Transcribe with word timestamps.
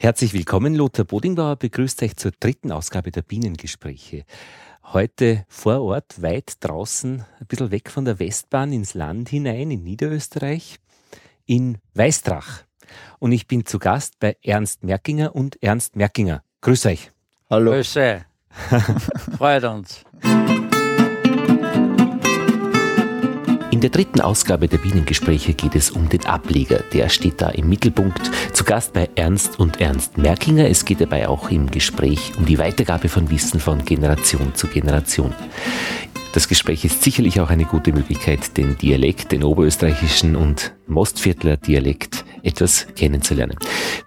Herzlich 0.00 0.32
willkommen, 0.32 0.76
Lothar 0.76 1.04
Bodingbauer 1.04 1.56
begrüßt 1.56 2.04
euch 2.04 2.14
zur 2.14 2.30
dritten 2.30 2.70
Ausgabe 2.70 3.10
der 3.10 3.22
Bienengespräche. 3.22 4.24
Heute 4.84 5.44
vor 5.48 5.82
Ort, 5.82 6.22
weit 6.22 6.52
draußen, 6.60 7.24
ein 7.40 7.46
bisschen 7.48 7.72
weg 7.72 7.90
von 7.90 8.04
der 8.04 8.20
Westbahn 8.20 8.72
ins 8.72 8.94
Land 8.94 9.28
hinein, 9.28 9.72
in 9.72 9.82
Niederösterreich, 9.82 10.76
in 11.46 11.78
Weißdrach. 11.94 12.62
Und 13.18 13.32
ich 13.32 13.48
bin 13.48 13.66
zu 13.66 13.80
Gast 13.80 14.20
bei 14.20 14.36
Ernst 14.40 14.84
Merkinger 14.84 15.34
und 15.34 15.60
Ernst 15.64 15.96
Merkinger. 15.96 16.44
Grüß 16.60 16.86
euch. 16.86 17.10
Hallo. 17.50 17.72
Grüße. 17.72 18.24
Freut 19.36 19.64
uns. 19.64 20.04
In 23.78 23.82
der 23.82 23.90
dritten 23.90 24.20
Ausgabe 24.20 24.66
der 24.66 24.78
Bienengespräche 24.78 25.54
geht 25.54 25.76
es 25.76 25.92
um 25.92 26.08
den 26.08 26.26
Ableger. 26.26 26.82
Der 26.92 27.08
steht 27.08 27.40
da 27.40 27.50
im 27.50 27.68
Mittelpunkt. 27.68 28.28
Zu 28.52 28.64
Gast 28.64 28.92
bei 28.92 29.08
Ernst 29.14 29.60
und 29.60 29.80
Ernst 29.80 30.18
Merkinger. 30.18 30.68
Es 30.68 30.84
geht 30.84 31.00
dabei 31.00 31.28
auch 31.28 31.48
im 31.52 31.70
Gespräch 31.70 32.32
um 32.36 32.44
die 32.44 32.58
Weitergabe 32.58 33.08
von 33.08 33.30
Wissen 33.30 33.60
von 33.60 33.84
Generation 33.84 34.52
zu 34.56 34.66
Generation. 34.66 35.32
Das 36.32 36.48
Gespräch 36.48 36.84
ist 36.84 37.04
sicherlich 37.04 37.40
auch 37.40 37.50
eine 37.50 37.66
gute 37.66 37.92
Möglichkeit, 37.92 38.56
den 38.56 38.76
Dialekt, 38.76 39.30
den 39.30 39.44
oberösterreichischen 39.44 40.34
und 40.34 40.74
Mostviertler 40.88 41.56
Dialekt 41.56 42.24
etwas 42.42 42.88
kennenzulernen. 42.96 43.58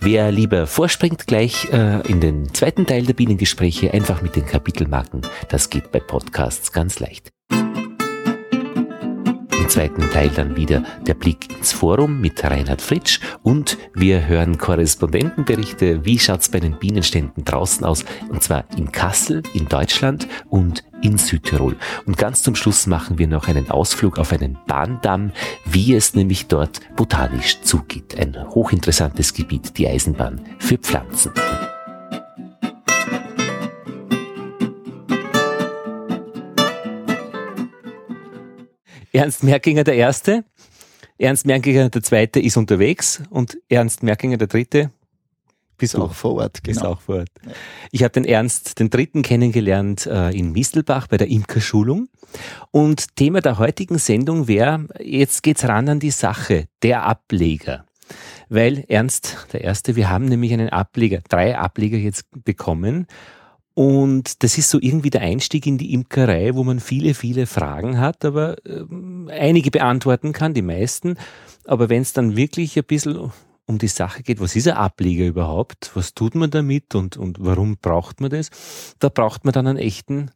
Wer 0.01 0.34
lieber 0.34 0.67
vorspringt 0.67 1.27
gleich 1.27 1.71
äh, 1.71 2.05
in 2.09 2.20
den 2.20 2.53
zweiten 2.53 2.85
Teil 2.85 3.05
der 3.05 3.13
Bienengespräche, 3.13 3.93
einfach 3.93 4.21
mit 4.21 4.35
den 4.35 4.45
Kapitelmarken, 4.45 5.21
das 5.48 5.70
geht 5.70 5.93
bei 5.93 6.01
Podcasts 6.01 6.73
ganz 6.73 6.99
leicht 6.99 7.31
zweiten 9.70 10.09
Teil 10.11 10.29
dann 10.29 10.55
wieder 10.55 10.83
der 11.05 11.13
Blick 11.13 11.55
ins 11.55 11.73
Forum 11.73 12.21
mit 12.21 12.43
Reinhard 12.43 12.81
Fritsch 12.81 13.20
und 13.43 13.77
wir 13.93 14.27
hören 14.27 14.57
Korrespondentenberichte, 14.57 16.05
wie 16.05 16.20
schaut's 16.20 16.49
bei 16.49 16.59
den 16.59 16.79
Bienenständen 16.79 17.43
draußen 17.43 17.85
aus, 17.85 18.05
und 18.29 18.41
zwar 18.41 18.65
in 18.77 18.91
Kassel, 18.91 19.43
in 19.53 19.67
Deutschland 19.67 20.27
und 20.49 20.84
in 21.01 21.18
Südtirol. 21.18 21.76
Und 22.05 22.18
ganz 22.18 22.43
zum 22.43 22.55
Schluss 22.55 22.87
machen 22.87 23.18
wir 23.18 23.27
noch 23.27 23.48
einen 23.48 23.70
Ausflug 23.70 24.20
auf 24.20 24.31
einen 24.31 24.57
Bahndamm, 24.68 25.31
wie 25.65 25.96
es 25.96 26.13
nämlich 26.13 26.48
dort 26.48 26.81
botanisch 26.96 27.62
zugeht. 27.62 28.18
Ein 28.18 28.37
hochinteressantes 28.49 29.34
Gebiet, 29.34 29.77
die 29.77 29.87
Eisenbahn 29.87 30.41
für 30.59 30.77
Pflanzen. 30.77 31.31
Ernst 39.13 39.43
Merkinger 39.43 39.84
der 39.84 39.95
Erste, 39.95 40.45
Ernst 41.17 41.45
Merkinger 41.45 41.90
der 41.90 42.01
Zweite 42.01 42.40
ist 42.40 42.57
unterwegs 42.57 43.21
und 43.29 43.57
Ernst 43.70 44.03
Merkinger 44.03 44.37
der 44.37 44.48
Dritte 44.48 44.91
bist 45.77 45.95
auch 45.95 46.13
vor 46.13 46.35
Ort. 46.35 46.63
Genau. 46.63 46.77
Ist 46.77 46.85
auch 46.85 47.01
vor 47.01 47.15
Ort. 47.18 47.29
Ich 47.91 48.03
habe 48.03 48.12
den 48.12 48.23
Ernst 48.23 48.79
den 48.79 48.91
Dritten 48.91 49.23
kennengelernt 49.23 50.05
äh, 50.05 50.29
in 50.29 50.51
Mistelbach 50.51 51.07
bei 51.07 51.18
der 51.18 51.27
Imkerschulung 51.27 52.07
und 52.70 53.15
Thema 53.15 53.41
der 53.41 53.57
heutigen 53.57 53.98
Sendung 53.98 54.48
wäre, 54.48 54.87
jetzt 54.99 55.41
geht's 55.41 55.68
ran 55.68 55.90
an 55.90 55.99
die 55.99 56.12
Sache, 56.12 56.65
der 56.84 57.03
Ableger. 57.03 57.85
Weil 58.48 58.85
Ernst 58.90 59.48
der 59.53 59.62
Erste, 59.62 59.96
wir 59.96 60.09
haben 60.09 60.25
nämlich 60.25 60.53
einen 60.53 60.70
Ableger, 60.70 61.21
drei 61.27 61.57
Ableger 61.57 61.98
jetzt 61.98 62.25
bekommen 62.43 63.07
und 63.74 64.44
das 64.44 64.58
ist 64.58 64.69
so 64.69 64.80
irgendwie 64.81 65.09
der 65.09 65.22
Einstieg 65.22 65.66
in 65.66 65.78
die 65.78 65.94
Imkerei, 65.94 66.56
wo 66.56 66.64
man 66.64 66.80
viele, 66.80 67.14
viele 67.14 67.46
Fragen 67.46 68.00
hat, 68.00 68.25
aber 68.25 68.58
äh, 68.66 68.84
einige 69.30 69.72
beantworten 69.72 70.34
kann, 70.34 70.53
die 70.53 70.62
meisten. 70.62 71.18
Aber 71.66 71.90
wenn 71.90 72.02
es 72.02 72.14
dann 72.14 72.36
wirklich 72.36 72.78
ein 72.78 72.84
bisschen 72.84 73.31
um 73.66 73.78
die 73.78 73.88
Sache 73.88 74.24
geht, 74.24 74.42
was 74.42 74.56
ist 74.56 74.68
ein 74.68 74.75
Ableger 74.75 75.25
überhaupt? 75.25 75.92
Was 75.94 76.14
tut 76.14 76.36
man 76.36 76.52
damit 76.52 76.96
und, 76.96 77.16
und 77.16 77.38
warum 77.40 77.78
braucht 77.78 78.19
man 78.19 78.30
das? 78.30 78.50
Da 79.00 79.08
braucht 79.08 79.46
man 79.46 79.53
dann 79.53 79.68
einen 79.68 79.80
echten 79.80 80.31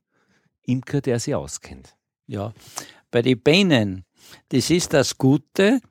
Imker, 0.63 1.01
der 1.01 1.19
sich 1.19 1.35
auskennt. 1.35 1.95
Ja, 2.27 2.53
bei 3.11 3.21
den 3.21 3.39
Bienen, 3.39 4.05
das 4.49 4.69
ist 4.69 4.93
das 4.93 5.17
Gute, 5.17 5.81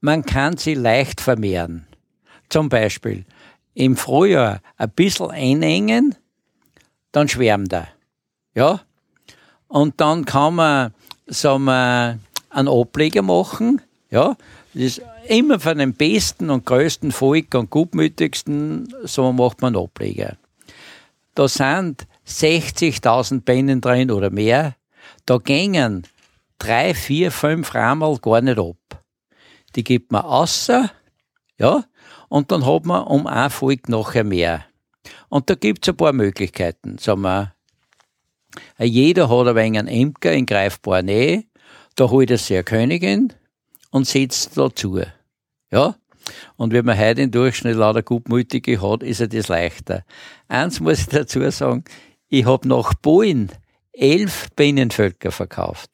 man 0.00 0.24
kann 0.24 0.56
sie 0.56 0.74
leicht 0.74 1.20
vermehren. 1.20 1.86
Zum 2.48 2.68
Beispiel 2.68 3.24
im 3.74 3.96
Frühjahr 3.96 4.60
ein 4.76 4.90
bisschen 4.90 5.30
einengen, 5.30 6.14
dann 7.14 7.28
schwärmt 7.28 7.72
er. 7.72 7.88
Ja? 8.54 8.80
Und 9.68 10.00
dann 10.00 10.24
kann 10.24 10.56
man, 10.56 10.94
sagen 11.26 11.68
einen 11.68 12.68
Ableger 12.68 13.22
machen. 13.22 13.80
Ja? 14.10 14.36
Das 14.74 14.82
ist 14.82 15.02
immer 15.28 15.60
von 15.60 15.78
den 15.78 15.94
besten 15.94 16.50
und 16.50 16.66
größten 16.66 17.12
Volk 17.12 17.54
und 17.54 17.70
gutmütigsten, 17.70 18.92
so 19.04 19.32
macht 19.32 19.62
man 19.62 19.74
einen 19.74 19.84
Ableger. 19.84 20.36
Da 21.34 21.48
sind 21.48 22.06
60.000 22.26 23.42
Bienen 23.42 23.80
drin 23.80 24.10
oder 24.10 24.30
mehr. 24.30 24.76
Da 25.26 25.38
gingen 25.38 26.06
drei, 26.58 26.94
vier, 26.94 27.30
fünf 27.30 27.74
Rammel 27.74 28.18
gar 28.18 28.40
nicht 28.40 28.58
ab. 28.58 28.76
Die 29.76 29.84
gibt 29.84 30.12
man 30.12 30.22
außer, 30.22 30.90
ja, 31.58 31.84
und 32.28 32.50
dann 32.50 32.66
hat 32.66 32.84
man 32.84 33.04
um 33.04 33.26
ein 33.26 33.50
Volk 33.50 33.88
nachher 33.88 34.24
mehr. 34.24 34.64
Und 35.28 35.50
da 35.50 35.54
gibt 35.54 35.86
es 35.86 35.92
ein 35.92 35.96
paar 35.96 36.12
Möglichkeiten. 36.12 36.98
Sagen 36.98 37.22
wir, 37.22 37.54
jeder 38.78 39.28
hat 39.28 39.48
ein 39.48 39.56
wenig 39.56 39.78
einen 39.78 39.88
Imker 39.88 40.32
in 40.32 40.46
greifbarer 40.46 41.02
Nähe, 41.02 41.44
da 41.96 42.10
holt 42.10 42.30
er 42.30 42.38
sich 42.38 42.56
eine 42.56 42.64
Königin 42.64 43.32
und 43.90 44.06
setzt 44.06 44.56
dazu. 44.56 45.00
Ja? 45.70 45.96
Und 46.56 46.72
wenn 46.72 46.84
man 46.84 46.98
heute 46.98 47.22
im 47.22 47.30
Durchschnitt 47.30 47.76
lauter 47.76 48.02
Gutmütige 48.02 48.80
hat, 48.80 49.02
ist 49.02 49.20
er 49.20 49.28
das 49.28 49.48
leichter. 49.48 50.04
Eins 50.48 50.80
muss 50.80 51.00
ich 51.00 51.06
dazu 51.06 51.48
sagen, 51.50 51.84
ich 52.28 52.46
habe 52.46 52.66
nach 52.66 52.94
Bohlen 52.94 53.50
elf 53.92 54.48
Bienenvölker 54.56 55.30
verkauft. 55.30 55.90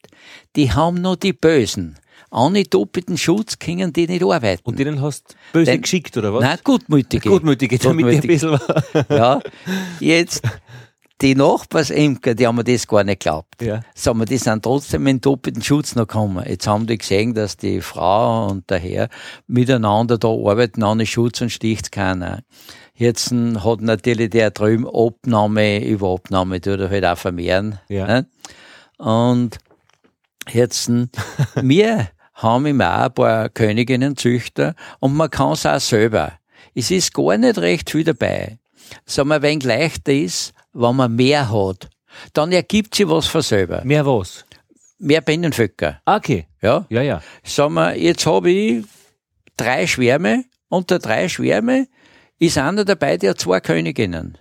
Die 0.55 0.71
haben 0.71 1.01
noch 1.01 1.17
die 1.17 1.33
Bösen 1.33 1.99
ohne 2.31 2.63
doppelten 2.63 3.17
Schutz 3.17 3.59
können 3.59 3.91
die 3.93 4.07
nicht 4.07 4.23
arbeiten. 4.23 4.61
Und 4.63 4.79
denen 4.79 5.01
hast 5.01 5.31
du 5.31 5.35
böse 5.53 5.71
Den, 5.71 5.81
geschickt, 5.81 6.15
oder 6.17 6.33
was? 6.33 6.41
Nein, 6.41 6.57
gutmütige. 6.63 7.29
Gutmütige, 7.29 7.77
damit 7.77 8.05
gutmütige. 8.05 8.51
ein 8.51 8.59
bisschen 8.59 9.05
Ja, 9.17 9.39
jetzt, 9.99 10.41
die 11.21 11.35
Nachbarsimker, 11.35 12.33
die 12.33 12.47
haben 12.47 12.55
mir 12.55 12.63
das 12.63 12.87
gar 12.87 13.03
nicht 13.03 13.19
geglaubt. 13.19 13.61
Ja. 13.61 13.81
Sagen 13.93 14.19
wir, 14.19 14.25
die 14.25 14.37
sind 14.37 14.63
trotzdem 14.63 15.05
in 15.07 15.21
doppelten 15.21 15.61
Schutz 15.61 15.95
noch 15.95 16.07
gekommen. 16.07 16.43
Jetzt 16.47 16.67
haben 16.67 16.87
die 16.87 16.97
gesehen, 16.97 17.33
dass 17.33 17.57
die 17.57 17.81
Frau 17.81 18.47
und 18.47 18.69
der 18.69 18.79
Herr 18.79 19.09
miteinander 19.47 20.17
da 20.17 20.29
arbeiten, 20.29 20.83
ohne 20.83 21.05
Schutz 21.05 21.41
und 21.41 21.51
sticht 21.51 21.91
keiner. 21.91 22.41
Jetzt 22.95 23.31
hat 23.31 23.81
natürlich 23.81 24.29
der 24.29 24.51
drüben 24.51 24.87
Abnahme 24.87 25.85
über 25.85 26.13
Abnahme, 26.13 26.61
tut 26.61 26.79
er 26.79 26.89
halt 26.89 27.05
auch 27.05 27.17
vermehren. 27.17 27.79
Ja. 27.89 28.07
Ne? 28.07 28.27
Und 28.97 29.57
jetzt, 30.51 30.89
wir 31.55 32.07
haben 32.41 32.65
immer 32.65 32.99
auch 32.99 33.05
ein 33.05 33.13
paar 33.13 33.49
Königinnenzüchter 33.49 34.75
und 34.99 35.15
man 35.15 35.29
kann 35.29 35.53
es 35.53 35.65
auch 35.65 35.79
selber. 35.79 36.33
Es 36.73 36.91
ist 36.91 37.13
gar 37.13 37.37
nicht 37.37 37.57
recht 37.57 37.89
viel 37.89 38.03
dabei. 38.03 38.57
Sagen 39.05 39.29
wir, 39.29 39.41
wenn 39.41 39.59
leichter 39.59 40.13
ist, 40.13 40.53
wenn 40.73 40.95
man 40.95 41.15
mehr 41.15 41.51
hat, 41.51 41.89
dann 42.33 42.51
ergibt 42.51 42.95
sich 42.95 43.07
was 43.07 43.27
von 43.27 43.41
selber. 43.41 43.83
Mehr 43.83 44.05
was? 44.05 44.45
Mehr 44.99 45.21
Bienenvölker. 45.21 46.01
Ah, 46.05 46.17
okay. 46.17 46.47
Ja? 46.61 46.85
Ja, 46.89 47.01
ja. 47.01 47.21
Sagen 47.43 47.73
wir, 47.73 47.95
jetzt 47.95 48.25
habe 48.25 48.51
ich 48.51 48.85
drei 49.57 49.87
Schwärme. 49.87 50.45
Unter 50.69 50.99
drei 50.99 51.27
Schwärme 51.27 51.87
ist 52.39 52.57
einer 52.57 52.85
dabei, 52.85 53.17
der 53.17 53.31
hat 53.31 53.39
zwei 53.39 53.59
Königinnen. 53.59 54.37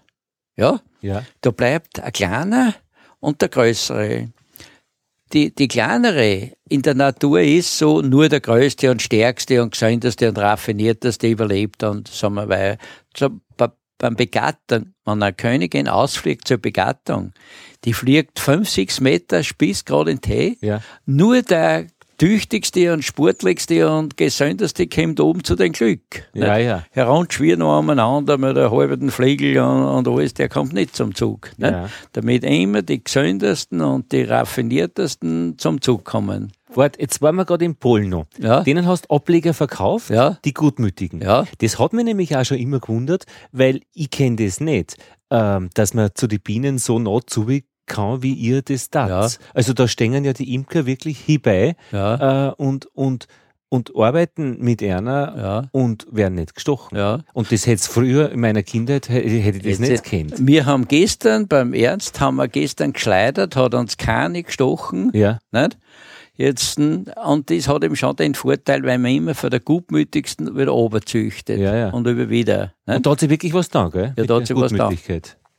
Ja? 0.56 0.80
Ja. 1.00 1.24
Da 1.40 1.50
bleibt 1.50 2.00
ein 2.00 2.12
kleiner 2.12 2.74
und 3.18 3.40
der 3.40 3.48
größere 3.48 4.28
die, 5.32 5.54
die 5.54 5.68
kleinere 5.68 6.52
in 6.68 6.82
der 6.82 6.94
Natur 6.94 7.40
ist 7.40 7.78
so 7.78 8.00
nur 8.02 8.28
der 8.28 8.40
größte 8.40 8.90
und 8.90 9.02
stärkste 9.02 9.62
und 9.62 9.72
gesündeste 9.72 10.28
und 10.28 10.38
raffinierteste 10.38 11.28
überlebt 11.28 11.82
und 11.82 12.08
sagen 12.08 12.34
wir, 12.34 12.48
weil 12.48 12.78
so, 13.16 13.30
beim 14.00 14.16
Begattung, 14.16 14.94
wenn 15.04 15.22
eine 15.22 15.32
Königin 15.32 15.86
ausfliegt 15.86 16.48
zur 16.48 16.58
Begattung, 16.58 17.32
die 17.84 17.92
fliegt 17.92 18.40
fünf, 18.40 18.68
sechs 18.68 19.00
Meter, 19.00 19.42
spießt 19.44 19.86
gerade 19.86 20.10
in 20.10 20.20
Tee. 20.20 20.56
Ja. 20.62 20.82
Nur 21.04 21.42
der 21.42 21.86
tüchtigste 22.20 22.92
und 22.92 23.02
sportlichste 23.02 23.90
und 23.90 24.18
gesündeste 24.18 24.86
kommt 24.86 25.20
oben 25.20 25.42
zu 25.42 25.56
dem 25.56 25.72
Glück. 25.72 26.02
Ja, 26.34 26.58
nicht? 26.58 26.66
ja. 26.66 26.84
Heranschwirrt 26.90 27.58
noch 27.58 27.78
umeinander 27.78 28.36
mit 28.36 28.58
der 28.58 28.70
halben 28.70 29.10
Flegel 29.10 29.56
und, 29.58 29.84
und, 29.84 30.06
alles, 30.06 30.34
der 30.34 30.50
kommt 30.50 30.74
nicht 30.74 30.94
zum 30.94 31.14
Zug. 31.14 31.50
Ja. 31.56 31.88
Damit 32.12 32.44
immer 32.44 32.82
die 32.82 33.02
gesündesten 33.02 33.80
und 33.80 34.12
die 34.12 34.24
raffiniertesten 34.24 35.56
zum 35.56 35.80
Zug 35.80 36.04
kommen. 36.04 36.52
Warte, 36.74 37.00
jetzt 37.00 37.22
waren 37.22 37.36
wir 37.36 37.46
gerade 37.46 37.64
in 37.64 37.76
Polen 37.76 38.10
noch. 38.10 38.26
Ja. 38.38 38.64
Denen 38.64 38.86
hast 38.86 39.06
du 39.08 39.16
Ableger 39.16 39.54
verkauft, 39.54 40.10
ja. 40.10 40.36
die 40.44 40.52
Gutmütigen. 40.52 41.22
Ja. 41.22 41.46
Das 41.58 41.78
hat 41.78 41.94
mich 41.94 42.04
nämlich 42.04 42.36
auch 42.36 42.44
schon 42.44 42.58
immer 42.58 42.80
gewundert, 42.80 43.24
weil 43.50 43.80
ich 43.94 44.10
kenne 44.10 44.36
das 44.36 44.60
nicht, 44.60 44.98
ähm, 45.30 45.70
dass 45.72 45.94
man 45.94 46.10
zu 46.14 46.26
den 46.26 46.40
Bienen 46.40 46.76
so 46.76 46.98
nah 46.98 47.20
zuwickt 47.26 47.70
kann, 47.90 48.22
wie 48.22 48.32
ihr 48.32 48.62
das 48.62 48.88
tat. 48.90 49.08
Ja. 49.10 49.28
Also 49.52 49.72
da 49.74 49.86
stehen 49.86 50.24
ja 50.24 50.32
die 50.32 50.54
Imker 50.54 50.86
wirklich 50.86 51.18
hierbei 51.18 51.76
ja. 51.92 52.48
äh, 52.48 52.54
und, 52.56 52.86
und 52.94 53.26
und 53.72 53.94
arbeiten 53.96 54.58
mit 54.58 54.82
einer 54.82 55.36
Ja. 55.38 55.68
und 55.70 56.06
werden 56.10 56.34
nicht 56.34 56.56
gestochen. 56.56 56.98
Ja. 56.98 57.20
Und 57.32 57.52
das 57.52 57.66
hätte 57.66 57.76
es 57.76 57.86
früher 57.86 58.30
in 58.32 58.40
meiner 58.40 58.64
Kindheit, 58.64 59.08
hätte 59.08 59.28
ich 59.28 59.44
das 59.58 59.64
Jetzt, 59.64 59.80
nicht 59.80 60.04
kennt. 60.04 60.46
Wir 60.46 60.66
haben 60.66 60.88
gestern 60.88 61.46
beim 61.46 61.72
Ernst, 61.72 62.20
haben 62.20 62.36
wir 62.36 62.48
gestern 62.48 62.92
geschleudert, 62.92 63.54
hat 63.54 63.74
uns 63.74 63.96
keine 63.96 64.42
gestochen. 64.42 65.12
Ja. 65.14 65.38
Nicht? 65.52 65.78
Jetzt, 66.34 66.78
und 66.78 67.50
das 67.50 67.68
hat 67.68 67.84
eben 67.84 67.96
schon 67.96 68.16
den 68.16 68.34
Vorteil, 68.34 68.82
weil 68.82 68.98
man 68.98 69.12
immer 69.12 69.34
von 69.34 69.50
der 69.50 69.60
Gutmütigsten 69.60 70.56
wieder 70.56 70.74
oberzüchtet. 70.74 71.60
Ja, 71.60 71.76
ja. 71.76 71.90
Und 71.90 72.06
über 72.08 72.28
wieder. 72.28 72.72
Nicht? 72.86 72.96
Und 72.96 73.06
da 73.06 73.10
hat 73.10 73.20
sich 73.20 73.30
wirklich 73.30 73.54
was 73.54 73.68
da, 73.68 73.88
gell? 73.88 74.14
Ja, 74.16 74.24
da 74.24 74.36
hat 74.36 74.46
sich 74.46 74.56
was 74.56 74.72
da. 74.72 74.90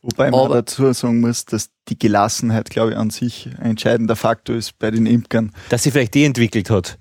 Wobei 0.02 0.30
man 0.30 0.40
Aber- 0.40 0.54
dazu 0.56 0.92
sagen 0.92 1.20
muss, 1.20 1.44
dass 1.44 1.70
die 1.88 1.98
Gelassenheit, 1.98 2.70
glaube 2.70 2.92
ich, 2.92 2.96
an 2.96 3.10
sich 3.10 3.48
ein 3.60 3.70
entscheidender 3.70 4.16
Faktor 4.16 4.56
ist 4.56 4.78
bei 4.78 4.90
den 4.90 5.06
Imkern. 5.06 5.52
Dass 5.68 5.84
sie 5.84 5.90
vielleicht 5.92 6.14
die 6.14 6.24
entwickelt 6.24 6.70
hat. 6.70 6.98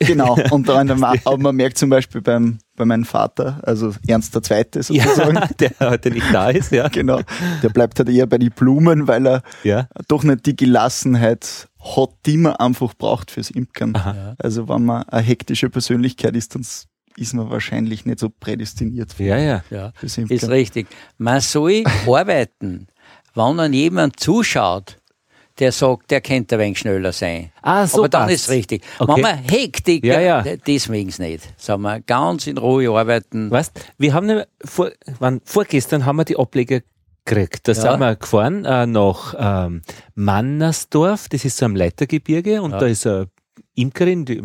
Genau. 0.00 0.36
Und 0.50 0.68
dann, 0.68 0.90
aber 0.90 1.38
man 1.38 1.54
merkt 1.54 1.78
zum 1.78 1.88
Beispiel 1.90 2.20
beim, 2.20 2.58
bei 2.74 2.84
meinem 2.84 3.04
Vater, 3.04 3.60
also 3.62 3.94
Ernst 4.08 4.34
der 4.34 4.42
Zweite 4.42 4.82
sozusagen, 4.82 5.36
Ja, 5.36 5.46
der 5.60 5.90
heute 5.90 6.10
nicht 6.10 6.26
da 6.32 6.50
ist, 6.50 6.72
ja. 6.72 6.88
genau, 6.88 7.20
der 7.62 7.68
bleibt 7.68 7.98
halt 8.00 8.08
eher 8.08 8.26
bei 8.26 8.38
den 8.38 8.50
Blumen, 8.50 9.06
weil 9.06 9.24
er 9.26 9.42
Ja. 9.62 9.88
doch 10.08 10.24
nicht 10.24 10.46
die 10.46 10.56
Gelassenheit 10.56 11.68
hat, 11.78 12.10
die 12.26 12.36
man 12.38 12.56
einfach 12.56 12.94
braucht 12.94 13.30
fürs 13.30 13.50
Imkern. 13.50 13.94
Aha. 13.94 14.34
Also 14.38 14.68
wenn 14.68 14.84
man 14.84 15.04
eine 15.04 15.22
hektische 15.22 15.70
Persönlichkeit 15.70 16.34
ist, 16.34 16.56
dann 16.56 16.66
ist 17.16 17.34
man 17.34 17.50
wahrscheinlich 17.50 18.06
nicht 18.06 18.18
so 18.18 18.28
prädestiniert 18.30 19.12
für, 19.12 19.24
Ja, 19.24 19.38
ja. 19.38 19.64
Ja, 19.70 19.92
ist 20.02 20.18
richtig. 20.48 20.86
Man 21.18 21.40
soll 21.40 21.84
arbeiten, 22.06 22.86
wenn 23.34 23.56
dann 23.56 23.72
jemand 23.72 24.18
zuschaut, 24.20 24.98
der 25.60 25.70
sagt, 25.70 26.10
der 26.10 26.20
könnte 26.20 26.56
ein 26.56 26.60
wenig 26.60 26.80
schneller 26.80 27.12
sein. 27.12 27.52
Ah, 27.62 27.86
so 27.86 27.98
Aber 27.98 28.08
dann 28.08 28.26
passt's. 28.26 28.42
ist 28.44 28.50
richtig. 28.50 28.82
Okay. 28.98 29.12
Wenn 29.14 29.22
man 29.22 29.38
Hektik, 29.38 30.04
Ja, 30.04 30.18
ja. 30.20 30.42
deswegen 30.66 31.12
nicht. 31.18 31.48
Sagen 31.60 31.82
wir, 31.82 32.00
ganz 32.00 32.48
in 32.48 32.58
Ruhe 32.58 32.90
arbeiten. 32.90 33.52
Weißt, 33.52 33.72
wir 33.96 34.12
haben 34.14 34.26
nämlich 34.26 34.46
vor, 34.64 34.90
wann, 35.20 35.40
vorgestern 35.44 36.04
haben 36.06 36.16
wir 36.16 36.24
die 36.24 36.36
Ableger 36.36 36.80
gekriegt. 37.24 37.68
Da 37.68 37.72
Ja. 37.72 37.80
sind 37.92 38.00
wir 38.00 38.16
gefahren 38.16 38.64
äh, 38.64 38.86
nach 38.86 39.34
ähm, 39.38 39.82
Mannersdorf, 40.16 41.28
das 41.28 41.44
ist 41.44 41.56
so 41.56 41.66
am 41.66 41.76
Leitergebirge 41.76 42.60
und 42.60 42.72
Ja. 42.72 42.78
da 42.78 42.86
ist 42.86 43.06
eine 43.06 43.28
Imkerin, 43.74 44.24
die, 44.24 44.40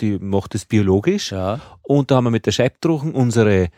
die 0.00 0.18
macht 0.18 0.54
das 0.54 0.64
biologisch 0.64 1.32
Ja, 1.32 1.60
und 1.82 2.10
da 2.10 2.16
haben 2.16 2.24
wir 2.24 2.30
mit 2.30 2.46
der 2.46 2.52
Scheibtruchen 2.52 3.12
unsere 3.12 3.68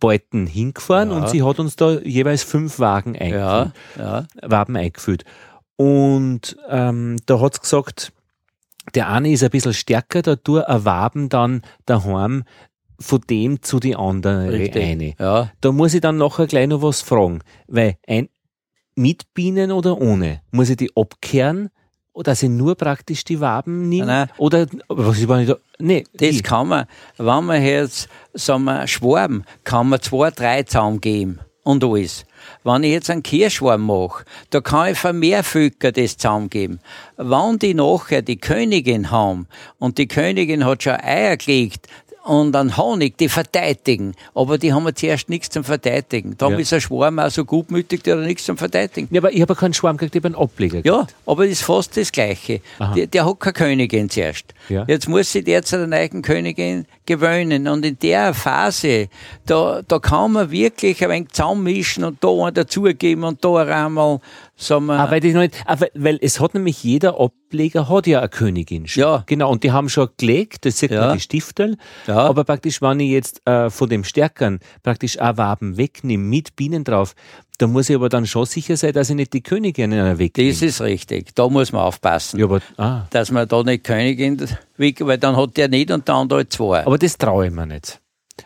Beuten 0.00 0.46
hingefahren 0.46 1.10
Ja. 1.10 1.16
und 1.16 1.28
sie 1.28 1.42
hat 1.42 1.58
uns 1.58 1.76
da 1.76 1.98
jeweils 2.00 2.42
fünf 2.42 2.78
Wagen 2.78 3.14
ja, 3.14 3.20
eingefüllt. 3.20 3.74
ja. 3.98 4.26
Waben 4.42 4.76
eingefüllt. 4.76 5.24
Und 5.76 6.56
ähm, 6.68 7.16
da 7.26 7.40
hat's 7.40 7.60
gesagt, 7.60 8.12
der 8.94 9.08
eine 9.10 9.30
ist 9.30 9.42
ein 9.42 9.50
bisschen 9.50 9.74
stärker, 9.74 10.22
da 10.22 10.36
tue 10.36 10.66
ein 10.68 10.84
Waben 10.84 11.28
dann 11.28 11.62
daheim 11.86 12.44
von 12.98 13.20
dem 13.28 13.62
zu 13.62 13.78
die 13.78 13.94
andere 13.96 14.50
Richtig. 14.52 14.82
eine. 14.82 15.14
Ja, 15.18 15.50
Da 15.60 15.72
muss 15.72 15.92
ich 15.92 16.00
dann 16.00 16.16
nachher 16.16 16.46
gleich 16.46 16.66
noch 16.68 16.80
was 16.82 17.02
fragen, 17.02 17.40
weil 17.66 17.96
ein, 18.06 18.28
mit 18.94 19.34
Bienen 19.34 19.70
oder 19.72 20.00
ohne? 20.00 20.40
Muss 20.50 20.70
ich 20.70 20.78
die 20.78 20.90
abkehren? 20.96 21.68
Oder 22.16 22.30
dass 22.30 22.42
ich 22.42 22.48
nur 22.48 22.74
praktisch 22.76 23.24
die 23.24 23.40
Waben 23.40 23.90
nehme? 23.90 24.06
Nein. 24.06 24.30
Oder 24.38 24.66
was 24.88 25.18
ich, 25.18 25.26
da, 25.26 25.56
nee, 25.78 26.02
das 26.14 26.36
wie? 26.36 26.40
kann 26.40 26.68
man, 26.68 26.86
wenn 27.18 27.44
man 27.44 27.62
jetzt, 27.62 28.08
sagen 28.32 28.64
wir, 28.64 28.86
Schwarm, 28.86 29.44
kann 29.64 29.90
man 29.90 30.00
zwei, 30.00 30.30
drei 30.30 30.62
zusammengeben 30.62 31.40
und 31.62 31.84
alles. 31.84 32.24
Wenn 32.64 32.84
ich 32.84 32.92
jetzt 32.92 33.10
einen 33.10 33.22
Kirschschwarm 33.22 33.84
mache, 33.84 34.24
da 34.48 34.62
kann 34.62 34.92
ich 34.92 34.98
für 34.98 35.12
mehr 35.12 35.44
Völker 35.44 35.92
das 35.92 36.16
zusammengeben. 36.16 36.80
Wenn 37.18 37.58
die 37.58 37.74
nachher 37.74 38.22
die 38.22 38.38
Königin 38.38 39.10
haben 39.10 39.46
und 39.78 39.98
die 39.98 40.08
Königin 40.08 40.64
hat 40.64 40.84
schon 40.84 40.94
Eier 40.94 41.36
gelegt, 41.36 41.86
und 42.26 42.52
dann 42.52 42.76
Honig, 42.76 43.16
die 43.18 43.28
verteidigen. 43.28 44.14
Aber 44.34 44.58
die 44.58 44.72
haben 44.72 44.84
ja 44.86 44.94
zuerst 44.94 45.28
nichts 45.28 45.48
zum 45.50 45.64
Verteidigen. 45.64 46.36
Darum 46.36 46.54
Ja. 46.54 46.60
ist 46.60 46.72
ein 46.72 46.80
Schwarm 46.80 47.18
auch 47.18 47.30
so 47.30 47.44
gutmütig, 47.44 48.02
der 48.02 48.18
hat 48.18 48.24
nichts 48.24 48.44
zum 48.44 48.56
Verteidigen. 48.56 49.08
ja, 49.10 49.20
aber 49.20 49.32
ich 49.32 49.40
habe 49.40 49.54
keinen 49.54 49.74
Schwarm 49.74 49.96
gekriegt, 49.96 50.16
ich 50.16 50.20
habe 50.24 50.34
einen 50.34 50.42
Ableger. 50.42 50.80
Ja, 50.84 51.06
aber 51.24 51.44
das 51.44 51.52
ist 51.52 51.62
fast 51.62 51.96
das 51.96 52.10
Gleiche. 52.12 52.60
Der, 52.96 53.06
der 53.06 53.24
hat 53.26 53.40
keine 53.40 53.52
Königin 53.52 54.10
zuerst. 54.10 54.46
Ja. 54.68 54.84
Jetzt 54.88 55.08
muss 55.08 55.32
sich 55.32 55.44
der 55.44 55.62
zu 55.62 55.78
der 55.78 55.86
neuen 55.86 56.22
Königin 56.22 56.86
gewöhnen. 57.06 57.68
Und 57.68 57.84
in 57.86 57.98
der 58.00 58.34
Phase, 58.34 59.08
da, 59.46 59.82
da 59.86 59.98
kann 59.98 60.32
man 60.32 60.50
wirklich 60.50 61.02
ein 61.04 61.10
wenig 61.10 61.28
zusammenmischen 61.30 62.04
und 62.04 62.22
da 62.22 62.28
einen 62.28 62.54
dazugeben 62.54 63.24
und 63.24 63.44
da 63.44 63.54
einmal, 63.84 64.20
sagen 64.56 64.86
wir, 64.86 64.98
Ah, 64.98 65.10
weil, 65.10 65.20
noch 65.32 65.40
nicht, 65.40 65.62
ah, 65.66 65.76
weil, 65.78 65.90
weil 65.94 66.18
es 66.22 66.40
hat 66.40 66.54
nämlich 66.54 66.82
jeder 66.82 67.20
Ableger 67.20 67.88
hat 67.88 68.06
ja 68.06 68.20
eine 68.20 68.28
Königin 68.28 68.86
schon. 68.86 69.02
Ja. 69.02 69.22
Genau, 69.26 69.50
und 69.50 69.62
die 69.64 69.72
haben 69.72 69.88
schon 69.88 70.08
gelegt, 70.16 70.64
das 70.64 70.78
sieht 70.78 70.90
Ja. 70.90 71.06
man 71.08 71.14
die 71.14 71.20
Stiftel. 71.20 71.76
Ja. 72.06 72.16
Aber 72.18 72.44
praktisch, 72.44 72.80
wenn 72.82 73.00
ich 73.00 73.10
jetzt 73.10 73.46
äh, 73.46 73.68
von 73.70 73.88
dem 73.88 74.02
Stärkern 74.04 74.60
praktisch 74.82 75.18
auch 75.20 75.36
Waben 75.36 75.76
wegnehme 75.76 76.24
mit 76.24 76.56
Bienen 76.56 76.84
drauf, 76.84 77.14
da 77.58 77.66
muss 77.66 77.88
ich 77.88 77.96
aber 77.96 78.08
dann 78.08 78.26
schon 78.26 78.44
sicher 78.44 78.76
sein, 78.76 78.92
dass 78.92 79.08
ich 79.10 79.16
nicht 79.16 79.32
die 79.32 79.42
Königin 79.42 79.90
wegnehme. 80.18 80.50
das 80.52 80.62
ist 80.62 80.80
richtig. 80.80 81.34
Da 81.34 81.48
muss 81.48 81.72
man 81.72 81.82
aufpassen. 81.82 82.38
ja, 82.38 82.44
aber, 82.46 82.60
ah, 82.76 83.04
Dass 83.10 83.30
man 83.30 83.48
da 83.48 83.62
nicht 83.62 83.84
Königin 83.84 84.46
weg, 84.76 84.98
weil 85.06 85.18
dann 85.18 85.36
hat 85.36 85.56
der 85.56 85.68
nicht 85.68 85.90
und 85.90 86.06
der 86.08 86.14
andere 86.16 86.48
zwei. 86.48 86.84
aber 86.86 86.98
das 86.98 87.16
traue 87.16 87.46
ich 87.46 87.52
mir 87.52 87.66
nicht. 87.66 88.00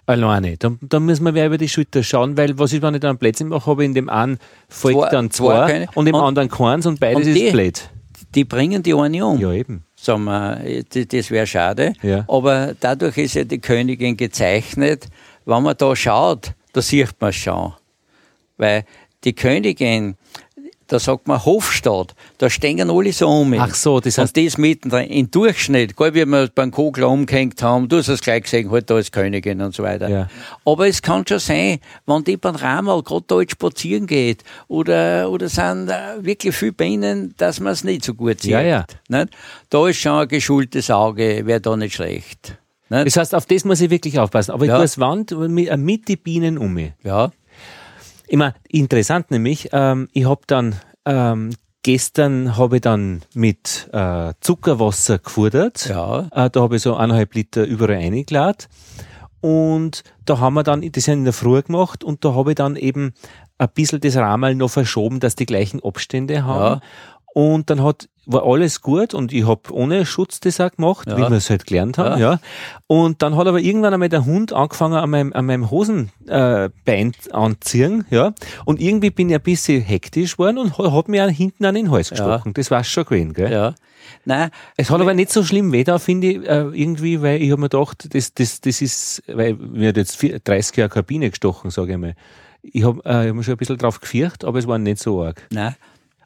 Alleine. 0.06 0.56
Da, 0.56 0.72
da 0.80 1.00
müssen 1.00 1.24
wir 1.24 1.34
wer 1.34 1.46
über 1.46 1.58
die 1.58 1.68
Schulter 1.68 2.02
schauen, 2.02 2.36
weil 2.36 2.58
was 2.58 2.72
ist, 2.72 2.82
wenn 2.82 2.94
ich 2.94 3.00
dann 3.00 3.18
Plätzchen 3.18 3.48
mache, 3.48 3.66
habe 3.70 3.82
ich 3.82 3.88
in 3.88 3.94
dem 3.94 4.08
einen 4.08 4.38
folgt 4.68 4.98
Zwei- 5.00 5.08
dann 5.10 5.30
zwei 5.30 5.66
zwei, 5.66 5.88
und 5.94 6.06
im 6.06 6.14
und- 6.14 6.22
anderen 6.22 6.48
keins 6.48 6.86
und 6.86 7.00
beides 7.00 7.26
und 7.26 7.34
die- 7.34 7.40
ist 7.42 7.52
blöd. 7.52 7.90
die 8.34 8.44
bringen 8.44 8.82
die 8.82 8.94
eine 8.94 9.26
um. 9.26 9.38
Ja, 9.40 9.52
eben. 9.52 9.84
sagen 9.96 10.24
wir, 10.24 10.82
das, 10.92 11.08
das 11.08 11.30
wäre 11.30 11.46
schade. 11.46 11.92
Ja. 12.02 12.24
Aber 12.28 12.74
dadurch 12.78 13.18
ist 13.18 13.34
ja 13.34 13.44
die 13.44 13.58
Königin 13.58 14.16
gezeichnet. 14.16 15.08
Wenn 15.44 15.62
man 15.62 15.76
da 15.76 15.94
schaut, 15.96 16.52
da 16.72 16.80
sieht 16.82 17.14
man 17.20 17.30
es 17.30 17.36
schon. 17.36 17.72
Weil 18.56 18.84
die 19.24 19.34
Königin, 19.34 20.16
da 20.90 20.98
sagt 20.98 21.28
man 21.28 21.44
Hofstaat, 21.44 22.14
da 22.38 22.50
stehen 22.50 22.90
alle 22.90 23.12
so 23.12 23.28
um. 23.28 23.54
Ach 23.54 23.74
so, 23.74 24.00
das 24.00 24.18
heißt- 24.18 24.20
Und 24.20 24.36
das 24.46 24.58
mittendrin, 24.58 25.06
im 25.08 25.30
Durchschnitt, 25.30 25.96
gell, 25.96 26.14
wie 26.14 26.26
wir 26.26 26.48
beim 26.54 26.70
Kogler 26.72 27.08
umgehängt 27.08 27.62
haben, 27.62 27.88
du 27.88 27.98
hast 27.98 28.08
es 28.08 28.20
gleich 28.20 28.42
gesehen, 28.42 28.70
halt 28.72 28.90
da 28.90 28.98
ist 28.98 29.12
Königin 29.12 29.60
und 29.62 29.72
so 29.74 29.82
weiter. 29.84 30.08
Ja. 30.08 30.28
Aber 30.64 30.88
es 30.88 31.00
kann 31.00 31.24
schon 31.26 31.38
sein, 31.38 31.78
wenn 32.06 32.24
die 32.24 32.36
beim 32.36 32.56
Ramal 32.56 33.02
gerade 33.04 33.24
da 33.28 33.40
jetzt 33.40 33.52
spazieren 33.52 34.06
geht, 34.08 34.42
oder, 34.66 35.30
oder 35.30 35.48
sind 35.48 35.88
äh, 35.88 35.94
wirklich 36.24 36.54
viele 36.56 36.72
Bienen, 36.72 37.34
dass 37.36 37.60
man 37.60 37.72
es 37.72 37.84
nicht 37.84 38.04
so 38.04 38.14
gut 38.14 38.40
sieht. 38.40 38.50
Ja, 38.50 38.60
ja. 38.60 38.84
Nicht? 39.08 39.28
Da 39.70 39.88
ist 39.88 39.98
schon 39.98 40.12
ein 40.18 40.28
geschultes 40.28 40.90
Auge, 40.90 41.46
wäre 41.46 41.60
da 41.60 41.76
nicht 41.76 41.94
schlecht. 41.94 42.56
Nicht? 42.88 43.06
Das 43.06 43.16
heißt, 43.16 43.34
auf 43.36 43.46
das 43.46 43.64
muss 43.64 43.80
ich 43.80 43.90
wirklich 43.90 44.18
aufpassen. 44.18 44.50
Aber 44.50 44.64
Ja. 44.66 44.72
ich 44.72 44.76
tue 44.78 44.84
das 44.84 44.98
Wand 44.98 45.30
mit, 45.48 45.68
äh, 45.68 45.76
mit 45.76 46.08
die 46.08 46.16
Bienen 46.16 46.58
um 46.58 46.74
mich. 46.74 46.90
Ja, 47.04 47.30
Immer 48.30 48.54
interessant 48.68 49.32
nämlich, 49.32 49.70
ähm, 49.72 50.08
ich 50.12 50.24
habe 50.24 50.42
dann 50.46 50.76
ähm, 51.04 51.50
gestern 51.82 52.56
habe 52.56 52.76
ich 52.76 52.82
dann 52.82 53.22
mit 53.34 53.88
äh, 53.92 54.34
Zuckerwasser 54.40 55.18
gefordert. 55.18 55.88
ja, 55.88 56.28
Äh, 56.30 56.48
da 56.48 56.60
habe 56.60 56.76
ich 56.76 56.82
so 56.82 56.94
eineinhalb 56.94 57.34
Liter 57.34 57.64
überall 57.64 57.96
reingeladen. 57.96 58.68
Und 59.40 60.04
da 60.26 60.38
haben 60.38 60.54
wir 60.54 60.62
dann, 60.62 60.88
das 60.92 61.08
in 61.08 61.24
der 61.24 61.32
Früh 61.32 61.60
gemacht 61.60 62.04
und 62.04 62.24
da 62.24 62.32
habe 62.34 62.52
ich 62.52 62.54
dann 62.54 62.76
eben 62.76 63.14
ein 63.58 63.68
bisschen 63.74 64.00
das 64.00 64.16
Ramal 64.16 64.54
noch 64.54 64.70
verschoben, 64.70 65.18
dass 65.18 65.34
die 65.34 65.46
gleichen 65.46 65.82
Abstände 65.82 66.44
haben. 66.44 66.80
Ja. 66.80 66.88
Und 67.34 67.68
dann 67.68 67.82
hat, 67.82 68.08
war 68.32 68.44
alles 68.46 68.80
gut 68.80 69.14
und 69.14 69.32
ich 69.32 69.46
habe 69.46 69.62
ohne 69.72 70.06
Schutz 70.06 70.40
das 70.40 70.60
auch 70.60 70.70
gemacht, 70.70 71.08
Ja. 71.08 71.16
wie 71.16 71.22
wir 71.22 71.32
es 71.32 71.50
halt 71.50 71.66
gelernt 71.66 71.98
haben. 71.98 72.20
Ja. 72.20 72.38
Und 72.86 73.22
dann 73.22 73.36
hat 73.36 73.46
aber 73.46 73.60
irgendwann 73.60 73.92
einmal 73.94 74.08
der 74.08 74.24
Hund 74.24 74.52
angefangen 74.52 74.94
an 74.94 75.10
meinem, 75.10 75.32
an 75.32 75.46
meinem 75.46 75.70
Hosenbein 75.70 77.12
äh, 77.12 77.32
anziehen. 77.32 78.04
Ja. 78.10 78.32
Und 78.64 78.80
irgendwie 78.80 79.10
bin 79.10 79.28
ich 79.30 79.34
ein 79.36 79.42
bisschen 79.42 79.82
hektisch 79.82 80.36
geworden 80.36 80.58
und 80.58 80.78
ha- 80.78 80.92
hat 80.92 81.08
mir 81.08 81.24
auch 81.26 81.30
hinten 81.30 81.64
an 81.64 81.74
den 81.74 81.90
Hals 81.90 82.10
gestochen. 82.10 82.52
Das 82.54 82.70
war 82.70 82.84
schon 82.84 83.04
gewesen. 83.04 83.32
Gell? 83.32 83.52
ja. 83.52 83.74
Nein, 84.24 84.50
Es 84.76 84.90
hat 84.90 85.00
aber 85.00 85.14
nicht 85.14 85.30
so 85.30 85.42
schlimm 85.44 85.72
weh 85.72 85.84
da, 85.84 85.98
finde 85.98 86.26
ich, 86.28 86.36
äh, 86.48 86.60
irgendwie, 86.72 87.22
weil 87.22 87.40
ich 87.40 87.50
habe 87.52 87.60
mir 87.60 87.68
gedacht, 87.68 88.08
das, 88.14 88.34
das, 88.34 88.60
das 88.60 88.82
ist, 88.82 89.22
weil 89.28 89.54
mir 89.54 89.90
hat 89.90 89.96
jetzt 89.96 90.16
vier- 90.16 90.40
30 90.40 90.76
Jahre 90.76 90.90
Kabine 90.90 91.30
gestochen, 91.30 91.70
sage 91.70 91.92
ich 91.92 91.98
mal. 91.98 92.14
Ich 92.62 92.84
habe 92.84 93.00
äh, 93.04 93.22
ich 93.24 93.28
hab 93.28 93.36
mich 93.36 93.46
schon 93.46 93.54
ein 93.54 93.58
bisschen 93.58 93.78
drauf 93.78 94.00
gefürcht, 94.00 94.44
aber 94.44 94.58
es 94.58 94.66
war 94.66 94.78
nicht 94.78 94.98
so 94.98 95.22
arg. 95.22 95.46
nein. 95.50 95.74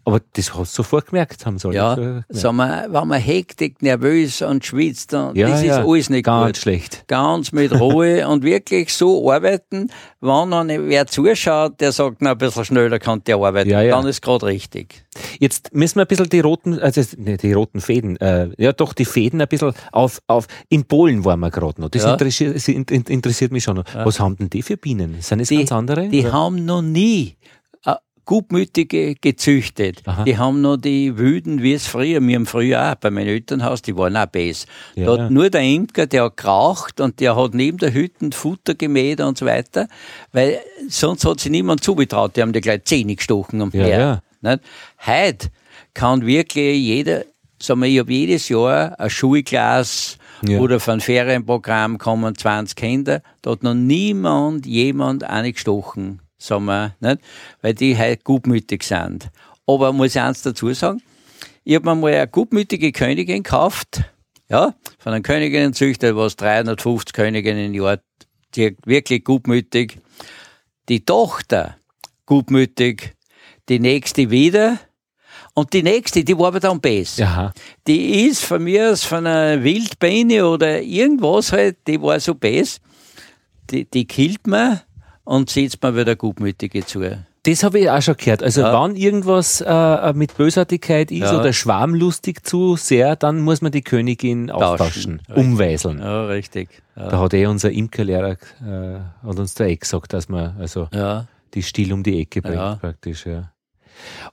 Aber 0.06 0.20
das 0.34 0.54
hast 0.54 0.76
du 0.76 0.82
sofort 0.82 1.06
gemerkt, 1.06 1.44
haben 1.46 1.58
sie. 1.58 1.70
Ja, 1.72 1.94
so 1.94 2.00
gemerkt. 2.02 2.26
sagen 2.34 2.56
wir, 2.56 2.86
wenn 2.90 3.08
man 3.08 3.20
hektik, 3.20 3.80
nervös 3.82 4.42
und 4.42 4.64
schwitzt, 4.64 5.12
dann, 5.14 5.34
ja, 5.34 5.48
das 5.48 5.60
ist 5.60 5.66
ja, 5.66 5.84
alles 5.84 6.10
nicht 6.10 6.24
ganz 6.26 6.46
gut. 6.48 6.56
schlecht. 6.58 7.04
Ganz 7.08 7.52
mit 7.52 7.72
Ruhe 7.78 8.28
und 8.28 8.44
wirklich 8.44 8.92
so 8.92 9.30
arbeiten, 9.32 9.90
wenn 10.20 10.50
dann 10.50 10.68
wer 10.88 11.06
zuschaut, 11.06 11.80
der 11.80 11.92
sagt, 11.92 12.18
na, 12.20 12.32
ein 12.32 12.38
bisschen 12.38 12.64
schneller 12.64 12.98
kann 12.98 13.22
der 13.24 13.36
arbeiten, 13.36 13.70
Ja, 13.70 13.80
ja. 13.82 13.96
dann 13.96 14.06
ist 14.06 14.20
gerade 14.20 14.46
richtig. 14.46 15.04
Jetzt 15.38 15.72
müssen 15.74 15.96
wir 15.96 16.02
ein 16.02 16.08
bisschen 16.08 16.28
die 16.28 16.40
roten, 16.40 16.78
also 16.78 17.00
nicht 17.16 17.42
die 17.42 17.52
roten 17.52 17.80
Fäden, 17.80 18.16
äh, 18.18 18.50
ja 18.58 18.72
doch 18.72 18.92
die 18.92 19.04
Fäden 19.04 19.40
ein 19.40 19.48
bisschen 19.48 19.72
auf, 19.92 20.20
auf 20.26 20.46
in 20.68 20.84
Polen 20.84 21.24
waren 21.24 21.40
wir 21.40 21.50
gerade 21.50 21.80
noch. 21.80 21.88
Das 21.88 22.02
Ja. 22.02 22.12
interessiert, 22.12 22.68
interessiert 22.90 23.52
mich 23.52 23.64
schon 23.64 23.76
noch. 23.76 23.84
Was 23.94 24.20
haben 24.20 24.36
denn 24.36 24.50
die 24.50 24.62
für 24.62 24.76
Bienen? 24.76 25.16
Sind 25.20 25.40
es 25.40 25.48
ganz 25.50 25.72
andere? 25.72 26.08
die 26.08 26.30
haben 26.30 26.64
noch 26.64 26.82
nie 26.82 27.36
Gutmütige 28.24 29.14
gezüchtet. 29.14 30.02
Aha. 30.06 30.24
Die 30.24 30.38
haben 30.38 30.60
noch 30.60 30.76
die 30.76 31.18
Wüden, 31.18 31.62
wie 31.62 31.74
es 31.74 31.86
früher, 31.86 32.20
wir 32.20 32.36
haben 32.36 32.46
früher 32.46 32.92
auch 32.92 32.94
bei 32.96 33.10
meinem 33.10 33.28
Elternhaus, 33.28 33.82
die 33.82 33.96
waren 33.96 34.16
auch 34.16 34.26
bes. 34.26 34.66
Ja, 34.94 35.06
da 35.16 35.24
hat 35.24 35.30
nur 35.30 35.50
der 35.50 35.60
Imker, 35.62 36.06
der 36.06 36.24
hat 36.24 36.36
geraucht 36.36 37.00
und 37.00 37.20
der 37.20 37.36
hat 37.36 37.54
neben 37.54 37.78
der 37.78 37.92
Hütte 37.92 38.30
Futter 38.32 38.74
gemäht 38.74 39.20
und 39.20 39.36
so 39.36 39.46
weiter, 39.46 39.88
weil 40.32 40.58
sonst 40.88 41.24
hat 41.24 41.40
sich 41.40 41.50
niemand 41.50 41.82
zugetraut, 41.84 42.36
die 42.36 42.42
haben 42.42 42.52
die 42.52 42.60
gleich 42.60 42.84
Zähne 42.84 43.14
gestochen 43.16 43.60
und 43.60 43.74
Ja, 43.74 43.86
ja. 43.86 44.22
Nicht? 44.40 44.60
Heute 45.06 45.48
kann 45.94 46.24
wirklich 46.26 46.78
jeder, 46.78 47.24
sagen 47.60 47.80
wir, 47.80 47.88
ich 47.88 47.98
habe 47.98 48.12
jedes 48.12 48.48
Jahr 48.48 48.98
ein 48.98 49.10
Schulklass 49.10 50.18
Ja. 50.42 50.58
oder 50.58 50.80
von 50.80 51.00
Ferienprogramm 51.00 51.98
kommen 51.98 52.36
20 52.36 52.76
Kinder, 52.76 53.22
da 53.42 53.52
hat 53.52 53.62
noch 53.62 53.74
niemand 53.74 54.66
jemand 54.66 55.24
gestochen, 55.54 56.20
sagen 56.46 56.66
wir, 56.66 56.94
nicht? 57.00 57.20
weil 57.62 57.74
die 57.74 57.96
halt 57.96 58.24
gutmütig 58.24 58.82
sind. 58.82 59.30
Aber 59.66 59.92
muss 59.92 60.14
ich 60.14 60.20
eins 60.20 60.42
dazu 60.42 60.72
sagen, 60.74 61.02
ich 61.64 61.74
habe 61.74 61.86
mir 61.86 61.94
mal 61.94 62.12
eine 62.12 62.28
gutmütige 62.28 62.92
Königin 62.92 63.42
gekauft, 63.42 64.02
ja, 64.48 64.74
von 64.98 65.12
einem 65.12 65.22
Königinnenzüchter, 65.22 66.16
was 66.16 66.36
350 66.36 67.12
Königinnen 67.14 67.74
im 67.74 67.82
Jahr, 67.82 67.98
die 68.54 68.76
wirklich 68.84 69.24
gutmütig. 69.24 69.98
Die 70.88 71.04
Tochter 71.04 71.78
gutmütig, 72.26 73.14
die 73.68 73.78
nächste 73.78 74.30
wieder 74.30 74.78
und 75.54 75.72
die 75.72 75.82
nächste, 75.82 76.24
die 76.24 76.36
war 76.36 76.48
aber 76.48 76.60
dann 76.60 76.80
besser. 76.80 77.24
Aha. 77.24 77.54
Die 77.86 78.26
ist 78.26 78.44
von 78.44 78.62
mir 78.62 78.90
aus 78.90 79.04
von 79.04 79.26
einer 79.26 79.62
Wildbiene 79.62 80.46
oder 80.46 80.82
irgendwas 80.82 81.52
halt, 81.52 81.78
die 81.86 82.00
war 82.02 82.20
so 82.20 82.34
bes. 82.34 82.80
Die, 83.70 83.88
die 83.88 84.06
killt 84.06 84.46
man 84.46 84.80
und 85.24 85.50
setzt 85.50 85.82
man 85.82 85.96
wieder 85.96 86.16
Gutmütige 86.16 86.84
zu. 86.86 87.00
Das 87.46 87.62
habe 87.62 87.78
ich 87.80 87.90
auch 87.90 88.00
schon 88.00 88.16
gehört. 88.16 88.42
Also 88.42 88.62
Ja. 88.62 88.82
wenn 88.84 88.96
irgendwas 88.96 89.60
äh, 89.60 90.12
mit 90.14 90.34
Bösartigkeit 90.36 91.10
ist 91.10 91.20
Ja. 91.30 91.38
oder 91.40 91.52
schwarmlustig 91.52 92.42
zu 92.42 92.76
sehr, 92.76 93.16
dann 93.16 93.40
muss 93.40 93.60
man 93.60 93.70
die 93.70 93.82
Königin 93.82 94.50
austauschen, 94.50 95.20
umweiseln. 95.34 95.98
Ja, 95.98 96.24
richtig. 96.26 96.82
Ja. 96.96 97.08
Da 97.08 97.18
hat 97.20 97.34
eh 97.34 97.44
unser 97.46 97.70
Imkerlehrer 97.70 98.32
äh, 98.66 99.26
hat 99.26 99.38
uns 99.38 99.52
da 99.54 99.64
eh 99.66 99.76
gesagt, 99.76 100.14
dass 100.14 100.28
man 100.30 100.56
also 100.58 100.88
die 101.52 101.62
Still 101.62 101.92
um 101.92 102.02
die 102.02 102.20
Ecke 102.20 102.40
bringt 102.40 102.80
praktisch, 102.80 103.26
ja. 103.26 103.50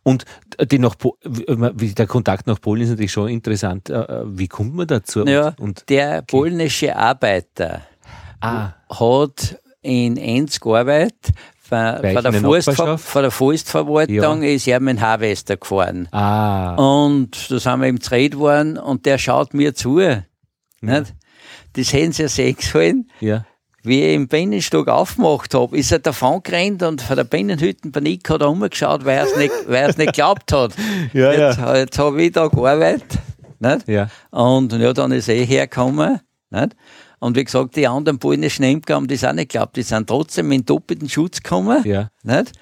Und 0.04 0.26
die 0.72 0.80
nach 0.80 0.98
Po- 0.98 1.18
der 1.24 2.08
Kontakt 2.08 2.48
nach 2.48 2.60
Polen 2.60 2.82
ist 2.82 2.90
natürlich 2.90 3.12
schon 3.12 3.30
interessant. 3.30 3.90
Äh, 3.92 4.24
Wie 4.26 4.48
kommt 4.48 4.74
man 4.74 4.88
dazu? 4.88 5.24
ja, 5.26 5.50
Und, 5.50 5.60
und 5.60 5.90
der 5.90 6.24
polnische 6.24 6.96
Arbeiter 6.96 7.82
ah, 8.40 8.70
hat 8.90 9.60
in 9.82 10.18
Enz 10.18 10.60
gearbeitet. 10.60 11.30
Von, 11.68 11.78
der 12.02 12.34
Forstver 12.34 12.98
von 12.98 13.32
Forstverwaltung 13.32 14.44
ist 14.44 14.68
er 14.68 14.82
mit 14.82 14.98
dem 14.98 15.02
Harvester 15.02 15.56
gefahren. 15.56 16.10
ah, 16.12 16.76
Und 16.76 17.50
da 17.50 17.60
sind 17.60 17.80
wir 17.82 17.88
im 17.88 18.00
Trade 18.00 18.30
geworden 18.32 18.78
und 18.78 19.06
der 19.06 19.18
schaut 19.18 19.54
mir 19.54 19.74
zu. 19.74 20.00
Nicht? 20.82 21.14
Das 21.74 21.94
hätten 21.94 22.12
sie 22.12 22.24
ja 22.24 22.28
sehen 22.30 22.58
sollen. 22.60 23.12
ja. 23.22 23.46
Wie 23.84 24.04
ich 24.04 24.14
im 24.14 24.28
Binnenstock 24.28 24.88
aufgemacht 24.90 25.56
habe, 25.56 25.76
ist 25.76 25.92
er 25.92 25.98
davon 25.98 26.44
gerannt 26.44 26.84
und 26.84 27.02
von 27.02 27.16
der 27.16 27.24
Binnenhüttenpanik 27.24 28.30
hat 28.30 28.42
er 28.42 28.52
umgeschaut, 28.52 29.06
weil 29.06 29.18
er 29.18 29.24
es 29.24 29.36
nicht, 29.38 29.52
weil 29.66 29.88
nicht 29.88 29.98
geglaubt 29.98 30.52
hat. 30.54 30.74
Ja, 31.14 31.32
jetzt 31.32 31.58
jetzt 31.60 31.98
habe 31.98 32.22
ich 32.22 32.32
da 32.32 32.48
gearbeitet. 32.48 33.18
Nicht? 33.60 33.88
Ja. 33.88 34.08
Und 34.30 34.72
ja, 34.74 34.94
dann 34.94 35.12
ist 35.12 35.30
er 35.30 35.44
hergekommen. 35.44 36.20
Nicht? 36.52 36.76
Und 37.22 37.38
wie 37.38 37.44
gesagt, 37.44 37.76
die 37.76 37.88
anderen 37.88 38.18
polnischen 38.18 38.64
Imker 38.64 38.96
haben 38.96 39.08
das 39.08 39.24
auch 39.24 39.32
nicht 39.32 39.52
geglaubt. 39.52 39.78
Die 39.78 39.84
sind 39.84 40.08
trotzdem 40.08 40.52
in 40.52 40.66
doppelten 40.66 41.08
Schutz 41.08 41.44
gekommen. 41.44 41.84
Ja. 41.86 42.10
Nicht? 42.24 42.54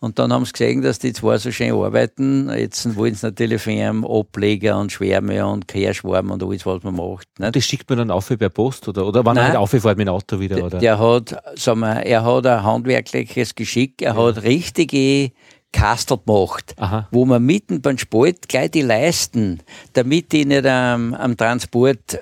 Und 0.00 0.18
dann 0.18 0.32
haben 0.32 0.44
sie 0.44 0.52
gesehen, 0.52 0.82
dass 0.82 0.98
die 0.98 1.12
zwei 1.12 1.38
so 1.38 1.52
schön 1.52 1.72
arbeiten. 1.72 2.50
Jetzt 2.50 2.96
wollen 2.96 3.14
sie 3.14 3.26
natürlich 3.26 3.62
für 3.62 3.70
ihn 3.70 4.04
Ableger 4.04 4.78
und 4.78 4.90
Schwärme 4.90 5.46
und 5.46 5.68
Kehrschwarm 5.68 6.32
und 6.32 6.42
alles, 6.42 6.66
was 6.66 6.82
man 6.82 6.96
macht. 6.96 7.28
Nicht? 7.38 7.54
Das 7.54 7.64
schickt 7.64 7.88
man 7.88 7.98
dann 7.98 8.10
auf 8.10 8.26
per 8.26 8.48
Post 8.48 8.88
oder, 8.88 9.06
oder 9.06 9.24
wann 9.24 9.36
er 9.36 9.42
Nein. 9.42 9.52
halt 9.52 9.60
auffährt 9.60 9.96
mit 9.96 10.08
dem 10.08 10.14
Auto 10.14 10.40
wieder? 10.40 10.64
Oder? 10.64 10.78
Der 10.78 10.98
hat, 10.98 11.36
sagen 11.54 11.80
wir, 11.80 12.02
er 12.04 12.24
hat 12.24 12.46
ein 12.46 12.62
handwerkliches 12.64 13.54
Geschick, 13.54 14.02
er 14.02 14.16
hat 14.16 14.42
richtige 14.42 15.30
Kastel 15.72 16.18
gemacht, 16.24 16.74
Aha. 16.78 17.08
wo 17.10 17.24
man 17.24 17.44
mitten 17.44 17.82
beim 17.82 17.98
Spalt 17.98 18.48
gleich 18.48 18.70
die 18.70 18.82
Leisten, 18.82 19.60
damit 19.92 20.32
die 20.32 20.44
nicht 20.44 20.66
am, 20.66 21.14
am 21.14 21.36
Transport 21.36 22.18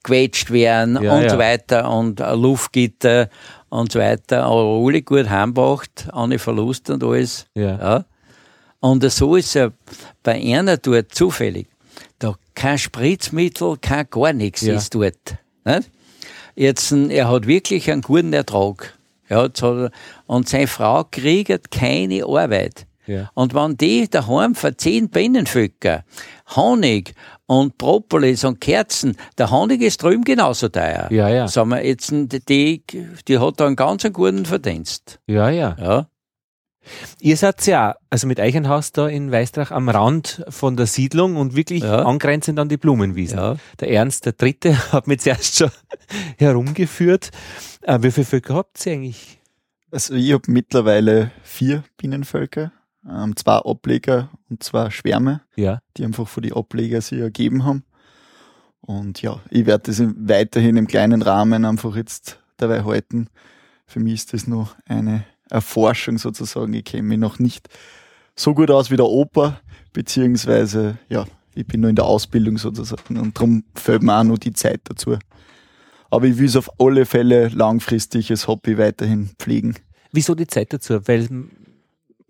äh, 0.00 0.06
quetscht 0.08 0.50
werden 0.50 1.02
Ja, 1.02 1.14
und 1.16 1.22
ja. 1.22 1.30
so 1.30 1.38
weiter 1.38 1.90
und 1.90 2.20
Luftgitter 2.20 3.28
und 3.68 3.92
so 3.92 3.98
weiter, 3.98 4.44
aber 4.44 4.62
alle 4.84 5.02
gut 5.02 5.28
heimgebracht, 5.28 6.08
ohne 6.12 6.38
Verlust 6.38 6.90
und 6.90 7.04
alles. 7.04 7.46
Ja. 7.54 7.78
Ja. 7.78 8.04
Und 8.80 9.08
so 9.10 9.36
ist 9.36 9.54
er 9.56 9.72
bei 10.22 10.40
einer 10.56 10.76
dort 10.78 11.14
zufällig. 11.14 11.68
Da 12.18 12.34
kein 12.54 12.78
Spritzmittel, 12.78 13.76
kein 13.80 14.06
gar 14.10 14.32
nichts 14.32 14.62
Ja. 14.62 14.74
ist 14.76 14.94
dort. 14.94 15.36
Nicht? 15.64 15.90
Jetzt, 16.54 16.92
äh, 16.92 17.08
er 17.14 17.30
hat 17.30 17.46
wirklich 17.46 17.90
einen 17.90 18.02
guten 18.02 18.32
Ertrag. 18.32 18.94
Ja, 19.28 19.44
jetzt 19.44 19.62
und 19.62 20.48
seine 20.48 20.66
Frau 20.66 21.04
kriegt 21.08 21.70
keine 21.70 22.24
Arbeit. 22.24 22.86
Ja. 23.10 23.30
Und 23.34 23.54
wenn 23.54 23.76
die 23.76 24.08
daheim 24.08 24.54
für 24.54 24.76
zehn 24.76 25.08
Bienenvölker 25.10 26.04
Honig 26.54 27.14
und 27.46 27.76
Propolis 27.78 28.44
und 28.44 28.60
Kerzen, 28.60 29.16
der 29.38 29.50
Honig 29.50 29.82
ist 29.82 30.02
drüben 30.02 30.22
genauso 30.24 30.68
teuer. 30.68 31.08
Ja, 31.10 31.28
ja. 31.28 31.48
Sagen 31.48 31.70
wir, 31.70 31.84
jetzt, 31.84 32.12
die, 32.12 32.82
die 33.28 33.38
hat 33.38 33.60
da 33.60 33.66
einen 33.66 33.76
ganz 33.76 34.04
guten 34.12 34.46
Verdienst. 34.46 35.18
Ja, 35.26 35.50
ja. 35.50 35.76
Ja. 35.78 36.06
Ihr 37.20 37.36
seid 37.36 37.66
ja, 37.66 37.96
also 38.08 38.26
mit 38.26 38.40
Eichenhaus 38.40 38.92
da 38.92 39.06
in 39.06 39.30
Weistrach 39.30 39.70
am 39.70 39.88
Rand 39.88 40.44
von 40.48 40.76
der 40.76 40.86
Siedlung 40.86 41.36
und 41.36 41.54
wirklich 41.54 41.82
Ja. 41.82 42.04
angrenzend 42.04 42.58
an 42.58 42.68
die 42.68 42.78
Blumenwiesen. 42.78 43.38
Ja. 43.38 43.56
Der 43.80 43.90
Ernst, 43.90 44.24
der 44.24 44.32
Dritte, 44.32 44.76
hat 44.92 45.06
mich 45.06 45.20
zuerst 45.20 45.56
schon 45.56 45.70
herumgeführt. 46.38 47.30
Äh, 47.82 47.98
wie 48.02 48.10
viele 48.10 48.24
Völker 48.26 48.54
habt 48.54 48.84
ihr 48.86 48.92
eigentlich? 48.94 49.38
Also 49.92 50.14
ich 50.14 50.32
habe 50.32 50.50
mittlerweile 50.50 51.32
vier 51.42 51.82
Bienenvölker, 51.96 52.72
ähm, 53.08 53.36
zwei 53.36 53.56
Ableger 53.56 54.30
und 54.48 54.62
zwei 54.62 54.90
Schwärme, 54.90 55.42
Ja. 55.56 55.80
die 55.96 56.04
einfach 56.04 56.28
von 56.28 56.42
die 56.42 56.52
Ableger 56.52 57.00
sich 57.00 57.20
ergeben 57.20 57.64
haben. 57.64 57.84
Und 58.80 59.22
ja, 59.22 59.40
ich 59.50 59.66
werde 59.66 59.84
das 59.92 60.02
weiterhin 60.16 60.76
im 60.76 60.86
kleinen 60.86 61.22
Rahmen 61.22 61.64
einfach 61.64 61.96
jetzt 61.96 62.40
dabei 62.56 62.84
halten. 62.84 63.28
Für 63.86 64.00
mich 64.00 64.14
ist 64.14 64.32
das 64.32 64.46
noch 64.46 64.74
eine 64.86 65.24
Erforschung 65.50 66.18
sozusagen. 66.18 66.72
Ich 66.74 66.84
kenne 66.84 67.02
mich 67.04 67.18
noch 67.18 67.38
nicht 67.38 67.68
so 68.36 68.54
gut 68.54 68.70
aus 68.70 68.90
wie 68.90 68.96
der 68.96 69.06
Opa, 69.06 69.60
beziehungsweise 69.92 70.98
ja, 71.08 71.24
ich 71.54 71.66
bin 71.66 71.80
nur 71.80 71.90
in 71.90 71.96
der 71.96 72.04
Ausbildung 72.04 72.58
sozusagen 72.58 73.18
und 73.18 73.36
darum 73.36 73.64
fällt 73.74 74.02
mir 74.02 74.16
auch 74.18 74.24
noch 74.24 74.38
die 74.38 74.52
Zeit 74.52 74.80
dazu. 74.84 75.16
Aber 76.10 76.26
ich 76.26 76.38
will 76.38 76.46
es 76.46 76.56
auf 76.56 76.70
alle 76.80 77.06
Fälle 77.06 77.48
langfristig 77.48 78.30
als 78.30 78.48
Hobby 78.48 78.78
weiterhin 78.78 79.30
pflegen. 79.38 79.76
Wieso 80.12 80.34
die 80.34 80.46
Zeit 80.46 80.72
dazu? 80.72 81.06
Weil, 81.06 81.28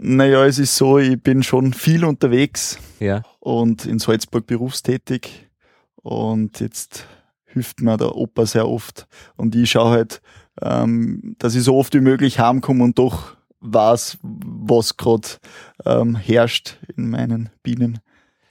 Naja, 0.02 0.47
es 0.47 0.59
ist 0.59 0.76
so, 0.76 0.99
ich 0.99 1.23
bin 1.23 1.42
schon 1.42 1.75
viel 1.75 2.07
unterwegs 2.07 2.78
ja, 3.00 3.23
und 3.38 3.85
in 3.85 3.99
Salzburg 3.99 4.47
berufstätig. 4.47 5.50
Und 5.97 6.59
jetzt 6.61 7.07
hilft 7.45 7.83
mir 7.83 7.99
der 7.99 8.16
Opa 8.16 8.47
sehr 8.47 8.66
oft. 8.66 9.07
Und 9.37 9.54
ich 9.54 9.73
schaue 9.73 9.90
halt, 9.90 10.23
ähm, 10.62 11.37
dass 11.38 11.54
ich 11.54 11.64
so 11.64 11.76
oft 11.76 11.92
wie 11.92 12.00
möglich 12.00 12.38
heimkomme 12.38 12.83
und 12.83 12.99
doch 12.99 13.37
weiß, 13.61 14.16
was 14.23 14.97
gerade 14.97 15.28
ähm, 15.85 16.16
herrscht 16.16 16.78
in 16.97 17.11
meinen 17.11 17.50
Bienen. 17.62 17.99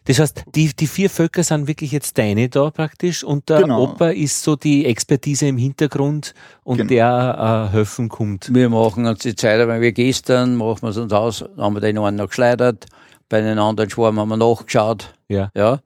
Das 0.09 0.17
heißt, 0.17 0.43
die, 0.55 0.75
die 0.75 0.87
vier 0.87 1.07
Völker 1.07 1.43
sind 1.43 1.67
wirklich 1.67 1.91
jetzt 1.91 2.17
deine 2.17 2.49
da 2.49 2.71
praktisch 2.71 3.23
und 3.23 3.47
der 3.47 3.61
Genau. 3.61 3.83
Opa 3.83 4.09
ist 4.09 4.41
so 4.41 4.55
die 4.55 4.87
Expertise 4.87 5.47
im 5.47 5.59
Hintergrund 5.59 6.33
und 6.63 6.77
Genau. 6.77 6.89
der 6.89 7.69
äh, 7.69 7.73
helfen 7.75 8.09
kommt. 8.09 8.51
Wir 8.51 8.69
machen 8.69 9.05
uns 9.05 9.19
die 9.19 9.35
Zeit, 9.35 9.67
wenn 9.67 9.81
wir 9.81 9.91
gestern 9.91 10.55
machen 10.55 10.81
wir 10.81 10.89
es 10.89 10.97
uns 10.97 11.13
aus, 11.13 11.45
haben 11.57 11.75
wir 11.75 11.81
den 11.81 11.99
einen 11.99 12.17
noch 12.17 12.29
geschleudert, 12.29 12.87
bei 13.29 13.39
den 13.41 13.59
anderen 13.59 13.91
Schwarm 13.91 14.19
haben 14.19 14.29
wir 14.29 14.37
nachgeschaut. 14.37 15.13
Ja. 15.27 15.51
Ja. 15.55 15.79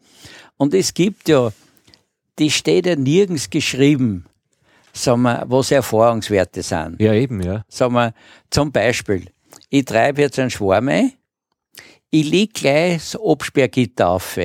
Und 0.55 0.73
es 0.73 0.93
gibt 0.93 1.27
ja, 1.27 1.51
die 2.39 2.49
steht 2.49 2.85
ja 2.85 2.95
nirgends 2.95 3.49
geschrieben, 3.49 4.23
sagen 4.93 5.23
wir, 5.23 5.43
was 5.47 5.69
Erfahrungswerte 5.71 6.63
sind. 6.63 7.01
Ja, 7.01 7.11
eben, 7.11 7.41
ja. 7.41 7.65
Sagen 7.67 7.93
wir, 7.95 8.13
zum 8.49 8.71
Beispiel, 8.71 9.25
ich 9.69 9.83
treibe 9.83 10.21
jetzt 10.21 10.39
einen 10.39 10.49
Schwarm 10.49 10.87
ein, 10.87 11.11
ich 12.13 12.29
leg 12.29 12.53
gleich 12.53 12.97
das 13.11 13.19
Absperrgitter 13.19 14.07
auf. 14.09 14.37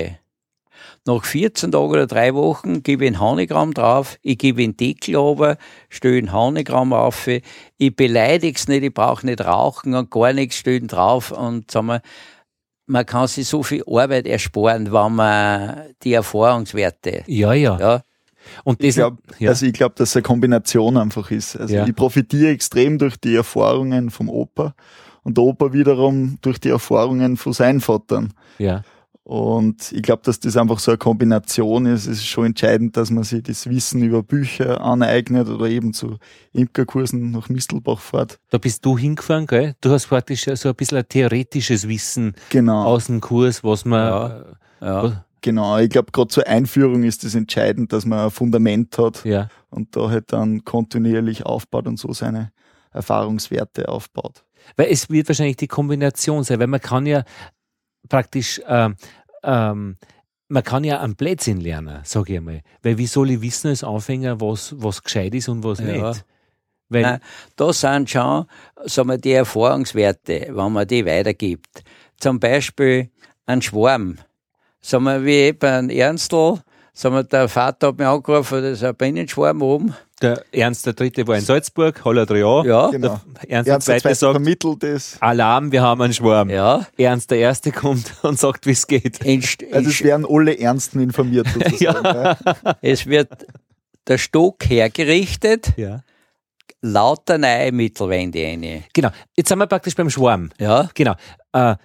Nach 1.05 1.25
14 1.25 1.71
Tagen 1.71 1.91
oder 1.91 2.07
drei 2.07 2.35
Wochen 2.35 2.83
gebe 2.83 3.05
ich 3.05 3.09
einen 3.09 3.21
Honigraum 3.21 3.75
drauf, 3.75 4.19
ich 4.23 4.39
gebe 4.39 4.63
einen 4.63 4.77
Deckel 4.77 5.17
runter, 5.17 5.59
stelle 5.91 6.17
einen 6.19 6.33
Honigraum 6.33 6.95
auf, 6.95 7.27
ich 7.29 7.95
beleidige 7.95 8.57
es 8.57 8.69
nicht, 8.69 8.85
ich 8.85 8.93
brauche 8.95 9.27
nicht 9.27 9.43
rauchen 9.45 9.95
und 9.95 10.11
gar 10.11 10.33
nichts, 10.33 10.57
stelle 10.57 10.79
ihn 10.79 10.87
drauf 10.87 11.31
und 11.31 11.71
sagen 11.71 11.89
wir, 11.89 12.03
man 12.87 13.05
kann 13.05 13.27
sich 13.27 13.47
so 13.47 13.63
viel 13.63 13.85
Arbeit 13.87 14.27
ersparen, 14.27 14.91
wenn 14.91 15.15
man 15.15 15.95
die 16.03 16.15
Erfahrungswerte 16.15 17.23
Ja, 17.27 17.53
ja. 17.53 17.79
ja. 17.79 18.03
Und 18.65 18.83
Ich 18.83 18.89
das, 18.89 18.95
glaube, 18.97 19.19
ja, 19.39 19.51
also 19.51 19.67
ich 19.67 19.75
glaub, 19.75 19.95
dass 19.97 20.11
es 20.11 20.17
eine 20.17 20.23
Kombination 20.23 20.97
einfach 20.97 21.31
ist. 21.31 21.55
Also 21.55 21.75
Ja. 21.75 21.87
ich 21.87 21.95
profitiere 21.95 22.51
extrem 22.51 22.97
durch 22.97 23.19
die 23.19 23.35
Erfahrungen 23.35 24.09
vom 24.09 24.31
Opa 24.31 24.75
und 25.29 25.37
der 25.37 25.45
Opa 25.45 25.73
wiederum 25.75 26.39
durch 26.41 26.59
die 26.59 26.71
Erfahrungen 26.71 27.37
von 27.37 27.53
seinen 27.53 27.81
Vatern. 27.81 28.33
ja. 28.59 28.83
Und 29.25 29.93
ich 29.93 30.01
glaube, 30.01 30.23
dass 30.25 30.41
das 30.41 30.57
einfach 30.57 30.79
so 30.79 30.91
eine 30.91 30.97
Kombination 30.97 31.85
ist. 31.85 32.07
Es 32.07 32.21
ist 32.21 32.27
schon 32.29 32.47
entscheidend, 32.47 32.97
dass 32.97 33.11
man 33.11 33.25
sich 33.25 33.43
das 33.43 33.69
Wissen 33.69 34.03
über 34.03 34.23
Bücher 34.23 34.81
aneignet 34.81 35.51
oder 35.51 35.67
eben 35.67 35.93
zu 35.93 36.17
Imkerkursen 36.55 37.33
nach 37.33 37.51
Mistelbach 37.51 38.01
fährt. 38.01 38.39
Da 38.49 38.57
bist 38.57 38.87
du 38.87 38.97
hingefahren, 38.97 39.47
gell? 39.47 39.75
Du 39.83 39.91
hast 39.91 40.07
praktisch 40.07 40.47
so 40.55 40.71
ein 40.71 40.75
bisschen 40.75 40.97
ein 40.97 41.07
theoretisches 41.07 41.87
Wissen 41.87 42.33
Genau. 42.49 42.85
aus 42.85 43.09
dem 43.09 43.21
Kurs, 43.21 43.63
was 43.63 43.85
man. 43.85 44.01
Ja. 44.01 44.45
Ja. 44.81 45.25
Genau. 45.43 45.77
Ich 45.77 45.91
glaube, 45.91 46.11
gerade 46.11 46.29
zur 46.29 46.47
Einführung 46.47 47.03
ist 47.05 47.23
es 47.23 47.35
entscheidend, 47.35 47.93
dass 47.93 48.07
man 48.07 48.21
ein 48.21 48.31
Fundament 48.31 48.97
hat 48.97 49.27
äh, 49.27 49.31
ja. 49.31 49.49
und 49.69 49.95
da 49.95 50.09
halt 50.09 50.33
dann 50.33 50.65
kontinuierlich 50.65 51.45
aufbaut 51.45 51.87
und 51.87 51.99
so 51.99 52.15
seine 52.15 52.51
Erfahrungswerte 52.93 53.89
aufbaut. 53.91 54.43
Weil 54.77 54.89
es 54.91 55.11
wird 55.11 55.29
wahrscheinlich 55.29 55.57
die 55.57 55.69
Kombination 55.69 56.45
sein, 56.45 56.61
weil 56.61 56.67
man 56.67 56.81
kann 56.81 57.07
ja 57.07 57.25
praktisch, 58.09 58.61
ähm, 58.67 58.97
ähm, 59.43 59.97
man 60.49 60.63
kann 60.65 60.85
ja 60.85 61.01
am 61.01 61.15
Blödsinn 61.15 61.61
lernen, 61.61 62.01
sage 62.05 62.33
ich 62.33 62.39
einmal. 62.39 62.63
Weil 62.83 62.99
wie 62.99 63.07
soll 63.07 63.31
ich 63.31 63.43
wissen 63.43 63.69
als 63.69 63.85
Anfänger, 63.85 64.41
was, 64.41 64.75
was 64.79 65.03
gescheit 65.03 65.35
ist 65.35 65.49
und 65.49 65.63
was 65.65 65.81
Ja. 65.81 66.11
nicht? 66.11 66.25
Weil, 66.91 67.03
Nein, 67.03 67.21
da 67.57 67.73
sind 67.73 68.09
schon 68.09 68.47
sagen 68.87 69.09
wir, 69.11 69.19
die 69.19 69.33
Erfahrungswerte, 69.33 70.49
wenn 70.51 70.73
man 70.73 70.87
die 70.87 71.05
weitergibt. 71.05 71.83
Zum 72.19 72.41
Beispiel 72.41 73.11
ein 73.45 73.61
Schwarm. 73.61 74.17
Sagen 74.81 75.05
wir, 75.05 75.25
wie 75.25 75.33
eben 75.33 75.67
ein 75.71 75.91
Ernstl, 75.91 76.63
wir, 77.05 77.23
der 77.25 77.49
Vater 77.49 77.89
hat 77.89 77.99
mich 77.99 78.07
angerufen, 78.07 78.63
das 78.63 78.73
ist 78.79 78.85
ein 78.85 78.95
Bienenschwarm 78.97 79.63
oben. 79.63 79.95
der 80.21 80.43
Ernst 80.53 80.85
der 80.87 80.95
Dritte 80.95 81.27
war 81.29 81.37
in 81.37 81.43
Salzburg, 81.45 82.05
Haller 82.05 82.27
drei 82.27 82.39
Jahre. 82.39 82.67
Ja, 82.67 82.91
Genau. 82.91 83.21
Der 83.43 83.51
Ernst 83.51 83.69
der 83.69 83.75
Ernst 83.75 83.89
der 83.89 83.99
Zweite 84.01 84.15
sagt, 84.17 84.33
vermittelt 84.33 84.83
es. 84.85 85.17
Alarm, 85.21 85.71
wir 85.71 85.81
haben 85.83 86.03
einen 86.03 86.13
Schwarm. 86.13 86.51
ja. 86.51 86.87
Ernst 86.97 87.31
der 87.31 87.39
Erste 87.39 87.71
kommt 87.73 88.13
und 88.23 88.39
sagt, 88.39 88.67
wie 88.67 88.73
es 88.73 88.87
geht. 88.87 89.25
In, 89.25 89.43
Also 89.73 89.91
es 89.91 90.03
werden 90.03 90.27
alle 90.29 90.59
Ernsten 90.59 91.01
informiert 91.01 91.47
sozusagen. 91.49 92.05
ja. 92.05 92.37
es 92.83 93.07
wird 93.07 93.47
der 94.09 94.19
Stock 94.19 94.65
hergerichtet, 94.69 95.73
Ja. 95.77 96.03
lauter 96.81 97.39
neue 97.39 97.71
Mittelwände 97.73 98.43
rein. 98.45 98.85
Genau. 98.93 99.11
Jetzt 99.37 99.49
sind 99.49 99.59
wir 99.59 99.67
praktisch 99.67 99.95
beim 99.95 100.11
Schwarm. 100.11 100.51
Ja, 100.59 100.89
Genau. 100.95 101.15
Äh, 101.53 101.77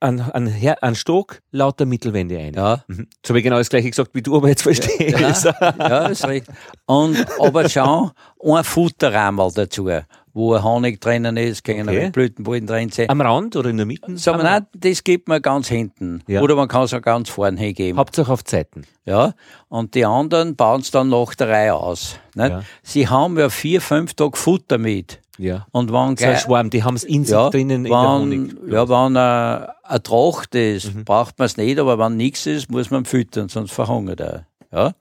an, 0.00 0.20
an, 0.20 0.46
Her- 0.46 0.82
an 0.82 0.94
Stock, 0.94 1.40
lauter 1.50 1.86
Mittelwände 1.86 2.38
ein. 2.38 2.54
ja. 2.54 2.84
Mhm. 2.88 3.08
Jetzt 3.16 3.28
habe 3.28 3.38
ich 3.38 3.44
genau 3.44 3.56
das 3.58 3.68
gleiche 3.70 3.88
gesagt, 3.90 4.10
wie 4.14 4.22
du 4.22 4.36
aber 4.36 4.48
jetzt 4.48 4.62
verstehst. 4.62 5.18
Ja, 5.18 5.74
ja, 5.78 6.06
ist 6.06 6.26
richtig. 6.26 6.54
Und, 6.86 7.26
aber 7.40 7.68
schon 7.68 8.10
ein 8.42 8.64
Futterrahmen 8.64 9.50
dazu, 9.54 9.88
wo 10.32 10.54
ein 10.54 10.62
Honig 10.64 11.00
drinnen 11.00 11.36
ist, 11.36 11.62
können 11.64 11.88
Okay. 11.88 12.10
Blütenbollen 12.10 12.66
drin 12.66 12.90
sein. 12.90 13.08
Am 13.08 13.20
Rand 13.20 13.54
oder 13.56 13.70
in 13.70 13.76
der 13.76 13.86
Mitte? 13.86 14.08
Wir, 14.08 14.36
nein, 14.36 14.66
das 14.76 15.04
gibt 15.04 15.28
man 15.28 15.40
ganz 15.40 15.68
hinten. 15.68 16.22
Ja. 16.26 16.40
Oder 16.42 16.56
man 16.56 16.66
kann 16.68 16.82
es 16.82 16.92
auch 16.92 17.00
ganz 17.02 17.28
vorne 17.30 17.58
hingeben. 17.58 17.96
Hauptsache 17.98 18.32
auf 18.32 18.42
Zeiten. 18.44 18.82
Ja. 19.04 19.34
Und 19.68 19.94
die 19.94 20.04
anderen 20.04 20.56
bauen 20.56 20.80
es 20.80 20.90
dann 20.90 21.08
nach 21.08 21.34
der 21.36 21.48
Reihe 21.48 21.74
aus. 21.74 22.16
Nicht? 22.34 22.50
Ja. 22.50 22.62
Sie 22.82 23.08
haben 23.08 23.38
ja 23.38 23.48
vier, 23.48 23.80
fünf 23.80 24.14
Tage 24.14 24.36
Futter 24.36 24.76
mit. 24.78 25.20
Ja. 25.38 25.66
Und 25.72 25.88
wenn 25.90 25.94
So 25.94 26.00
ein 26.00 26.14
gleich, 26.14 26.40
Schwarm, 26.40 26.70
die 26.70 26.84
haben 26.84 26.94
es 26.94 27.04
in 27.04 27.24
sich 27.24 27.32
ja, 27.32 27.50
drinnen 27.50 27.84
in 27.86 27.90
der 27.92 28.12
Honig. 28.12 28.54
wenn, 28.62 28.72
ja, 28.72 28.88
wenn 28.88 29.16
eine, 29.16 29.74
eine 29.82 30.02
Tracht 30.02 30.54
ist, 30.54 30.94
Mhm. 30.94 31.04
braucht 31.04 31.38
man 31.38 31.46
es 31.46 31.56
nicht, 31.56 31.78
aber 31.78 31.98
wenn 31.98 32.16
nichts 32.16 32.46
ist, 32.46 32.70
muss 32.70 32.90
man 32.90 33.04
füttern, 33.04 33.48
sonst 33.48 33.72
verhungert 33.72 34.20
er. 34.20 34.46
Ja? 34.72 34.94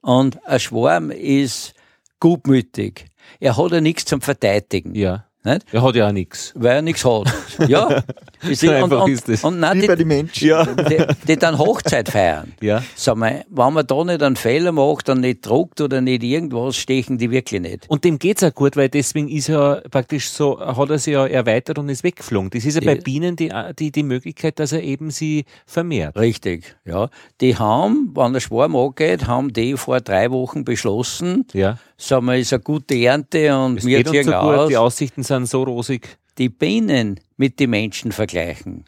Und 0.00 0.38
ein 0.46 0.60
Schwarm 0.60 1.10
ist 1.10 1.74
gutmütig. 2.20 3.06
Er 3.40 3.56
hat 3.56 3.72
ja 3.72 3.80
nichts 3.80 4.04
zum 4.04 4.20
Verteidigen. 4.20 4.94
Ja. 4.94 5.24
Nicht? 5.48 5.66
Er 5.72 5.82
hat 5.82 5.94
ja 5.94 6.08
auch 6.08 6.12
nichts. 6.12 6.52
Weil 6.54 6.76
er 6.76 6.82
nichts 6.82 7.04
hat. 7.04 7.32
ja. 7.68 8.02
Es 8.48 8.60
So 8.60 8.68
und, 8.68 8.74
einfach 8.74 9.02
und, 9.04 9.10
ist 9.10 9.28
das. 9.28 9.42
und 9.44 9.58
nein, 9.60 9.76
Wie 9.78 9.80
die, 9.82 9.86
bei 9.86 9.96
den 9.96 10.08
Menschen. 10.08 10.48
Ja. 10.48 10.64
die, 10.64 11.04
die 11.26 11.36
dann 11.36 11.58
Hochzeit 11.58 12.08
feiern. 12.08 12.52
Ja. 12.60 12.82
Sag 12.94 13.16
mal, 13.16 13.44
wenn 13.50 13.72
man 13.72 13.86
da 13.86 14.04
nicht 14.04 14.22
einen 14.22 14.36
Fehler 14.36 14.72
macht 14.72 15.08
und 15.08 15.20
nicht 15.20 15.44
druckt 15.46 15.80
oder 15.80 16.00
nicht 16.00 16.22
irgendwas, 16.22 16.76
stechen 16.76 17.18
die 17.18 17.30
wirklich 17.30 17.60
nicht. 17.60 17.88
Und 17.88 18.04
dem 18.04 18.18
geht's 18.18 18.42
auch 18.44 18.54
gut, 18.54 18.76
weil 18.76 18.88
deswegen 18.88 19.28
ist 19.28 19.48
er 19.48 19.82
praktisch 19.90 20.30
so, 20.30 20.58
hat 20.60 20.90
er 20.90 20.98
sich 20.98 21.14
ja 21.14 21.26
erweitert 21.26 21.78
und 21.78 21.88
ist 21.88 22.04
weggeflogen. 22.04 22.50
Das 22.50 22.64
ist 22.64 22.74
ja 22.76 22.80
bei 22.80 22.94
Ja. 22.96 23.00
Bienen 23.02 23.36
die, 23.36 23.52
die, 23.78 23.90
die 23.90 24.02
Möglichkeit, 24.02 24.58
dass 24.58 24.72
er 24.72 24.82
eben 24.82 25.10
sie 25.10 25.44
vermehrt. 25.66 26.16
Richtig, 26.16 26.76
ja. 26.84 27.08
Die 27.40 27.56
haben, 27.56 28.12
wenn 28.14 28.32
der 28.32 28.40
Schwarm 28.40 28.76
angeht, 28.76 29.26
haben 29.26 29.52
die 29.52 29.76
vor 29.76 30.00
drei 30.00 30.30
Wochen 30.30 30.64
beschlossen, 30.64 31.46
Ja. 31.52 31.78
Sagen 31.98 32.26
wir, 32.26 32.36
ist 32.38 32.52
eine 32.52 32.62
gute 32.62 32.94
Ernte 32.96 33.54
und 33.58 33.78
Es 33.78 33.84
wir 33.84 34.02
geht 34.02 34.08
uns 34.08 34.26
so 34.26 34.32
gut, 34.32 34.34
aus, 34.58 34.68
die 34.68 34.76
Aussichten 34.76 35.22
sind 35.22 35.46
so 35.46 35.62
rosig. 35.64 36.16
die 36.38 36.48
Bienen 36.48 37.18
mit 37.36 37.58
den 37.60 37.70
Menschen 37.70 38.12
vergleichen. 38.12 38.84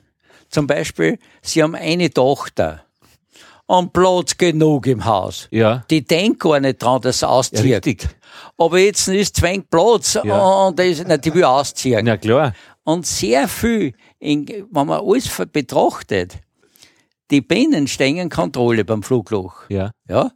Zum 0.48 0.66
Beispiel, 0.66 1.18
sie 1.42 1.62
haben 1.62 1.74
eine 1.74 2.10
Tochter 2.10 2.84
und 3.66 3.92
Platz 3.92 4.36
genug 4.36 4.86
im 4.86 5.04
Haus. 5.04 5.48
Ja. 5.50 5.84
Die 5.90 6.04
denkt 6.04 6.40
gar 6.40 6.58
nicht 6.60 6.80
dran, 6.82 7.00
dass 7.02 7.20
sie 7.20 7.26
Ja, 7.26 7.30
auszieht. 7.30 7.60
richtig. 7.86 8.08
Aber 8.56 8.78
jetzt 8.78 9.06
ist 9.08 9.36
zwängt 9.36 9.70
Platz 9.70 10.18
Ja. 10.24 10.66
und 10.66 10.78
das, 10.78 11.02
na, 11.06 11.16
die 11.16 11.32
will 11.34 11.44
ausziehen. 11.44 12.04
Na 12.04 12.16
klar. 12.16 12.52
Und 12.84 13.06
sehr 13.06 13.46
viel, 13.48 13.94
in, 14.18 14.46
wenn 14.70 14.86
man 14.86 15.00
alles 15.04 15.30
betrachtet, 15.52 16.38
die 17.30 17.40
Bienen 17.40 17.86
stehen 17.86 18.16
in 18.16 18.28
Kontrolle 18.28 18.84
beim 18.84 19.02
Flugloch. 19.04 19.68
Ja. 19.68 19.90
Ja? 20.08 20.32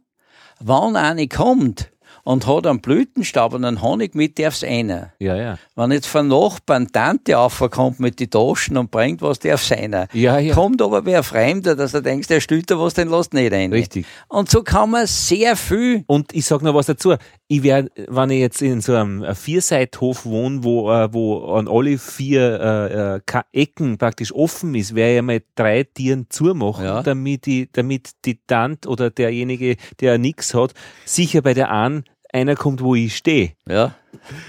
Wenn 0.61 0.95
eine 0.95 1.27
kommt 1.27 1.91
und 2.25 2.47
hat 2.47 2.65
einen 2.67 2.81
Blütenstaub 2.81 3.53
und 3.53 3.63
einen 3.63 3.81
Honig 3.81 4.15
mit, 4.15 4.37
darf's 4.39 4.63
einer. 4.63 5.13
Ja, 5.19 5.35
ja. 5.35 5.57
Wenn 5.75 5.91
jetzt 5.91 6.07
von 6.07 6.27
Nachbarn 6.27 6.91
Tante 6.91 7.37
aufkommt 7.37 7.99
mit 7.99 8.19
die 8.19 8.27
Taschen 8.27 8.77
und 8.77 8.89
bringt 8.91 9.21
was, 9.21 9.39
darf's 9.39 9.71
einer. 9.71 10.07
Ja, 10.11 10.39
ja. 10.39 10.53
Kommt 10.53 10.81
aber 10.81 11.05
wer 11.05 11.21
Fremder, 11.23 11.75
dass 11.75 11.93
er 11.93 12.01
denkt, 12.01 12.29
der 12.29 12.41
stülpt 12.41 12.71
da 12.71 12.79
was, 12.79 12.95
den 12.95 13.09
lässt 13.09 13.33
nicht 13.33 13.53
ein. 13.53 13.71
Richtig. 13.71 14.05
Und 14.27 14.49
so 14.49 14.63
kann 14.63 14.89
man 14.89 15.05
sehr 15.07 15.55
viel 15.55 16.03
Und 16.07 16.33
ich 16.33 16.45
sag 16.45 16.61
noch 16.63 16.73
was 16.73 16.87
dazu. 16.87 17.13
Ich 17.47 17.61
wär, 17.61 17.87
wenn 18.07 18.31
ich 18.31 18.39
jetzt 18.39 18.61
in 18.63 18.81
so 18.81 18.95
einem 18.95 19.23
Vierseithof 19.35 20.25
wohne, 20.25 20.63
wo, 20.63 20.91
äh, 20.91 21.13
wo 21.13 21.45
an 21.53 21.67
alle 21.67 21.99
vier 21.99 22.59
äh, 22.59 23.37
äh, 23.37 23.41
Ecken 23.61 23.99
praktisch 23.99 24.33
offen 24.33 24.73
ist, 24.73 24.95
werde 24.95 25.17
ich 25.17 25.21
mal 25.21 25.41
drei 25.53 25.83
Tieren 25.83 26.25
zumachen, 26.29 26.85
Ja. 26.85 27.03
damit, 27.03 27.45
die, 27.45 27.69
damit 27.71 28.11
die 28.25 28.39
Tante 28.47 28.89
oder 28.89 29.11
derjenige, 29.11 29.75
der 30.01 30.17
nichts 30.17 30.55
hat, 30.55 30.73
sicher 31.05 31.43
bei 31.43 31.53
der 31.53 31.69
einen 31.71 32.03
einer 32.35 32.55
kommt, 32.55 32.81
wo 32.81 32.93
ich 32.95 33.15
stehe. 33.15 33.53
ja, 33.67 33.95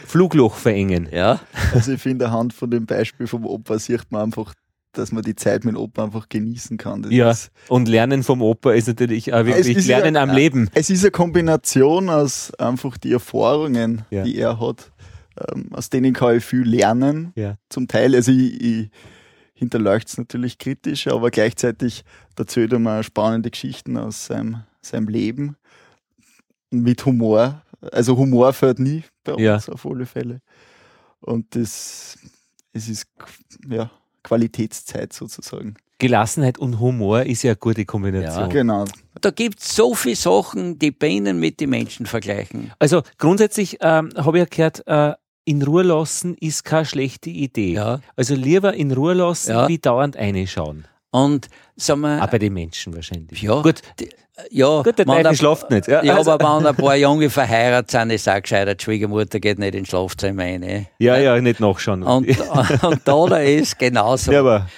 Flugloch 0.06 0.54
verengen. 0.56 1.08
ja, 1.12 1.40
Also 1.74 1.92
ich 1.92 2.02
finde, 2.02 2.26
anhand 2.26 2.52
von 2.52 2.70
dem 2.70 2.86
Beispiel 2.86 3.26
vom 3.26 3.44
Opa 3.46 3.78
sieht 3.78 4.10
man 4.10 4.22
einfach, 4.22 4.54
dass 4.92 5.12
man 5.12 5.22
die 5.22 5.34
Zeit 5.36 5.64
mit 5.64 5.74
dem 5.74 5.80
Opa 5.80 6.04
einfach 6.04 6.28
genießen 6.28 6.76
kann. 6.78 7.02
Das 7.02 7.12
Ja, 7.12 7.32
und 7.68 7.86
Lernen 7.88 8.22
vom 8.22 8.40
Opa 8.42 8.72
ist 8.72 8.88
natürlich 8.88 9.32
auch 9.34 9.44
wirklich 9.44 9.86
Lernen 9.86 10.14
ja- 10.14 10.22
am 10.22 10.30
Leben. 10.30 10.70
es 10.74 10.88
ist 10.90 11.02
eine 11.04 11.10
Kombination 11.10 12.08
aus 12.08 12.52
einfach 12.54 12.96
die 12.96 13.12
Erfahrungen, 13.12 14.04
Ja. 14.10 14.22
die 14.24 14.38
er 14.38 14.58
hat, 14.60 14.90
ähm, 15.52 15.68
aus 15.72 15.90
denen 15.90 16.12
kann 16.14 16.36
ich 16.38 16.44
viel 16.44 16.62
lernen. 16.62 17.32
Ja. 17.36 17.56
Zum 17.68 17.88
Teil, 17.88 18.14
also 18.14 18.32
ich, 18.32 18.60
ich 18.62 18.90
hinterleuchte 19.52 20.10
es 20.12 20.18
natürlich 20.18 20.56
kritisch, 20.58 21.08
aber 21.08 21.30
gleichzeitig 21.30 22.04
erzählt 22.38 22.72
er 22.72 22.78
mir 22.78 23.02
spannende 23.02 23.50
Geschichten 23.50 23.96
aus 23.98 24.26
seinem, 24.26 24.62
seinem 24.80 25.08
Leben 25.08 25.56
mit 26.70 27.04
Humor. 27.04 27.62
Also 27.92 28.16
Humor 28.16 28.52
fällt 28.52 28.78
nie 28.78 29.02
bei 29.24 29.32
uns 29.34 29.42
Ja. 29.42 29.56
auf 29.72 29.86
alle 29.86 30.06
Fälle. 30.06 30.40
Und 31.20 31.54
das, 31.54 32.18
es 32.72 32.88
ist 32.88 33.06
ja, 33.68 33.90
Qualitätszeit 34.22 35.12
sozusagen. 35.12 35.74
Gelassenheit 35.98 36.58
und 36.58 36.78
Humor 36.78 37.22
ist 37.22 37.42
ja 37.42 37.52
eine 37.52 37.56
gute 37.56 37.84
Kombination. 37.86 38.50
Genau. 38.50 38.84
Da 39.20 39.30
gibt's 39.30 39.74
so 39.74 39.94
viele 39.94 40.16
Sachen, 40.16 40.78
die 40.78 40.90
Bienen 40.90 41.40
mit 41.40 41.58
den 41.60 41.70
Menschen 41.70 42.04
vergleichen. 42.04 42.70
Also 42.78 43.02
grundsätzlich 43.16 43.78
ähm, 43.80 44.10
habe 44.16 44.38
ich 44.38 44.42
ja 44.44 44.48
gehört, 44.50 44.86
äh, 44.86 45.14
in 45.46 45.62
Ruhe 45.62 45.84
lassen 45.84 46.34
ist 46.38 46.64
keine 46.64 46.84
schlechte 46.84 47.30
Idee. 47.30 47.72
Ja. 47.74 48.00
Also 48.14 48.34
lieber 48.34 48.74
in 48.74 48.92
Ruhe 48.92 49.14
lassen, 49.14 49.52
Ja. 49.52 49.68
wie 49.68 49.78
dauernd 49.78 50.16
reinschauen. 50.16 50.86
Und 51.12 51.48
sagen 51.76 52.00
wir, 52.02 52.22
Auch 52.22 52.28
bei 52.30 52.38
den 52.40 52.52
Menschen 52.52 52.94
wahrscheinlich. 52.94 53.40
ja, 53.40 53.62
Gut, 53.62 53.80
die- 53.98 54.10
ja, 54.50 54.82
gut 54.82 54.98
der 54.98 55.06
Teufel 55.06 55.34
schlaft 55.34 55.70
nicht. 55.70 55.88
Ja, 55.88 56.02
Ja, 56.02 56.16
also, 56.16 56.32
aber 56.32 56.58
wenn 56.58 56.66
ein 56.66 56.76
paar 56.76 56.96
Junge 56.96 57.30
verheiratet 57.30 57.90
sind, 57.90 58.10
ist 58.10 58.28
auch 58.28 58.40
gescheiter, 58.40 58.74
die 58.74 58.84
Schwiegermutter 58.84 59.40
geht 59.40 59.58
nicht 59.58 59.74
ins 59.74 59.88
Schlafzimmer 59.88 60.42
rein. 60.42 60.86
ja, 60.98 61.16
ja, 61.16 61.40
nicht 61.40 61.60
nachschauen. 61.60 62.02
Und, 62.02 62.28
und 62.82 63.00
da, 63.04 63.26
da 63.26 63.38
ist 63.38 63.78
genauso. 63.78 64.32
ja, 64.32 64.40
aber 64.40 64.68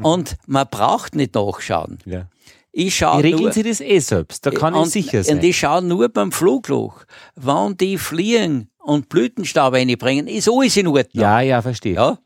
Und 0.00 0.36
man 0.46 0.66
braucht 0.70 1.14
nicht 1.14 1.34
nachschauen. 1.34 1.98
ja. 2.06 2.26
Ich 2.74 2.96
schaue 2.96 3.20
Die 3.20 3.28
regeln 3.28 3.42
nur, 3.42 3.52
sie 3.52 3.62
das 3.62 3.82
eh 3.82 3.98
selbst. 3.98 4.46
Da 4.46 4.50
kann 4.50 4.72
und, 4.72 4.86
ich 4.86 4.92
sicher 4.92 5.22
sein. 5.22 5.36
Und 5.36 5.44
ich 5.44 5.58
schaue 5.58 5.82
nur 5.82 6.08
beim 6.08 6.32
Flugloch. 6.32 7.04
Wenn 7.36 7.76
die 7.76 7.98
fliegen 7.98 8.70
und 8.78 9.10
Blütenstaub 9.10 9.74
reinbringen, 9.74 10.26
ist 10.26 10.48
alles 10.48 10.78
in 10.78 10.86
Ordnung. 10.86 11.22
ja, 11.22 11.42
ja, 11.42 11.60
verstehe. 11.60 11.94
Ja? 11.94 12.18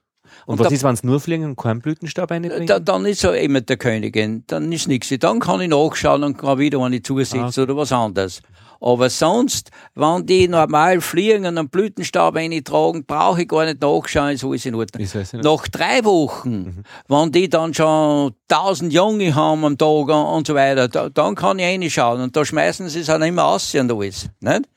Und, 0.47 0.59
was 0.61 0.71
ist, 0.73 0.85
wenn 0.85 0.95
es 0.95 1.03
nur 1.03 1.19
fliegen 1.21 1.45
und 1.45 1.57
keinen 1.57 1.81
Blütenstaub 1.81 2.31
reinbringen? 2.31 2.67
Da, 2.67 2.79
dann 2.79 3.05
ist 3.05 3.25
er 3.25 3.35
eben 3.35 3.67
der 3.67 3.77
Königin. 3.77 4.45
Dann 4.47 4.71
ist 4.73 4.87
nichts. 4.89 5.13
Dann 5.19 5.41
kann 5.41 5.61
ich 5.61 5.69
nachschauen 5.69 6.23
und 6.25 6.39
kann 6.39 6.59
wieder 6.59 6.79
eine 6.83 7.03
zusetzen 7.03 7.41
Ah. 7.41 7.63
oder 7.63 7.77
was 7.77 7.91
anderes. 7.93 8.41
Aber 8.81 9.09
sonst, 9.11 9.71
wenn 9.95 10.27
die 10.27 10.47
normal 10.49 11.01
fliegen 11.01 11.47
und 11.47 11.59
einen 11.59 11.69
Blütenstab 11.69 12.37
eintragen, 12.37 13.05
brauche 13.07 13.43
ich 13.43 13.49
gar 13.49 13.65
nicht 13.65 13.81
nachschauen, 13.81 14.33
ist 14.35 14.45
alles 14.45 14.67
in 14.67 14.75
Ordnung. 14.75 15.03
Ist 15.03 15.17
Ordnung. 15.17 15.43
Nach 15.43 15.67
drei 15.69 16.05
Wochen, 16.05 16.51
Mhm. 16.59 16.83
wenn 17.09 17.33
die 17.33 17.49
dann 17.49 17.73
schon 17.75 18.35
tausend 18.47 18.93
Junge 18.93 19.35
haben 19.35 19.65
am 19.65 19.77
Tag 19.79 20.09
und 20.09 20.47
so 20.47 20.55
weiter, 20.55 20.89
da, 20.89 21.09
dann 21.09 21.35
kann 21.35 21.59
ich 21.59 21.65
reinschauen. 21.65 22.21
Und 22.21 22.37
da 22.37 22.45
schmeißen 22.45 22.89
sie 22.91 23.01
es 23.01 23.07
dann 23.07 23.23
immer 23.23 23.47
aus 23.47 23.75
und 23.75 23.91
alles. 23.91 24.29
Nicht? 24.41 24.69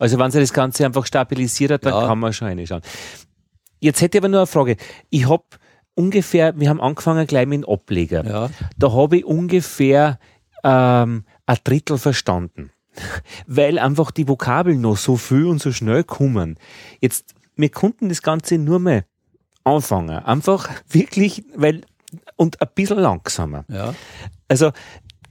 Also 0.00 0.18
wenn 0.18 0.30
sich 0.30 0.42
das 0.42 0.52
Ganze 0.52 0.84
einfach 0.84 1.06
stabilisiert 1.06 1.70
hat, 1.72 1.86
dann 1.86 1.94
Ja. 1.94 2.06
kann 2.06 2.18
man 2.18 2.32
schon 2.32 2.48
reinschauen. 2.48 2.82
Jetzt 3.80 4.00
hätte 4.00 4.18
ich 4.18 4.22
aber 4.22 4.28
nur 4.28 4.40
eine 4.40 4.46
Frage. 4.46 4.76
Ich 5.10 5.28
habe 5.28 5.44
ungefähr, 5.94 6.58
wir 6.58 6.68
haben 6.68 6.80
angefangen 6.80 7.26
gleich 7.26 7.46
mit 7.46 7.62
dem 7.62 7.68
Ableger. 7.68 8.24
Ja. 8.24 8.50
Da 8.76 8.92
habe 8.92 9.18
ich 9.18 9.24
ungefähr 9.24 10.18
ähm, 10.64 11.24
ein 11.46 11.58
Drittel 11.64 11.98
verstanden. 11.98 12.70
Weil 13.46 13.78
einfach 13.78 14.10
die 14.10 14.28
Vokabeln 14.28 14.80
noch 14.80 14.96
so 14.96 15.16
viel 15.16 15.46
und 15.46 15.60
so 15.60 15.72
schnell 15.72 16.04
kommen. 16.04 16.58
Jetzt, 17.00 17.34
wir 17.56 17.70
konnten 17.70 18.08
das 18.08 18.22
Ganze 18.22 18.58
nur 18.58 18.78
mal 18.78 19.04
anfangen. 19.64 20.18
Einfach 20.18 20.70
wirklich, 20.88 21.44
weil, 21.54 21.82
und 22.36 22.60
ein 22.60 22.68
bisschen 22.74 22.98
langsamer. 22.98 23.64
Ja. 23.68 23.94
Also 24.48 24.72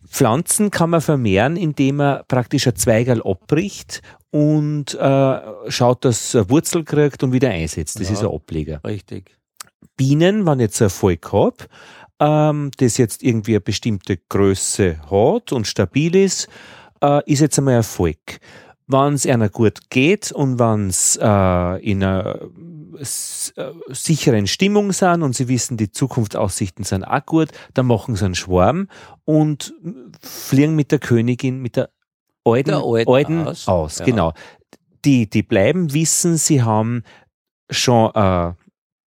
Pflanzen 0.07 0.71
kann 0.71 0.89
man 0.89 1.01
vermehren, 1.01 1.57
indem 1.57 1.97
man 1.97 2.21
praktisch 2.27 2.67
ein 2.67 2.75
Zweigerl 2.75 3.21
abbricht 3.23 4.01
und 4.31 4.93
äh, 4.95 5.39
schaut, 5.69 6.05
dass 6.05 6.33
er 6.33 6.49
Wurzel 6.49 6.83
kriegt 6.83 7.23
und 7.23 7.31
wieder 7.31 7.49
einsetzt. 7.49 7.99
Das 7.99 8.07
Ja. 8.07 8.13
ist 8.13 8.21
ein 8.23 8.29
Ableger. 8.31 8.81
Richtig. 8.83 9.37
Bienen, 9.95 10.45
wenn 10.45 10.59
ich 10.59 10.65
jetzt 10.65 10.81
ein 10.81 10.89
Volk 10.89 11.31
habe, 11.31 11.57
ähm, 12.19 12.71
das 12.77 12.97
jetzt 12.97 13.23
irgendwie 13.23 13.53
eine 13.53 13.61
bestimmte 13.61 14.17
Größe 14.17 14.99
hat 15.09 15.51
und 15.51 15.67
stabil 15.67 16.15
ist, 16.15 16.47
äh, 17.01 17.21
ist 17.31 17.39
jetzt 17.41 17.57
einmal 17.57 17.75
ein 17.75 17.83
Volk. 17.83 18.39
Wenn 18.87 19.13
es 19.13 19.25
einer 19.25 19.49
gut 19.49 19.89
geht 19.89 20.31
und 20.31 20.59
wenn 20.59 20.87
es 20.87 21.17
äh, 21.21 21.83
in 21.83 22.03
einer 22.03 22.39
äh, 22.97 23.03
sicheren 23.89 24.47
Stimmung 24.47 24.93
sind 24.93 25.23
und 25.23 25.35
sie 25.35 25.47
wissen, 25.49 25.77
die 25.77 25.91
Zukunftsaussichten 25.91 26.85
sind 26.85 27.03
auch 27.03 27.25
gut, 27.25 27.49
dann 27.73 27.85
machen 27.87 28.15
sie 28.15 28.25
einen 28.25 28.35
Schwarm 28.35 28.87
und 29.25 29.73
fliegen 30.21 30.75
mit 30.75 30.91
der 30.91 30.99
Königin, 30.99 31.59
mit 31.61 31.75
der 31.75 31.89
alten, 32.53 32.69
Der 32.71 32.83
Alten 32.83 33.11
alten 33.11 33.47
aus. 33.47 33.67
aus. 33.67 33.99
Ja. 33.99 34.05
Genau. 34.05 34.33
Die, 35.05 35.29
die 35.29 35.43
bleiben, 35.43 35.93
wissen, 35.93 36.37
sie 36.37 36.61
haben 36.63 37.03
schon 37.69 38.11
eine 38.15 38.55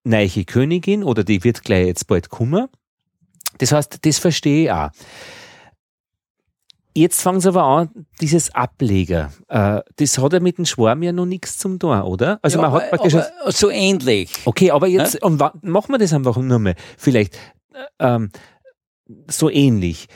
neue 0.05 0.45
Königin 0.45 1.03
oder 1.05 1.25
die 1.25 1.43
wird 1.45 1.63
gleich 1.65 1.87
jetzt 1.87 2.07
bald 2.07 2.29
kommen. 2.31 2.69
Das 3.59 3.73
heißt, 3.73 3.99
das 4.07 4.19
verstehe 4.19 4.65
ich 4.65 4.71
auch. 4.73 4.91
Jetzt 6.93 7.23
fangen 7.23 7.41
sie 7.41 7.49
aber 7.49 7.63
an, 7.63 8.07
dieses 8.21 8.53
Ableger. 8.53 9.33
Äh, 9.49 9.81
das 9.97 10.19
hat 10.19 10.33
ja 10.33 10.41
mit 10.41 10.59
dem 10.59 10.65
Schwarm 10.67 11.03
ja 11.05 11.13
noch 11.13 11.25
nichts 11.27 11.57
zum 11.57 11.79
tun, 11.79 12.01
oder? 12.03 12.41
Also 12.43 12.59
ja, 12.59 12.63
man 12.69 12.73
hat 12.73 12.91
praktisch. 12.91 13.15
so 13.47 13.71
ähnlich. 13.71 14.33
okay, 14.45 14.73
aber 14.73 14.89
jetzt 14.89 15.23
und 15.23 15.39
wa- 15.39 15.55
machen 15.63 15.93
wir 15.93 15.99
das 15.99 16.13
einfach 16.13 16.37
nur 16.37 16.59
mal. 16.59 16.75
Vielleicht 16.99 17.37
äh, 17.75 17.85
ähm, 18.01 18.31
so 19.29 19.49
ähnlich. 19.49 20.09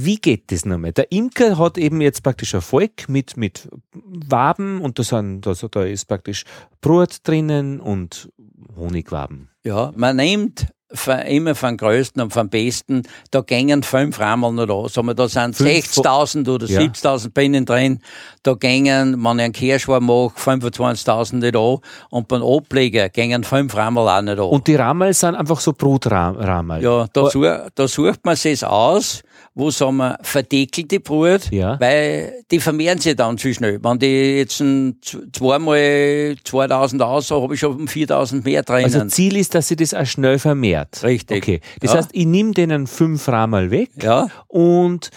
Wie 0.00 0.16
geht 0.16 0.52
das 0.52 0.64
nochmal? 0.64 0.92
Der 0.92 1.10
Imker 1.10 1.58
hat 1.58 1.76
eben 1.76 2.00
jetzt 2.00 2.22
praktisch 2.22 2.54
Volk 2.60 3.08
mit, 3.08 3.36
mit 3.36 3.68
Waben 3.92 4.80
und 4.80 4.98
da, 4.98 5.02
sind, 5.02 5.44
da, 5.44 5.54
da 5.54 5.82
ist 5.84 6.06
praktisch 6.06 6.44
Brot 6.80 7.16
drinnen 7.24 7.80
und 7.80 8.30
Honigwaben. 8.76 9.48
Ja, 9.64 9.92
man 9.96 10.16
nimmt 10.16 10.66
von, 10.92 11.18
immer 11.18 11.54
vom 11.54 11.76
Größten 11.76 12.22
und 12.22 12.32
vom 12.32 12.48
Besten, 12.48 13.02
da 13.30 13.40
gängen 13.40 13.82
fünf 13.82 14.18
Rammel 14.20 14.52
noch 14.52 14.66
da. 14.66 14.88
Sagen 14.88 15.08
wir, 15.08 15.14
da 15.14 15.28
sind 15.28 15.54
Fünf 15.56 15.68
60.000 15.68 16.48
oder 16.50 16.66
Ja. 16.66 16.80
70.000 16.80 17.30
Bienen 17.30 17.66
drin. 17.66 18.00
Da 18.42 18.54
gängen, 18.54 19.22
wenn 19.22 19.38
ich 19.38 19.44
einen 19.44 19.52
Kirschwein 19.52 20.04
mache, 20.04 20.32
25.000 20.38 21.36
nicht 21.36 21.54
da. 21.54 21.76
Und 22.10 22.28
beim 22.28 22.42
Ableger 22.42 23.08
gängen 23.10 23.44
fünf 23.44 23.76
Rammel 23.76 24.08
auch 24.08 24.22
nicht 24.22 24.38
da. 24.38 24.44
Und 24.44 24.66
die 24.66 24.76
Rammel 24.76 25.12
sind 25.12 25.34
einfach 25.34 25.60
so 25.60 25.72
Brotrammel. 25.72 26.82
ja, 26.82 27.06
da, 27.12 27.28
such, 27.30 27.44
da 27.74 27.88
sucht 27.88 28.24
man 28.24 28.36
sich 28.36 28.64
aus, 28.64 29.22
wo 29.58 29.72
sagen 29.72 29.96
wir, 29.96 30.16
verdeckelte 30.22 31.00
Brut, 31.00 31.50
Ja. 31.50 31.80
weil 31.80 32.44
die 32.48 32.60
vermehren 32.60 32.98
sich 32.98 33.16
dann 33.16 33.36
zu 33.36 33.52
schnell. 33.52 33.82
Wenn 33.82 33.98
die 33.98 34.36
jetzt 34.38 34.60
ein, 34.60 35.00
zweimal 35.32 36.36
2000 36.44 37.02
aus, 37.02 37.30
habe 37.32 37.54
ich 37.54 37.60
schon 37.60 37.74
um 37.76 37.88
4000 37.88 38.44
mehr 38.44 38.62
drinnen. 38.62 38.84
Also 38.84 39.04
Ziel 39.06 39.36
ist, 39.36 39.56
dass 39.56 39.66
sie 39.66 39.74
das 39.74 39.94
auch 39.94 40.06
schnell 40.06 40.38
vermehrt. 40.38 41.02
Richtig. 41.02 41.38
Okay. 41.42 41.60
Das 41.80 41.90
Ja. 41.92 41.98
heißt, 41.98 42.10
ich 42.12 42.24
nehme 42.26 42.52
denen 42.52 42.86
fünf 42.86 43.26
Rammel 43.28 43.72
weg 43.72 43.90
ja, 44.00 44.28
und 44.46 45.10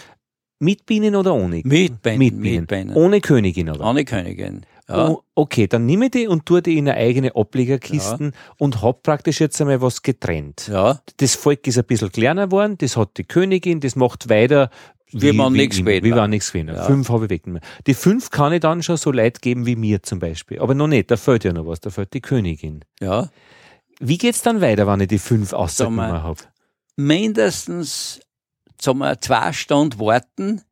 mit 0.58 0.86
Bienen 0.86 1.14
oder 1.14 1.34
ohne? 1.34 1.62
mit 1.64 2.02
Bienen. 2.02 2.18
Mit 2.18 2.18
Bienen. 2.18 2.40
Mit 2.40 2.66
Bienen. 2.68 2.94
Ohne 2.96 3.20
Königin 3.20 3.68
aber. 3.68 3.88
Ohne 3.88 4.04
Königin. 4.04 4.62
Ja. 4.88 5.08
Oh, 5.08 5.22
okay, 5.34 5.68
dann 5.68 5.86
nehme 5.86 6.06
ich 6.06 6.10
die 6.10 6.26
und 6.26 6.44
tue 6.44 6.60
die 6.60 6.76
in 6.76 6.88
eine 6.88 6.98
eigene 6.98 7.36
Ablegerkisten 7.36 8.32
und 8.58 8.82
hab 8.82 9.02
praktisch 9.04 9.40
jetzt 9.40 9.60
einmal 9.60 9.80
was 9.80 10.02
getrennt. 10.02 10.68
ja. 10.68 11.00
Das 11.18 11.36
Volk 11.36 11.66
ist 11.66 11.78
ein 11.78 11.84
bisschen 11.84 12.10
kleiner 12.10 12.46
geworden, 12.46 12.76
das 12.78 12.96
hat 12.96 13.16
die 13.16 13.24
Königin, 13.24 13.80
das 13.80 13.94
macht 13.96 14.28
weiter. 14.28 14.70
Wie 15.14 15.32
man 15.32 15.52
nichts 15.52 15.76
gewählt 15.76 16.04
Wie 16.04 16.12
war 16.12 16.26
nichts 16.26 16.52
gewinnt. 16.52 16.70
Ja. 16.70 16.84
Fünf 16.84 17.10
habe 17.10 17.26
ich 17.26 17.30
weggenommen. 17.30 17.62
Die 17.86 17.92
fünf 17.94 18.30
kann 18.30 18.52
ich 18.54 18.60
dann 18.60 18.82
schon 18.82 18.96
so 18.96 19.12
Leid 19.12 19.42
geben 19.42 19.66
wie 19.66 19.76
mir 19.76 20.02
zum 20.02 20.18
Beispiel. 20.18 20.58
Aber 20.58 20.74
noch 20.74 20.86
nicht, 20.88 21.10
da 21.10 21.18
fehlt 21.18 21.44
ja 21.44 21.52
noch 21.52 21.66
was, 21.66 21.80
da 21.80 21.90
fehlt 21.90 22.12
die 22.14 22.20
Königin. 22.20 22.84
ja. 23.00 23.28
Wie 24.00 24.18
geht's 24.18 24.42
dann 24.42 24.60
weiter, 24.60 24.88
wenn 24.88 24.98
ich 25.00 25.08
die 25.08 25.18
fünf 25.18 25.52
ausgenommen 25.52 26.22
habe? 26.24 26.40
Mindestens 26.96 28.20
zum 28.78 29.04
zwei 29.20 29.52
Stunden 29.52 30.00
warten, 30.00 30.62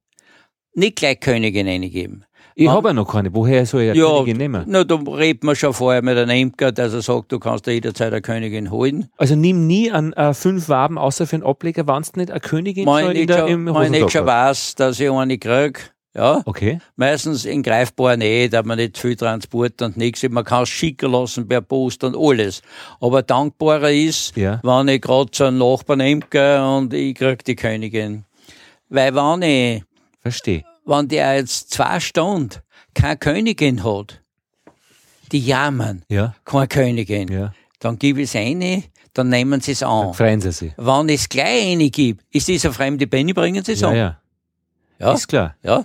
nicht 0.75 0.97
gleich 0.97 1.21
Königin 1.21 1.69
eingeben. 1.69 2.25
Ich 2.65 2.69
habe 2.69 2.89
ja 2.89 2.93
noch 2.93 3.07
keine. 3.11 3.35
Woher 3.35 3.65
soll 3.65 3.83
ich 3.83 3.91
eine 3.91 3.99
Ja, 3.99 4.07
Königin 4.09 4.37
nehmen? 4.37 4.65
na, 4.67 4.85
da 4.85 4.97
redet 4.97 5.45
man 5.45 5.57
schon 5.57 5.73
vorher 5.73 6.03
mit 6.03 6.19
einem 6.19 6.31
Imker, 6.37 6.73
dass 6.73 6.93
er 6.93 7.01
sagt, 7.03 7.33
du 7.33 7.39
kannst 7.39 7.67
dir 7.67 7.73
jederzeit 7.73 8.13
eine 8.13 8.21
Königin 8.21 8.71
holen. 8.71 9.09
Also 9.17 9.35
nimm 9.35 9.67
nie 9.67 9.91
an 9.91 10.13
äh, 10.13 10.35
fünf 10.35 10.69
Waben 10.69 10.99
außer 10.99 11.27
für 11.27 11.37
einen 11.37 11.45
Ableger, 11.45 11.87
wenn 11.87 12.03
du 12.03 12.19
nicht 12.21 12.31
eine 12.31 12.41
Königin 12.41 12.87
ich 12.89 13.21
in 13.23 13.27
der, 13.27 13.39
schon, 13.39 13.49
im 13.49 13.75
wenn 13.75 13.95
ich 13.95 14.11
schon 14.11 14.27
weiß, 14.27 14.75
dass 14.75 15.01
ich 15.01 15.11
eine 15.11 15.39
kriege, 15.39 15.81
ja, 16.15 16.43
Okay. 16.45 16.81
meistens 16.97 17.45
in 17.45 17.63
greifbar 17.63 18.17
Nähe, 18.17 18.49
dass 18.51 18.65
man 18.67 18.77
nicht 18.77 18.99
viel 18.99 19.15
Transport 19.17 19.81
und 19.81 19.97
nichts, 19.97 20.23
man 20.29 20.45
kann 20.45 20.65
es 20.65 20.69
schicken 20.69 21.13
lassen 21.13 21.47
per 21.49 21.61
Post 21.61 22.03
und 22.05 22.17
alles. 22.19 22.63
Aber 23.01 23.23
dankbarer 23.23 23.93
ist, 23.93 24.37
Ja. 24.37 24.61
wenn 24.65 24.89
ich 24.89 25.01
gerade 25.01 25.31
zu 25.31 25.45
einem 25.45 25.59
Nachbarn 25.59 26.01
imke 26.01 26.63
und 26.63 26.93
ich 26.93 27.15
krieg 27.15 27.45
die 27.45 27.55
Königin. 27.57 28.25
Weil 28.89 29.15
wenn 29.15 29.43
ich, 29.43 29.83
Verstehe. 30.21 30.65
Wenn 30.85 31.09
der 31.09 31.37
jetzt 31.37 31.71
zwei 31.71 32.01
Stunden 32.01 32.51
keine 32.95 33.17
Königin 33.17 33.85
hat, 33.85 34.21
die 35.33 35.41
jammern, 35.41 36.03
Ja. 36.09 36.35
keine 36.45 36.67
Königin, 36.69 37.29
Ja. 37.31 37.53
dann 37.79 37.99
gebe 37.99 38.23
ich 38.23 38.31
es 38.31 38.37
eine, 38.37 38.85
dann 39.15 39.29
nehmen 39.29 39.61
sie 39.61 39.73
es 39.73 39.83
an. 39.83 40.15
Freuen 40.15 40.41
Sie 40.41 40.53
sich. 40.53 40.73
Wenn 40.77 41.09
es 41.09 41.29
gleich 41.29 41.73
eine 41.73 41.91
gebe, 41.91 42.23
ist 42.31 42.49
dieser 42.49 42.73
fremde 42.73 43.07
Benny, 43.07 43.33
bringen 43.33 43.65
sie 43.65 43.73
es 43.73 43.81
Ja, 43.81 43.89
an. 43.89 43.97
ja. 43.97 44.21
Ja. 44.99 45.13
Ist 45.13 45.29
klar. 45.29 45.57
ja. 45.63 45.85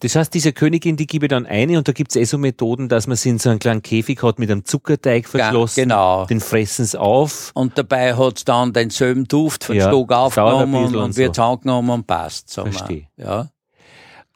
Das 0.00 0.14
heißt, 0.14 0.32
diese 0.32 0.52
Königin, 0.52 0.96
die 0.96 1.08
gebe 1.08 1.26
ich 1.26 1.30
dann 1.30 1.44
eine 1.44 1.76
und 1.76 1.88
da 1.88 1.92
gibt's 1.92 2.14
eh 2.14 2.22
so 2.22 2.38
Methoden, 2.38 2.88
dass 2.88 3.08
man 3.08 3.16
sie 3.16 3.30
in 3.30 3.38
so 3.40 3.50
einen 3.50 3.58
kleinen 3.58 3.82
Käfig 3.82 4.22
hat 4.22 4.38
mit 4.38 4.48
einem 4.48 4.64
Zuckerteig 4.64 5.26
verschlossen. 5.28 5.80
genau. 5.82 6.24
Den 6.26 6.38
fressen 6.40 6.84
sie 6.84 7.00
auf. 7.00 7.50
Und 7.54 7.76
dabei 7.76 8.14
hat's 8.16 8.44
dann 8.44 8.72
denselben 8.72 9.24
Duft 9.26 9.64
von 9.64 9.74
Ja, 9.74 9.88
Stock 9.88 10.12
aufgenommen 10.12 10.72
und, 10.84 10.94
und 10.94 11.02
und 11.02 11.16
wird 11.16 11.34
so. 11.34 11.42
angenommen 11.42 11.90
und 11.90 12.06
passt. 12.06 12.48
Sagen 12.48 12.70
Versteh. 12.72 13.08
wir. 13.16 13.24
Ja. 13.26 13.50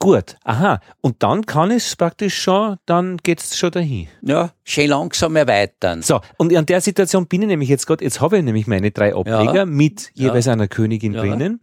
Gut, 0.02 0.36
aha. 0.42 0.80
Und 1.00 1.22
dann 1.22 1.46
kann 1.46 1.70
es 1.70 1.94
praktisch 1.94 2.36
schon, 2.36 2.76
dann 2.86 3.18
geht's 3.18 3.56
schon 3.56 3.70
dahin. 3.70 4.08
ja, 4.22 4.50
schön 4.64 4.88
langsam 4.90 5.36
erweitern. 5.36 6.02
So, 6.02 6.20
und 6.38 6.52
an 6.56 6.66
der 6.66 6.80
Situation 6.80 7.28
bin 7.28 7.42
ich 7.42 7.48
nämlich 7.48 7.68
jetzt 7.68 7.86
gerade, 7.86 8.02
jetzt 8.02 8.20
habe 8.20 8.38
ich 8.38 8.42
nämlich 8.44 8.66
meine 8.66 8.90
drei 8.90 9.14
Ableger 9.14 9.54
Ja. 9.54 9.64
mit 9.64 10.10
jeweils 10.14 10.48
einer 10.48 10.66
Königin 10.66 11.12
Ja. 11.14 11.20
drinnen. 11.22 11.60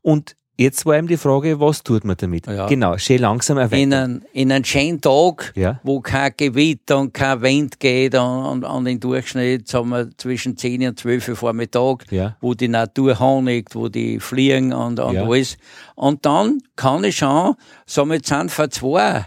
Und 0.00 0.36
jetzt 0.56 0.84
war 0.86 0.96
eben 0.96 1.06
die 1.06 1.16
Frage, 1.16 1.58
was 1.60 1.82
tut 1.82 2.04
man 2.04 2.16
damit? 2.16 2.46
Ja. 2.46 2.66
Genau, 2.66 2.96
schön 2.98 3.18
langsam 3.20 3.58
In 3.58 3.92
einen, 3.94 4.24
in 4.32 4.52
einen 4.52 4.64
schönen 4.64 5.00
Tag, 5.00 5.52
Ja. 5.56 5.80
wo 5.82 6.00
kein 6.00 6.32
Gewitter 6.36 6.98
und 6.98 7.14
kein 7.14 7.40
Wind 7.42 7.80
geht 7.80 8.14
und, 8.14 8.22
und, 8.22 8.64
und 8.64 8.86
im 8.86 9.00
Durchschnitt 9.00 9.66
sagen 9.68 9.88
wir 9.88 10.10
zwischen 10.16 10.56
10 10.56 10.88
und 10.88 10.98
12 11.00 11.28
Uhr 11.30 11.36
Vormittag, 11.36 12.10
Ja. 12.10 12.36
wo 12.40 12.54
die 12.54 12.68
Natur 12.68 13.18
honigt, 13.18 13.74
wo 13.74 13.88
die 13.88 14.20
fliegen 14.20 14.72
und, 14.72 15.00
und 15.00 15.16
alles. 15.16 15.56
Und 15.94 16.24
dann 16.26 16.58
kann 16.76 17.04
ich 17.04 17.16
schon, 17.16 17.54
wir, 17.86 18.14
jetzt 18.14 18.28
sind 18.28 18.50
vor 18.50 18.70
zwei 18.70 19.26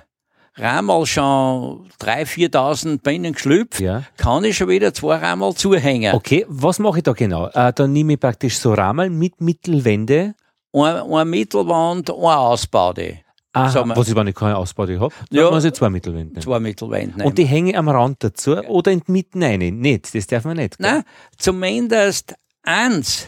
Rammel 0.58 1.06
schon 1.06 1.90
3.000, 2.00 2.52
4.000 2.54 3.02
Bienen 3.04 3.34
geschlüpft, 3.34 3.82
Ja. 3.82 4.04
kann 4.16 4.46
ich 4.46 4.56
schon 4.56 4.70
wieder 4.70 4.94
zwei 4.94 5.18
Rammel 5.18 5.54
zuhängen. 5.54 6.16
Okay, 6.16 6.46
was 6.48 6.80
mache 6.80 7.00
ich 7.00 7.04
da 7.04 7.12
genau? 7.12 7.48
Äh, 7.50 7.74
dann 7.74 7.92
nehme 7.92 8.14
ich 8.14 8.20
praktisch 8.22 8.58
so 8.58 8.74
Rahmen 8.74 9.20
mit 9.20 9.42
Mittelwände. 9.42 10.34
Eine, 10.76 11.04
eine 11.04 11.26
Mittelwand, 11.26 12.10
eine 12.10 12.38
Ausbaude. 12.38 13.20
Aha, 13.54 13.70
Sagen 13.70 13.90
wir- 13.90 13.96
was 13.96 14.10
ich, 14.10 14.16
wenn 14.16 14.28
ich 14.28 14.36
keine 14.36 14.58
Ausbaute 14.58 15.00
habe, 15.00 15.14
Ja. 15.32 15.50
muss 15.50 15.64
ich 15.64 15.74
zwei 15.74 15.90
Mittelwände 15.90 16.34
nehmen. 16.34 16.42
Zwei 16.42 16.60
Mittelwände 16.60 17.16
nehmen. 17.18 17.26
Und 17.28 17.38
die 17.38 17.46
hänge 17.46 17.78
am 17.78 17.88
Rand 17.88 18.22
dazu 18.22 18.58
oder 18.58 18.92
in 18.92 19.00
die 19.08 19.12
Mitte 19.12 19.40
rein? 19.40 19.60
Nicht, 19.60 20.14
das 20.14 20.28
darf 20.28 20.44
man 20.44 20.58
nicht. 20.58 20.78
gell? 20.78 20.92
Nein, 20.92 21.04
zumindest 21.38 22.36
eins, 22.64 23.28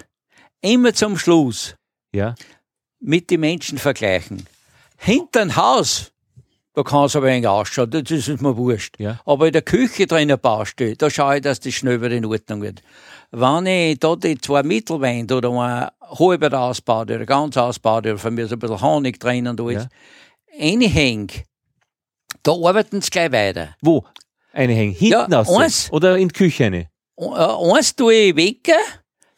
immer 0.61 0.93
zum 0.93 1.17
Schluss 1.17 1.75
Ja, 2.13 2.35
mit 2.99 3.29
den 3.31 3.39
Menschen 3.39 3.77
vergleichen. 3.77 4.45
Hinter 4.97 5.41
dem 5.45 5.55
Haus, 5.55 6.11
da 6.73 6.83
kann 6.83 7.05
es 7.05 7.15
aber 7.15 7.27
wenig 7.27 7.47
ausschauen, 7.47 7.89
das 7.89 8.11
ist 8.11 8.41
mir 8.41 8.57
wurscht. 8.57 8.99
Ja. 8.99 9.21
Aber 9.25 9.47
in 9.47 9.53
der 9.53 9.61
Küche 9.61 10.07
drin 10.07 10.29
ein 10.31 10.39
Baustelle, 10.39 10.97
da 10.97 11.09
schaue 11.09 11.37
ich, 11.37 11.41
dass 11.41 11.61
das 11.61 11.73
schnell 11.73 12.01
wieder 12.01 12.15
in 12.15 12.25
Ordnung 12.25 12.61
wird. 12.63 12.81
Wenn 13.31 13.65
ich 13.65 13.99
da 13.99 14.15
die 14.17 14.37
zwei 14.39 14.63
Mittelwände 14.63 15.35
oder 15.37 15.51
ein 15.51 15.87
halber 16.09 16.49
ganz 17.25 17.57
ausbaue 17.57 17.97
oder 17.97 18.17
von 18.17 18.33
mir 18.33 18.47
so 18.47 18.55
ein 18.55 18.59
bisschen 18.59 18.81
Honig 18.81 19.19
drin 19.19 19.47
und 19.47 19.59
alles, 19.61 19.87
reinhänge, 20.59 21.27
da 22.43 22.51
arbeiten 22.53 23.01
sie 23.01 23.09
gleich 23.09 23.31
weiter. 23.31 23.75
wo? 23.81 24.03
Eine 24.53 24.73
hängen 24.73 24.93
hinten 24.93 25.31
Ja, 25.31 25.39
aus 25.39 25.49
eins. 25.55 25.91
oder 25.91 26.17
in 26.17 26.29
die 26.29 26.33
Küche 26.33 26.63
rein? 26.65 26.87
Äh, 27.19 27.75
Eins 27.75 27.95
tue 27.95 28.13
ich 28.13 28.35
weg, 28.35 28.71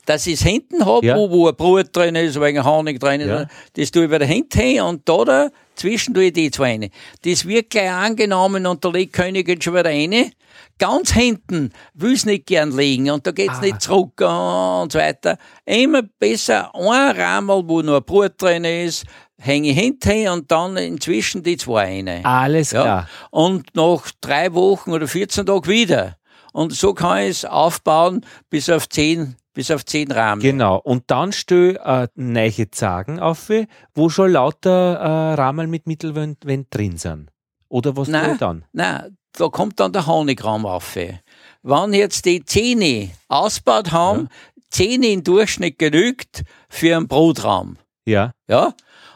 dass 0.06 0.26
ich 0.28 0.36
es 0.36 0.44
hinten 0.44 0.86
habe, 0.86 1.06
Ja. 1.06 1.18
wo, 1.18 1.30
wo 1.30 1.48
ein 1.50 1.56
Brot 1.56 1.88
drin 1.94 2.16
ist, 2.16 2.40
wegen 2.40 2.64
Honig 2.64 3.00
drin 3.02 3.20
ist. 3.22 3.28
Ja. 3.28 3.48
Das 3.74 3.92
tue 3.92 4.06
ich 4.06 4.12
wieder 4.12 4.26
hinten 4.26 4.60
hin 4.60 4.82
und 4.82 5.08
da 5.10 5.50
dazwischen 5.76 6.14
tue 6.14 6.26
ich 6.26 6.34
die 6.34 6.52
zwei 6.52 6.72
rein. 6.72 6.90
Das 7.24 7.46
wird 7.46 7.70
gleich 7.70 7.92
angenommen 7.92 8.66
und 8.66 8.86
da 8.86 8.90
legt 8.90 9.12
Königin 9.14 9.62
schon 9.62 9.74
wieder 9.74 9.86
rein. 9.90 10.32
Ganz 10.80 11.12
hinten 11.14 11.72
will 11.94 12.14
es 12.14 12.26
nicht 12.26 12.48
gern 12.48 12.72
liegen 12.76 13.12
und 13.12 13.28
da 13.28 13.32
geht's 13.32 13.58
Ah. 13.60 13.62
nicht 13.62 13.82
zurück 13.82 14.20
und 14.22 14.92
so 14.92 14.98
weiter. 14.98 15.38
Immer 15.66 16.02
besser 16.04 16.74
ein 16.74 17.16
Rammel, 17.16 17.64
wo 17.68 17.82
nur 17.82 17.98
ein 17.98 18.04
Brot 18.04 18.42
drin 18.42 18.64
ist, 18.64 19.06
hänge 19.38 19.70
ich 19.70 19.78
hinten 19.80 20.10
hin 20.10 20.30
und 20.30 20.52
dann 20.52 20.76
inzwischen 20.78 21.44
die 21.44 21.58
zwei 21.58 22.02
rein. 22.04 22.26
Alles 22.26 22.72
Ja. 22.72 22.82
klar. 22.82 23.10
Und 23.30 23.76
nach 23.76 24.10
drei 24.22 24.54
Wochen 24.54 24.92
oder 24.92 25.08
14 25.08 25.46
Tagen 25.46 25.68
wieder. 25.68 26.16
Und 26.54 26.74
so 26.74 26.94
kann 26.94 27.20
ich 27.20 27.30
es 27.30 27.46
aufbauen 27.46 28.26
bis 28.50 28.70
auf 28.70 28.90
10, 28.90 29.36
bis 29.54 29.70
auf 29.72 29.86
10 29.86 30.12
Rahmen. 30.12 30.42
Genau. 30.42 30.78
Und 30.78 31.04
dann 31.08 31.32
stell 31.32 31.78
äh, 31.84 32.08
neue 32.16 32.72
Zagen 32.72 33.20
auf, 33.20 33.50
wo 33.94 34.10
schon 34.10 34.32
lauter 34.32 34.96
äh, 34.96 35.34
Rahmen 35.36 35.70
mit 35.70 35.86
Mittelwände 35.88 36.66
drin 36.70 36.98
sind. 36.98 37.30
Oder 37.68 37.96
was 37.96 38.08
Nein. 38.08 38.38
dann? 38.40 38.66
Nein, 38.74 39.16
da 39.40 39.48
kommt 39.50 39.80
dann 39.80 39.94
der 39.94 40.06
Honigraum 40.06 40.66
auf. 40.66 40.96
Wenn 40.96 41.94
jetzt 41.94 42.26
die 42.26 42.44
Zähne 42.44 43.12
ausgebaut 43.28 43.92
haben, 43.92 44.28
Zähne 44.70 45.08
im 45.08 45.24
Durchschnitt 45.24 45.80
genügt 45.80 46.44
für 46.70 46.96
einen 46.96 47.08
Brotraum. 47.08 47.78
Ja. 48.06 48.32
Ja? 48.48 48.74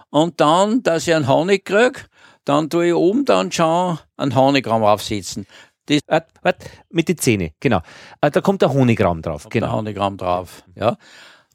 Und 0.09 0.39
dann, 0.39 0.81
dass 0.83 1.07
ich 1.07 1.13
einen 1.13 1.27
Honig 1.27 1.65
kriege, 1.65 2.01
dann 2.45 2.69
tue 2.69 2.87
ich 2.87 2.93
oben 2.93 3.25
dann 3.25 3.51
schon 3.51 3.99
einen 4.17 4.35
Honigraum 4.35 4.83
aufsetzen. 4.83 5.45
Das 5.85 5.99
Wart, 6.07 6.29
wart, 6.41 6.63
mit 6.89 7.09
den 7.09 7.17
Zähnen, 7.17 7.51
genau. 7.59 7.81
Äh, 8.21 8.31
da 8.31 8.39
kommt 8.39 8.61
der 8.61 8.71
Honigraum 8.71 9.21
drauf. 9.21 9.43
der 9.43 9.61
Genau. 9.61 9.73
Honigraum 9.73 10.15
drauf. 10.17 10.63
Ja. 10.75 10.97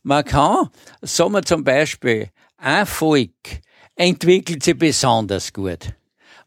Man 0.02 0.24
kann, 0.24 0.68
sagen 1.00 1.32
wir 1.32 1.42
zum 1.42 1.64
Beispiel, 1.64 2.28
ein 2.58 2.86
Volk 2.86 3.62
entwickelt 3.96 4.62
sich 4.62 4.76
besonders 4.76 5.52
gut. 5.52 5.94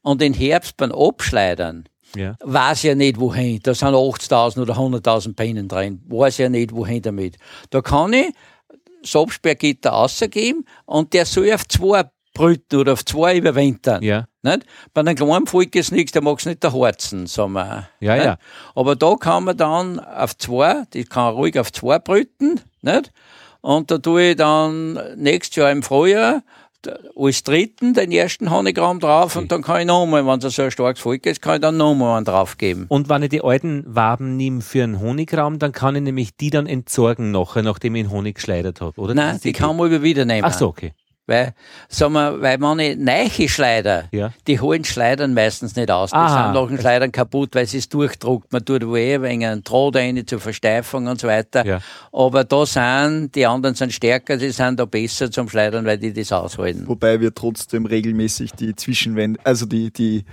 Und 0.04 0.22
im 0.22 0.34
Herbst 0.34 0.78
beim 0.78 0.92
Abschleudern 0.92 1.86
Ja. 2.16 2.36
weiß 2.42 2.84
ja 2.84 2.96
nicht 2.96 3.20
wohin. 3.20 3.60
Da 3.64 3.74
sind 3.74 3.90
80.000 3.90 4.62
oder 4.62 4.76
100.000 4.76 5.36
Bienen 5.36 5.68
drin. 5.68 6.02
Weiß 6.08 6.38
ja 6.38 6.50
nicht 6.50 6.74
wohin 6.74 7.02
damit. 7.02 7.38
Da 7.70 7.82
kann 7.82 8.14
ich 8.14 8.34
das 9.02 9.16
Absperrgitter 9.16 9.92
rausgeben 9.92 10.66
und 10.86 11.14
der 11.14 11.26
soll 11.26 11.52
auf 11.52 11.68
zwei 11.68 12.04
brüten 12.34 12.80
oder 12.80 12.94
auf 12.94 13.04
zwei 13.06 13.38
überwintern. 13.38 14.04
Ja. 14.04 14.26
Nicht? 14.44 14.66
Bei 14.94 15.02
einem 15.02 15.16
kleinen 15.16 15.48
Volk 15.48 15.76
ist 15.76 15.92
nichts, 15.92 16.12
der 16.12 16.24
mag 16.24 16.40
es 16.40 16.46
nicht 16.46 16.64
der 16.64 16.74
Harzen, 16.74 17.28
sagen 17.28 17.54
wir. 17.54 17.88
Ja, 18.00 18.16
nicht? 18.16 18.26
ja. 18.26 18.38
Aber 18.74 18.96
da 18.96 19.16
kann 19.16 19.44
man 19.44 19.58
dann 19.58 20.00
auf 20.00 20.38
zwei, 20.38 20.84
die 20.94 21.04
kann 21.04 21.34
ruhig 21.34 21.60
auf 21.60 21.72
zwei 21.72 22.00
brüten, 22.00 22.60
nicht? 22.82 23.12
Und 23.62 23.92
da 23.92 24.00
tue 24.00 24.32
ich 24.32 24.36
dann 24.38 25.00
nächstes 25.18 25.56
Jahr 25.58 25.72
im 25.72 25.84
Frühjahr 25.84 26.42
als 27.16 27.44
dritten 27.44 27.94
den 27.94 28.12
ersten 28.12 28.52
Honigraum 28.52 29.00
drauf 29.00 29.36
und 29.36 29.52
dann 29.52 29.62
kann 29.62 29.82
ich 29.82 29.88
nochmal, 29.88 30.26
wenn 30.26 30.40
es 30.40 30.56
so 30.56 30.62
ein 30.62 30.72
starkes 30.72 31.02
Volk 31.02 31.26
ist, 31.26 31.42
kann 31.42 31.56
ich 31.56 31.62
dann 31.62 31.78
nochmal 31.78 32.18
einen 32.18 32.26
draufgeben. 32.26 32.86
Und 32.88 33.10
wenn 33.10 33.24
ich 33.24 33.30
die 33.30 33.44
alten 33.44 33.84
Waben 33.88 34.38
nehme 34.38 34.62
für 34.62 34.84
einen 34.84 35.00
Honigraum, 35.00 35.60
dann 35.60 35.72
kann 35.72 35.96
ich 35.96 36.02
nämlich 36.02 36.36
die 36.36 36.50
dann 36.50 36.68
entsorgen 36.68 37.32
nachher, 37.32 37.64
nachdem 37.64 37.96
ich 37.96 38.04
den 38.04 38.12
Honig 38.12 38.36
geschleudert 38.36 38.82
habe, 38.82 39.00
oder? 39.00 39.14
Nein, 39.14 39.36
ist 39.36 39.46
die 39.46 39.52
kann 39.52 39.76
man 39.78 39.88
über 39.88 40.02
wieder 40.02 40.26
nehmen. 40.26 40.46
Ach 40.46 40.54
so, 40.54 40.68
okay. 40.68 40.94
Weil, 41.28 41.54
sagen 41.88 42.14
wir, 42.14 42.42
weil 42.42 42.58
meine 42.58 42.96
neiche 42.96 43.48
Schleider, 43.48 44.06
Ja. 44.12 44.34
die 44.48 44.60
holen 44.60 44.84
Schleidern 44.84 45.34
meistens 45.34 45.76
nicht 45.76 45.90
aus. 45.92 46.10
Die 46.10 46.16
Aha. 46.16 46.46
sind 46.46 46.62
nach 46.62 46.68
den 46.68 46.80
Schleidern 46.80 47.12
kaputt, 47.12 47.50
weil 47.54 47.66
sie 47.68 47.78
es 47.78 47.88
durchdruckt. 47.88 48.52
Man 48.52 48.66
tut 48.66 48.86
wo 48.86 48.96
eh 48.96 49.22
wegen 49.22 49.46
einen 49.46 49.64
Draht 49.64 49.96
rein 49.96 50.22
zur 50.26 50.40
Versteifung 50.40 51.08
und 51.08 51.22
so 51.22 51.28
weiter. 51.28 51.66
Ja. 51.66 51.80
Aber 52.12 52.44
da 52.44 52.66
sind, 52.66 53.36
die 53.36 53.46
anderen 53.46 53.76
sind 53.76 53.94
stärker, 53.94 54.36
die 54.38 54.50
sind 54.50 54.80
da 54.80 54.86
besser 54.86 55.32
zum 55.32 55.48
Schleidern, 55.48 55.86
weil 55.86 56.00
die 56.00 56.12
das 56.12 56.32
aushalten. 56.32 56.88
Wobei 56.88 57.22
wir 57.22 57.34
trotzdem 57.34 57.86
regelmäßig 57.86 58.54
die 58.54 58.76
Zwischenwände, 58.76 59.40
also 59.44 59.66
die, 59.66 59.92
die, 59.94 60.26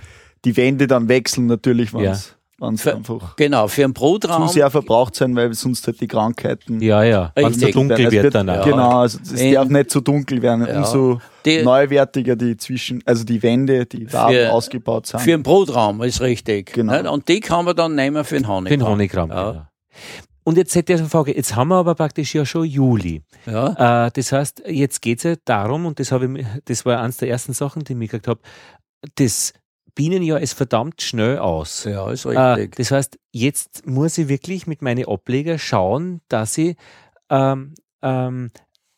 die 0.43 0.57
Wände 0.57 0.87
dann 0.87 1.07
wechseln 1.07 1.45
natürlich, 1.45 1.93
wenn 1.93 2.05
es 2.05 2.35
Für- 2.75 2.95
einfach 2.95 3.35
Genau, 3.37 3.67
für 3.67 3.83
einen 3.83 3.95
zu 3.95 3.99
Brotraum. 4.01 4.47
sehr 4.49 4.69
verbraucht 4.69 5.15
sein, 5.15 5.35
weil 5.35 5.53
sonst 5.53 5.87
halt 5.87 5.99
die 6.01 6.07
Krankheiten 6.07 6.81
Ja, 6.81 7.03
ja. 7.03 7.31
Wenn 7.35 7.47
es 7.47 7.57
dunkel 7.71 8.05
Es 8.07 8.11
wird, 8.11 8.35
dann 8.35 8.49
auch. 8.49 8.65
Genau, 8.65 8.99
also 8.99 9.19
es 9.23 9.31
In- 9.41 9.53
darf 9.53 9.69
nicht 9.69 9.89
zu 9.91 10.01
dunkel 10.01 10.41
werden. 10.41 10.65
Ja. 10.67 10.77
Umso 10.79 11.21
Die- 11.45 11.63
neuwertiger 11.63 12.35
die 12.35 12.57
Zwischen, 12.57 13.01
also 13.05 13.23
die 13.23 13.41
Wände, 13.41 13.85
die 13.85 14.11
Waben 14.11 14.33
Für- 14.33 14.51
ausgebaut 14.51 15.07
sind. 15.07 15.21
Für 15.21 15.33
einen 15.33 15.43
Brotraum 15.43 16.01
ist 16.03 16.21
richtig. 16.21 16.73
Genau. 16.73 17.13
Und 17.13 17.27
die 17.29 17.39
kann 17.39 17.65
man 17.65 17.75
dann 17.75 17.95
nehmen 17.95 18.23
für 18.23 18.35
den 18.35 18.47
Honig. 18.47 18.69
Den 18.71 18.85
Honigraum. 18.85 19.29
Ja. 19.29 19.51
Ja. 19.53 19.69
Und 20.43 20.57
jetzt 20.57 20.73
hätte 20.73 20.93
ich 20.93 20.99
eine 20.99 21.09
Frage, 21.09 21.35
jetzt 21.35 21.55
haben 21.55 21.67
wir 21.67 21.75
aber 21.75 21.93
praktisch 21.95 22.33
ja 22.33 22.43
schon 22.43 22.65
Juli. 22.65 23.21
Ja. 23.45 24.07
Äh, 24.07 24.11
das 24.13 24.31
heißt, 24.31 24.63
jetzt 24.67 25.01
geht 25.01 25.19
es 25.19 25.23
ja 25.23 25.35
darum, 25.45 25.85
und 25.85 25.99
das, 25.99 26.11
habe 26.11 26.25
ich, 26.25 26.31
mir- 26.31 26.59
das 26.65 26.85
war 26.85 26.99
eines 27.01 27.17
der 27.17 27.29
ersten 27.29 27.53
Sachen, 27.53 27.83
die 27.83 27.93
ich 27.93 27.97
mitgekriegt 27.99 28.27
habe, 28.27 28.39
das 29.15 29.53
Bienenjahr 29.99 30.39
ist 30.39 30.53
verdammt 30.53 31.01
schnell 31.01 31.37
aus. 31.39 31.83
ja, 31.83 32.09
ist 32.09 32.23
Äh, 32.23 32.39
richtig. 32.39 32.75
das 32.77 32.91
heißt, 32.91 33.19
jetzt 33.33 33.85
muss 33.85 34.17
ich 34.17 34.29
wirklich 34.29 34.65
mit 34.65 34.81
meinen 34.81 35.05
Ableger 35.05 35.59
schauen, 35.59 36.21
dass 36.29 36.57
ich 36.57 36.77
ähm, 37.29 37.73
ähm, 38.01 38.49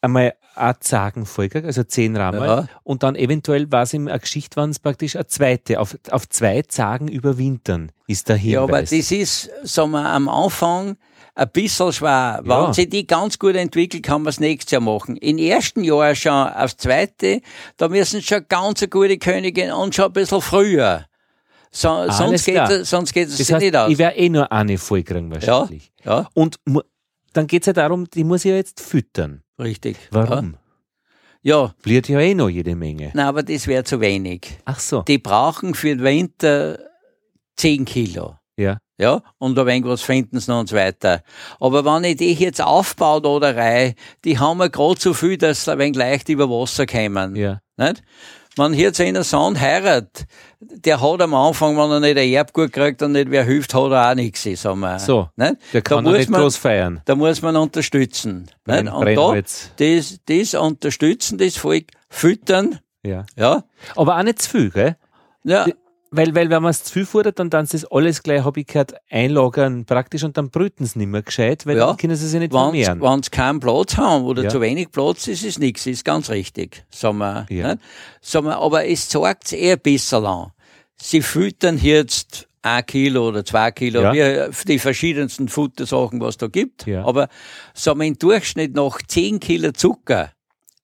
einmal 0.01 0.33
eine 0.53 0.79
Zagen 0.79 1.25
folge, 1.25 1.63
also 1.63 1.83
zehn 1.83 2.15
Rahmen, 2.15 2.43
Ja. 2.43 2.67
und 2.83 3.01
dann 3.01 3.15
eventuell 3.15 3.71
war 3.71 3.81
es 3.83 3.93
in 3.93 4.07
einer 4.07 4.19
Geschichte, 4.19 4.57
wenn 4.61 4.69
es 4.69 4.77
praktisch 4.79 5.15
eine 5.15 5.25
zweite, 5.25 5.79
auf, 5.79 5.97
auf 6.11 6.29
zwei 6.29 6.61
Zagen 6.61 7.07
überwintern, 7.07 7.91
ist 8.05 8.29
der 8.29 8.35
Hinweis. 8.35 8.53
Ja, 8.53 8.61
aber 8.63 8.81
das 8.81 8.91
ist, 8.91 9.49
sagen 9.63 9.91
wir, 9.91 10.05
am 10.05 10.29
Anfang 10.29 10.97
ein 11.41 11.49
bisschen 11.51 11.91
schwer. 11.93 12.41
Ja. 12.45 12.65
Wenn 12.65 12.73
sich 12.73 12.89
die 12.89 13.05
ganz 13.07 13.37
gut 13.39 13.55
entwickelt, 13.55 14.03
kann 14.03 14.21
man 14.23 14.29
es 14.29 14.39
nächstes 14.39 14.71
Jahr 14.71 14.81
machen. 14.81 15.17
Im 15.17 15.37
ersten 15.37 15.83
Jahr 15.83 16.13
schon 16.15 16.31
aufs 16.33 16.77
zweite, 16.77 17.41
da 17.77 17.87
müssen 17.89 18.21
schon 18.21 18.45
ganz 18.47 18.81
eine 18.81 18.89
gute 18.89 19.17
Königin 19.17 19.71
und 19.71 19.95
schon 19.95 20.05
ein 20.05 20.13
bisschen 20.13 20.41
früher. 20.41 21.05
So, 21.71 22.09
sonst, 22.11 22.45
geht, 22.45 22.55
klar. 22.55 22.69
es- 22.71 22.89
sonst 22.89 23.13
geht 23.13 23.29
es 23.29 23.37
das 23.37 23.49
heißt, 23.51 23.61
nicht 23.63 23.75
aus. 23.75 23.89
ich 23.91 23.97
werde 23.97 24.17
eh 24.17 24.27
nur 24.29 24.51
eine 24.51 24.77
voll 24.77 25.03
kriegen 25.03 25.31
wahrscheinlich. 25.31 25.91
ja, 26.03 26.27
Und 26.33 26.59
mu- 26.65 26.81
dann 27.33 27.47
geht 27.47 27.61
es 27.63 27.67
ja 27.67 27.73
darum, 27.73 28.09
die 28.09 28.25
muss 28.25 28.43
ich 28.43 28.49
ja 28.51 28.57
jetzt 28.57 28.81
füttern. 28.81 29.41
richtig. 29.57 29.95
Warum? 30.11 30.57
Ja, 31.43 31.61
ja. 31.63 31.75
Bliert 31.81 32.09
ja 32.09 32.19
eh 32.19 32.33
noch 32.35 32.49
jede 32.49 32.75
Menge. 32.75 33.11
Nein, 33.13 33.25
aber 33.25 33.41
das 33.41 33.67
wäre 33.67 33.83
zu 33.85 33.99
wenig. 34.01 34.57
Ach 34.65 34.79
so. 34.79 35.01
Die 35.03 35.17
brauchen 35.17 35.73
für 35.73 35.95
den 35.95 36.03
Winter 36.03 36.77
10 37.55 37.85
Kilo. 37.85 38.35
Ja. 38.57 38.77
Ja, 39.01 39.21
und 39.39 39.57
ein 39.57 39.65
wenig 39.65 39.85
was 39.85 40.01
finden 40.01 40.39
sie 40.39 40.51
noch 40.51 40.59
und 40.59 40.69
so 40.69 40.75
weiter. 40.75 41.23
Aber 41.59 41.83
wenn 41.83 42.03
ich 42.03 42.17
die 42.17 42.33
jetzt 42.33 42.61
aufbaue 42.61 43.21
oder 43.23 43.55
rei, 43.55 43.95
die 44.23 44.37
haben 44.37 44.57
wir 44.59 44.69
gerade 44.69 44.99
so 45.01 45.13
viel, 45.13 45.37
dass 45.37 45.65
sie 45.65 45.71
ein 45.71 45.79
wenig 45.79 45.95
leicht 45.97 46.29
über 46.29 46.47
Wasser 46.49 46.85
kommen. 46.85 47.35
Ja. 47.35 47.59
Nicht? 47.77 48.03
Wenn 48.57 48.73
hier 48.73 48.87
jetzt 48.87 48.99
einer 48.99 49.23
Sohn 49.23 49.59
heirat, 49.59 50.25
der 50.59 50.99
hat 51.01 51.21
am 51.21 51.33
Anfang, 51.33 51.77
wenn 51.77 51.89
er 51.89 51.99
nicht 52.01 52.17
ein 52.17 52.29
Erbgut 52.29 52.73
kriegt 52.73 53.01
und 53.01 53.13
nicht 53.13 53.31
wer 53.31 53.45
hilft, 53.45 53.73
hat 53.73 53.91
er 53.91 54.11
auch 54.11 54.15
nichts, 54.15 54.43
sagen 54.43 54.81
wir. 54.81 54.99
So. 54.99 55.29
Nicht? 55.37 55.55
Der 55.73 55.81
kann 55.81 56.03
da 56.03 56.09
muss 56.11 56.19
nicht 56.19 56.29
man, 56.29 56.41
groß 56.41 56.57
feiern. 56.57 57.01
Da 57.05 57.15
muss 57.15 57.41
man 57.41 57.55
unterstützen. 57.55 58.51
Brenn- 58.65 58.83
Nicht? 58.85 58.93
Und 58.93 59.15
da, 59.15 59.41
das, 59.77 60.19
das 60.25 60.53
unterstützen, 60.53 61.37
das 61.37 61.55
Volk 61.55 61.85
füttern, 62.09 62.79
Ja. 63.05 63.25
ja. 63.37 63.63
Aber 63.95 64.17
auch 64.17 64.23
nicht 64.23 64.41
zu 64.41 64.49
viel, 64.49 64.69
gell? 64.69 64.97
Ja, 65.43 65.63
Die- 65.65 65.73
Weil, 66.13 66.35
weil 66.35 66.49
wenn 66.49 66.61
man 66.61 66.71
es 66.71 66.83
zu 66.83 66.91
viel 66.91 67.05
fordert, 67.05 67.39
dann 67.39 67.49
dann 67.49 67.65
das 67.71 67.85
alles 67.89 68.21
gleich, 68.21 68.43
habe 68.43 68.59
ich 68.59 68.67
gehört, 68.67 68.95
einlagern 69.09 69.85
praktisch 69.85 70.23
und 70.25 70.35
dann 70.37 70.49
brüten 70.49 70.85
sie 70.85 70.99
nicht 70.99 71.07
mehr 71.07 71.21
gescheit, 71.21 71.65
weil 71.65 71.77
Ja. 71.77 71.87
dann 71.87 71.95
können 71.97 72.17
sie 72.17 72.27
sich 72.27 72.37
nicht 72.39 72.51
wenn 72.51 72.59
vermehren. 72.59 73.23
sie 73.23 73.29
keinen 73.29 73.61
Platz 73.61 73.95
haben 73.95 74.25
oder 74.25 74.43
Ja. 74.43 74.49
zu 74.49 74.59
wenig 74.59 74.91
Platz, 74.91 75.27
ist 75.27 75.45
es 75.45 75.57
nichts, 75.57 75.85
ist 75.87 76.03
ganz 76.03 76.29
richtig. 76.29 76.83
Sagen 76.89 77.19
wir, 77.19 77.45
Ja. 77.49 77.75
Sagen 78.19 78.47
wir, 78.47 78.57
aber 78.57 78.85
es 78.85 79.07
zeigt 79.07 79.53
eher 79.53 79.77
besser 79.77 80.21
an. 80.25 80.51
Sie 80.97 81.21
füttern 81.21 81.77
jetzt 81.77 82.49
ein 82.61 82.85
Kilo 82.85 83.29
oder 83.29 83.45
zwei 83.45 83.71
Kilo, 83.71 84.01
Ja. 84.13 84.49
die 84.49 84.79
verschiedensten 84.79 85.47
Futtersachen, 85.47 86.19
was 86.19 86.35
da 86.37 86.47
gibt. 86.47 86.85
Ja. 86.87 87.05
Aber 87.05 87.29
sagen 87.73 88.01
wir 88.01 88.07
im 88.07 88.19
Durchschnitt 88.19 88.75
noch 88.75 89.01
10 89.01 89.39
Kilo 89.39 89.71
Zucker, 89.71 90.31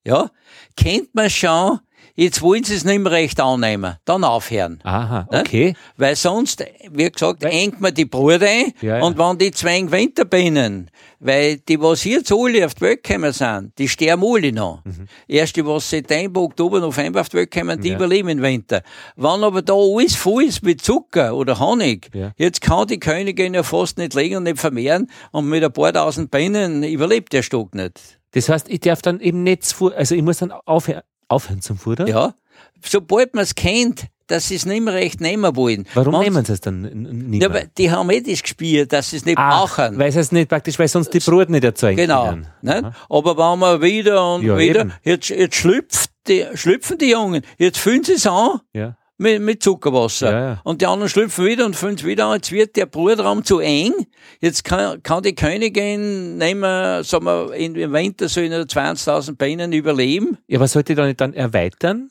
ja, 0.04 0.30
kennt 0.74 1.14
man 1.14 1.28
schon 1.28 1.80
jetzt 2.20 2.42
wollen 2.42 2.64
sie 2.64 2.74
es 2.74 2.84
nicht 2.84 2.98
mehr 2.98 3.12
recht 3.12 3.40
annehmen, 3.40 3.96
dann 4.04 4.24
aufhören. 4.24 4.80
Aha, 4.82 5.28
Ne? 5.30 5.40
okay. 5.40 5.74
Weil 5.96 6.16
sonst, 6.16 6.64
wie 6.90 7.10
gesagt, 7.10 7.42
Weil- 7.44 7.52
engt 7.52 7.80
man 7.80 7.94
die 7.94 8.04
Brut 8.04 8.42
ein 8.42 8.72
Ja, 8.80 8.98
ja. 8.98 9.02
und 9.04 9.16
wenn 9.18 9.38
die 9.38 9.52
zwei 9.52 9.90
Winter 9.90 10.24
binnen, 10.24 10.90
weil 11.20 11.58
die, 11.58 11.80
was 11.80 12.04
jetzt 12.04 12.32
alle 12.32 12.64
auf 12.66 12.74
die 12.74 12.80
Welt 12.82 13.02
gekommen 13.04 13.32
sind, 13.32 13.72
die 13.78 13.88
sterben 13.88 14.22
alle 14.24 14.52
noch. 14.52 14.82
Erst 15.26 15.56
die, 15.56 15.64
was 15.66 15.88
September, 15.90 16.40
Oktober, 16.42 16.80
November 16.80 17.20
auf 17.20 17.28
die 17.28 17.36
Welt 17.38 17.50
kommen, 17.52 17.80
die 17.80 17.88
Mhm. 17.90 17.92
Ja. 17.92 17.96
überleben 17.98 18.28
im 18.30 18.42
Winter. 18.42 18.82
Wenn 19.16 19.44
aber 19.44 19.62
da 19.62 19.74
alles 19.74 20.16
voll 20.16 20.44
ist 20.44 20.62
mit 20.62 20.80
Zucker 20.82 21.34
oder 21.36 21.58
Honig, 21.60 22.10
Ja. 22.14 22.32
jetzt 22.36 22.60
kann 22.60 22.86
die 22.88 22.98
Königin 23.00 23.54
ja 23.54 23.62
fast 23.62 23.96
nicht 23.98 24.14
legen 24.14 24.36
und 24.38 24.42
nicht 24.44 24.58
vermehren 24.58 25.08
und 25.32 25.48
mit 25.48 25.62
ein 25.64 25.72
paar 25.72 25.92
tausend 25.92 26.30
Bienen 26.30 26.82
überlebt 26.82 27.32
der 27.32 27.42
Stock 27.42 27.74
nicht. 27.74 28.18
Das 28.32 28.48
heißt, 28.48 28.68
ich 28.68 28.80
darf 28.80 29.02
dann 29.02 29.20
eben 29.20 29.42
nicht, 29.42 29.74
also 29.96 30.14
ich 30.14 30.22
muss 30.22 30.38
dann 30.38 30.52
aufhören, 30.52 31.02
aufhören 31.28 31.60
zum 31.62 31.78
Futtern? 31.78 32.06
Ja. 32.08 32.34
Sobald 32.84 33.34
man 33.34 33.44
es 33.44 33.54
kennt, 33.54 34.06
dass 34.26 34.48
sie 34.48 34.56
es 34.56 34.66
nicht 34.66 34.82
mehr 34.82 34.92
recht 34.94 35.20
nehmen 35.22 35.56
wollen. 35.56 35.86
Warum 35.94 36.12
Wenn's- 36.14 36.24
nehmen 36.24 36.44
sie 36.44 36.52
es 36.52 36.60
dann 36.60 36.82
nicht 36.82 37.42
Ja, 37.42 37.48
mehr? 37.48 37.60
weil 37.62 37.70
die 37.78 37.90
haben 37.90 38.10
eh 38.10 38.20
das 38.20 38.42
gespürt, 38.42 38.92
dass 38.92 39.10
sie 39.10 39.16
es 39.16 39.24
nicht 39.24 39.38
Ach, 39.38 39.76
brauchen. 39.76 39.98
weil 39.98 40.12
sie 40.12 40.20
es 40.20 40.32
nicht 40.32 40.48
praktisch, 40.50 40.78
weil 40.78 40.86
sonst 40.88 41.14
die 41.14 41.20
Brut 41.20 41.48
nicht 41.48 41.64
erzeugen 41.64 41.96
Genau. 41.96 42.26
können. 42.26 42.46
Aha. 42.66 42.92
Aber 43.08 43.36
wenn 43.38 43.58
man 43.58 43.80
wieder 43.80 44.34
und 44.34 44.42
Ja, 44.44 44.58
wieder, 44.58 44.80
eben. 44.82 44.92
jetzt, 45.02 45.30
jetzt 45.30 45.56
schlüpft 45.56 46.10
die, 46.26 46.44
schlüpfen 46.54 46.98
die 46.98 47.10
Jungen, 47.10 47.42
jetzt 47.56 47.78
füllen 47.78 48.04
sie 48.04 48.12
es 48.12 48.26
an 48.26 48.60
Ja. 48.74 48.96
Mit, 49.18 49.42
mit 49.42 49.62
Zuckerwasser. 49.62 50.30
Ja, 50.32 50.40
ja. 50.52 50.60
Und 50.64 50.80
die 50.80 50.86
anderen 50.86 51.08
schlüpfen 51.08 51.44
wieder 51.44 51.66
und 51.66 51.76
füllen 51.76 51.96
es 51.96 52.04
wieder 52.04 52.26
an. 52.26 52.36
Jetzt 52.36 52.52
wird 52.52 52.76
der 52.76 52.86
Brutraum 52.86 53.44
zu 53.44 53.58
eng. 53.58 53.92
Jetzt 54.40 54.64
kann, 54.64 55.02
kann 55.02 55.22
die 55.22 55.34
Königin 55.34 56.38
nicht 56.38 56.54
mehr, 56.56 57.02
sagen 57.04 57.24
wir, 57.26 57.52
im 57.54 57.92
Winter 57.92 58.28
so 58.28 58.40
in 58.40 58.52
20.000 58.52 59.36
Bienen 59.36 59.72
überleben. 59.72 60.38
ja, 60.46 60.58
aber 60.58 60.68
sollte 60.68 60.92
ich 60.92 60.96
da 60.96 61.04
nicht 61.06 61.20
dann 61.20 61.34
erweitern? 61.34 62.10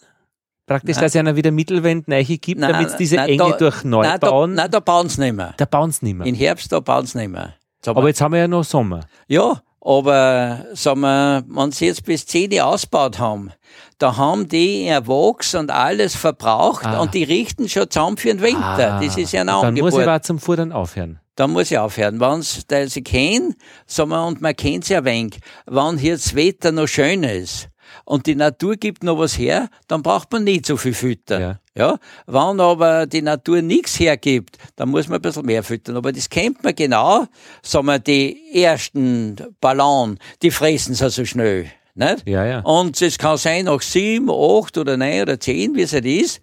Praktisch, 0.65 0.97
Nein. 0.97 1.03
dass 1.05 1.15
es 1.15 1.19
einer 1.19 1.35
wieder 1.37 1.51
Mittelwand 1.51 2.09
neu 2.09 2.25
gibt, 2.25 2.61
damit 2.61 2.91
sie 2.91 2.97
diese 2.97 3.15
nein, 3.15 3.29
Enge 3.29 3.37
da- 3.51 3.57
durch 3.57 3.83
neu 3.85 4.03
Nein, 4.03 4.19
da, 4.19 4.29
bauen? 4.29 4.53
nein, 4.53 4.69
da 4.69 4.81
bauen 4.81 5.07
sie 5.07 5.21
nicht 5.21 5.33
mehr. 5.35 5.53
da 5.55 5.63
bauen 5.63 5.91
sie 5.91 6.03
nicht 6.05 6.15
mehr. 6.17 6.27
In 6.27 6.35
Herbst, 6.35 6.69
da 6.73 6.81
bauen 6.81 7.05
sie 7.05 7.19
nicht 7.19 7.29
mehr. 7.31 7.53
Wir, 7.83 7.95
Aber 7.95 8.07
jetzt 8.09 8.19
haben 8.19 8.33
wir 8.33 8.41
ja 8.41 8.47
noch 8.49 8.65
Sommer. 8.65 9.05
Ja, 9.29 9.61
aber 9.79 10.65
sagen 10.73 10.99
wir, 10.99 11.45
wenn 11.47 11.71
sie 11.71 11.85
jetzt 11.85 12.03
bis 12.03 12.25
10 12.25 12.59
ausgebaut 12.59 13.17
haben, 13.17 13.51
da 13.99 14.17
haben 14.17 14.47
die 14.47 14.85
ihr 14.87 15.07
Wachs 15.07 15.55
und 15.55 15.71
alles 15.71 16.15
verbraucht 16.15 16.85
Ah. 16.85 16.99
und 17.01 17.13
die 17.13 17.23
richten 17.23 17.67
schon 17.69 17.89
zusammen 17.89 18.17
für 18.17 18.29
den 18.29 18.41
Winter. 18.41 18.99
das 19.01 19.17
ist 19.17 19.31
ja 19.33 19.41
ein 19.41 19.49
Und 19.49 19.63
Dann 19.63 19.73
muss 19.73 19.77
ich 19.77 19.83
Angebot. 19.99 20.01
aber 20.07 20.21
zum 20.21 20.39
Futtern 20.39 20.71
aufhören. 20.71 21.19
Dann 21.35 21.51
muss 21.51 21.69
ich 21.71 21.77
aufhören. 21.77 22.19
Wenn's, 22.19 22.61
da 22.67 22.87
sie 22.87 23.03
kennen, 23.03 23.55
sagen 23.85 24.09
wir, 24.09 24.25
und 24.25 24.41
man 24.41 24.55
kennt 24.55 24.85
sie 24.85 24.95
ein 24.95 25.05
wenig, 25.05 25.39
wenn 25.67 25.97
hier 25.97 26.13
das 26.15 26.33
Wetter 26.35 26.71
noch 26.71 26.87
schön 26.87 27.23
ist 27.23 27.69
und 28.05 28.25
die 28.25 28.35
Natur 28.35 28.75
gibt 28.75 29.03
noch 29.03 29.17
was 29.19 29.37
her, 29.37 29.69
dann 29.87 30.01
braucht 30.01 30.31
man 30.31 30.43
nicht 30.43 30.65
so 30.65 30.77
viel 30.77 30.93
füttern. 30.93 31.41
Ja. 31.41 31.59
Ja, 31.75 31.97
wenn 32.25 32.59
aber 32.59 33.05
die 33.05 33.21
Natur 33.21 33.61
nichts 33.61 33.99
hergibt, 33.99 34.57
dann 34.77 34.89
muss 34.89 35.07
man 35.07 35.17
ein 35.19 35.21
bisschen 35.21 35.45
mehr 35.45 35.61
füttern. 35.61 35.95
Aber 35.95 36.11
das 36.11 36.27
kennt 36.27 36.63
man 36.63 36.73
genau. 36.73 37.27
Sagen 37.61 37.85
wir, 37.85 37.99
die 37.99 38.35
ersten 38.63 39.35
Ballon, 39.61 40.17
die 40.41 40.49
fressen 40.49 40.95
sie 40.95 41.07
so 41.11 41.23
schnell. 41.23 41.67
Nicht? 41.97 42.27
Ja, 42.27 42.45
ja. 42.45 42.59
Und 42.61 43.01
es 43.01 43.17
kann 43.17 43.37
sein, 43.37 43.65
nach 43.65 43.81
sieben, 43.81 44.29
acht 44.29 44.77
oder 44.77 44.97
neun 44.97 45.21
oder 45.23 45.39
zehn, 45.39 45.75
wie 45.75 45.81
es 45.81 45.93
halt 45.93 46.05
ist, 46.05 46.41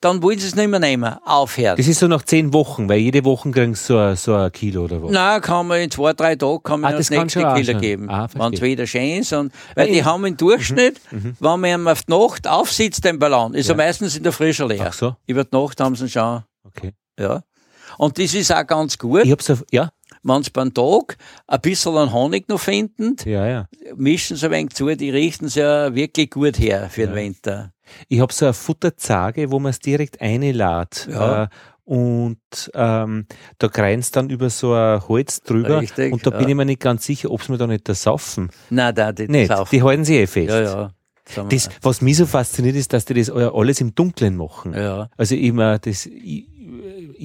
dann 0.00 0.22
wollen 0.22 0.38
sie 0.38 0.48
es 0.48 0.54
nicht 0.54 0.68
mehr 0.68 0.80
nehmen, 0.80 1.14
aufhören. 1.24 1.76
Das 1.78 1.86
ist 1.88 1.98
so 1.98 2.06
nach 2.08 2.22
zehn 2.24 2.52
Wochen, 2.52 2.88
weil 2.90 2.98
jede 2.98 3.24
Woche 3.24 3.50
kriegen 3.50 3.74
sie 3.74 3.84
so, 3.84 3.96
ein- 3.98 4.16
so 4.16 4.34
ein 4.34 4.52
Kilo 4.52 4.84
oder 4.84 5.02
was. 5.02 5.10
Nein, 5.10 5.40
kann 5.40 5.66
man 5.66 5.80
in 5.80 5.90
zwei, 5.90 6.12
drei 6.12 6.36
Tagen 6.36 6.62
kann 6.62 6.80
man 6.80 6.92
Ah, 6.92 6.96
das, 6.96 7.08
das 7.08 7.18
nächste 7.18 7.40
Kilo 7.54 7.78
geben. 7.78 8.10
Ah, 8.10 8.28
wenn 8.34 8.52
es 8.52 8.60
wieder 8.60 8.86
schön 8.86 9.20
ist. 9.20 9.32
Und, 9.32 9.52
weil 9.74 9.86
Weil 9.86 9.94
die 9.94 10.04
haben 10.04 10.24
im 10.26 10.36
Durchschnitt, 10.36 11.00
Mhm, 11.10 11.36
wenn 11.40 11.60
man 11.60 11.88
auf 11.88 12.02
die 12.02 12.12
Nacht 12.12 12.46
aufsitzt, 12.46 13.04
den 13.04 13.18
Ballon, 13.18 13.54
ist 13.54 13.68
er 13.70 13.76
meistens 13.76 14.16
in 14.16 14.22
der 14.24 14.32
Frische 14.32 14.66
leer. 14.66 14.86
Ach 14.88 14.92
so, 14.92 15.16
Über 15.26 15.44
die 15.44 15.56
Nacht 15.56 15.80
haben 15.80 15.94
sie 15.96 16.04
ihn 16.04 16.10
schon, 16.10 16.42
okay. 16.66 16.92
ja. 17.18 17.42
Und 17.96 18.18
das 18.18 18.34
ist 18.34 18.52
auch 18.52 18.66
ganz 18.66 18.98
gut, 18.98 19.24
Ich 19.24 19.30
hab 19.32 19.40
so, 19.42 19.56
ja, 19.70 19.90
wenn 20.24 20.42
sie 20.42 20.50
beim 20.50 20.74
Tag 20.74 21.16
ein 21.46 21.60
bisschen 21.60 21.96
an 21.96 22.12
Honig 22.12 22.48
noch 22.48 22.60
finden, 22.60 23.16
ja, 23.24 23.46
ja. 23.46 23.68
mischen 23.94 24.36
sie 24.36 24.46
ein 24.46 24.52
wenig 24.52 24.74
zu, 24.74 24.94
die 24.94 25.10
richten 25.10 25.48
sie 25.48 25.60
ja 25.60 25.94
wirklich 25.94 26.30
gut 26.30 26.58
her 26.58 26.88
für 26.90 27.06
den 27.06 27.14
Winter. 27.14 27.72
Ich 28.08 28.20
hab 28.20 28.32
so 28.32 28.46
eine 28.46 28.54
Futterzage, 28.54 29.50
wo 29.50 29.58
man 29.60 29.70
es 29.70 29.78
direkt 29.78 30.20
einlädt. 30.20 31.08
Ja. 31.10 31.44
Äh, 31.44 31.48
und 31.84 32.38
ähm, 32.72 33.26
da 33.58 33.68
kreinst 33.68 34.16
dann 34.16 34.30
über 34.30 34.48
so 34.48 34.72
ein 34.72 35.06
Holz 35.06 35.42
drüber. 35.42 35.82
Richtig, 35.82 36.14
und 36.14 36.26
da 36.26 36.30
ja. 36.30 36.38
bin 36.38 36.48
ich 36.48 36.54
mir 36.54 36.64
nicht 36.64 36.80
ganz 36.80 37.04
sicher, 37.04 37.30
ob 37.30 37.42
sie 37.42 37.52
mir 37.52 37.58
da 37.58 37.66
nicht 37.66 37.86
da 37.86 37.94
saufen. 37.94 38.50
Nein, 38.70 38.94
da, 38.94 39.12
die, 39.12 39.28
Nicht, 39.28 39.48
saufen. 39.48 39.68
die 39.70 39.82
halten 39.82 40.04
sich 40.04 40.16
eh 40.16 40.26
fest. 40.26 40.48
Ja, 40.48 40.62
ja. 40.62 40.90
Das, 41.48 41.70
was 41.82 42.00
mich 42.02 42.18
so 42.18 42.26
fasziniert, 42.26 42.76
ist, 42.76 42.92
dass 42.92 43.06
die 43.06 43.14
das 43.14 43.30
alles 43.30 43.80
im 43.80 43.94
Dunkeln 43.94 44.36
machen. 44.36 44.74
ja, 44.74 45.08
Also 45.16 45.34
immer, 45.34 45.78
das, 45.78 46.06
ich, 46.06 46.46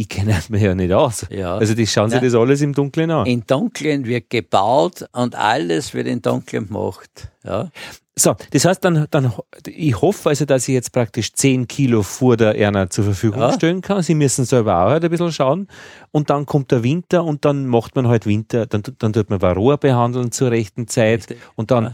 ich 0.02 0.10
kenne 0.10 0.38
mich 0.50 0.62
ja 0.62 0.74
nicht 0.76 0.94
aus. 0.94 1.26
ja. 1.30 1.56
Also 1.58 1.74
die 1.74 1.86
schauen 1.88 2.10
sich 2.10 2.22
das 2.22 2.34
alles 2.36 2.62
im 2.62 2.74
Dunkeln 2.74 3.12
an. 3.12 3.26
in 3.26 3.44
Dunkeln 3.46 4.06
wird 4.06 4.30
gebaut 4.30 5.06
und 5.14 5.36
alles 5.36 5.94
wird 5.94 6.08
in 6.08 6.22
Dunkeln 6.22 6.68
gemacht. 6.68 7.30
Ja. 7.44 7.70
So, 8.16 8.36
das 8.52 8.66
heißt 8.66 8.84
dann, 8.84 9.08
dann, 9.12 9.32
ich 9.66 10.02
hoffe 10.02 10.28
also, 10.28 10.44
dass 10.44 10.68
ich 10.68 10.74
jetzt 10.74 10.92
praktisch 10.92 11.32
10 11.32 11.70
Kilo 11.70 12.04
Futter 12.04 12.50
einer 12.50 12.90
zur 12.90 13.06
Verfügung 13.06 13.40
Ja. 13.40 13.54
stellen 13.54 13.80
kann. 13.80 14.04
Sie 14.04 14.14
müssen 14.14 14.44
selber 14.44 14.76
auch 14.84 14.90
halt 14.90 15.06
ein 15.06 15.10
bisschen 15.10 15.32
schauen. 15.32 15.68
Und 16.12 16.30
dann 16.30 16.46
kommt 16.46 16.72
der 16.72 16.84
Winter 16.84 17.24
und 17.24 17.46
dann 17.46 17.66
macht 17.68 17.96
man 17.96 18.10
halt 18.10 18.26
Winter, 18.26 18.66
dann, 18.66 18.84
dann 18.98 19.14
tut 19.14 19.30
man 19.30 19.42
Varroa 19.42 19.78
behandeln 19.78 20.34
zur 20.34 20.52
rechten 20.52 20.88
Zeit. 20.90 21.20
Richtig. 21.30 21.38
Und 21.56 21.72
dann 21.72 21.84
mu- 21.86 21.92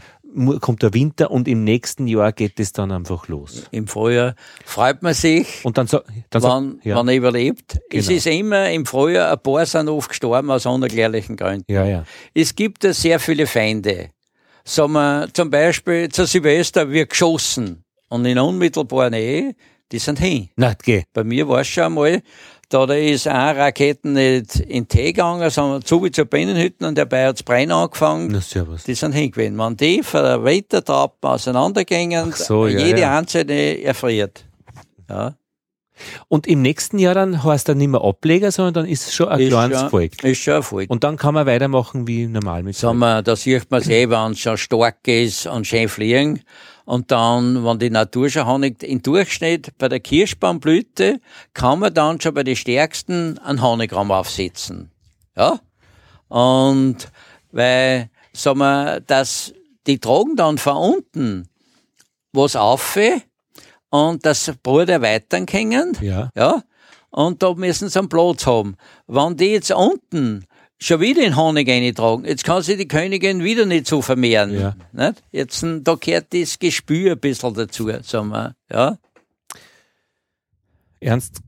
kommt 0.60 0.82
der 0.82 0.92
Winter 0.94 1.30
und 1.30 1.48
im 1.48 1.64
nächsten 1.64 2.06
Jahr 2.06 2.32
geht 2.32 2.60
es 2.60 2.72
dann 2.72 2.92
einfach 2.92 3.28
los. 3.28 3.64
Im 3.70 3.86
Frühjahr 3.86 4.34
freut 4.64 5.02
man 5.02 5.14
sich, 5.14 5.64
Und 5.64 5.78
dann 5.78 5.86
so, 5.86 6.00
dann 6.30 6.42
so, 6.42 6.48
wenn, 6.48 6.80
ja, 6.84 6.98
wenn 6.98 7.08
er 7.08 7.14
überlebt. 7.16 7.78
Es 7.90 8.06
Genau. 8.06 8.16
ist 8.18 8.26
immer 8.26 8.70
im 8.70 8.84
Frühjahr, 8.86 9.32
ein 9.32 9.38
paar 9.42 9.64
sind 9.66 9.88
oft 9.88 10.08
gestorben 10.10 10.50
aus 10.50 10.66
unerklärlichen 10.66 11.36
Gründen. 11.36 11.64
ja, 11.72 11.84
ja. 11.84 12.04
Es 12.34 12.54
gibt 12.54 12.84
da 12.84 12.92
sehr 12.92 13.18
viele 13.18 13.46
Feinde. 13.46 14.10
Sagen 14.64 14.92
wir, 14.94 15.28
zum 15.32 15.48
Beispiel 15.50 16.08
zu 16.08 16.26
Silvester 16.26 16.90
wird 16.90 17.10
geschossen 17.10 17.84
und 18.08 18.24
in 18.26 18.38
unmittelbarer 18.38 19.10
Nähe, 19.10 19.54
die 19.92 19.98
sind 20.00 20.18
hin. 20.18 20.48
Na, 20.56 20.74
geh. 20.74 21.04
Bei 21.12 21.22
mir 21.22 21.48
war 21.48 21.60
es 21.60 21.68
schon 21.68 21.84
einmal, 21.84 22.20
da 22.68 22.86
da 22.86 22.94
ist 22.94 23.28
eine 23.28 23.58
Rakete 23.58 24.08
nicht 24.08 24.56
in 24.56 24.88
Tee 24.88 25.12
gegangen, 25.12 25.48
sondern 25.50 25.82
zu 25.82 26.02
wie 26.02 26.10
zur 26.10 26.24
Binnenhütten 26.24 26.86
und 26.86 26.98
dabei 26.98 27.26
hat's 27.26 27.42
brennen 27.42 27.72
angefangen. 27.72 28.28
Na, 28.32 28.40
servus. 28.40 28.84
Die 28.84 28.94
sind 28.94 29.12
hingewiesen. 29.12 29.56
Wenn 29.58 29.76
die 29.76 30.02
von 30.02 30.22
der 30.22 30.42
Wettertrappe 30.42 31.28
auseinandergingen, 31.28 32.32
so, 32.32 32.66
ja, 32.66 32.78
jede 32.78 33.00
ja. 33.02 33.18
einzelne 33.18 33.82
erfriert. 33.82 34.44
Ja, 35.08 35.34
Und 36.28 36.46
im 36.46 36.62
nächsten 36.62 36.98
Jahr 36.98 37.14
dann 37.14 37.42
heißt 37.42 37.68
dann 37.68 37.78
nicht 37.78 37.88
mehr 37.88 38.02
Ableger, 38.02 38.50
sondern 38.50 38.74
dann 38.74 38.86
ist 38.86 39.06
es 39.06 39.14
schon 39.14 39.28
ein 39.28 39.40
ist 39.40 39.48
kleines 39.48 39.80
schon, 39.80 39.90
Volk. 39.90 40.24
ist 40.24 40.38
schon 40.38 40.54
Erfolg. 40.54 40.90
Und 40.90 41.04
dann 41.04 41.16
kann 41.16 41.34
man 41.34 41.46
weitermachen 41.46 42.06
wie 42.06 42.26
normal 42.26 42.62
mit 42.62 42.76
Sagen 42.76 42.98
wir, 42.98 43.22
da 43.22 43.36
sieht 43.36 43.70
man 43.70 43.80
es 43.80 43.88
eh, 43.88 44.08
wenn 44.10 44.32
es 44.32 44.40
schon 44.40 44.56
stark 44.56 45.06
ist 45.06 45.46
und 45.46 45.66
schön 45.66 45.88
fliegen. 45.88 46.42
Und 46.86 47.10
dann, 47.10 47.64
wenn 47.64 47.80
die 47.80 47.90
Natur 47.90 48.30
schon 48.30 48.46
Honig 48.46 48.82
im 48.84 49.02
Durchschnitt 49.02 49.76
bei 49.76 49.88
der 49.88 49.98
Kirschbaumblüte, 49.98 51.20
kann 51.52 51.80
man 51.80 51.92
dann 51.92 52.20
schon 52.20 52.32
bei 52.32 52.44
den 52.44 52.54
stärksten 52.54 53.38
einen 53.38 53.60
Honigraum 53.60 54.12
aufsetzen. 54.12 54.92
Ja? 55.36 55.58
Und 56.28 57.08
weil, 57.50 58.08
sagen 58.32 58.60
wir, 58.60 59.00
dass 59.00 59.52
die 59.88 59.98
tragen 59.98 60.36
dann 60.36 60.58
von 60.58 60.76
unten 60.76 61.48
was 62.32 62.54
auf 62.54 62.98
und 63.90 64.24
das 64.24 64.52
Brot 64.62 64.88
erweitern 64.88 65.46
können. 65.46 65.96
Ja. 66.00 66.30
Ja. 66.36 66.62
Und 67.10 67.42
da 67.42 67.54
müssen 67.54 67.88
sie 67.88 67.98
einen 67.98 68.08
Platz 68.08 68.46
haben. 68.46 68.76
Wenn 69.08 69.36
die 69.36 69.52
jetzt 69.52 69.72
unten 69.72 70.44
schon 70.78 71.00
wieder 71.00 71.22
in 71.22 71.36
Honig 71.36 71.68
eintragen, 71.68 72.24
jetzt 72.24 72.44
kann 72.44 72.62
sich 72.62 72.76
die 72.76 72.88
Königin 72.88 73.42
wieder 73.42 73.66
nicht 73.66 73.86
so 73.86 74.02
vermehren. 74.02 74.52
Ja. 74.58 74.76
Nicht? 74.92 75.22
Jetzt, 75.32 75.62
hm, 75.62 75.84
da 75.84 75.94
gehört 75.94 76.32
das 76.32 76.58
Gespür 76.58 77.12
ein 77.12 77.18
bisschen 77.18 77.54
dazu, 77.54 77.90
sagen 78.02 78.28
wir. 78.28 78.54
Ja. 78.70 78.98
Ernst, 81.00 81.40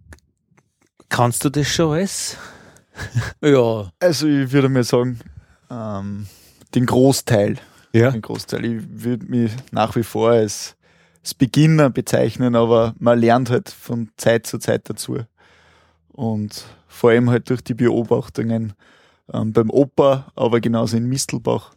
kannst 1.08 1.44
du 1.44 1.50
das 1.50 1.66
schon 1.68 1.92
alles? 1.92 2.36
Ja. 3.40 3.92
Also 4.00 4.26
ich 4.26 4.50
würde 4.50 4.68
mir 4.68 4.82
sagen, 4.82 5.20
ähm, 5.70 6.26
den 6.74 6.84
Großteil. 6.84 7.58
Ja. 7.92 8.10
Den 8.10 8.22
Großteil. 8.22 8.64
Ich 8.64 8.82
würde 8.88 9.24
mich 9.26 9.52
nach 9.70 9.94
wie 9.94 10.02
vor 10.02 10.30
als, 10.30 10.74
als 11.20 11.34
Beginner 11.34 11.90
bezeichnen, 11.90 12.56
aber 12.56 12.94
man 12.98 13.20
lernt 13.20 13.50
halt 13.50 13.68
von 13.68 14.10
Zeit 14.16 14.48
zu 14.48 14.58
Zeit 14.58 14.90
dazu. 14.90 15.20
Und 16.08 16.64
vor 16.88 17.10
allem 17.10 17.30
halt 17.30 17.48
durch 17.50 17.62
die 17.62 17.74
Beobachtungen 17.74 18.72
ähm, 19.32 19.52
beim 19.52 19.70
Opa, 19.70 20.32
aber 20.34 20.60
genauso 20.60 20.96
in 20.96 21.06
Mistelbach. 21.06 21.72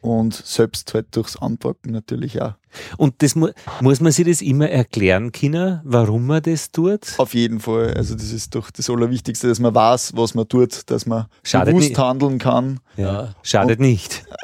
Und 0.00 0.34
selbst 0.34 0.94
halt 0.94 1.14
durchs 1.14 1.36
Anpacken 1.36 1.92
natürlich 1.92 2.40
auch. 2.40 2.54
Und 2.96 3.22
das 3.22 3.34
mu 3.34 3.48
muss 3.80 4.00
man 4.00 4.12
sich 4.12 4.26
das 4.26 4.42
immer 4.42 4.68
erklären 4.68 5.32
können, 5.32 5.80
warum 5.84 6.26
man 6.26 6.42
das 6.42 6.70
tut? 6.70 7.14
Auf 7.18 7.34
jeden 7.34 7.60
Fall. 7.60 7.94
Also 7.94 8.14
das 8.14 8.32
ist 8.32 8.54
doch 8.54 8.70
das 8.70 8.88
Allerwichtigste, 8.90 9.48
dass 9.48 9.58
man 9.60 9.74
weiß, 9.74 10.12
was 10.16 10.34
man 10.34 10.48
tut, 10.48 10.88
dass 10.90 11.06
man 11.06 11.26
Schadet 11.42 11.74
bewusst 11.74 11.88
nicht. 11.90 11.98
handeln 11.98 12.38
kann. 12.38 12.80
Ja. 12.96 13.34
Schadet 13.42 13.80
nicht. 13.80 14.24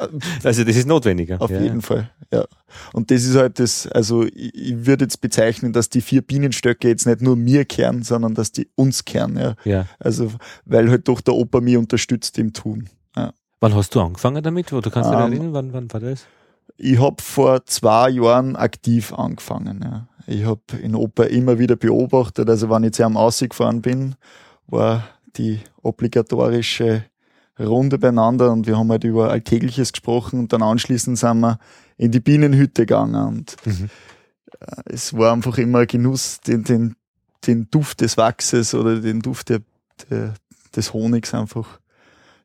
Also 0.43 0.63
das 0.63 0.75
ist 0.75 0.87
notwendiger. 0.87 1.41
Auf 1.41 1.49
ja. 1.49 1.59
jeden 1.59 1.81
Fall, 1.81 2.11
ja. 2.31 2.45
Und 2.93 3.09
das 3.09 3.23
ist 3.23 3.35
halt 3.35 3.59
das, 3.59 3.87
also 3.87 4.23
ich, 4.23 4.53
ich 4.53 4.85
würde 4.85 5.05
jetzt 5.05 5.21
bezeichnen, 5.21 5.73
dass 5.73 5.89
die 5.89 6.01
vier 6.01 6.21
Bienenstöcke 6.21 6.87
jetzt 6.87 7.05
nicht 7.07 7.21
nur 7.21 7.35
mir 7.35 7.65
kehren, 7.65 8.03
sondern 8.03 8.33
dass 8.35 8.51
die 8.51 8.69
uns 8.75 9.05
kehren, 9.05 9.37
ja. 9.37 9.55
Ja. 9.65 9.85
Also, 9.99 10.31
weil 10.65 10.89
halt 10.89 11.07
doch 11.07 11.21
der 11.21 11.33
Opa 11.33 11.61
mich 11.61 11.77
unterstützt 11.77 12.37
im 12.37 12.53
Tun. 12.53 12.89
Ja. 13.15 13.33
Wann 13.59 13.73
hast 13.75 13.95
du 13.95 14.01
angefangen 14.01 14.43
damit? 14.43 14.71
Wo 14.71 14.81
du 14.81 14.91
kannst 14.91 15.09
dich 15.09 15.17
Ähm, 15.17 15.31
erinnern, 15.33 15.53
wann, 15.53 15.73
wann 15.73 15.91
war 15.91 15.99
das? 15.99 16.25
Ich 16.77 16.99
habe 16.99 17.21
vor 17.21 17.65
zwei 17.65 18.09
Jahren 18.09 18.55
aktiv 18.55 19.13
angefangen. 19.13 19.81
Ja. 19.83 20.07
Ich 20.27 20.45
habe 20.45 20.61
in 20.81 20.95
Opa 20.95 21.23
immer 21.23 21.57
wieder 21.57 21.75
beobachtet, 21.75 22.49
also 22.49 22.69
wenn 22.69 22.83
ich 22.83 22.93
zu 22.93 23.05
einem 23.05 23.17
ausgefahren 23.17 23.81
bin, 23.81 24.15
war 24.67 25.07
die 25.37 25.59
obligatorische 25.81 27.05
Runde 27.59 27.97
beieinander 27.97 28.51
und 28.51 28.67
wir 28.67 28.77
haben 28.77 28.91
halt 28.91 29.03
über 29.03 29.31
Alltägliches 29.31 29.91
gesprochen 29.91 30.39
und 30.39 30.53
dann 30.53 30.61
anschließend 30.61 31.17
sind 31.17 31.39
wir 31.39 31.57
in 31.97 32.11
die 32.11 32.19
Bienenhütte 32.19 32.85
gegangen 32.85 33.27
und 33.27 33.55
Mhm. 33.65 33.89
äh, 34.59 34.81
es 34.85 35.13
war 35.17 35.33
einfach 35.33 35.57
immer 35.57 35.79
ein 35.79 35.87
Genuss, 35.87 36.39
den, 36.41 36.63
den, 36.63 36.95
den 37.47 37.67
Duft 37.71 38.01
des 38.01 38.17
Wachses 38.17 38.75
oder 38.75 38.99
den 38.99 39.21
Duft 39.21 39.49
der, 39.49 39.61
der, 40.09 40.35
des 40.75 40.93
Honigs 40.93 41.33
einfach 41.33 41.79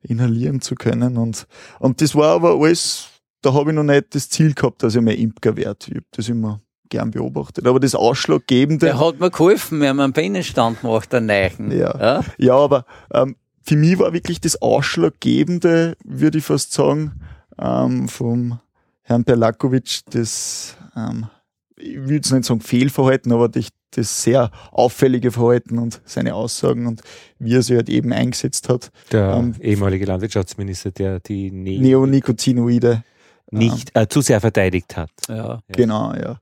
inhalieren 0.03 0.63
zu 0.63 0.75
können 0.75 1.19
und, 1.19 1.47
und 1.79 2.01
das 2.01 2.15
war 2.15 2.35
aber 2.37 2.59
alles, 2.59 3.09
da 3.43 3.53
habe 3.53 3.71
ich 3.71 3.77
noch 3.77 3.83
nicht 3.83 4.15
das 4.15 4.29
Ziel 4.29 4.55
gehabt, 4.55 4.83
dass 4.83 4.95
ich 4.95 5.01
mehr 5.01 5.19
Imker 5.19 5.57
werde. 5.57 5.79
Ich 5.89 5.95
habe 5.97 6.07
das 6.13 6.29
immer 6.29 6.61
gern 6.89 7.11
beobachtet. 7.11 7.67
Aber 7.67 7.81
das 7.81 7.95
Ausschlaggebende, 7.95 8.87
Der 8.87 9.01
hat 9.01 9.19
mir 9.19 9.31
geholfen, 9.31 9.81
wir 9.81 9.89
haben 9.89 10.01
einen 10.01 10.13
Bienenstand 10.13 10.83
gemacht, 10.83 11.13
einen 11.15 11.27
neuen. 11.27 11.71
Ja. 11.71 11.99
ja? 11.99 12.25
ja, 12.39 12.55
aber 12.55 12.85
ähm, 13.13 13.37
für 13.63 13.77
mich 13.77 13.99
war 13.99 14.13
wirklich 14.13 14.41
das 14.41 14.61
Ausschlaggebende, 14.61 15.97
würde 16.05 16.39
ich 16.39 16.45
fast 16.45 16.73
sagen, 16.73 17.13
ähm, 17.59 18.09
vom 18.09 18.61
Herrn 19.03 19.25
Perlakovic, 19.25 20.01
das, 20.11 20.77
ähm, 20.95 21.27
ich 21.77 21.97
würde 21.97 22.15
jetzt 22.15 22.33
nicht 22.33 22.45
sagen 22.45 22.61
Fehlverhalten, 22.61 23.33
aber 23.33 23.49
das, 23.49 23.69
das 23.93 24.23
sehr 24.23 24.51
auffällige 24.71 25.31
Verhalten 25.31 25.79
und 25.79 26.01
seine 26.05 26.35
Aussagen 26.35 26.87
und 26.87 27.03
wie 27.39 27.55
er 27.55 27.63
sich 27.63 27.77
halt 27.77 27.89
eben 27.89 28.13
eingesetzt 28.13 28.69
hat, 28.69 28.91
Der 29.13 29.35
ähm, 29.35 29.55
ehemalige 29.61 30.05
Landwirtschaftsminister, 30.05 30.91
der 30.91 31.21
die 31.21 31.51
ne 31.51 31.79
Neonicotinoide. 31.79 33.03
Nicht 33.53 33.97
äh, 33.97 34.09
zu 34.09 34.21
sehr 34.21 34.41
verteidigt 34.41 34.97
hat. 34.97 35.11
Ja. 35.29 35.61
Genau, 35.69 36.13
ja. 36.15 36.41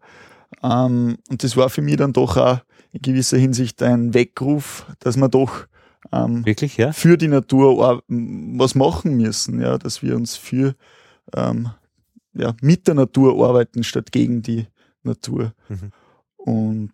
Ähm, 0.63 1.19
und 1.29 1.43
das 1.43 1.57
war 1.57 1.71
für 1.71 1.83
mich 1.83 1.97
dann 1.97 2.13
doch 2.13 2.37
auch 2.37 2.59
in 2.93 3.03
gewisser 3.03 3.39
Hinsicht 3.39 3.83
ein 3.83 4.15
Weckruf, 4.15 4.87
dass 4.99 5.17
wir 5.17 5.29
doch 5.29 5.67
ähm, 6.13 6.45
Wirklich, 6.45 6.77
ja? 6.77 6.93
für 6.93 7.17
die 7.17 7.29
Natur 7.29 8.03
m, 8.09 8.59
was 8.59 8.75
machen 8.75 9.17
müssen, 9.17 9.61
ja, 9.61 9.79
dass 9.79 10.03
wir 10.03 10.17
uns 10.17 10.37
für 10.37 10.75
ähm, 11.35 11.71
ja, 12.33 12.55
mit 12.61 12.87
der 12.87 12.95
Natur 12.95 13.47
arbeiten 13.47 13.85
statt 13.85 14.13
gegen 14.13 14.43
die 14.43 14.67
Natur. 15.03 15.53
Mhm. 15.69 15.93
Und 16.37 16.93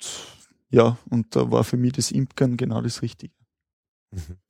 ja, 0.70 0.96
und 1.08 1.34
da 1.36 1.50
war 1.50 1.64
für 1.64 1.76
mich 1.76 1.92
das 1.92 2.10
Imkern 2.10 2.56
genau 2.56 2.82
das 2.82 3.02
Richtige. 3.02 3.32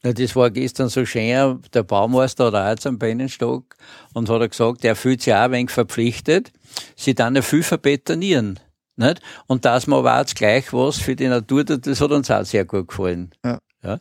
Ja, 0.05 0.13
das 0.13 0.37
war 0.37 0.51
gestern 0.51 0.89
so 0.89 1.05
schön. 1.05 1.61
Der 1.73 1.83
Baumeister 1.83 2.47
hat 2.47 2.55
auch 2.55 2.69
jetzt 2.69 2.87
am 2.87 2.99
Bienenstock 2.99 3.77
und 4.15 4.29
hat 4.29 4.51
gesagt, 4.51 4.85
er 4.85 4.97
fühlt 4.97 5.23
sich 5.23 5.35
auch 5.35 5.39
ein 5.39 5.53
wenig 5.53 5.71
verpflichtet, 5.71 6.53
sie 6.95 7.15
dann 7.15 7.35
ja 7.35 7.43
viel 7.43 7.63
verbetonieren. 7.63 8.61
Nicht? 8.97 9.21
Und 9.47 9.65
dass 9.65 9.87
man 9.87 10.01
aber 10.01 10.21
auch 10.21 10.35
gleich 10.35 10.73
was 10.73 10.99
für 10.99 11.17
die 11.17 11.29
Natur 11.29 11.67
tut, 11.67 11.87
das 11.87 12.01
hat 12.01 12.11
uns 12.13 12.31
auch 12.31 12.45
sehr 12.45 12.65
gut 12.65 12.89
gefallen. 12.89 13.31
Ja. 13.45 13.59
Ja. 13.83 14.01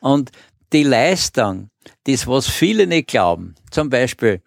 Und 0.00 0.30
die 0.72 0.84
Leistung, 0.84 1.70
das, 2.04 2.26
was 2.26 2.48
viele 2.48 2.86
nicht 2.86 3.08
glauben, 3.08 3.54
zum 3.70 3.90
Beispiel, 3.90 4.42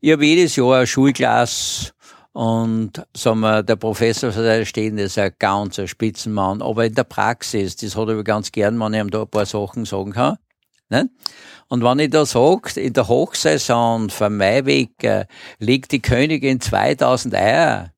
ich 0.00 0.12
habe 0.12 0.24
jedes 0.24 0.56
Jahr 0.56 0.80
ein 0.80 0.86
Schulglas 0.86 1.94
und 2.32 3.02
sagen 3.14 3.40
wir, 3.40 3.62
der 3.62 3.76
Professor 3.76 4.32
von 4.32 4.42
der 4.42 4.64
stehen 4.64 4.96
ist 4.98 5.18
ein 5.18 5.32
ganz 5.38 5.78
ein 5.78 5.88
Spitzenmann, 5.88 6.62
aber 6.62 6.86
in 6.86 6.94
der 6.94 7.04
Praxis, 7.04 7.76
das 7.76 7.96
hat 7.96 8.08
er 8.08 8.24
ganz 8.24 8.50
gern, 8.50 8.78
wenn 8.80 8.94
ich 8.94 9.00
ihm 9.00 9.10
da 9.10 9.22
ein 9.22 9.28
paar 9.28 9.46
Sachen 9.46 9.84
sagen 9.84 10.12
kann. 10.12 10.38
Nicht? 10.88 11.08
Und 11.68 11.84
wenn 11.84 11.98
ich 11.98 12.10
da 12.10 12.24
sage, 12.26 12.80
in 12.80 12.92
der 12.92 13.08
Hochsaison 13.08 14.10
von 14.10 14.36
Mai 14.36 14.64
weg 14.64 15.04
äh, 15.04 15.26
liegt 15.58 15.92
die 15.92 16.02
Königin 16.02 16.60
2000 16.60 17.34
Eier, 17.34 17.92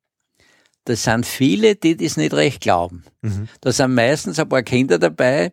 das 0.85 1.05
sind 1.05 1.26
viele, 1.26 1.76
die 1.76 1.97
das 1.97 2.16
nicht 2.16 2.35
recht 2.35 2.61
glauben. 2.61 3.05
Mhm. 3.22 3.49
Da 3.61 3.72
sind 3.72 3.95
meistens 3.95 4.39
ein 4.39 4.49
paar 4.49 4.62
Kinder 4.62 4.99
dabei, 4.99 5.53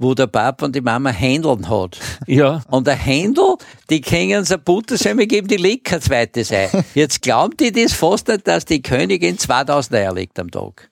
wo 0.00 0.14
der 0.14 0.26
Papa 0.26 0.64
und 0.64 0.74
die 0.74 0.80
Mama 0.80 1.10
Händeln 1.10 1.68
hat. 1.68 1.98
Ja. 2.26 2.62
Und 2.68 2.86
der 2.86 2.94
Händel, 2.94 3.56
die 3.90 4.00
können 4.00 4.44
so 4.44 4.56
Buttersemmel 4.56 5.26
geben, 5.26 5.48
die 5.48 5.56
legt 5.56 5.84
kein 5.84 6.00
zweites 6.00 6.52
Ei. 6.52 6.70
Jetzt 6.94 7.22
glauben 7.22 7.56
die 7.56 7.72
das 7.72 7.92
fast 7.92 8.28
nicht, 8.28 8.46
dass 8.46 8.64
die 8.64 8.82
Königin 8.82 9.36
2000 9.36 9.96
Eier 9.96 10.14
legt 10.14 10.38
am 10.38 10.50
Tag. 10.50 10.90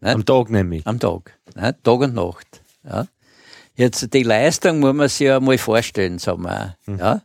Am 0.00 0.24
Tag 0.24 0.50
nämlich. 0.50 0.86
Am 0.86 0.98
Tag. 0.98 1.38
Ne? 1.56 1.76
Tag 1.82 2.00
und 2.00 2.14
Nacht. 2.14 2.62
Ja. 2.88 3.06
Jetzt 3.74 4.14
die 4.14 4.22
Leistung 4.22 4.78
muss 4.80 4.94
man 4.94 5.08
sich 5.08 5.26
ja 5.26 5.40
mal 5.40 5.58
vorstellen, 5.58 6.18
sagen 6.18 6.44
wir. 6.44 6.76
Ja. 6.86 7.22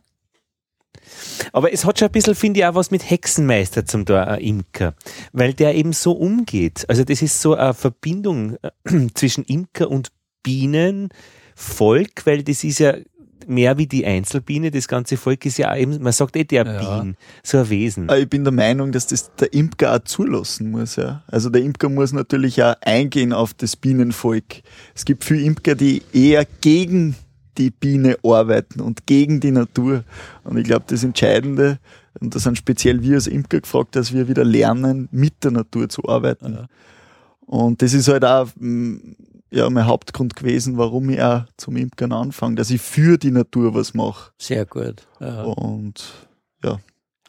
Aber 1.52 1.72
es 1.72 1.84
hat 1.84 1.98
schon 1.98 2.08
ein 2.08 2.12
bisschen, 2.12 2.34
finde 2.34 2.60
ich, 2.60 2.66
auch 2.66 2.74
was 2.74 2.90
mit 2.90 3.08
Hexenmeister 3.08 3.84
zum 3.86 4.04
Tor, 4.04 4.26
ein 4.26 4.40
Imker. 4.40 4.94
Weil 5.32 5.54
der 5.54 5.74
eben 5.74 5.92
so 5.92 6.12
umgeht. 6.12 6.84
Also 6.88 7.04
das 7.04 7.22
ist 7.22 7.40
so 7.40 7.54
eine 7.54 7.74
Verbindung 7.74 8.56
äh, 8.62 9.06
zwischen 9.14 9.44
Imker 9.44 9.90
und 9.90 10.10
Bienenvolk, 10.44 12.24
weil 12.24 12.44
das 12.44 12.62
ist 12.62 12.78
ja 12.78 12.94
mehr 13.48 13.76
wie 13.78 13.86
die 13.86 14.06
Einzelbiene. 14.06 14.70
Das 14.70 14.88
ganze 14.88 15.16
Volk 15.16 15.44
ist 15.46 15.58
ja 15.58 15.74
eben, 15.76 16.02
man 16.02 16.12
sagt 16.12 16.36
eh 16.36 16.44
der 16.44 16.64
Ja. 16.64 16.78
Bien, 16.78 17.16
so 17.42 17.58
ein 17.58 17.68
Wesen. 17.70 18.08
Aber 18.08 18.18
Ich 18.18 18.28
bin 18.28 18.44
der 18.44 18.52
Meinung, 18.52 18.92
dass 18.92 19.06
das 19.06 19.34
der 19.34 19.52
Imker 19.52 19.94
auch 19.94 20.04
zulassen 20.04 20.70
muss. 20.70 20.96
Ja. 20.96 21.22
Also 21.26 21.50
der 21.50 21.62
Imker 21.62 21.88
muss 21.88 22.12
natürlich 22.12 22.62
auch 22.62 22.74
eingehen 22.82 23.32
auf 23.32 23.54
das 23.54 23.76
Bienenvolk. 23.76 24.62
Es 24.94 25.04
gibt 25.04 25.24
viele 25.24 25.42
Imker, 25.42 25.74
die 25.74 26.02
eher 26.12 26.46
gegen 26.60 27.16
die 27.58 27.70
Biene 27.70 28.16
arbeiten 28.24 28.80
und 28.80 29.06
gegen 29.06 29.40
die 29.40 29.52
Natur. 29.52 30.04
Und 30.42 30.56
ich 30.56 30.64
glaube, 30.64 30.84
das 30.88 31.04
Entscheidende, 31.04 31.78
und 32.20 32.34
da 32.34 32.38
sind 32.38 32.58
speziell 32.58 33.02
wir 33.02 33.14
als 33.14 33.26
Imker 33.26 33.60
gefragt, 33.60 33.96
dass 33.96 34.12
wir 34.12 34.28
wieder 34.28 34.44
lernen, 34.44 35.08
mit 35.12 35.44
der 35.44 35.52
Natur 35.52 35.88
zu 35.88 36.08
arbeiten. 36.08 36.54
Ja. 36.54 36.66
Und 37.46 37.82
das 37.82 37.92
ist 37.92 38.08
halt 38.08 38.24
auch 38.24 38.48
mm, 38.56 38.96
ja, 39.54 39.70
mein 39.70 39.86
Hauptgrund 39.86 40.34
gewesen, 40.34 40.76
warum 40.78 41.10
ich 41.10 41.22
auch 41.22 41.44
zum 41.56 41.76
Imkern 41.76 42.12
anfange, 42.12 42.56
dass 42.56 42.70
ich 42.70 42.80
für 42.80 43.18
die 43.18 43.30
Natur 43.30 43.74
was 43.74 43.94
mache. 43.94 44.32
Sehr 44.38 44.66
gut. 44.66 45.06
Ja. 45.20 45.42
Und 45.42 46.04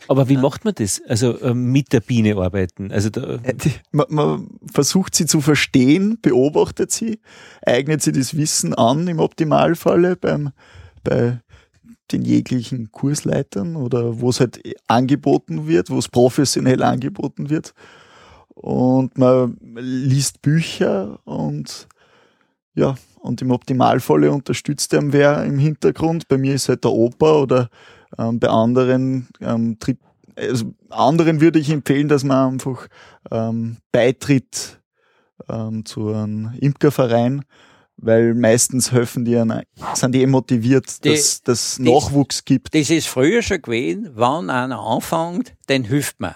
Aber 0.08 0.28
wie 0.28 0.38
macht 0.38 0.66
man 0.66 0.74
das? 0.76 1.02
Also 1.08 1.40
ähm, 1.42 1.72
mit 1.72 1.94
der 1.94 2.00
Biene 2.00 2.36
arbeiten? 2.36 2.92
Also 2.92 3.10
da, 3.10 3.36
Äh, 3.44 3.56
man, 3.92 4.06
man 4.10 4.48
versucht 4.72 5.16
sie 5.16 5.26
zu 5.26 5.42
verstehen, 5.42 6.18
beobachtet 6.22 6.92
sie, 6.92 7.20
eignet 7.66 8.02
sie 8.02 8.12
das 8.12 8.36
Wissen 8.36 8.74
an 8.74 9.08
im 9.08 9.20
Optimalfalle 9.20 10.16
beim, 10.16 10.52
bei 11.04 11.42
den 12.12 12.24
jeglichen 12.24 12.92
Kursleitern 12.92 13.76
oder 13.76 14.20
wo 14.20 14.30
es 14.30 14.40
halt 14.40 14.62
angeboten 14.88 15.68
wird, 15.68 15.90
wo 15.90 15.98
es 15.98 16.08
professionell 16.08 16.84
angeboten 16.84 17.50
wird. 17.50 17.74
Und 18.50 19.18
man 19.18 19.58
liest 19.62 20.42
Bücher 20.42 21.20
und 21.26 21.88
ja, 22.76 22.96
und 23.20 23.42
im 23.42 23.52
Optimalfalle 23.52 24.32
unterstützt 24.32 24.94
einem 24.94 25.14
wer 25.14 25.44
im 25.44 25.58
Hintergrund. 25.58 26.28
Bei 26.28 26.38
mir 26.38 26.54
ist 26.54 26.70
halt 26.70 26.84
der 26.84 26.92
Opa 26.92 27.40
oder 27.42 27.70
ähm, 28.18 28.40
bei 28.40 28.50
anderen 28.50 29.28
ähm, 29.42 29.78
tritt 29.80 29.98
also 30.38 30.74
anderen 30.90 31.42
würde 31.42 31.60
ich 31.60 31.70
empfehlen, 31.70 32.08
dass 32.08 32.24
man 32.24 32.54
einfach 32.54 32.88
ähm, 33.32 33.78
beitritt 33.92 34.82
ähm, 35.50 35.86
zu 35.86 36.10
einem 36.10 36.54
Imkerverein, 36.60 37.46
weil 37.98 38.34
meistens 38.34 38.92
helfen 38.92 39.26
die, 39.26 39.38
an, 39.38 39.64
sind 39.94 40.14
die 40.14 40.22
eh 40.22 40.28
motiviert, 40.28 41.06
dass 41.06 41.42
das 41.42 41.80
Nachwuchs 41.80 42.46
gibt. 42.46 42.76
Das 42.76 42.90
ist 42.90 43.08
früher 43.08 43.42
schon 43.42 43.62
gewesen, 43.62 44.12
wenn 44.16 44.50
einer 44.50 44.80
anfängt, 44.80 45.54
den 45.70 45.84
hilft 45.84 46.20
man. 46.20 46.36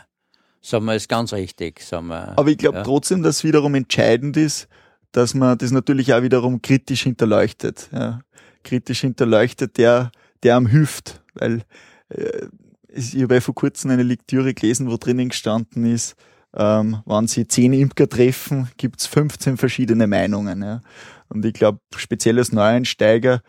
Sagen 0.62 0.86
wir, 0.86 0.96
ist 0.96 1.10
ganz 1.10 1.34
richtig. 1.34 1.82
Sagen 1.82 2.08
wir. 2.08 2.38
Aber 2.38 2.50
ich 2.50 2.58
glaube 2.58 2.80
ja. 2.80 2.84
trotzdem, 2.84 3.24
dass 3.24 3.44
wiederum 3.44 3.76
entscheidend 3.76 4.36
ist, 4.36 4.68
dass 5.12 5.34
man 5.34 5.58
das 5.58 5.72
natürlich 5.72 6.14
auch 6.14 6.22
wiederum 6.22 6.62
kritisch 6.62 7.04
hinterleuchtet. 7.04 7.90
Ja. 7.92 8.22
Kritisch 8.64 9.02
hinterleuchtet, 9.02 9.78
der, 9.78 10.12
der 10.44 10.56
am 10.56 10.68
hilft. 10.68 11.24
Weil 11.34 11.64
äh, 12.10 12.48
ich 12.88 13.22
habe 13.22 13.36
ja 13.36 13.42
vor 13.42 13.56
kurzem 13.56 13.92
eine 13.92 14.04
Lektüre 14.04 14.54
gelesen, 14.54 14.90
wo 14.90 14.98
drinnen 14.98 15.30
gestanden 15.30 15.86
ist, 15.86 16.16
ähm, 16.56 17.02
wenn 17.06 17.28
Sie 17.28 17.48
zehn 17.48 17.74
Imker 17.74 18.10
treffen, 18.10 18.70
gibt's 18.78 19.06
15 19.06 19.58
verschiedene 19.58 20.08
Meinungen. 20.08 20.64
Ja. 20.64 20.82
Und 21.28 21.46
ich 21.46 21.54
glaube, 21.54 21.80
speziell 21.96 22.40
als 22.40 22.52
Neueinsteiger 22.52 23.42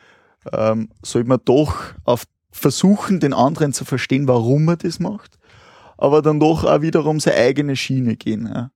ähm, 0.53 0.91
sollte 1.03 1.29
man 1.29 1.41
doch 1.45 1.75
auf 2.05 2.25
versuchen, 2.53 3.21
den 3.21 3.33
anderen 3.33 3.73
zu 3.73 3.85
verstehen, 3.85 4.27
warum 4.27 4.69
er 4.69 4.77
das 4.77 4.99
macht. 4.99 5.39
aber 5.97 6.23
dann 6.23 6.41
doch 6.41 6.65
auch 6.65 6.81
wiederum 6.81 7.21
seine 7.21 7.37
eigene 7.37 7.77
Schiene 7.77 8.17
gehen. 8.17 8.47
Ja. 8.47 8.71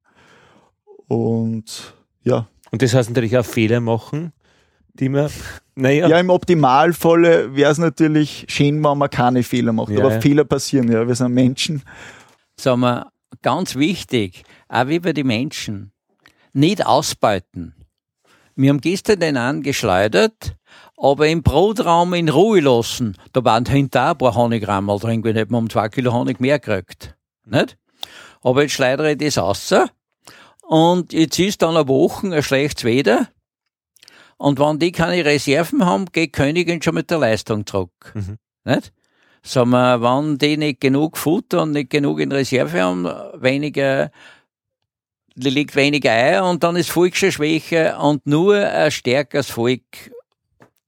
Und 1.09 1.95
ja. 2.22 2.49
Und 2.75 2.83
das 2.83 2.93
heißt 2.93 3.11
natürlich 3.11 3.39
auch 3.39 3.47
Fehler 3.47 3.79
machen, 3.79 4.33
die 4.95 5.09
man, 5.09 5.31
naja. 5.77 6.09
Ja, 6.09 6.18
im 6.18 6.29
Optimalfall 6.29 7.55
wäre 7.55 7.70
es 7.70 7.79
natürlich 7.79 8.47
schön, 8.49 8.83
wenn 8.83 8.99
man 8.99 9.09
keine 9.11 9.45
Fehler 9.45 9.72
macht. 9.72 9.91
Ja, 9.91 10.01
aber 10.01 10.14
ja. 10.14 10.20
Fehler 10.20 10.43
passieren, 10.43 10.91
ja. 10.91 11.07
Wir 11.07 11.14
sind 11.14 11.33
Menschen. 11.33 11.85
Sagen 12.59 12.81
wir, 12.81 13.12
ganz 13.43 13.77
wichtig, 13.77 14.43
auch 14.68 14.89
wie 14.89 14.99
bei 14.99 15.12
den 15.12 15.29
Menschen, 15.29 15.93
nicht 16.53 16.85
ausbeuten. 16.85 17.77
Wir 18.57 18.70
haben 18.70 18.81
gestern 18.81 19.20
den 19.20 19.37
angeschleudert, 19.37 20.57
aber 20.97 21.29
im 21.29 21.45
Brotraum 21.45 22.12
in 22.14 22.29
Ruhe 22.29 22.59
lassen. 22.59 23.16
Da 23.33 23.45
waren 23.45 23.66
hinter 23.66 24.11
ein 24.11 24.18
paar 24.18 24.35
Honigrammel 24.35 24.99
drin, 24.99 25.22
wenn 25.22 25.37
hätten 25.37 25.53
wir 25.53 25.59
um 25.59 25.70
zwei 25.70 25.89
Kilo 25.89 26.12
Honig 26.12 26.41
mehr 26.41 26.59
gekriegt. 26.59 27.14
Nicht? 27.47 27.79
Aber 28.43 28.62
jetzt 28.62 28.72
schleudere 28.72 29.12
ich 29.12 29.18
das 29.18 29.39
raus. 29.39 29.72
Und 30.67 31.12
jetzt 31.12 31.39
ist 31.39 31.62
dann 31.62 31.77
eine 31.77 31.89
Woche 31.89 32.27
ein 32.27 32.43
schlechtes 32.43 32.85
Wetter. 32.85 33.29
Und 34.37 34.59
wenn 34.59 34.79
die 34.79 34.93
keine 34.93 35.25
Reserven 35.25 35.85
haben, 35.85 36.07
geht 36.07 36.33
Königin 36.33 36.83
schon 36.83 36.95
mit 36.95 37.11
der 37.11 37.19
Leistung 37.19 37.67
zurück. 37.67 38.12
Mhm. 38.15 38.39
Nicht? 38.65 38.93
Sagen 39.43 39.71
wir, 39.71 40.01
wenn 40.01 40.39
die 40.39 40.57
nicht 40.57 40.81
genug 40.81 41.19
Futter 41.19 41.62
und 41.62 41.73
nicht 41.73 41.91
genug 41.91 42.19
in 42.21 42.33
Reserve 42.33 42.81
haben, 42.81 43.05
weniger, 43.41 44.11
die 45.35 45.51
liegt 45.51 45.77
weniger 45.77 46.11
Eier 46.11 46.49
und 46.49 46.65
dann 46.65 46.77
ist 46.77 46.91
Volk 46.91 47.15
schon 47.15 47.31
schwächer 47.31 48.03
und 48.03 48.27
nur 48.27 48.57
ein 48.57 48.91
stärkeres 48.91 49.51
Volk 49.51 49.83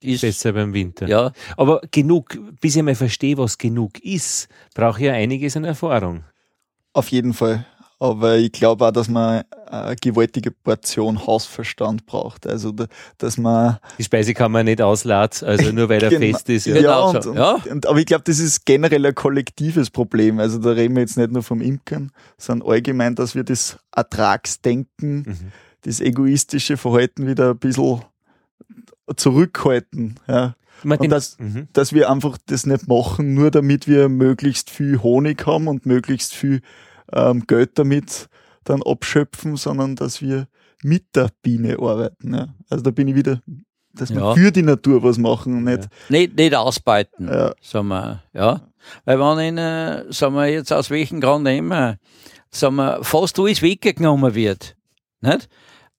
ist, 0.01 0.21
besser 0.21 0.53
beim 0.53 0.73
Winter. 0.73 1.07
ja, 1.07 1.31
Aber 1.55 1.81
genug, 1.91 2.37
bis 2.59 2.75
ich 2.75 2.83
mal 2.83 2.95
verstehe, 2.95 3.37
was 3.37 3.57
genug 3.57 3.99
ist, 3.99 4.47
brauche 4.73 4.99
ich 4.99 5.05
ja 5.05 5.13
einiges 5.13 5.55
an 5.55 5.63
Erfahrung. 5.63 6.23
Auf 6.93 7.09
jeden 7.09 7.33
Fall. 7.33 7.65
Aber 7.99 8.37
ich 8.37 8.51
glaube 8.51 8.85
auch, 8.85 8.91
dass 8.91 9.07
man 9.09 9.43
eine 9.65 9.95
gewaltige 9.95 10.51
Portion 10.51 11.25
Hausverstand 11.25 12.05
braucht. 12.05 12.45
Also, 12.45 12.71
da- 12.71 12.85
dass 13.17 13.37
man. 13.39 13.79
Die 13.97 14.03
Speisekammer 14.03 14.63
nicht 14.63 14.81
auslädt, 14.83 15.41
also 15.41 15.71
nur 15.71 15.89
weil 15.89 16.03
er 16.03 16.09
Genau. 16.11 16.21
fest 16.37 16.47
ist. 16.49 16.67
Ja, 16.67 16.75
Ja. 16.75 16.81
Genau 16.81 17.09
und, 17.31 17.35
ja. 17.35 17.53
Und, 17.71 17.87
aber 17.87 17.97
ich 17.99 18.05
glaube, 18.05 18.23
das 18.25 18.37
ist 18.37 18.65
generell 18.67 19.03
ein 19.05 19.15
kollektives 19.15 19.89
Problem. 19.89 20.39
Also, 20.39 20.59
da 20.59 20.69
reden 20.71 20.95
wir 20.95 21.01
jetzt 21.01 21.17
nicht 21.17 21.31
nur 21.31 21.41
vom 21.41 21.59
Imkern, 21.59 22.11
sondern 22.37 22.69
allgemein, 22.69 23.15
dass 23.15 23.33
wir 23.33 23.43
das 23.43 23.77
Ertragsdenken, 23.95 25.15
Mhm. 25.25 25.37
das 25.81 25.99
egoistische 25.99 26.77
Verhalten 26.77 27.25
wieder 27.25 27.49
ein 27.51 27.57
bisschen 27.57 28.01
zurückhalten. 29.15 30.19
Ja. 30.27 30.55
Man 30.83 30.97
Und 30.99 31.03
den- 31.05 31.09
das- 31.11 31.37
mhm. 31.39 31.67
dass 31.73 31.93
wir 31.93 32.09
einfach 32.11 32.37
das 32.45 32.65
nicht 32.67 32.87
machen, 32.87 33.33
nur 33.33 33.49
damit 33.49 33.87
wir 33.87 34.09
möglichst 34.09 34.69
viel 34.69 35.01
Honig 35.01 35.45
haben 35.47 35.67
und 35.67 35.85
möglichst 35.87 36.35
viel 36.35 36.61
ähm, 37.13 37.45
Geld 37.47 37.77
damit 37.79 38.27
dann 38.63 38.81
abschöpfen, 38.83 39.55
sondern 39.55 39.95
dass 39.95 40.21
wir 40.21 40.47
mit 40.83 41.15
der 41.15 41.29
Biene 41.41 41.77
arbeiten. 41.79 42.33
Ja. 42.35 42.47
Also 42.69 42.83
da 42.83 42.91
bin 42.91 43.07
ich 43.07 43.15
wieder, 43.15 43.41
dass 43.93 44.13
wir 44.13 44.19
Ja. 44.21 44.33
für 44.35 44.51
die 44.51 44.61
Natur 44.61 45.01
was 45.03 45.17
machen 45.17 45.57
und 45.57 45.63
nicht. 45.63 45.87
nicht, 46.09 46.35
nicht 46.35 46.53
ausbeuten. 46.55 47.27
Ja. 47.27 47.53
sagen 47.61 47.87
wir, 47.87 48.21
ja. 48.33 48.61
Weil 49.05 49.19
wenn 49.19 49.39
in, 49.39 49.57
äh, 49.57 50.05
sagen 50.11 50.35
wir 50.35 50.47
jetzt 50.47 50.71
aus 50.71 50.89
welchem 50.89 51.19
Grund 51.19 51.47
immer, 51.47 51.97
sagen 52.51 52.75
wir, 52.75 53.03
fast 53.03 53.39
alles 53.39 53.61
weggenommen 53.61 54.33
wird, 54.35 54.75
nicht? 55.21 55.49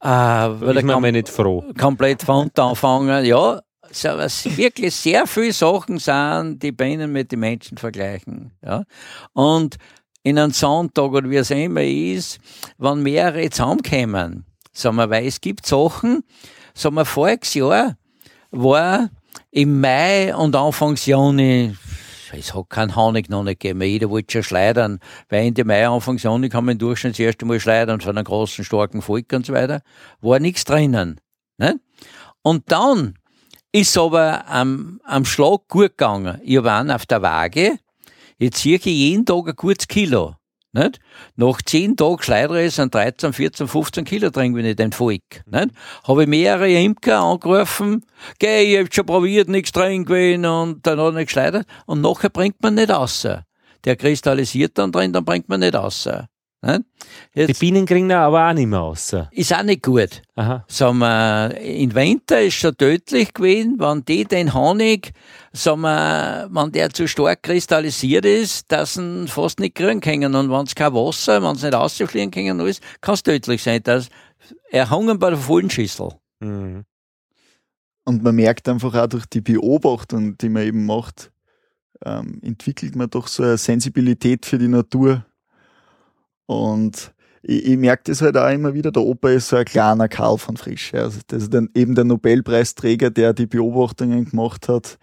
Äh, 0.01 0.09
weil 0.09 0.79
ich 0.79 0.87
bin 0.87 1.01
mir 1.01 1.13
nicht 1.13 1.29
froh. 1.29 1.65
komplett 1.79 2.23
von 2.23 2.45
unten 2.45 2.61
anfangen, 2.61 3.25
ja, 3.25 3.61
so, 3.91 4.09
was 4.11 4.45
wirklich 4.57 4.95
sehr 4.95 5.27
viele 5.27 5.53
Sachen 5.53 5.99
sind, 5.99 6.63
die 6.63 6.73
Bienen 6.73 7.11
mit 7.11 7.33
den 7.33 7.41
Menschen 7.41 7.79
vergleichen, 7.79 8.53
ja. 8.65 8.85
Und 9.33 9.77
in 10.23 10.39
einem 10.39 10.53
Sonntag 10.53 11.11
oder 11.13 11.31
wie 11.31 11.37
es 11.37 11.51
immer 11.51 11.83
ist, 11.83 12.39
wenn 12.79 13.03
mehrere 13.03 13.49
zusammenkommen, 13.51 14.45
sagen 14.73 14.97
wir, 14.97 15.11
weil 15.11 15.27
es 15.27 15.41
gibt 15.41 15.67
Sachen, 15.67 16.25
sagen 16.75 16.97
wir, 16.97 17.05
voriges 17.05 17.55
Jahr 17.55 17.97
war 18.51 19.11
im 19.51 19.81
Mai 19.81 20.35
und 20.35 20.57
Anfangs 20.57 21.07
Juni, 21.07 21.77
es 22.33 22.55
hat 22.55 22.69
keinen 22.69 22.95
Honig 22.95 23.31
noch 23.31 23.43
nicht 23.43 23.61
gegeben, 23.61 23.83
jeder 23.83 24.11
wollte 24.11 24.33
schon 24.33 24.43
schleudern, 24.43 25.01
weil 25.29 25.47
Ende 25.47 25.65
Mai, 25.65 25.87
Anfangs 25.89 26.23
Juni 26.23 26.49
kann 26.49 26.65
man 26.65 26.73
im 26.73 26.79
Durchschnitt 26.79 27.15
das 27.15 27.21
erste 27.21 27.47
Mal 27.47 27.61
schleudern 27.61 28.01
von 28.01 28.17
einem 28.17 28.25
großen, 28.25 28.65
starken 28.65 29.03
Volk 29.03 29.33
und 29.33 29.47
so 29.47 29.53
weiter, 29.53 29.83
war 30.21 30.39
nichts 30.39 30.65
drinnen. 30.65 31.21
Nicht? 31.59 31.79
Und 32.43 32.71
dann 32.71 33.15
ist 33.73 33.97
aber 33.99 34.49
am, 34.49 35.01
am 35.05 35.25
Schlag 35.25 35.69
gut 35.69 35.97
gegangen. 35.97 36.41
Ich 36.43 36.59
einen 36.59 36.91
auf 36.91 37.07
der 37.07 37.23
Waage, 37.23 37.79
jetzt 38.39 38.59
ziehe 38.59 38.77
ich 38.77 38.85
jeden 38.85 39.27
Tag 39.27 39.49
ein 39.49 39.57
gutes 39.57 39.89
Kilo. 39.89 40.35
Nicht? 40.73 41.01
Nach 41.37 41.63
zehn 41.63 41.97
Tagen 41.97 42.23
schleudere 42.23 42.69
sind 42.71 42.95
13, 42.95 43.33
14, 43.33 43.69
15 43.69 44.05
Kilo 44.05 44.31
drin, 44.31 44.55
wenn 44.55 44.67
ich 44.67 44.77
den 44.77 44.93
Volk. 44.93 45.43
Nicht? 45.47 45.71
Habe 46.07 46.23
ich 46.23 46.29
mehrere 46.29 46.71
Imker 46.71 47.21
angerufen, 47.21 48.05
geh, 48.39 48.75
ich 48.75 48.79
hab 48.79 48.95
schon 48.95 49.07
probiert, 49.07 49.49
nichts 49.49 49.73
drin 49.73 50.05
gewesen 50.05 50.45
und 50.45 50.87
dann 50.87 50.99
hat 50.99 51.07
er 51.07 51.13
nicht 51.13 51.27
geschleudert 51.29 51.67
und 51.87 52.03
nachher 52.03 52.29
bringt 52.29 52.63
man 52.63 52.75
nicht 52.75 52.91
raus. 52.91 53.27
Der 53.85 53.97
kristallisiert 53.97 54.77
dann 54.77 54.93
drin, 54.93 55.13
dann 55.13 55.25
bringt 55.25 55.49
man 55.49 55.61
nicht 55.61 55.75
raus. 55.75 56.07
Die 56.61 56.81
Jetzt 57.35 57.61
Bienen 57.61 57.87
kriegen 57.87 58.09
da 58.09 58.27
aber 58.27 58.49
auch 58.49 58.53
nicht 58.53 58.67
mehr 58.67 58.81
raus. 58.81 59.15
ist 59.31 59.55
auch 59.55 59.63
nicht 59.63 59.83
gut 59.83 60.23
Aha. 60.35 60.65
sagen 60.67 60.99
wir, 60.99 61.57
im 61.61 61.95
Winter 61.95 62.43
ist 62.43 62.55
schon 62.55 62.77
tödlich 62.77 63.33
gewesen, 63.33 63.77
wenn 63.79 64.05
die 64.05 64.25
den 64.25 64.55
Honig, 64.55 65.13
sagen 65.53 65.83
wir, 65.83 66.49
wenn 66.51 66.73
der 66.73 66.91
zu 66.91 67.07
stark 67.07 67.45
kristallisiert 67.45 68.25
ist, 68.25 68.73
dass 68.73 68.95
sie 68.95 69.03
ihn 69.03 69.29
fast 69.29 69.61
nicht 69.61 69.77
kriegen 69.77 70.01
können. 70.01 70.35
Und 70.35 70.51
wenn 70.51 70.67
es 70.67 70.75
kein 70.75 70.93
Wasser, 70.95 71.41
wenn 71.43 71.55
sie 71.55 71.67
nicht 71.67 71.77
rausfliegen 71.77 72.33
können, 72.33 72.61
alles, 72.61 72.81
kann 73.01 73.15
es 73.15 73.23
tödlich 73.23 73.63
sein. 73.63 73.81
Das 73.85 74.09
erhangen 74.71 75.19
bei 75.19 75.31
der 75.31 75.39
vollen 75.39 75.71
Schüssel. 75.71 76.11
Mhm. 76.41 76.85
Und 78.05 78.23
man 78.23 78.35
merkt 78.35 78.69
einfach 78.69 78.95
auch 78.95 79.07
durch 79.07 79.27
die 79.27 79.43
Beobachtung, 79.43 80.37
die 80.39 80.49
man 80.49 80.63
eben 80.65 80.87
macht, 80.87 81.31
ähm, 82.05 82.41
entwickelt 82.43 82.97
man 82.97 83.11
doch 83.11 83.29
so 83.29 83.43
eine 83.43 83.59
Sensibilität 83.59 84.47
für 84.47 84.59
die 84.59 84.69
Natur. 84.69 85.27
Und 86.49 87.13
ich, 87.43 87.67
ich 87.67 87.77
merke 87.77 88.05
das 88.07 88.23
halt 88.23 88.37
auch 88.37 88.51
immer 88.51 88.73
wieder, 88.73 88.91
der 88.91 89.03
Opa 89.03 89.29
ist 89.31 89.49
so 89.49 89.57
ein 89.57 89.67
kleiner 89.67 90.09
Karl 90.09 90.39
von 90.39 90.57
Frisch. 90.57 90.95
Also 90.95 91.21
das 91.27 91.45
ist 91.45 91.55
dann 91.55 91.69
eben 91.75 91.95
der 91.95 92.05
Nobelpreisträger, 92.05 93.11
der 93.11 93.35
die 93.35 93.47
Beobachtungen 93.47 94.25
gemacht 94.25 94.69
hat, 94.69 94.99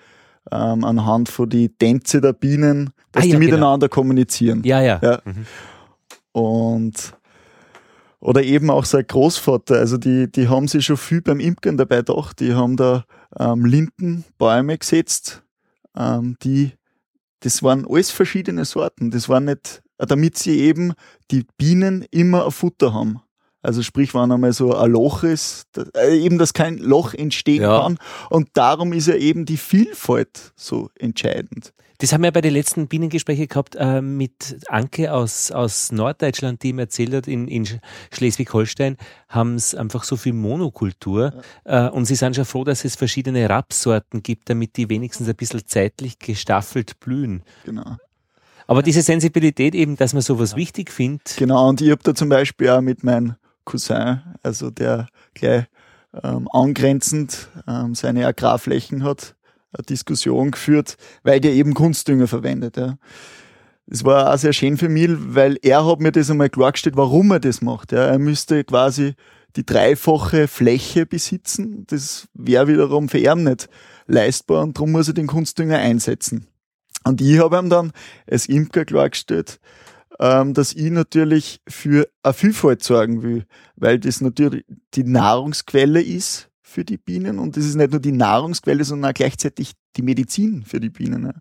ähm, 0.52 0.84
anhand 0.84 1.30
von 1.30 1.48
die 1.48 1.70
Tänze 1.70 2.20
der 2.20 2.34
Bienen, 2.34 2.90
dass 3.12 3.22
Ah, 3.22 3.26
die 3.26 3.32
ja, 3.34 3.40
genau. 3.40 3.52
miteinander 3.52 3.90
kommunizieren. 3.90 4.64
Ja, 4.66 4.82
ja. 4.82 5.00
Ja. 5.04 5.22
Mhm. 5.24 5.46
Und 6.32 7.14
oder 8.20 8.42
eben 8.42 8.72
auch 8.72 8.86
sein 8.86 9.06
Großvater, 9.08 9.76
also 9.76 9.98
die, 9.98 10.32
die 10.32 10.48
haben 10.48 10.68
sich 10.68 10.84
schon 10.86 10.98
viel 10.98 11.22
beim 11.22 11.40
Imkern 11.40 11.78
dabei 11.78 11.98
gedacht, 11.98 12.40
die 12.40 12.56
haben 12.56 12.76
da 12.76 13.06
ähm, 13.38 13.66
Lindenbäume 13.66 14.80
gesetzt, 14.80 15.44
ähm, 15.96 16.36
die, 16.42 16.72
das 17.42 17.62
waren 17.62 17.86
alles 17.88 18.10
verschiedene 18.10 18.66
Sorten, 18.66 19.12
das 19.12 19.30
waren 19.30 19.46
nicht, 19.46 19.84
damit 19.98 20.38
sie 20.38 20.60
eben 20.62 20.94
die 21.32 21.46
Bienen 21.58 22.06
immer 22.12 22.46
ein 22.46 22.52
Futter 22.52 22.94
haben. 22.94 23.22
Also 23.62 23.82
sprich, 23.82 24.14
wenn 24.14 24.32
einmal 24.32 24.54
so 24.54 24.76
ein 24.76 24.92
Loch 24.92 25.24
ist, 25.24 25.66
äh, 25.98 26.16
eben, 26.20 26.38
dass 26.38 26.54
kein 26.54 26.78
Loch 26.78 27.16
entstehen 27.16 27.64
Ja. 27.64 27.82
kann. 27.82 27.98
Und 28.30 28.50
darum 28.54 28.94
ist 28.94 29.08
ja 29.08 29.16
eben 29.16 29.46
die 29.46 29.58
Vielfalt 29.58 30.54
so 30.56 30.92
entscheidend. 31.00 31.74
Das 32.00 32.12
haben 32.14 32.24
wir 32.24 32.32
bei 32.32 32.42
den 32.42 32.54
letzten 32.54 32.88
Bienengesprächen 32.88 33.48
gehabt 33.48 33.76
äh, 33.80 34.02
mit 34.02 34.58
Anke 34.68 35.14
aus, 35.14 35.50
aus 35.50 35.92
Norddeutschland, 35.94 36.62
die 36.62 36.70
ihm 36.70 36.80
erzählt 36.80 37.14
hat, 37.14 37.28
in, 37.28 37.48
in 37.48 37.64
Sch- 37.66 37.80
Schleswig-Holstein 38.12 38.98
haben 39.30 39.56
es 39.56 39.74
einfach 39.74 40.04
so 40.04 40.18
viel 40.18 40.34
Monokultur 40.34 41.42
äh, 41.64 41.88
und 41.88 42.04
sie 42.06 42.16
sind 42.16 42.36
schon 42.36 42.44
froh, 42.46 42.66
dass 42.66 42.84
es 42.84 42.96
verschiedene 42.96 43.50
Rapsorten 43.50 44.22
gibt, 44.24 44.50
damit 44.50 44.76
die 44.76 44.90
wenigstens 44.90 45.30
ein 45.30 45.36
bisschen 45.36 45.66
zeitlich 45.66 46.20
gestaffelt 46.20 47.00
blühen. 47.00 47.44
Genau. 47.64 47.96
Aber 48.68 48.82
diese 48.82 49.02
Sensibilität 49.02 49.76
eben, 49.76 49.96
dass 49.96 50.14
man 50.14 50.22
sowas 50.22 50.56
wichtig 50.56 50.92
findet, 50.92 51.36
Genau, 51.38 51.70
und 51.70 51.82
ich 51.82 51.92
habe 51.92 52.02
da 52.04 52.16
zum 52.16 52.30
Beispiel 52.30 52.70
auch 52.70 52.82
mit 52.82 53.04
meinem 53.04 53.36
Cousin, 53.64 54.22
also 54.44 54.70
der 54.70 55.08
gleich 55.34 55.66
ähm, 56.24 56.48
angrenzend 56.52 57.50
ähm, 57.68 57.96
seine 57.96 58.26
Agrarflächen 58.26 59.04
hat, 59.04 59.36
eine 59.74 59.84
Diskussion 59.84 60.52
geführt, 60.52 60.98
weil 61.24 61.40
der 61.40 61.54
eben 61.54 61.74
Kunstdünger 61.74 62.28
verwendet. 62.28 62.78
Ja. 62.78 62.98
Das 63.88 64.04
war 64.04 64.34
auch 64.34 64.38
sehr 64.38 64.54
schön 64.54 64.78
für 64.78 64.90
mich, 64.90 65.10
weil 65.10 65.58
er 65.62 65.86
hat 65.86 66.00
mir 66.00 66.12
das 66.12 66.32
einmal 66.32 66.50
klargestellt, 66.50 66.98
warum 66.98 67.32
er 67.32 67.40
das 67.40 67.62
macht. 67.62 67.92
Ja. 67.92 68.06
Er 68.06 68.20
müsste 68.20 68.64
quasi 68.64 69.14
die 69.56 69.66
dreifache 69.66 70.48
Fläche 70.48 71.06
besitzen. 71.06 71.86
Das 71.88 72.28
wäre 72.34 72.68
wiederum 72.68 73.10
für 73.10 73.20
ihn 73.20 73.44
nicht 73.44 73.70
leistbar 74.08 74.64
und 74.64 74.78
darum 74.78 74.92
muss 74.92 75.08
er 75.08 75.14
den 75.14 75.28
Kunstdünger 75.28 75.78
einsetzen. 75.78 76.48
Und 77.06 77.22
ich 77.22 77.40
habe 77.40 77.58
ihm 77.58 77.70
dann 77.70 77.92
als 78.30 78.48
Imker 78.48 78.86
klargestellt, 78.86 79.60
ähm, 80.20 80.54
dass 80.54 80.74
ich 80.74 80.92
natürlich 80.92 81.62
für 81.68 82.08
eine 82.24 82.34
Vielfalt 82.34 82.84
sorgen 82.84 83.22
will, 83.22 83.46
weil 83.76 84.00
das 84.00 84.22
natürlich 84.22 84.66
die 84.94 85.04
Nahrungsquelle 85.04 86.02
ist 86.02 86.50
für 86.62 86.84
die 86.84 86.98
Bienen 86.98 87.40
und 87.40 87.58
das 87.58 87.66
ist 87.66 87.76
nicht 87.76 87.92
nur 87.92 88.02
die 88.02 88.12
Nahrungsquelle, 88.12 88.84
sondern 88.84 89.12
auch 89.12 89.14
gleichzeitig 89.14 89.74
die 89.96 90.02
Medizin 90.02 90.64
für 90.66 90.80
die 90.80 90.90
Bienen. 90.90 91.26
Ja. 91.26 91.34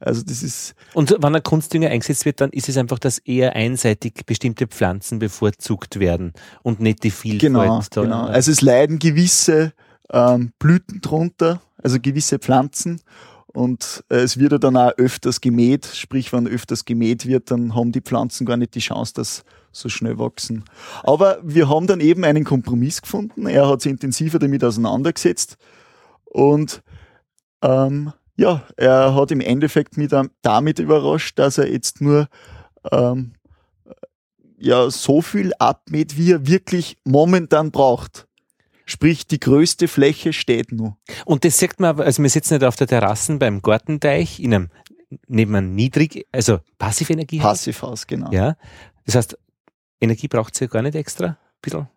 Also 0.00 0.22
das 0.22 0.42
ist. 0.42 0.74
Und 0.94 1.14
wenn 1.18 1.34
ein 1.34 1.42
Kunstdünger 1.42 1.88
eingesetzt 1.90 2.24
wird, 2.24 2.40
dann 2.40 2.50
ist 2.50 2.68
es 2.68 2.78
einfach, 2.78 2.98
dass 2.98 3.18
eher 3.18 3.54
einseitig 3.54 4.24
bestimmte 4.24 4.66
Pflanzen 4.66 5.18
bevorzugt 5.18 6.00
werden 6.00 6.32
und 6.62 6.80
nicht 6.80 7.04
die 7.04 7.10
Vielfalt. 7.10 7.40
Genau, 7.40 7.82
da, 7.90 8.02
genau. 8.02 8.24
Also 8.24 8.50
es 8.50 8.62
leiden 8.62 8.98
gewisse 8.98 9.74
ähm, 10.10 10.52
Blüten 10.58 11.02
drunter, 11.02 11.60
also 11.82 11.98
gewisse 12.00 12.38
Pflanzen. 12.38 13.02
Und 13.52 14.04
äh, 14.08 14.16
es 14.16 14.38
wird 14.38 14.52
ja 14.52 14.58
dann 14.58 14.76
auch 14.76 14.92
öfters 14.96 15.40
gemäht, 15.40 15.86
sprich, 15.86 16.32
wenn 16.32 16.46
öfters 16.46 16.84
gemäht 16.84 17.26
wird, 17.26 17.50
dann 17.50 17.74
haben 17.74 17.92
die 17.92 18.00
Pflanzen 18.00 18.46
gar 18.46 18.56
nicht 18.56 18.74
die 18.74 18.80
Chance, 18.80 19.12
dass 19.14 19.44
so 19.72 19.88
schnell 19.88 20.18
wachsen. 20.18 20.64
Aber 21.02 21.38
wir 21.42 21.68
haben 21.68 21.86
dann 21.86 22.00
eben 22.00 22.24
einen 22.24 22.44
Kompromiss 22.44 23.02
gefunden. 23.02 23.46
Er 23.46 23.68
hat 23.68 23.82
sich 23.82 23.92
intensiver 23.92 24.38
damit 24.38 24.64
auseinandergesetzt 24.64 25.56
und 26.24 26.82
ähm, 27.62 28.12
ja, 28.36 28.62
er 28.76 29.14
hat 29.14 29.30
im 29.32 29.40
Endeffekt 29.40 29.96
mich 29.96 30.10
damit 30.42 30.78
überrascht, 30.78 31.38
dass 31.38 31.58
er 31.58 31.70
jetzt 31.70 32.00
nur 32.00 32.28
ähm, 32.90 33.34
ja 34.58 34.90
so 34.90 35.20
viel 35.22 35.52
abmäht, 35.58 36.16
wie 36.16 36.32
er 36.32 36.46
wirklich 36.46 36.96
momentan 37.04 37.70
braucht. 37.70 38.26
Sprich, 38.90 39.26
die 39.28 39.38
größte 39.38 39.86
Fläche 39.86 40.32
steht 40.32 40.72
nur. 40.72 40.96
Und 41.24 41.44
das 41.44 41.58
sagt 41.58 41.78
man, 41.78 42.00
also 42.00 42.20
wir 42.22 42.28
sitzen 42.28 42.54
nicht 42.54 42.64
auf 42.64 42.74
der 42.74 42.88
Terrasse 42.88 43.36
beim 43.36 43.62
Gartenteich 43.62 44.40
in 44.40 44.52
einem 44.52 44.68
neben 45.28 45.54
einem 45.54 45.74
niedrig, 45.76 46.26
also 46.32 46.58
Passivenergie. 46.76 47.38
Passivhaus, 47.38 48.06
genau. 48.08 48.32
Ja. 48.32 48.56
Das 49.06 49.14
heißt, 49.14 49.38
Energie 50.00 50.26
braucht 50.26 50.56
sie 50.56 50.64
ja 50.64 50.68
gar 50.68 50.82
nicht 50.82 50.96
extra. 50.96 51.26
Ein 51.26 51.36
bisschen. 51.62 51.88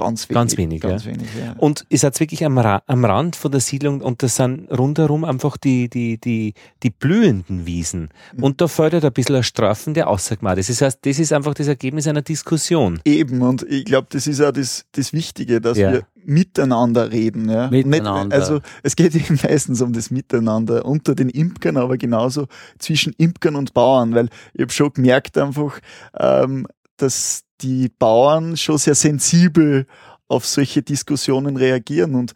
Ganz 0.00 0.28
wenig. 0.28 0.34
Ganz 0.34 0.56
wenig, 0.56 0.80
ganz 0.80 1.04
ja. 1.04 1.12
wenig 1.12 1.28
ja. 1.38 1.54
Und 1.58 1.86
ihr 1.88 1.98
seid 1.98 2.18
wirklich 2.20 2.44
am, 2.44 2.58
Ra 2.58 2.82
am 2.86 3.04
Rand 3.04 3.36
von 3.36 3.50
der 3.50 3.60
Siedlung 3.60 4.00
und 4.00 4.22
das 4.22 4.36
sind 4.36 4.66
rundherum 4.70 5.24
einfach 5.24 5.56
die, 5.56 5.88
die, 5.88 6.18
die, 6.18 6.54
die 6.82 6.90
blühenden 6.90 7.66
Wiesen. 7.66 8.10
Mhm. 8.36 8.42
Und 8.44 8.60
da 8.60 8.68
fördert 8.68 9.04
ein 9.04 9.12
bisschen 9.12 9.36
ein 9.36 9.42
Strafen 9.42 9.94
der 9.94 10.08
Aussagmaß. 10.08 10.66
Das 10.66 10.80
heißt, 10.80 10.98
das 11.02 11.18
ist 11.18 11.32
einfach 11.32 11.54
das 11.54 11.68
Ergebnis 11.68 12.06
einer 12.06 12.22
Diskussion. 12.22 13.00
Eben, 13.04 13.42
und 13.42 13.62
ich 13.68 13.84
glaube, 13.84 14.08
das 14.10 14.26
ist 14.26 14.40
auch 14.40 14.52
das, 14.52 14.84
das 14.92 15.12
Wichtige, 15.12 15.60
dass 15.60 15.78
Ja. 15.78 15.92
wir 15.92 16.06
miteinander 16.24 17.10
reden. 17.10 17.48
Ja? 17.48 17.68
Miteinander. 17.70 18.24
Nicht, 18.24 18.34
also 18.34 18.60
es 18.82 18.96
geht 18.96 19.14
eben 19.14 19.38
meistens 19.42 19.80
um 19.80 19.92
das 19.92 20.10
Miteinander 20.10 20.84
unter 20.84 21.14
den 21.14 21.28
Imkern, 21.28 21.76
aber 21.76 21.96
genauso 21.96 22.46
zwischen 22.78 23.14
Imkern 23.18 23.56
und 23.56 23.74
Bauern, 23.74 24.14
weil 24.14 24.28
ich 24.54 24.62
habe 24.62 24.72
schon 24.72 24.92
gemerkt 24.92 25.36
einfach, 25.38 25.80
ähm, 26.18 26.66
dass 27.02 27.42
die 27.60 27.88
Bauern 27.88 28.56
schon 28.56 28.78
sehr 28.78 28.94
sensibel 28.94 29.86
auf 30.28 30.46
solche 30.46 30.82
Diskussionen 30.82 31.56
reagieren 31.56 32.14
und 32.14 32.34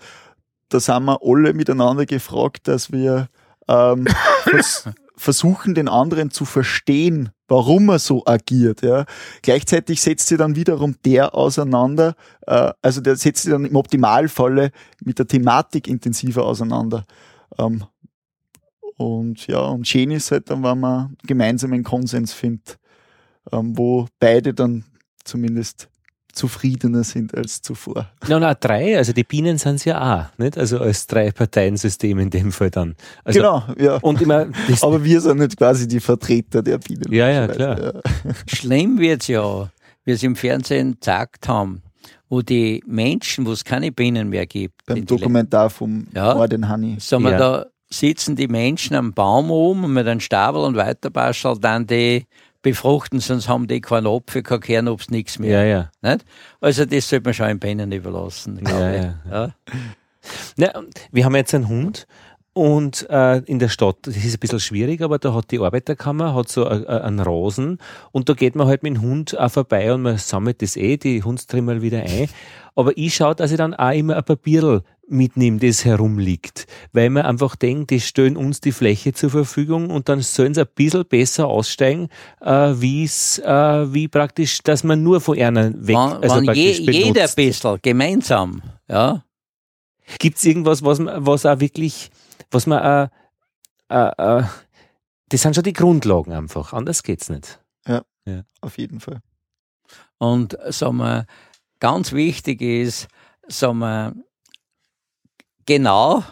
da 0.69 0.81
sind 0.81 1.05
wir 1.05 1.21
alle 1.23 1.55
miteinander 1.55 2.07
gefragt, 2.07 2.67
dass 2.69 2.91
wir 2.91 3.29
ähm, 3.69 4.07
vers 4.43 4.89
versuchen, 5.17 5.75
den 5.75 5.89
anderen 5.89 6.31
zu 6.31 6.45
verstehen, 6.45 7.31
warum 7.47 7.89
er 7.89 7.99
so 8.01 8.25
agiert. 8.27 8.83
Ja. 8.83 9.05
Gleichzeitig 9.43 10.03
setzt 10.03 10.27
sie 10.27 10.37
dann 10.37 10.57
wiederum 10.57 10.97
der 11.05 11.35
auseinander, 11.35 12.15
äh, 12.47 12.73
also 12.83 13.01
der 13.01 13.17
setzt 13.17 13.45
sie 13.45 13.51
dann 13.51 13.65
im 13.65 13.77
Optimalfalle 13.77 14.73
mit 15.03 15.19
der 15.19 15.29
Thematik 15.29 15.87
intensiver 15.87 16.45
auseinander. 16.45 17.05
Ähm, 17.59 17.85
und 18.97 19.47
ja, 19.47 19.61
und 19.61 19.87
schön 19.87 20.11
ist 20.11 20.31
halt 20.31 20.51
dann, 20.51 20.62
wenn 20.62 20.81
man 20.81 21.17
gemeinsam 21.27 21.73
einen 21.73 21.85
Konsens 21.85 22.33
findet, 22.33 22.79
ähm, 23.53 23.76
wo 23.76 24.07
beide 24.20 24.55
dann 24.55 24.84
zumindest 25.24 25.88
zufriedener 26.32 27.05
sind 27.05 27.34
als 27.34 27.62
zuvor. 27.62 28.11
Na, 28.28 28.40
na, 28.40 28.55
drei, 28.55 28.97
also 28.97 29.12
die 29.12 29.22
Bienen 29.22 29.57
sind 29.57 29.76
es 29.76 29.84
ja 29.84 30.30
auch, 30.32 30.38
nicht? 30.38 30.59
Also 30.59 30.80
als 30.80 31.07
Drei-Parteien-System 31.07 32.18
in 32.18 32.30
dem 32.30 32.51
Fall 32.51 32.70
dann. 32.70 32.97
Also, 33.22 33.38
genau, 33.38 33.62
ja. 33.78 33.97
Und 33.99 34.20
immer, 34.20 34.47
Aber 34.82 35.05
wir 35.05 35.20
sind 35.20 35.38
nicht 35.38 35.57
quasi 35.57 35.86
die 35.86 36.01
Vertreter 36.01 36.61
der 36.62 36.78
Bienen. 36.78 37.12
Ja, 37.12 37.28
ja, 37.30 37.47
klar. 37.49 37.80
Ja. 37.80 37.92
Schlimm 38.47 38.99
wird's 38.99 39.28
ja, 39.28 39.70
wie 40.05 40.11
es 40.11 40.22
im 40.24 40.34
Fernsehen 40.34 40.99
gesagt 40.99 41.47
haben, 41.49 41.82
wo 42.28 42.42
die 42.42 42.82
Menschen, 42.86 43.47
wo 43.47 43.53
es 43.53 43.62
keine 43.62 43.92
Bienen 43.92 44.28
mehr 44.28 44.47
gibt, 44.47 44.84
Beim 44.86 45.07
Dokumentar 45.07 45.70
vom 45.70 46.07
Ja. 46.14 46.34
Orden 46.34 46.68
Honey. 46.68 46.97
Sagen 46.99 47.22
wir, 47.22 47.32
Ja. 47.32 47.38
da 47.38 47.66
sitzen 47.90 48.34
die 48.34 48.49
Menschen 48.49 48.97
am 48.97 49.12
Baum 49.12 49.53
oben 49.53 49.84
und 49.84 49.92
mit 49.92 50.07
einem 50.09 50.18
Stabel 50.18 50.62
und 50.62 50.74
weiterbascheln 50.74 51.61
dann 51.61 51.86
die 51.86 52.24
befruchten, 52.65 53.21
sonst 53.21 53.49
haben 53.49 53.69
die 53.69 53.81
keinen 53.81 54.09
Apfel, 54.09 54.43
kein 54.43 54.59
Kernobst, 54.59 55.12
nichts 55.12 55.39
mehr. 55.39 55.65
ja, 55.65 55.91
ja. 56.03 56.11
Nicht? 56.12 56.25
Also 56.61 56.85
das 56.85 57.09
sollte 57.09 57.25
man 57.29 57.35
schon 57.35 57.47
den 57.47 57.61
Bienen 57.61 57.93
überlassen. 57.93 58.61
Ja, 58.67 58.93
ja. 58.93 59.15
Ja. 59.31 59.51
Na, 60.57 60.73
wir 61.12 61.25
haben 61.25 61.37
jetzt 61.37 61.55
einen 61.55 61.69
Hund 61.69 62.07
und 62.55 63.09
äh, 63.11 63.39
in 63.47 63.59
der 63.59 63.69
Stadt, 63.69 63.97
das 64.03 64.17
ist 64.17 64.35
ein 64.35 64.41
bisschen 64.41 64.61
schwierig, 64.61 65.03
aber 65.03 65.19
da 65.19 65.35
hat 65.35 65.51
die 65.51 65.59
Arbeiterkammer 65.59 66.35
hat 66.35 66.49
so 66.49 66.67
a- 66.67 66.71
a- 66.87 66.99
einen 67.03 67.19
Rasen 67.21 67.79
und 68.12 68.29
da 68.29 68.33
geht 68.35 68.55
man 68.55 68.67
halt 68.69 68.83
mit 68.83 68.95
dem 68.97 69.03
Hund 69.03 69.39
auch 69.39 69.51
vorbei 69.51 69.93
und 69.93 70.03
man 70.03 70.17
sammelt 70.19 70.62
das 70.62 70.77
eh, 70.77 70.97
die 70.97 71.23
Hundstrimmel 71.23 71.83
wieder 71.83 72.01
ein. 72.03 72.29
Aber 72.77 72.97
ich 72.97 73.15
schaue, 73.17 73.35
dass 73.35 73.51
ich 73.51 73.57
dann 73.59 73.75
auch 73.75 73.91
immer 73.93 74.17
ein 74.17 74.25
Papierl 74.25 74.83
mitnehme, 75.09 75.59
das 75.59 75.84
herumliegt, 75.84 76.66
weil 76.92 77.11
man 77.11 77.24
einfach 77.24 77.57
denkt, 77.57 77.90
die 77.90 78.00
stellen 78.00 78.36
uns 78.36 78.61
die 78.61 78.72
Fläche 78.72 79.12
zur 79.12 79.30
Verfügung 79.30 79.90
und 79.90 80.09
dann 80.09 80.20
sollen 80.22 80.55
sie 80.55 80.62
ein 80.62 80.68
bisschen 80.74 81.05
besser 81.07 81.46
aussteigen, 81.46 82.09
äh, 82.40 82.72
wie's, 82.76 83.38
äh, 83.38 83.92
wie 83.92 84.09
praktisch, 84.09 84.62
dass 84.62 84.82
man 84.84 85.02
nur 85.02 85.20
von 85.20 85.38
einer 85.38 85.72
weg, 85.74 85.88
Wenn, 85.88 85.96
also 85.96 86.36
wenn 86.36 86.44
je, 86.44 86.46
praktisch 86.46 86.78
jeder 86.78 87.07
ein 87.09 87.12
benutzt. 87.14 87.36
bisschen 87.36 87.78
gemeinsam, 87.82 88.62
ja, 88.88 89.24
Gibt 90.18 90.36
es 90.36 90.44
irgendwas, 90.44 90.84
was, 90.84 90.98
man- 90.98 91.24
was 91.26 91.46
auch 91.46 91.61
wirklich, 91.61 92.11
was 92.50 92.66
man, 92.66 93.11
äh, 93.90 94.09
äh, 94.09 94.40
äh, 94.40 94.44
das 95.30 95.40
sind 95.42 95.55
schon 95.55 95.64
die 95.64 95.72
Grundlagen 95.72 96.32
einfach, 96.32 96.72
anders 96.74 97.02
geht's 97.02 97.28
nicht. 97.30 97.59
Auf 98.62 98.78
jeden 98.78 99.00
Fall. 99.00 99.20
Und 100.18 100.57
sagen 100.68 100.96
wir, 100.96 101.26
ganz 101.80 102.12
wichtig 102.12 102.61
ist, 102.62 103.09
sagen 103.48 103.78
wir, 103.78 104.14
genau 105.67 106.25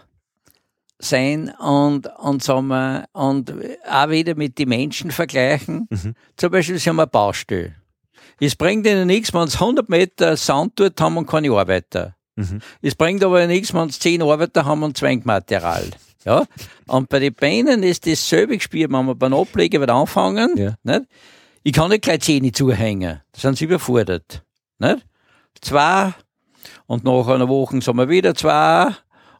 sein 0.99 1.53
und, 1.59 2.07
und, 2.19 2.43
sagen 2.43 2.69
wir, 2.69 3.07
und 3.13 3.53
auch 3.89 4.09
wieder 4.09 4.35
mit 4.35 4.59
den 4.59 4.69
Menschen 4.69 5.11
vergleichen. 5.11 5.89
Mhm. 5.91 6.15
Zum 6.37 6.51
Beispiel, 6.51 6.79
sie 6.79 6.89
haben 6.89 7.01
eine 7.01 7.09
Baustelle. 7.09 7.75
Es 8.41 8.57
bringt 8.57 8.87
ihnen 8.87 9.07
nichts, 9.07 9.35
wenn 9.35 9.49
sie 9.49 9.59
100 9.59 9.89
Meter 9.89 10.37
Sand 10.37 10.73
dort 10.77 11.01
haben 11.01 11.17
und 11.17 11.27
keine 11.27 11.51
Arbeiter. 11.53 12.17
Mhm. 12.37 12.61
Es 12.81 12.95
bringt 12.95 13.23
aber 13.23 13.47
nichts, 13.47 13.75
wenn 13.75 13.89
sie 13.89 13.99
10 13.99 14.23
Arbeiter 14.23 14.65
haben 14.65 14.83
und 14.83 14.97
Zwangmaterial. 14.97 15.91
Ja? 16.25 16.45
Und 16.87 17.09
bei 17.09 17.19
den 17.19 17.35
Beinen 17.35 17.83
ist 17.83 18.07
dasselbe 18.07 18.59
Spiel, 18.61 18.91
wenn 18.91 19.07
wir 19.07 19.15
beim 19.15 19.35
Ablegen 19.35 19.83
wieder 19.83 19.95
anfangen. 19.95 20.57
Ja. 20.57 20.75
Nicht? 20.83 21.03
Ich 21.63 21.73
kann 21.73 21.91
nicht 21.91 22.03
gleich 22.03 22.21
Zähne 22.21 22.53
zuhängen. 22.53 23.21
Da 23.33 23.41
sind 23.41 23.59
sie 23.59 23.65
überfordert. 23.65 24.43
Nicht? 24.79 25.07
Zwei. 25.61 26.15
Und 26.87 27.05
nach 27.05 27.29
einer 27.29 27.49
Woche 27.49 27.81
sind 27.81 27.97
wir 27.97 28.09
wieder 28.09 28.35
zwei. 28.35 28.93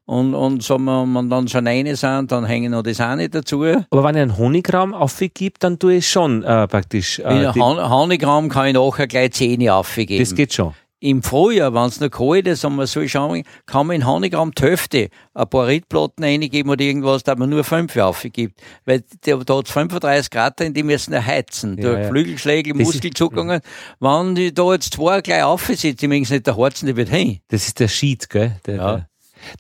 Und, 0.05 0.35
und 0.35 0.69
wir, 0.69 1.07
wenn 1.15 1.31
dann 1.31 1.47
schon 1.49 1.67
eine 1.67 1.95
sind, 1.97 2.33
dann 2.33 2.45
hängen 2.45 2.73
noch 2.73 2.83
das 2.83 3.01
eine 3.01 3.29
dazu. 3.29 3.63
Aber 3.65 4.03
wenn 4.05 4.17
ich 4.17 4.23
einen 4.23 4.37
Honigraum 4.37 4.95
aufgibt, 4.95 5.63
dann 5.63 5.79
tue 5.79 5.95
ich 5.97 6.09
schon 6.11 6.43
äh, 6.43 6.67
praktisch. 6.67 7.21
Äh, 7.21 7.53
die, 7.53 7.61
Hon- 7.61 7.89
Honigramm 7.89 8.49
kann 8.49 8.67
ich 8.67 8.75
nachher 8.75 9.07
gleich 9.07 9.33
Zähne 9.33 9.73
aufgeben. 9.75 10.19
das 10.19 10.35
geht 10.35 10.53
schon. 10.53 10.75
Im 10.99 11.21
Frühjahr, 11.25 11.75
wenn 11.75 11.87
es 11.87 11.99
noch 11.99 12.11
kalt 12.11 12.47
ist 12.47 12.65
und 12.65 12.77
man 12.77 12.87
so 12.87 13.05
schauen, 13.09 13.43
kann 13.67 13.89
man 13.89 13.97
in 13.97 14.07
Honigramm 14.07 14.53
die 14.53 14.63
Hälfte 14.63 15.09
ein 15.35 15.49
paar 15.49 15.67
Rittplatten 15.67 16.23
reingeben 16.23 16.71
oder 16.71 16.81
irgendwas, 16.85 17.25
da 17.25 17.35
man 17.35 17.51
nur 17.51 17.65
fünf 17.65 17.97
aufgibt. 17.97 18.61
Weil 18.85 19.03
da, 19.25 19.37
da 19.37 19.57
hat 19.57 19.67
es 19.67 19.73
35 19.73 20.31
Grad 20.31 20.61
drin, 20.61 20.73
die 20.75 20.85
müssen 20.85 21.13
erheizen. 21.13 21.77
Ja, 21.77 21.83
Durch 21.91 22.03
ja. 22.03 22.09
Flügelschläge, 22.09 22.73
Das 22.73 22.81
ist- 22.83 22.87
Muskelzuckungen. 22.95 23.61
Wenn 23.99 24.35
die 24.37 24.55
da 24.55 24.73
jetzt 24.73 24.95
zwei 24.95 25.21
gleich 25.23 25.43
aufsitzen, 25.43 25.97
die 25.97 26.07
müssen 26.07 26.35
nicht 26.35 26.47
der 26.47 26.57
Harzen, 26.57 26.87
die 26.87 26.95
wird 26.97 27.09
hin. 27.09 27.41
Das 27.49 27.67
ist 27.67 27.81
der 27.81 27.89
Sheet, 27.89 28.31
gell? 28.31 28.53
Der, 28.67 28.77
Ja. 28.77 28.95
der, 28.97 29.09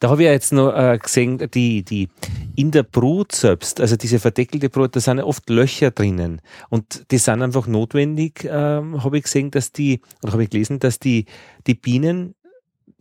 da 0.00 0.10
habe 0.10 0.22
ich 0.22 0.26
ja 0.26 0.32
jetzt 0.32 0.52
noch 0.52 0.72
äh, 0.72 0.98
gesehen, 0.98 1.38
die, 1.54 1.82
die 1.84 2.08
in 2.56 2.70
der 2.70 2.82
Brut 2.82 3.32
selbst, 3.32 3.80
also 3.80 3.96
diese 3.96 4.18
verdeckelte 4.18 4.68
Brut, 4.68 4.94
da 4.96 5.00
sind 5.00 5.18
ja 5.18 5.24
oft 5.24 5.48
Löcher 5.48 5.90
drinnen. 5.90 6.40
Und 6.68 7.10
die 7.10 7.18
sind 7.18 7.42
einfach 7.42 7.66
notwendig, 7.66 8.48
ähm, 8.50 9.02
habe 9.02 9.18
ich 9.18 9.24
gesehen, 9.24 9.50
dass 9.50 9.72
die, 9.72 10.00
oder 10.22 10.32
habe 10.32 10.44
ich 10.44 10.50
gelesen, 10.50 10.78
dass 10.78 10.98
die, 10.98 11.26
die 11.66 11.74
Bienen, 11.74 12.34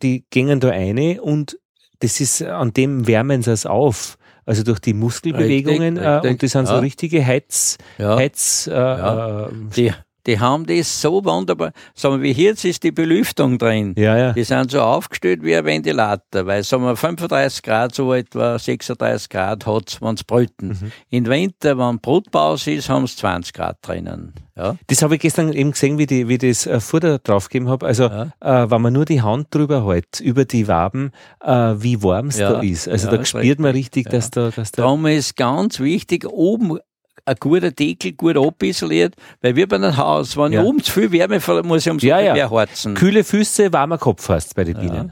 die 0.01 0.25
gehen 0.29 0.59
da 0.59 0.69
eine 0.69 1.21
und 1.21 1.57
das 1.99 2.19
ist, 2.19 2.41
an 2.41 2.73
dem 2.73 3.07
wärmen 3.07 3.41
sie 3.43 3.51
es 3.51 3.65
auf. 3.65 4.17
Also 4.43 4.63
durch 4.63 4.79
die 4.79 4.95
Muskelbewegungen 4.95 5.97
Richtig, 5.97 6.03
äh, 6.03 6.09
richtig, 6.09 6.31
und 6.31 6.41
die 6.41 6.47
sind 6.47 6.67
so 6.67 6.73
ja. 6.73 6.79
richtige 6.79 7.25
Heiz, 7.25 7.77
Ja. 7.99 8.15
Heiz, 8.17 8.67
äh, 8.67 8.73
Ja. 8.73 9.45
äh, 9.47 9.51
Die, 9.75 9.93
Die 10.27 10.39
haben 10.39 10.65
das 10.65 11.01
so 11.01 11.23
wunderbar. 11.25 11.71
Sagen 11.93 12.21
wir, 12.21 12.35
wie 12.35 12.43
jetzt 12.43 12.63
ist 12.65 12.83
die 12.83 12.91
Belüftung 12.91 13.57
drin. 13.57 13.93
Ja, 13.97 14.17
ja. 14.17 14.33
Die 14.33 14.43
sind 14.43 14.71
so 14.71 14.81
aufgestellt 14.81 15.41
wie 15.43 15.55
ein 15.55 15.65
Ventilator, 15.65 16.45
weil 16.45 16.63
sagen 16.63 16.83
wir 16.83 16.95
35 16.95 17.61
Grad, 17.63 17.95
so 17.95 18.13
etwa 18.13 18.57
36 18.59 19.29
Grad 19.29 19.65
hat's, 19.65 20.01
wenn's 20.01 20.23
brüten. 20.23 20.69
Mhm. 20.69 20.91
Im 21.09 21.25
Winter, 21.27 21.77
wenn 21.77 21.99
Brutpause 21.99 22.71
ist, 22.71 22.89
haben 22.89 23.07
sie 23.07 23.15
20 23.17 23.53
Grad 23.53 23.77
drinnen. 23.81 24.33
Ja. 24.55 24.75
Das 24.87 25.01
habe 25.01 25.15
ich 25.15 25.21
gestern 25.21 25.53
eben 25.53 25.71
gesehen, 25.71 25.97
wie, 25.97 26.05
die, 26.05 26.27
wie 26.27 26.33
ich 26.33 26.39
das 26.39 26.67
äh, 26.67 26.79
Futter 26.79 27.19
draufgegeben 27.19 27.69
habe. 27.69 27.85
Also, 27.85 28.03
Ja. 28.09 28.31
äh, 28.41 28.69
wenn 28.69 28.81
man 28.81 28.93
nur 28.93 29.05
die 29.05 29.21
Hand 29.21 29.47
drüber 29.49 29.87
hält, 29.87 30.19
über 30.19 30.45
die 30.45 30.67
Waben, 30.67 31.11
äh, 31.43 31.51
wie 31.77 32.03
warm 32.03 32.27
es 32.27 32.37
Ja. 32.37 32.51
da 32.53 32.61
ist. 32.61 32.87
Also, 32.87 33.09
da 33.09 33.23
spürt 33.25 33.59
man 33.59 33.71
richtig, 33.71 34.09
dass 34.09 34.29
da, 34.29 34.49
dass 34.51 34.71
da. 34.71 34.83
Darum 34.83 35.05
ist 35.05 35.35
ganz 35.37 35.79
wichtig, 35.79 36.27
oben 36.27 36.77
ein 37.25 37.35
guter 37.39 37.71
Deckel, 37.71 38.13
gut 38.13 38.37
abisoliert, 38.37 39.15
weil 39.41 39.55
wir 39.55 39.67
bei 39.67 39.75
einem 39.77 39.95
Haus, 39.97 40.35
wenn 40.37 40.53
Ja. 40.53 40.63
oben 40.63 40.83
zu 40.83 40.91
viel 40.91 41.11
Wärme 41.11 41.39
verliert, 41.39 41.65
muss 41.65 41.85
ich 41.85 41.91
umso 41.91 42.05
Ja, 42.07 42.17
viel 42.17 42.25
ja. 42.27 42.33
mehr 42.33 42.49
heizen. 42.51 42.93
Kühle 42.95 43.23
Füße, 43.23 43.71
warmer 43.73 43.97
Kopf 43.97 44.27
hast 44.29 44.55
bei 44.55 44.63
den 44.63 44.77
Bienen. 44.77 45.11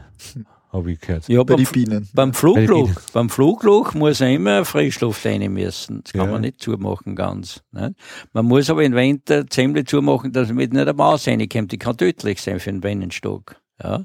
Habe 0.71 0.91
ich 0.91 0.99
gehört. 0.99 1.27
Ja, 1.27 1.39
Bei 1.43 1.55
beim, 1.55 1.63
den 1.63 1.71
Bienen. 1.71 2.09
beim 2.13 2.29
Bei 2.31 2.37
Flugloch, 2.37 2.85
den 2.87 2.95
beim 3.11 3.29
Flugloch 3.31 3.93
muss 3.95 4.21
er 4.21 4.29
immer 4.29 4.65
Frischluft 4.65 5.25
rein 5.25 5.51
müssen. 5.51 6.03
Das 6.03 6.13
kann 6.13 6.25
Ja. 6.27 6.31
man 6.33 6.41
nicht 6.41 6.61
zumachen 6.61 7.15
ganz. 7.15 7.61
Nicht? 7.71 7.93
Man 8.33 8.45
muss 8.45 8.69
aber 8.69 8.83
im 8.83 8.93
Winter 8.93 9.47
ziemlich 9.47 9.87
zumachen, 9.87 10.31
dass 10.31 10.49
mit 10.49 10.71
nicht 10.71 10.79
eine 10.81 10.93
Maus 10.93 11.27
reinkommt. 11.27 11.71
Die 11.71 11.79
kann 11.79 11.97
tödlich 11.97 12.39
sein 12.39 12.59
für 12.59 12.69
einen 12.69 12.81
Bienenstock. 12.81 13.55
Ja. 13.81 14.03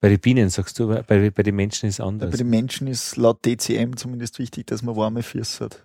Bei 0.00 0.08
den 0.10 0.20
Bienen 0.20 0.48
sagst 0.50 0.78
du, 0.78 0.88
bei, 0.88 1.30
bei 1.30 1.42
den 1.42 1.56
Menschen 1.56 1.86
ist 1.88 1.94
es 1.94 1.98
Bei 1.98 2.04
anders. 2.04 2.30
den 2.36 2.48
Menschen 2.48 2.86
ist 2.86 3.16
laut 3.16 3.44
DCM 3.44 3.96
zumindest 3.96 4.38
wichtig, 4.38 4.66
dass 4.68 4.82
man 4.82 4.96
warme 4.96 5.22
Füße 5.22 5.64
hat. 5.66 5.84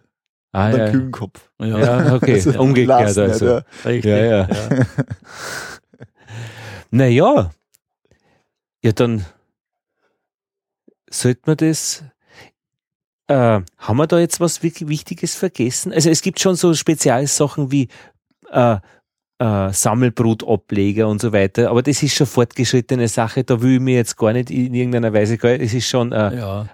Ah, 0.53 0.67
und 0.67 0.73
einen 0.73 0.79
ja. 0.79 0.91
kühlen 0.91 1.11
Kopf. 1.11 1.49
ja, 1.59 2.13
okay, 2.13 2.33
Also 2.45 2.59
umgekehrt 2.59 2.87
lassen 2.87 3.19
also. 3.21 3.45
ja. 3.45 3.61
Richtig. 3.85 4.05
Ja, 4.11 4.17
ja. 4.17 4.47
Naja, 6.91 7.51
ja, 8.83 8.91
dann 8.91 9.25
sollte 11.09 11.41
man 11.45 11.57
das. 11.57 12.03
Äh, 13.27 13.61
haben 13.77 13.97
wir 13.97 14.07
da 14.07 14.19
jetzt 14.19 14.41
was 14.41 14.61
wirklich 14.61 14.89
Wichtiges 14.89 15.35
vergessen? 15.35 15.93
Also 15.93 16.09
es 16.09 16.21
gibt 16.21 16.41
schon 16.41 16.55
so 16.55 16.73
Spezialsachen 16.73 17.71
wie 17.71 17.87
äh, 18.51 18.77
äh, 19.39 19.71
Sammelbrutableger 19.71 21.07
und 21.07 21.21
so 21.21 21.31
weiter, 21.31 21.69
aber 21.69 21.81
das 21.81 22.03
ist 22.03 22.13
schon 22.13 22.27
fortgeschrittene 22.27 23.07
Sache, 23.07 23.43
da 23.43 23.61
will 23.61 23.75
ich 23.75 23.79
mir 23.79 23.95
jetzt 23.95 24.17
gar 24.17 24.33
nicht 24.33 24.51
in 24.51 24.73
irgendeiner 24.73 25.13
Weise, 25.13 25.37
es 25.41 25.73
ist 25.73 25.87
schon 25.87 26.11
äh, 26.11 26.35
Ja. 26.35 26.67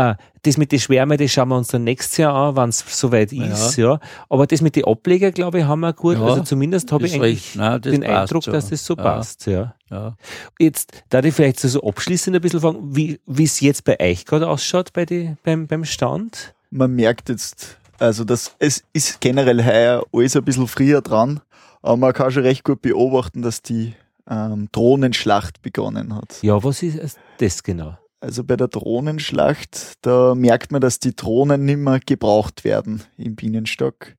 Äh, 0.00 0.14
das 0.42 0.56
mit 0.56 0.72
den 0.72 0.80
Schwärmen, 0.80 1.18
das 1.18 1.30
schauen 1.30 1.48
wir 1.50 1.56
uns 1.56 1.68
dann 1.68 1.84
nächstes 1.84 2.16
Jahr 2.16 2.34
an, 2.34 2.56
wenn 2.56 2.70
es 2.70 2.84
soweit 2.88 3.32
ist, 3.32 3.76
ja. 3.76 4.00
Aber 4.28 4.46
das 4.46 4.62
mit 4.62 4.74
den 4.76 4.84
Ableger, 4.86 5.32
glaube 5.32 5.60
ich, 5.60 5.64
haben 5.64 5.80
wir 5.80 5.92
gut. 5.92 6.16
Ja, 6.16 6.24
also 6.24 6.42
zumindest 6.42 6.90
habe 6.92 7.06
ich 7.06 7.14
eigentlich. 7.14 7.54
Nein, 7.56 7.80
den 7.82 8.04
Eindruck, 8.04 8.44
so. 8.44 8.50
dass 8.50 8.70
das 8.70 8.84
so 8.84 8.96
Ja. 8.96 9.02
passt, 9.02 9.46
ja. 9.46 9.74
Ja. 9.90 10.16
Jetzt, 10.58 11.04
da 11.08 11.22
ich 11.22 11.34
vielleicht 11.34 11.60
so 11.60 11.82
abschließend 11.82 12.36
ein 12.36 12.42
bisschen 12.42 12.60
fragen, 12.60 12.78
wie 12.96 13.20
wie 13.26 13.44
es 13.44 13.60
jetzt 13.60 13.84
bei 13.84 13.98
euch 14.00 14.24
gerade 14.24 14.48
ausschaut 14.48 14.92
bei 14.92 15.04
die, 15.04 15.36
beim, 15.42 15.66
beim 15.66 15.84
Stand? 15.84 16.54
Man 16.70 16.94
merkt 16.94 17.28
jetzt, 17.28 17.76
also 17.98 18.24
das, 18.24 18.54
es 18.58 18.84
ist 18.92 19.20
generell 19.20 19.64
heuer 19.64 20.04
alles 20.12 20.36
ein 20.36 20.44
bisschen 20.44 20.68
früher 20.68 21.02
dran, 21.02 21.40
aber 21.82 21.96
man 21.96 22.12
kann 22.12 22.30
schon 22.30 22.44
recht 22.44 22.64
gut 22.64 22.80
beobachten, 22.82 23.42
dass 23.42 23.62
die 23.62 23.94
ähm, 24.30 24.68
Drohnenschlacht 24.72 25.60
begonnen 25.60 26.14
hat. 26.14 26.38
Ja, 26.42 26.62
was 26.62 26.82
ist 26.82 27.18
das 27.38 27.62
genau? 27.62 27.98
Also 28.20 28.44
bei 28.44 28.56
der 28.56 28.68
Drohnenschlacht, 28.68 29.94
da 30.02 30.34
merkt 30.34 30.72
man, 30.72 30.80
dass 30.80 30.98
die 31.00 31.16
Drohnen 31.16 31.64
nicht 31.64 31.78
mehr 31.78 32.00
gebraucht 32.04 32.64
werden 32.64 33.02
im 33.16 33.34
Bienenstock. 33.34 34.14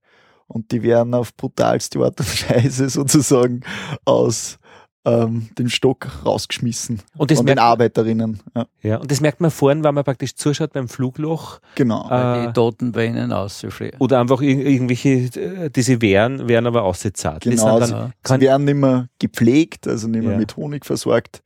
Und 0.47 0.71
die 0.71 0.83
werden 0.83 1.13
auf 1.13 1.35
brutalste 1.37 1.99
Art 1.99 2.19
und 2.19 2.49
Weise 2.49 2.89
sozusagen 2.89 3.61
aus 4.05 4.57
ähm, 5.05 5.49
dem 5.57 5.69
Stock 5.69 6.07
rausgeschmissen. 6.25 7.01
Und 7.17 7.31
das, 7.31 7.37
von 7.37 7.45
den 7.45 7.55
merkt, 7.55 7.61
Arbeiterinnen. 7.61 8.39
Ja, 8.55 8.65
ja, 8.81 8.97
und 8.97 9.09
das 9.09 9.21
merkt 9.21 9.39
man 9.39 9.49
vorhin, 9.49 9.83
wenn 9.83 9.95
man 9.95 10.03
praktisch 10.03 10.35
zuschaut 10.35 10.73
beim 10.73 10.87
Flugloch 10.87 11.59
genau. 11.75 12.07
Äh, 12.09 12.47
Die 12.47 12.53
toten 12.53 12.91
Bienen 12.91 13.31
auszufliegen. 13.31 13.99
oder 13.99 14.19
einfach 14.19 14.41
ir 14.41 14.65
irgendwelche, 14.65 15.09
äh, 15.09 15.69
diese 15.69 16.01
Wehren 16.01 16.47
werden 16.47 16.67
aber 16.67 16.83
ausgezahlt. 16.83 17.41
genau. 17.43 17.79
Sie, 17.79 17.79
dann, 17.79 17.89
ja. 17.89 18.11
kann, 18.23 18.39
sie 18.41 18.45
werden 18.47 18.65
nicht 18.65 18.75
mehr 18.75 19.07
gepflegt, 19.19 19.87
also 19.87 20.07
nicht 20.07 20.21
mehr 20.23 20.33
Ja. 20.33 20.37
mit 20.37 20.55
Honig 20.57 20.85
versorgt. 20.85 21.41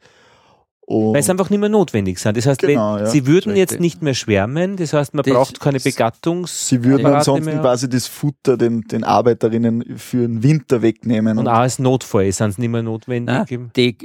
Und 0.87 1.15
weil 1.15 1.23
sie 1.23 1.31
einfach 1.31 1.49
nicht 1.49 1.59
mehr 1.59 1.69
notwendig 1.69 2.19
sind. 2.19 2.37
Das 2.37 2.45
heißt, 2.45 2.61
Genau, 2.61 2.95
wenn, 2.95 3.05
ja. 3.05 3.09
sie 3.09 3.25
würden 3.25 3.55
jetzt 3.55 3.71
Richtig. 3.71 3.81
nicht 3.81 4.01
mehr 4.03 4.13
schwärmen, 4.13 4.77
das 4.77 4.93
heißt, 4.93 5.15
man 5.15 5.23
Das- 5.23 5.33
braucht 5.33 5.59
keine 5.59 5.79
Begattungs... 5.79 6.67
sie 6.67 6.83
würden 6.83 6.99
Apparate 7.07 7.17
ansonsten 7.17 7.45
mehr. 7.45 7.59
quasi 7.61 7.89
das 7.89 8.05
Futter 8.07 8.55
den, 8.55 8.81
den 8.81 9.03
Arbeiterinnen 9.03 9.97
für 9.97 10.27
den 10.27 10.43
Winter 10.43 10.83
wegnehmen. 10.83 11.39
Und 11.39 11.47
auch 11.47 11.53
als 11.53 11.79
Notfall 11.79 12.31
sind 12.31 12.51
sie 12.53 12.61
nicht 12.61 12.69
mehr 12.69 12.83
notwendig. 12.83 13.49
Nein, 13.49 13.71
die, 13.75 13.97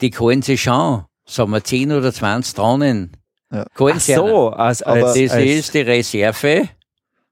die 0.00 0.10
können 0.10 0.40
sie 0.40 0.56
schon, 0.56 1.04
sagen 1.26 1.50
wir 1.50 1.62
10 1.62 1.92
oder 1.92 2.10
20 2.12 2.54
Drohnen. 2.54 3.12
Ja. 3.52 3.66
Ach 3.78 4.00
so, 4.00 4.48
als, 4.50 4.82
als, 4.82 5.14
Das 5.14 5.30
als, 5.32 5.44
ist 5.44 5.74
die 5.74 5.80
Reserve. 5.80 6.68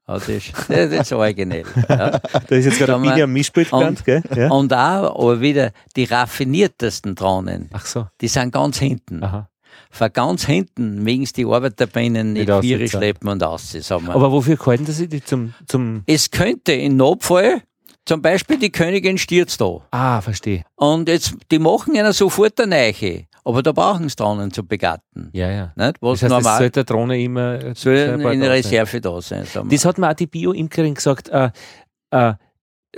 Ja, 0.07 0.13
das, 0.15 0.29
ist- 0.29 0.53
das 0.69 0.91
ist 0.91 1.11
originell. 1.13 1.65
Ja. 1.89 2.09
da 2.19 2.55
ist 2.55 2.65
jetzt 2.65 2.77
gerade 2.79 2.95
ein 2.95 3.01
am 3.23 3.33
Mischpult 3.33 3.71
und- 3.73 4.05
gell? 4.05 4.23
Ja? 4.35 4.49
Und 4.51 4.73
auch 4.73 5.19
aber 5.19 5.41
wieder 5.41 5.71
die 5.95 6.05
raffiniertesten 6.05 7.15
Drohnen, 7.15 7.69
Ach 7.73 7.85
so, 7.85 8.07
die 8.21 8.27
sind 8.27 8.51
ganz 8.53 8.79
hinten. 8.79 9.23
aha. 9.23 9.49
Von 9.91 10.11
ganz 10.11 10.45
hinten 10.45 11.03
sie 11.03 11.33
die 11.33 11.45
Arbeiterbienen 11.45 12.33
nicht 12.33 12.47
Nicht 12.49 12.61
vier 12.61 12.77
aussitzen. 12.77 12.99
schleppen 12.99 13.29
und 13.29 13.43
wir. 14.07 14.15
Aber 14.15 14.31
wofür 14.31 14.57
halten 14.65 14.85
sie 14.85 15.07
die 15.07 15.23
zum, 15.23 15.53
zum, 15.67 16.03
es 16.07 16.29
könnte 16.31 16.73
in 16.73 16.97
Notfall, 16.97 17.61
zum 18.05 18.21
Beispiel 18.21 18.57
die 18.57 18.71
Königin 18.71 19.17
stürzt 19.17 19.61
da. 19.61 19.81
ah, 19.91 20.21
verstehe. 20.21 20.63
Und 20.75 21.07
jetzt, 21.09 21.35
die 21.51 21.59
machen 21.59 21.95
ihnen 21.95 22.11
sofort 22.13 22.59
eine 22.59 22.69
Neiche. 22.71 23.25
Aber 23.47 23.63
da 23.63 23.71
brauchen 23.71 24.09
sie 24.09 24.15
Drohnen 24.17 24.51
zum 24.51 24.67
Begatten. 24.67 25.29
Ja, 25.31 25.49
ja. 25.49 25.73
Nicht? 25.77 26.01
Was 26.01 26.19
Das 26.19 26.23
heißt, 26.23 26.23
es 26.23 26.29
normal 26.43 26.57
sollte 26.57 26.83
der 26.83 26.83
Drohne 26.83 27.21
immer 27.21 27.75
soll 27.75 27.95
in 27.95 28.21
sein. 28.21 28.43
Reserve 28.43 28.99
da 28.99 29.21
sein. 29.21 29.45
Sagen 29.45 29.71
wir. 29.71 29.77
Das 29.77 29.85
hat 29.85 29.97
mir 29.97 30.09
auch 30.09 30.13
die 30.15 30.27
Bio-Imkerin 30.27 30.95
gesagt, 30.95 31.29
äh, 31.29 31.51
äh, 32.11 32.33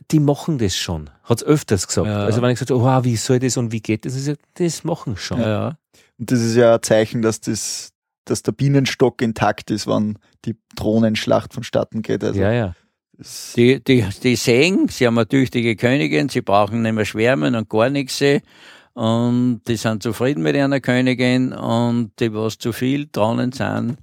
die 0.10 0.20
machen 0.20 0.58
das 0.58 0.76
schon. 0.76 1.12
Hat 1.24 1.42
es 1.42 1.44
öfters 1.44 1.86
gesagt. 1.86 2.08
Ja. 2.08 2.24
Also 2.24 2.42
wenn 2.42 2.50
ich 2.50 2.58
gesagt 2.58 2.72
habe, 2.72 2.82
oh, 2.82 3.04
wie 3.06 3.16
soll 3.16 3.38
das 3.38 3.58
und 3.58 3.72
wie 3.72 3.80
geht 3.80 4.06
das? 4.06 4.14
Sie 4.14 4.22
sagt, 4.22 4.42
das 4.56 4.84
machen 4.84 5.14
sie 5.18 5.22
schon. 5.22 5.40
ja, 5.40 5.50
ja. 5.50 5.78
Und 6.18 6.32
das 6.32 6.42
ist 6.42 6.56
ja 6.56 6.74
ein 6.74 6.82
Zeichen, 6.82 7.22
dass 7.22 7.42
das, 7.42 7.92
dass 8.26 8.42
der 8.42 8.52
Bienenstock 8.52 9.22
intakt 9.22 9.70
ist, 9.70 9.86
wenn 9.86 10.18
die 10.46 10.58
Drohnenschlacht 10.76 11.54
vonstatten 11.54 12.02
geht. 12.02 12.24
Also 12.24 12.40
ja, 12.40 12.52
ja. 12.52 12.76
Die, 13.56 13.84
die, 13.84 14.04
die 14.24 14.36
sehen, 14.36 14.88
sie 14.88 15.06
haben 15.06 15.18
eine 15.20 15.28
tüchtige 15.28 15.76
Königin, 15.76 16.28
sie 16.30 16.42
brauchen 16.42 16.82
nicht 16.82 16.94
mehr 16.94 17.06
schwärmen 17.06 17.54
und 17.54 17.70
gar 17.70 17.92
nichts. 17.92 18.18
sehen. 18.18 18.42
Und 18.94 19.62
die 19.68 19.76
sind 19.78 20.04
zufrieden 20.04 20.44
mit 20.44 20.56
einer 20.56 20.80
Königin 20.82 21.54
und 21.54 22.12
die, 22.20 22.34
was 22.34 22.58
zu 22.58 22.72
viel 22.74 23.08
Drohnen 23.12 23.52
sind, 23.52 23.98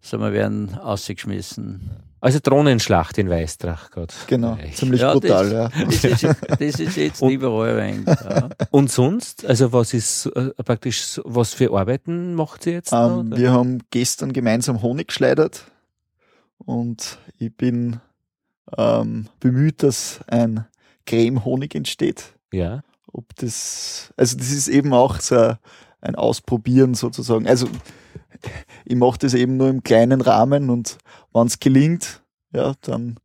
sagen 0.00 0.22
wir, 0.22 0.32
werden 0.32 0.78
ausgeschmissen. 0.78 1.90
Also 2.20 2.38
Drohnenschlacht 2.40 3.18
in 3.18 3.28
Weißdrach 3.28 3.90
gerade. 3.90 4.14
genau, 4.28 4.56
Echt. 4.56 4.76
ziemlich 4.76 5.00
Ja, 5.00 5.12
brutal, 5.12 5.50
das, 5.50 5.74
ja. 5.74 5.84
Das 5.86 6.04
ist, 6.04 6.36
das 6.48 6.80
ist 6.80 6.96
jetzt 6.96 7.20
Und- 7.22 7.30
überall 7.32 7.80
ein. 7.80 8.04
Ja. 8.06 8.48
Und 8.70 8.92
sonst, 8.92 9.44
also 9.44 9.72
was 9.72 9.92
ist 9.92 10.26
äh, 10.26 10.50
praktisch, 10.62 11.02
so- 11.02 11.22
was 11.24 11.52
für 11.54 11.72
Arbeiten 11.72 12.34
macht 12.34 12.62
sie 12.62 12.70
jetzt? 12.72 12.92
da, 12.92 13.08
Ähm, 13.18 13.28
oder? 13.32 13.36
wir 13.38 13.50
haben 13.52 13.78
gestern 13.90 14.32
gemeinsam 14.32 14.82
Honig 14.82 15.08
geschleudert 15.08 15.64
und 16.58 17.18
ich 17.38 17.52
bin 17.56 18.00
ähm, 18.78 19.26
bemüht, 19.40 19.82
dass 19.82 20.20
ein 20.28 20.66
Creme-Honig 21.06 21.74
entsteht. 21.74 22.34
ja. 22.52 22.82
Ob 23.12 23.34
das, 23.36 24.12
also 24.16 24.36
das 24.36 24.50
ist 24.50 24.68
eben 24.68 24.92
auch 24.92 25.20
so 25.20 25.54
ein 26.00 26.14
Ausprobieren 26.14 26.94
sozusagen. 26.94 27.46
Also 27.46 27.68
ich 28.84 28.96
mache 28.96 29.18
das 29.18 29.34
eben 29.34 29.56
nur 29.56 29.68
im 29.68 29.82
kleinen 29.82 30.20
Rahmen 30.20 30.70
und 30.70 30.98
wenn 31.32 31.46
es 31.46 31.60
gelingt, 31.60 32.21
ja, 32.52 32.72
dann 32.82 33.16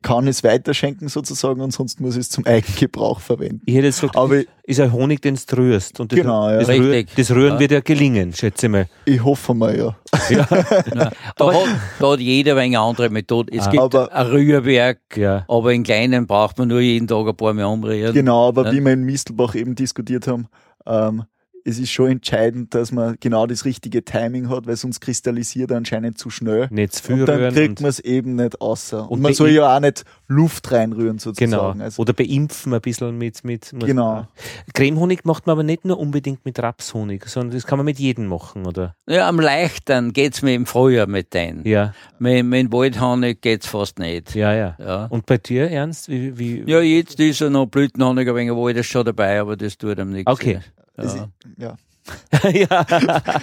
kann 0.00 0.24
ich 0.24 0.30
es 0.30 0.44
weiterschenken 0.44 1.08
sozusagen 1.08 1.60
und 1.60 1.72
sonst 1.72 2.00
muss 2.00 2.14
ich 2.14 2.20
es 2.20 2.30
zum 2.30 2.46
Eigengebrauch 2.46 3.18
verwenden. 3.20 3.60
Ich 3.66 3.74
hätte 3.74 3.86
jetzt 3.86 4.00
gesagt, 4.00 4.16
Aber 4.16 4.42
ist 4.64 4.80
ein 4.80 4.92
Honig, 4.92 5.20
den 5.22 5.34
du 5.46 5.56
rührst. 5.56 5.98
Und 5.98 6.12
das, 6.12 6.16
Genau, 6.18 6.48
ja. 6.48 6.58
das, 6.60 6.68
Rühr, 6.68 6.92
Richtig. 6.92 7.16
das 7.16 7.30
Rühren 7.34 7.54
Ja. 7.54 7.58
wird 7.60 7.70
ja 7.72 7.80
gelingen, 7.80 8.32
schätze 8.32 8.66
ich 8.66 8.72
mal. 8.72 8.88
ich 9.04 9.22
hoffe 9.24 9.54
mal, 9.54 9.76
ja. 9.76 9.96
Ja. 10.30 10.46
Da, 11.36 11.52
hat, 11.52 11.68
da 11.98 12.12
hat 12.12 12.20
jeder 12.20 12.56
eine 12.56 12.78
andere 12.78 13.10
Methode. 13.10 13.52
Es 13.56 13.66
Ah. 13.66 13.70
gibt 13.70 13.82
Aber- 13.82 14.12
ein 14.12 14.26
Rührwerk, 14.26 15.00
ja. 15.16 15.44
aber 15.48 15.72
in 15.72 15.82
kleinen 15.82 16.26
braucht 16.26 16.58
man 16.58 16.68
nur 16.68 16.80
jeden 16.80 17.08
Tag 17.08 17.26
ein 17.26 17.36
paar 17.36 17.52
Mal 17.54 17.64
umrühren. 17.64 18.14
Genau, 18.14 18.48
aber 18.48 18.66
Ja. 18.66 18.72
wie 18.72 18.80
wir 18.80 18.92
in 18.92 19.02
Mistelbach 19.04 19.54
eben 19.56 19.74
diskutiert 19.74 20.26
haben, 20.28 20.46
ähm, 20.86 21.24
es 21.64 21.78
ist 21.78 21.90
schon 21.90 22.10
entscheidend, 22.10 22.74
dass 22.74 22.92
man 22.92 23.16
genau 23.20 23.46
das 23.46 23.64
richtige 23.64 24.04
Timing 24.04 24.48
hat, 24.48 24.66
weil 24.66 24.76
sonst 24.76 25.00
kristallisiert 25.00 25.70
er 25.70 25.76
anscheinend 25.76 26.18
zu 26.18 26.30
schnell. 26.30 26.68
Nicht 26.70 26.94
zu 26.94 27.02
viel 27.04 27.20
Und 27.20 27.26
dann 27.26 27.52
kriegt 27.54 27.80
man 27.80 27.88
es 27.90 28.00
eben 28.00 28.34
nicht 28.36 28.60
außer. 28.60 29.02
Und, 29.02 29.08
Und 29.10 29.20
man 29.20 29.34
soll 29.34 29.50
ja 29.50 29.76
auch 29.76 29.80
nicht 29.80 30.04
Luft 30.28 30.70
reinrühren 30.72 31.18
sozusagen. 31.18 31.50
Genau. 31.78 31.84
Also, 31.84 32.00
Oder 32.02 32.12
beimpfen 32.12 32.74
ein 32.74 32.80
bisschen 32.80 33.16
mit. 33.18 33.44
mit 33.44 33.72
Genau. 33.80 34.26
Cremehonig 34.74 35.24
macht 35.24 35.46
man 35.46 35.52
aber 35.52 35.62
nicht 35.62 35.84
nur 35.84 35.98
unbedingt 35.98 36.44
mit 36.44 36.58
Rapshonig, 36.58 37.26
sondern 37.26 37.56
das 37.56 37.66
kann 37.66 37.78
man 37.78 37.84
mit 37.84 37.98
jedem 37.98 38.26
machen, 38.26 38.66
oder? 38.66 38.94
Ja, 39.08 39.28
am 39.28 39.38
leichten 39.40 40.12
geht's 40.12 40.42
mir 40.42 40.54
im 40.54 40.66
Frühjahr 40.66 41.06
mit 41.06 41.34
denen. 41.34 41.66
Ja, 41.66 41.94
Mit, 42.18 42.44
mit 42.44 42.72
Waldhonig 42.72 43.40
geht's 43.40 43.66
fast 43.66 43.98
nicht. 43.98 44.34
ja, 44.34 44.54
ja. 44.54 44.76
Ja. 44.78 45.06
Und 45.06 45.26
bei 45.26 45.38
dir, 45.38 45.70
Ernst? 45.70 46.08
Wie, 46.08 46.36
wie? 46.38 46.64
Ja, 46.66 46.80
jetzt 46.80 47.20
ist 47.20 47.40
er 47.40 47.50
noch 47.50 47.66
Blütenhonig, 47.66 48.28
ein 48.28 48.34
wenig 48.34 48.52
Wald 48.52 48.76
ist 48.76 48.86
schon 48.86 49.04
dabei, 49.04 49.40
aber 49.40 49.56
das 49.56 49.76
tut 49.78 49.98
ihm 49.98 50.10
nichts. 50.10 50.30
Okay. 50.30 50.60
Ja. 50.96 51.04
ist- 51.04 51.16
ja. 51.58 51.76
ja. 52.50 52.84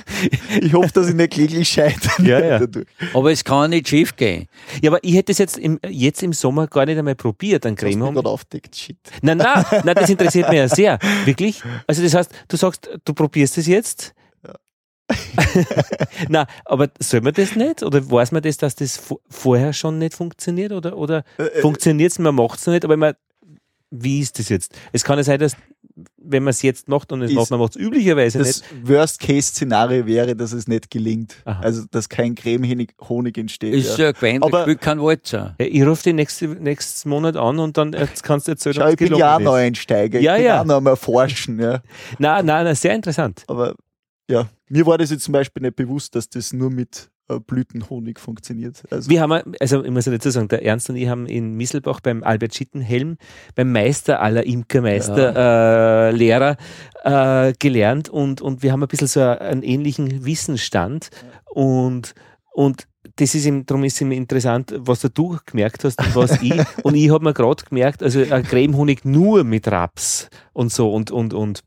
Ich 0.62 0.74
hoffe, 0.74 0.92
dass 0.94 1.08
ich 1.08 1.16
nicht 1.16 1.32
kläglich 1.32 1.70
scheitere. 1.70 2.22
Ja, 2.28 2.40
ja. 2.44 2.60
dadurch. 2.60 2.88
Aber 3.14 3.32
es 3.32 3.44
kann 3.44 3.70
nicht 3.70 3.88
schief 3.88 4.16
gehen. 4.18 4.48
ja, 4.82 4.90
aber 4.92 5.02
ich 5.04 5.16
hätte 5.16 5.32
es 5.32 5.38
jetzt 5.38 5.58
im, 5.58 5.80
jetzt 5.88 6.22
im 6.24 6.34
Sommer 6.34 6.68
gar 6.68 6.86
nicht 6.86 6.98
einmal 6.98 7.16
probiert, 7.16 7.64
hast 7.64 7.72
mich 7.72 7.80
Cremehonig. 7.80 8.16
gerade 8.16 8.30
aufdeckt. 8.30 8.76
Shit. 8.76 8.98
Nein, 9.22 9.38
nein, 9.38 9.64
nein, 9.86 9.96
das 9.96 10.10
interessiert 10.10 10.50
mich 10.50 10.58
ja 10.58 10.68
sehr. 10.68 11.00
Wirklich? 11.26 11.64
Also 11.88 12.04
das 12.04 12.14
heißt, 12.14 12.32
du 12.50 12.58
sagst, 12.58 12.90
du 13.06 13.14
probierst 13.14 13.58
es 13.58 13.68
jetzt? 13.68 14.14
Na, 16.28 16.46
aber 16.66 16.90
soll 17.00 17.22
man 17.22 17.34
das 17.34 17.56
nicht? 17.56 17.82
Oder 17.84 18.10
weiß 18.12 18.32
man 18.32 18.42
das, 18.44 18.58
dass 18.58 18.76
das 18.76 19.00
vo- 19.00 19.20
vorher 19.30 19.74
schon 19.74 19.98
nicht 19.98 20.14
funktioniert? 20.14 20.72
Oder, 20.72 20.98
oder 20.98 21.24
Äh, 21.38 21.62
funktioniert 21.62 22.12
es, 22.12 22.20
man 22.20 22.36
macht 22.36 22.60
es 22.60 22.68
nicht, 22.68 22.86
aber 22.86 22.98
man, 22.98 23.14
wie 23.90 24.20
ist 24.20 24.38
das 24.38 24.50
jetzt? 24.50 24.78
Es 24.92 25.04
kann 25.04 25.18
ja 25.18 25.24
sein, 25.24 25.40
dass 25.40 25.56
wenn 26.18 26.44
man 26.44 26.52
es 26.52 26.62
jetzt 26.62 26.88
macht 26.88 27.12
und 27.12 27.22
es 27.22 27.32
Ist- 27.32 27.36
macht, 27.36 27.52
man 27.52 27.60
macht 27.60 27.76
es 27.76 27.82
üblicherweise 27.82 28.38
Das 28.40 28.48
nicht. 28.62 28.88
Worst-Case-Szenario 28.88 30.06
wäre, 30.06 30.36
dass 30.36 30.52
es 30.54 30.68
nicht 30.68 30.90
gelingt. 30.92 31.36
Aha. 31.46 31.60
Also, 31.62 31.84
dass 31.92 32.10
kein 32.10 32.36
Cremehonig 32.36 32.94
Honig 33.08 33.38
entsteht. 33.38 33.74
Ist 33.74 33.98
ja. 33.98 34.06
ja 34.06 34.12
gewöhnt, 34.12 34.44
Aber- 34.44 34.60
gespielt 34.60 34.82
kein 34.82 35.02
Wald 35.02 35.28
sein. 35.28 35.56
Ja, 35.60 35.66
ich 35.66 35.84
rufe 35.86 36.04
dich 36.04 36.14
nächste, 36.14 36.48
nächsten 36.48 37.10
Monat 37.10 37.36
an 37.36 37.60
und 37.60 37.78
dann 37.78 37.94
jetzt 37.94 38.24
kannst 38.24 38.48
du 38.48 38.52
erzählen, 38.52 38.76
Schau, 38.76 38.88
ich 38.90 38.98
bin 38.98 39.16
ja 39.16 39.36
auch. 39.36 39.40
Neueinsteiger. 39.40 40.20
Ja, 40.20 40.34
ich 40.36 40.40
bin 40.40 40.46
ja. 40.48 40.62
auch 40.62 40.66
noch 40.66 40.76
am 40.76 40.88
Erforschen. 40.88 41.60
Ja. 41.60 41.82
Nein, 42.18 42.46
nein, 42.46 42.66
nein, 42.66 42.76
sehr 42.76 42.96
interessant. 42.96 43.44
Aber 43.48 43.76
ja, 44.30 44.48
mir 44.70 44.86
war 44.86 44.98
das 44.98 45.10
jetzt 45.10 45.24
zum 45.24 45.32
Beispiel 45.34 45.62
nicht 45.64 45.76
bewusst, 45.76 46.16
dass 46.16 46.30
das 46.30 46.54
nur 46.54 46.70
mit 46.70 47.10
äh, 47.18 47.19
Blütenhonig 47.38 48.20
funktioniert. 48.20 48.84
Also, 48.90 49.10
Wir 49.10 49.22
haben, 49.22 49.54
also 49.60 49.84
ich 49.84 49.92
muss 49.92 50.06
ja 50.06 50.12
dazu 50.12 50.30
sagen, 50.30 50.48
der 50.48 50.66
Ernst 50.66 50.90
und 50.90 50.96
ich 50.96 51.08
haben 51.08 51.28
in 51.28 51.54
Misselbach 51.54 52.00
beim 52.00 52.24
Albert 52.24 52.56
Schittenhelm, 52.56 53.18
beim 53.56 53.72
Meister 53.72 54.22
aller 54.22 54.46
Imkermeister, 54.46 56.10
äh, 56.10 56.12
Lehrer 56.12 56.58
äh, 57.04 57.54
gelernt 57.60 58.10
und, 58.10 58.42
und 58.42 58.64
wir 58.64 58.72
haben 58.72 58.82
ein 58.82 58.88
bisschen 58.88 59.08
so 59.08 59.22
einen 59.22 59.64
ähnlichen 59.64 60.26
Wissensstand 60.26 61.10
und, 61.46 62.16
und 62.52 62.88
das 63.16 63.36
ist 63.36 63.46
ihm, 63.46 63.66
darum 63.66 63.84
ist 63.84 64.00
ihm 64.02 64.12
interessant, 64.12 64.74
was 64.78 65.02
du 65.02 65.38
gemerkt 65.46 65.84
hast 65.84 66.00
und 66.00 66.16
was 66.16 66.42
ich. 66.42 66.54
Und 66.84 66.96
ich 66.96 67.10
habe 67.12 67.24
mir 67.24 67.34
gerade 67.34 67.64
gemerkt, 67.64 68.04
also 68.04 68.22
ein 68.22 68.44
Cremehonig 68.44 69.06
nur 69.06 69.44
mit 69.44 69.68
Raps 69.68 70.30
und 70.54 70.72
so 70.72 70.94
und, 70.94 71.12
und, 71.12 71.34
und 71.34 71.60
äh, 71.60 71.62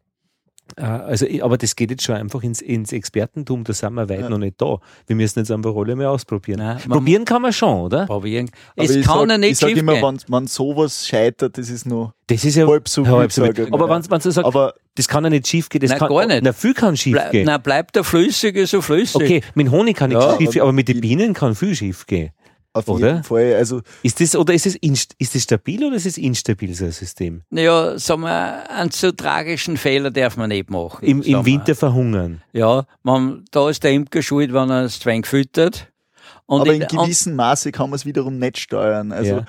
also, 0.76 1.26
ich- 1.26 1.42
aber 1.44 1.58
das 1.58 1.76
geht 1.76 1.90
jetzt 1.90 2.02
schon 2.04 2.14
einfach 2.16 2.42
ins, 2.42 2.60
ins 2.60 2.92
Expertentum, 2.92 3.64
da 3.64 3.72
sind 3.72 3.94
wir 3.94 4.08
weit 4.08 4.20
Ja. 4.20 4.28
noch 4.28 4.38
nicht 4.38 4.60
da. 4.60 4.78
Wir 5.06 5.16
müssen 5.16 5.38
jetzt 5.40 5.50
einfach 5.50 5.74
alle 5.74 5.94
mal 5.96 6.06
ausprobieren. 6.06 6.58
Nein, 6.60 6.78
Probieren 6.88 7.24
kann 7.24 7.42
man 7.42 7.52
schon, 7.52 7.80
oder? 7.82 8.06
Probieren. 8.06 8.50
aber 8.76 8.84
Es 8.84 8.90
ich 8.96 9.04
kann 9.06 9.20
sag, 9.20 9.28
ja 9.28 9.34
ich 9.34 9.40
nicht 9.40 9.56
sag 9.58 9.68
schief 9.70 9.78
immer, 9.78 9.94
wenn 10.00 10.18
man 10.28 10.46
sowas 10.46 11.06
scheitert, 11.06 11.58
das 11.58 11.68
ist 11.70 11.86
nur 11.86 12.14
Das 12.26 12.44
ist 12.44 12.56
ja 12.56 12.66
halb 12.66 12.88
so 12.88 13.06
halb 13.06 13.32
so 13.32 13.44
ich 13.44 13.58
Aber 13.72 13.86
mal. 13.88 13.96
wenn 14.00 14.04
man 14.10 14.20
so 14.20 14.30
sagt, 14.30 14.46
Aber 14.46 14.74
das 14.94 15.08
kann 15.08 15.24
ja 15.24 15.30
nicht 15.30 15.46
schief 15.48 15.68
gehen, 15.68 15.80
das 15.80 15.90
Nein, 15.90 15.98
kann 15.98 16.08
gar 16.08 16.26
nicht. 16.26 16.42
Na, 16.42 16.52
viel 16.52 16.74
kann 16.74 16.96
schief 16.96 17.12
Blei 17.14 17.30
gehen. 17.30 17.44
na, 17.46 17.58
bleibt 17.58 17.96
der 17.96 18.04
Flüssige 18.04 18.66
so 18.66 18.80
flüssig. 18.80 19.16
Okay, 19.16 19.40
mit 19.54 19.70
Honig 19.70 19.96
kann 19.96 20.10
nichts 20.10 20.24
Ja, 20.24 20.36
schief 20.38 20.50
gehen, 20.50 20.62
aber 20.62 20.72
mit 20.72 20.88
den 20.88 21.00
Bienen 21.00 21.34
kann 21.34 21.54
viel 21.54 21.74
schief 21.74 22.06
gehen. 22.06 22.30
Auf 22.74 22.88
Oder? 22.88 23.06
jeden 23.08 23.22
Fall, 23.24 23.54
also 23.54 23.82
Ist 24.02 24.20
das, 24.20 24.34
oder 24.34 24.54
ist 24.54 24.66
es, 24.66 24.76
inst, 24.76 25.14
ist 25.18 25.34
es 25.34 25.42
stabil 25.42 25.84
oder 25.84 25.96
ist 25.96 26.06
es 26.06 26.16
instabil, 26.16 26.74
so 26.74 26.86
ein 26.86 26.92
System? 26.92 27.42
Naja, 27.50 27.98
sagen 27.98 28.22
wir, 28.22 28.70
einen 28.70 28.90
so 28.90 29.12
tragischen 29.12 29.76
Fehler 29.76 30.10
darf 30.10 30.36
man 30.38 30.48
nicht 30.48 30.70
machen. 30.70 31.04
Im, 31.04 31.20
im. 31.22 31.44
Winter 31.44 31.74
verhungern. 31.74 32.42
Ja, 32.52 32.86
man, 33.02 33.44
da 33.50 33.68
ist 33.68 33.82
der 33.84 33.92
Imker 33.92 34.22
schuld, 34.22 34.52
wenn 34.54 34.70
er 34.70 34.84
es 34.84 34.98
zu 35.00 35.06
wenig 35.06 35.26
füttert. 35.26 35.88
Und 36.46 36.62
aber 36.62 36.74
in- 36.74 36.82
in 36.82 36.88
gewissem 36.88 37.36
Maße 37.36 37.72
kann 37.72 37.90
man 37.90 37.96
es 37.96 38.06
wiederum 38.06 38.38
nicht 38.38 38.58
steuern. 38.58 39.12
Also 39.12 39.36
Ja. 39.36 39.44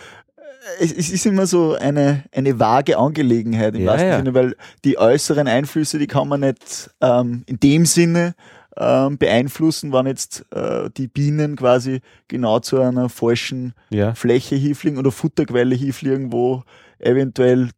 es, 0.79 0.91
es 0.91 1.09
ist 1.09 1.25
immer 1.25 1.47
so 1.47 1.75
eine, 1.75 2.23
eine 2.33 2.59
vage 2.59 2.97
Angelegenheit 2.97 3.75
im 3.75 3.81
Ja, 3.81 3.91
wahrsten 3.91 4.09
ja. 4.09 4.17
Sinne, 4.17 4.33
weil 4.33 4.55
die 4.83 4.97
äußeren 4.97 5.47
Einflüsse, 5.47 5.97
die 5.97 6.07
kann 6.07 6.27
man 6.27 6.41
nicht 6.41 6.89
ähm, 7.01 7.43
in 7.45 7.59
dem 7.59 7.85
Sinne 7.85 8.35
ähm, 8.77 9.17
beeinflussen, 9.17 9.93
wenn 9.93 10.07
jetzt 10.07 10.45
äh, 10.51 10.89
die 10.95 11.07
Bienen 11.07 11.55
quasi 11.55 12.01
genau 12.27 12.59
zu 12.59 12.79
einer 12.79 13.09
falschen 13.09 13.73
Ja. 13.89 14.15
Fläche 14.15 14.55
hinfliegen 14.55 14.97
oder 14.97 15.11
Futterquelle 15.11 15.75
hinfliegen, 15.75 16.31
wo 16.31 16.63
eventuell 16.99 17.69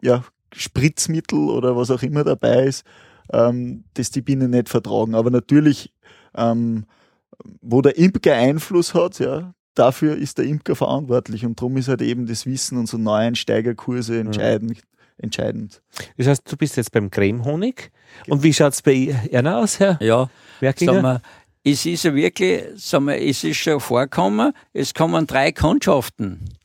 ja, 0.00 0.24
Spritzmittel 0.54 1.50
oder 1.50 1.76
was 1.76 1.90
auch 1.90 2.02
immer 2.02 2.24
dabei 2.24 2.64
ist, 2.64 2.84
ähm, 3.32 3.84
das 3.94 4.10
die 4.10 4.22
Bienen 4.22 4.50
nicht 4.50 4.68
vertragen. 4.68 5.14
Aber 5.14 5.30
natürlich, 5.30 5.92
ähm, 6.36 6.84
wo 7.60 7.82
der 7.82 7.96
Imker 7.96 8.34
Einfluss 8.34 8.94
hat, 8.94 9.18
ja, 9.18 9.54
dafür 9.74 10.16
ist 10.16 10.38
der 10.38 10.44
Imker 10.44 10.76
verantwortlich 10.76 11.44
und 11.44 11.58
darum 11.60 11.76
ist 11.76 11.88
halt 11.88 12.02
eben 12.02 12.26
das 12.26 12.46
Wissen 12.46 12.78
und 12.78 12.86
so 12.86 12.98
Neueinsteigerkurse 12.98 14.18
entscheidend. 14.18 14.80
Entscheidend. 15.18 15.82
Das 16.16 16.26
heißt, 16.26 16.50
du 16.50 16.56
bist 16.56 16.76
jetzt 16.76 16.92
beim 16.92 17.10
Cremehonig. 17.10 17.90
Und 18.28 18.42
wie 18.42 18.52
schaut 18.52 18.72
es 18.72 18.82
bei 18.82 19.14
Erna 19.30 19.60
aus, 19.60 19.78
Herr 19.80 19.98
ja, 20.00 20.28
Werkinger? 20.60 20.94
sagen 20.94 21.04
wir, 21.04 21.22
es 21.64 21.86
ist 21.86 22.04
ja 22.04 22.14
wirklich, 22.14 22.62
sagen 22.76 23.06
wir, 23.06 23.20
es 23.20 23.42
ist 23.42 23.56
schon 23.56 23.80
vorgekommen, 23.80 24.52
es 24.72 24.92
kommen 24.92 25.26
drei 25.26 25.52
Kundschaften. 25.52 26.56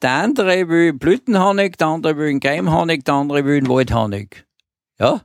Der 0.00 0.10
andere 0.10 0.68
will 0.68 0.92
Blütenhonig, 0.92 1.76
der 1.76 1.88
andere 1.88 2.16
will 2.16 2.28
einen 2.28 2.40
Geheimhonig, 2.40 3.04
der 3.04 3.14
andere 3.14 3.44
will 3.44 3.58
einen 3.58 3.68
Waldhonig. 3.68 4.46
Ja? 4.98 5.22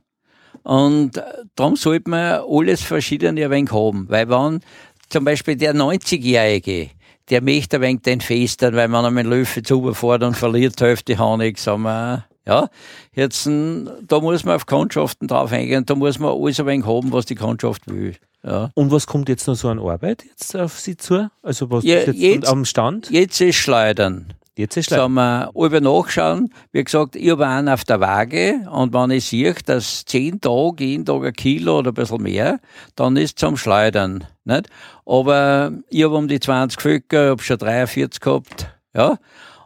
Und 0.62 1.16
äh, 1.16 1.22
darum 1.54 1.76
sollte 1.76 2.10
man 2.10 2.42
alles 2.48 2.82
Verschiedene 2.82 3.44
ein 3.44 3.50
wenig 3.50 3.72
haben. 3.72 4.08
Weil 4.08 4.28
wenn 4.28 4.60
zum 5.08 5.24
Beispiel 5.24 5.56
der 5.56 5.74
90-Jährige, 5.74 6.90
der 7.30 7.40
möchte 7.40 7.76
ein 7.76 7.82
wenig 7.82 8.02
den 8.02 8.20
festern, 8.20 8.74
weil 8.74 8.88
man 8.88 9.12
mit 9.14 9.26
Löwe 9.26 9.62
zubefährt 9.62 10.22
und 10.22 10.36
verliert 10.36 10.80
die 10.80 10.84
Hälfte 10.84 11.18
Honig, 11.18 11.58
sagen 11.58 11.82
wir, 11.82 12.26
ja, 12.46 12.68
jetzt, 13.14 13.46
n, 13.46 13.88
da 14.06 14.20
muss 14.20 14.44
man 14.44 14.56
auf 14.56 14.66
Kundschaften 14.66 15.28
drauf 15.28 15.52
eingehen, 15.52 15.86
da 15.86 15.94
muss 15.94 16.18
man 16.18 16.30
alles 16.38 16.60
ein 16.60 16.66
wenig 16.66 16.86
haben, 16.86 17.12
was 17.12 17.26
die 17.26 17.34
Kundschaft 17.34 17.82
will. 17.86 18.14
Ja. 18.42 18.70
Und 18.74 18.90
was 18.90 19.06
kommt 19.06 19.28
jetzt 19.30 19.46
noch 19.46 19.54
so 19.54 19.68
an 19.68 19.78
Arbeit 19.78 20.24
jetzt 20.24 20.54
auf 20.54 20.78
Sie 20.78 20.96
zu? 20.96 21.30
Also 21.42 21.70
was 21.70 21.84
Ja, 21.84 21.98
ist 22.00 22.06
jetzt, 22.08 22.18
jetzt- 22.18 22.48
am 22.48 22.64
Stand? 22.66 23.10
Jetzt 23.10 23.40
ist 23.40 23.56
Schleudern. 23.56 24.34
Jetzt 24.56 24.76
ist 24.76 24.84
schlecht. 24.86 25.00
Sagen 25.00 25.14
wir, 25.14 25.50
über 25.56 25.80
nachschauen. 25.80 26.52
Wie 26.70 26.84
gesagt, 26.84 27.16
ich 27.16 27.28
habe 27.30 27.44
einen 27.46 27.68
auf 27.68 27.82
der 27.84 27.98
Waage 28.00 28.60
und 28.70 28.92
wenn 28.94 29.10
ich 29.10 29.24
sehe, 29.24 29.52
dass 29.66 30.04
zehn 30.04 30.40
Tage, 30.40 30.84
jeden 30.84 31.04
Tag 31.04 31.24
ein 31.24 31.32
Kilo 31.32 31.78
oder 31.80 31.90
ein 31.90 31.94
bisschen 31.94 32.22
mehr, 32.22 32.60
dann 32.94 33.16
ist 33.16 33.30
es 33.30 33.34
zum 33.34 33.56
Schleudern. 33.56 34.24
Nicht? 34.44 34.68
Aber 35.06 35.72
ich 35.88 36.04
habe 36.04 36.14
um 36.14 36.28
die 36.28 36.38
20 36.38 36.80
Völker, 36.80 37.24
ich 37.24 37.30
habe 37.30 37.42
schon 37.42 37.58
43 37.58 38.20
gehabt. 38.20 38.68
Ja? 38.94 39.18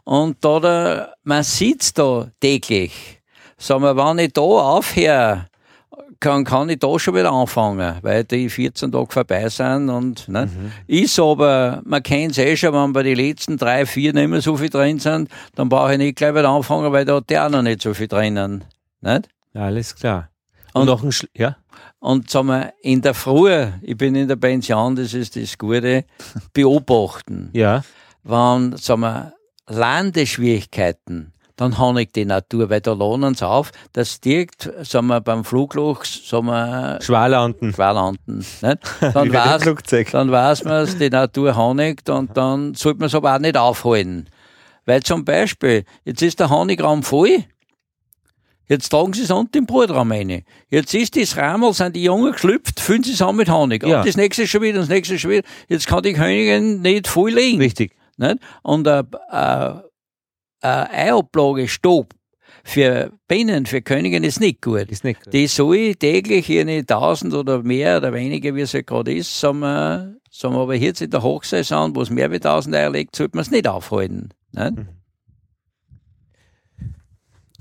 Und 0.09 0.37
da, 0.43 0.59
der, 0.59 1.13
man 1.23 1.43
sieht's 1.43 1.93
da 1.93 2.31
täglich. 2.39 3.21
Sagen 3.59 3.83
wir, 3.83 3.95
wenn 3.95 4.17
ich 4.17 4.33
da 4.33 4.41
aufhöre, 4.41 5.45
kann, 6.19 6.43
kann 6.45 6.67
ich 6.69 6.79
da 6.79 6.97
schon 6.97 7.13
wieder 7.13 7.31
anfangen, 7.31 7.97
weil 8.01 8.23
die 8.23 8.49
14 8.49 8.91
Tage 8.91 9.11
vorbei 9.11 9.47
sind 9.49 9.87
und 9.87 10.27
ne? 10.27 10.49
ist 10.87 11.19
aber, 11.19 11.83
man 11.85 12.01
kennt 12.01 12.31
es 12.31 12.39
eh 12.39 12.57
schon, 12.57 12.73
wenn 12.73 12.91
bei 12.91 13.03
den 13.03 13.17
letzten 13.17 13.55
drei, 13.57 13.85
vier 13.85 14.11
nicht 14.13 14.29
mehr 14.29 14.41
so 14.41 14.57
viel 14.57 14.71
drin 14.71 14.97
sind, 14.97 15.29
dann 15.53 15.69
brauche 15.69 15.91
ich 15.91 15.99
nicht 15.99 16.15
gleich 16.17 16.33
wieder 16.33 16.49
anfangen, 16.49 16.91
weil 16.91 17.05
da 17.05 17.17
hat 17.17 17.29
der 17.29 17.45
auch 17.45 17.51
noch 17.51 17.61
nicht 17.61 17.83
so 17.83 17.93
viel 17.93 18.07
drinnen. 18.07 18.63
Nicht? 19.01 19.29
Alles 19.53 19.95
klar. 19.95 20.29
Und, 20.73 20.81
Und- 20.81 20.87
noch 20.87 21.03
ein 21.03 21.11
Schl 21.11 21.29
ja? 21.35 21.55
Und 21.99 22.31
sagen 22.31 22.47
wir, 22.47 22.73
in 22.81 23.03
der 23.03 23.13
Früh, 23.13 23.67
ich 23.83 23.95
bin 23.95 24.15
in 24.15 24.27
der 24.27 24.37
Pension, 24.37 24.95
das 24.95 25.13
ist 25.13 25.35
das 25.35 25.55
Gute, 25.55 26.05
beobachten. 26.53 27.51
Ja. 27.53 27.83
Wenn, 28.23 28.75
sagen 28.77 29.01
wir, 29.01 29.33
Landeschwierigkeiten, 29.69 31.33
dann 31.59 31.77
habe 31.77 32.03
ich 32.03 32.11
die 32.13 32.23
Natur, 32.23 32.69
weil 32.69 32.79
da 32.79 32.93
lohnen 32.93 33.35
sie 33.35 33.45
auf, 33.45 33.71
dass 33.91 34.21
direkt, 34.21 34.71
sagen 34.83 35.07
wir, 35.07 35.19
beim 35.19 35.43
Flugloch, 35.43 36.05
sagen 36.05 36.47
wir, 36.47 36.99
Schwalanden. 37.01 37.73
Schwalanden, 37.73 38.37
nicht? 38.37 38.61
Dann 39.01 39.33
weiß, 39.33 39.63
dann 40.11 40.31
weiß 40.31 40.63
man 40.63 40.83
es, 40.83 40.97
die 40.97 41.09
Natur 41.09 41.57
honigt 41.57 42.09
und 42.09 42.37
dann 42.37 42.75
sollte 42.75 42.99
man 42.99 43.07
es 43.07 43.15
aber 43.15 43.35
auch 43.35 43.39
nicht 43.39 43.57
aufhalten. 43.57 44.29
Weil 44.85 45.03
zum 45.03 45.25
Beispiel, 45.25 45.83
jetzt 46.05 46.21
ist 46.21 46.39
der 46.39 46.49
Honigraum 46.49 47.03
voll, 47.03 47.43
jetzt 48.67 48.87
tragen 48.87 49.11
sie 49.11 49.23
es 49.23 49.31
unten 49.31 49.57
im 49.57 49.65
Brutraum 49.65 50.13
rein. 50.13 50.43
Jetzt 50.69 50.93
ist 50.93 51.17
das 51.17 51.35
Rammel, 51.35 51.73
sind 51.73 51.95
die 51.95 52.03
Jungen 52.03 52.31
geschlüpft, 52.31 52.79
füllen 52.79 53.03
sie 53.03 53.11
es 53.11 53.21
an 53.21 53.35
mit 53.35 53.51
Honig. 53.51 53.85
Ja. 53.85 53.99
Und 53.99 54.07
das 54.07 54.15
nächste 54.15 54.47
schon 54.47 54.61
wieder, 54.61 54.79
das 54.79 54.87
nächste 54.87 55.19
schon 55.19 55.31
wieder. 55.31 55.47
Jetzt 55.67 55.87
kann 55.87 56.03
die 56.03 56.13
Königin 56.13 56.81
nicht 56.81 57.07
voll 57.09 57.31
liegen. 57.31 57.59
Richtig. 57.59 57.98
Nicht? 58.19 58.37
Und 58.63 58.87
eine, 58.87 59.07
eine, 59.29 59.83
eine 60.61 60.89
Eiablage 60.91 61.67
Stopp 61.67 62.13
für 62.63 63.11
Bienen, 63.27 63.65
für 63.65 63.81
Königinnen 63.81 64.27
ist 64.27 64.39
nicht 64.39 64.61
gut. 64.61 64.89
Ist 64.91 65.03
nicht 65.03 65.23
gut. 65.23 65.33
Die 65.33 65.47
soll 65.47 65.95
täglich 65.95 66.51
eine 66.51 66.79
1000 66.79 67.33
oder 67.33 67.63
mehr 67.63 67.97
oder 67.97 68.13
weniger, 68.13 68.53
wie 68.55 68.61
es 68.61 68.73
halt 68.73 68.87
gerade 68.87 69.13
ist, 69.13 69.39
sagen 69.39 69.59
wir, 69.59 70.15
sagen 70.29 70.53
wir 70.55 70.61
aber 70.61 70.75
jetzt 70.75 71.01
in 71.01 71.09
der 71.09 71.23
Hochsaison, 71.23 71.95
wo 71.95 72.01
es 72.01 72.09
mehr 72.09 72.29
wie 72.31 72.35
1000 72.35 72.75
Eier 72.75 72.89
legt, 72.91 73.15
sollte 73.15 73.37
man 73.37 73.43
es 73.43 73.51
nicht 73.51 73.67
aufhalten. 73.67 74.29
Nicht? 74.51 74.75
Mhm. 74.77 74.87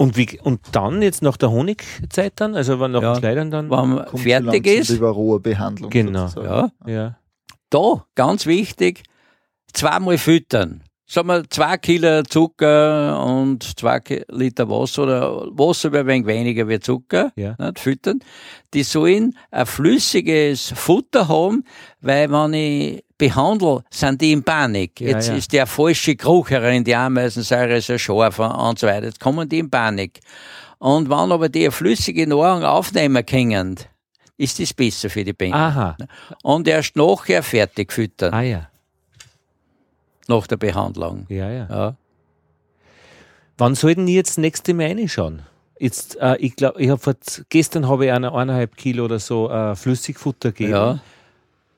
Und, 0.01 0.17
wie, 0.17 0.39
und 0.41 0.61
dann 0.73 1.03
jetzt 1.03 1.23
nach 1.23 1.37
der 1.37 1.51
Honigzeit 1.51 2.35
dann, 2.37 2.55
also 2.55 2.79
wenn 2.79 2.93
nach 2.93 3.03
Ja. 3.03 3.15
den 3.15 3.21
Kleidern 3.21 3.51
dann? 3.51 3.69
Wenn 3.71 3.89
man 3.91 4.07
fertig 4.17 4.67
ist, 4.67 4.91
Die 4.91 5.01
Varroa-Behandlung. 5.01 5.91
Genau. 5.91 6.29
sozusagen. 6.29 6.73
ja, 6.87 6.93
ja. 6.93 7.19
da, 7.71 8.05
ganz 8.15 8.47
wichtig, 8.47 9.03
zweimal 9.73 10.19
füttern. 10.19 10.83
Sagen 11.11 11.29
wir, 11.29 11.49
zwei 11.49 11.79
Kilo 11.79 12.23
Zucker 12.23 13.25
und 13.25 13.63
zwei 13.79 13.99
Liter 14.29 14.69
Wasser 14.69 15.05
oder 15.05 15.47
Wasser 15.57 15.91
wäre 15.91 16.03
ein 16.13 16.27
wenig 16.27 16.27
weniger 16.27 16.69
wie 16.69 16.79
Zucker, 16.81 17.33
Ja. 17.35 17.55
nicht, 17.59 17.79
füttern. 17.79 18.21
Die 18.75 18.83
sollen 18.83 19.35
ein 19.51 19.65
flüssiges 19.65 20.71
Futter 20.77 21.27
haben, 21.29 21.65
weil 22.03 22.31
wenn 22.31 22.53
ich 22.53 23.05
behandle, 23.17 23.85
sind 23.91 24.21
die 24.21 24.33
in 24.33 24.43
Panik. 24.43 25.01
Ja, 25.01 25.09
Jetzt 25.09 25.29
ja. 25.29 25.35
ist 25.37 25.51
der 25.55 25.67
falsche 25.67 26.15
Geruch 26.15 26.51
herein, 26.51 26.85
die 26.85 26.95
Ameisensäure 26.95 27.79
ist 27.79 27.89
ja 27.89 27.99
scharf 27.99 28.39
und 28.39 28.79
so 28.79 28.87
weiter. 28.87 29.07
Jetzt 29.07 29.19
kommen 29.21 29.49
die 29.49 29.61
in 29.61 29.71
Panik. 29.71 30.21
Und 30.79 31.09
wenn 31.09 31.33
aber 31.33 31.49
die 31.49 31.63
eine 31.63 31.73
flüssige 31.73 32.27
Nahrung 32.27 32.63
aufnehmen 32.65 33.25
können, 33.25 33.77
ist 34.37 34.61
das 34.61 34.75
besser 34.75 35.09
für 35.11 35.25
die 35.25 35.33
Bienen. 35.33 35.55
Aha. 35.55 35.97
Und 36.43 36.69
erst 36.69 36.97
nachher 36.97 37.43
fertig 37.43 37.93
füttern, 37.95 38.35
Ah 38.35 38.43
ja. 38.43 38.69
Nach 40.29 40.47
der 40.47 40.57
Behandlung. 40.57 41.27
Ja, 41.29 41.51
ja. 41.51 41.67
Ja. 41.69 41.97
Wann 43.57 43.75
sollten 43.75 44.07
die 44.07 44.15
jetzt 44.15 44.31
das 44.31 44.39
nächste 44.39 44.75
Mal 44.75 44.87
reinschauen? 44.87 45.43
Jetzt, 45.81 46.17
äh, 46.21 46.37
ich 46.37 46.57
glaube, 46.57 46.81
ich 46.81 46.91
habe 46.91 47.17
gestern 47.49 47.89
habe 47.89 48.07
ich 48.07 48.13
eine, 48.13 48.33
eineinhalb 48.33 48.77
Kilo 48.77 49.05
oder 49.05 49.19
so 49.19 49.51
äh, 49.51 49.75
Flüssigfutter 49.75 50.53
gegeben. 50.53 50.73
ja. 50.73 51.01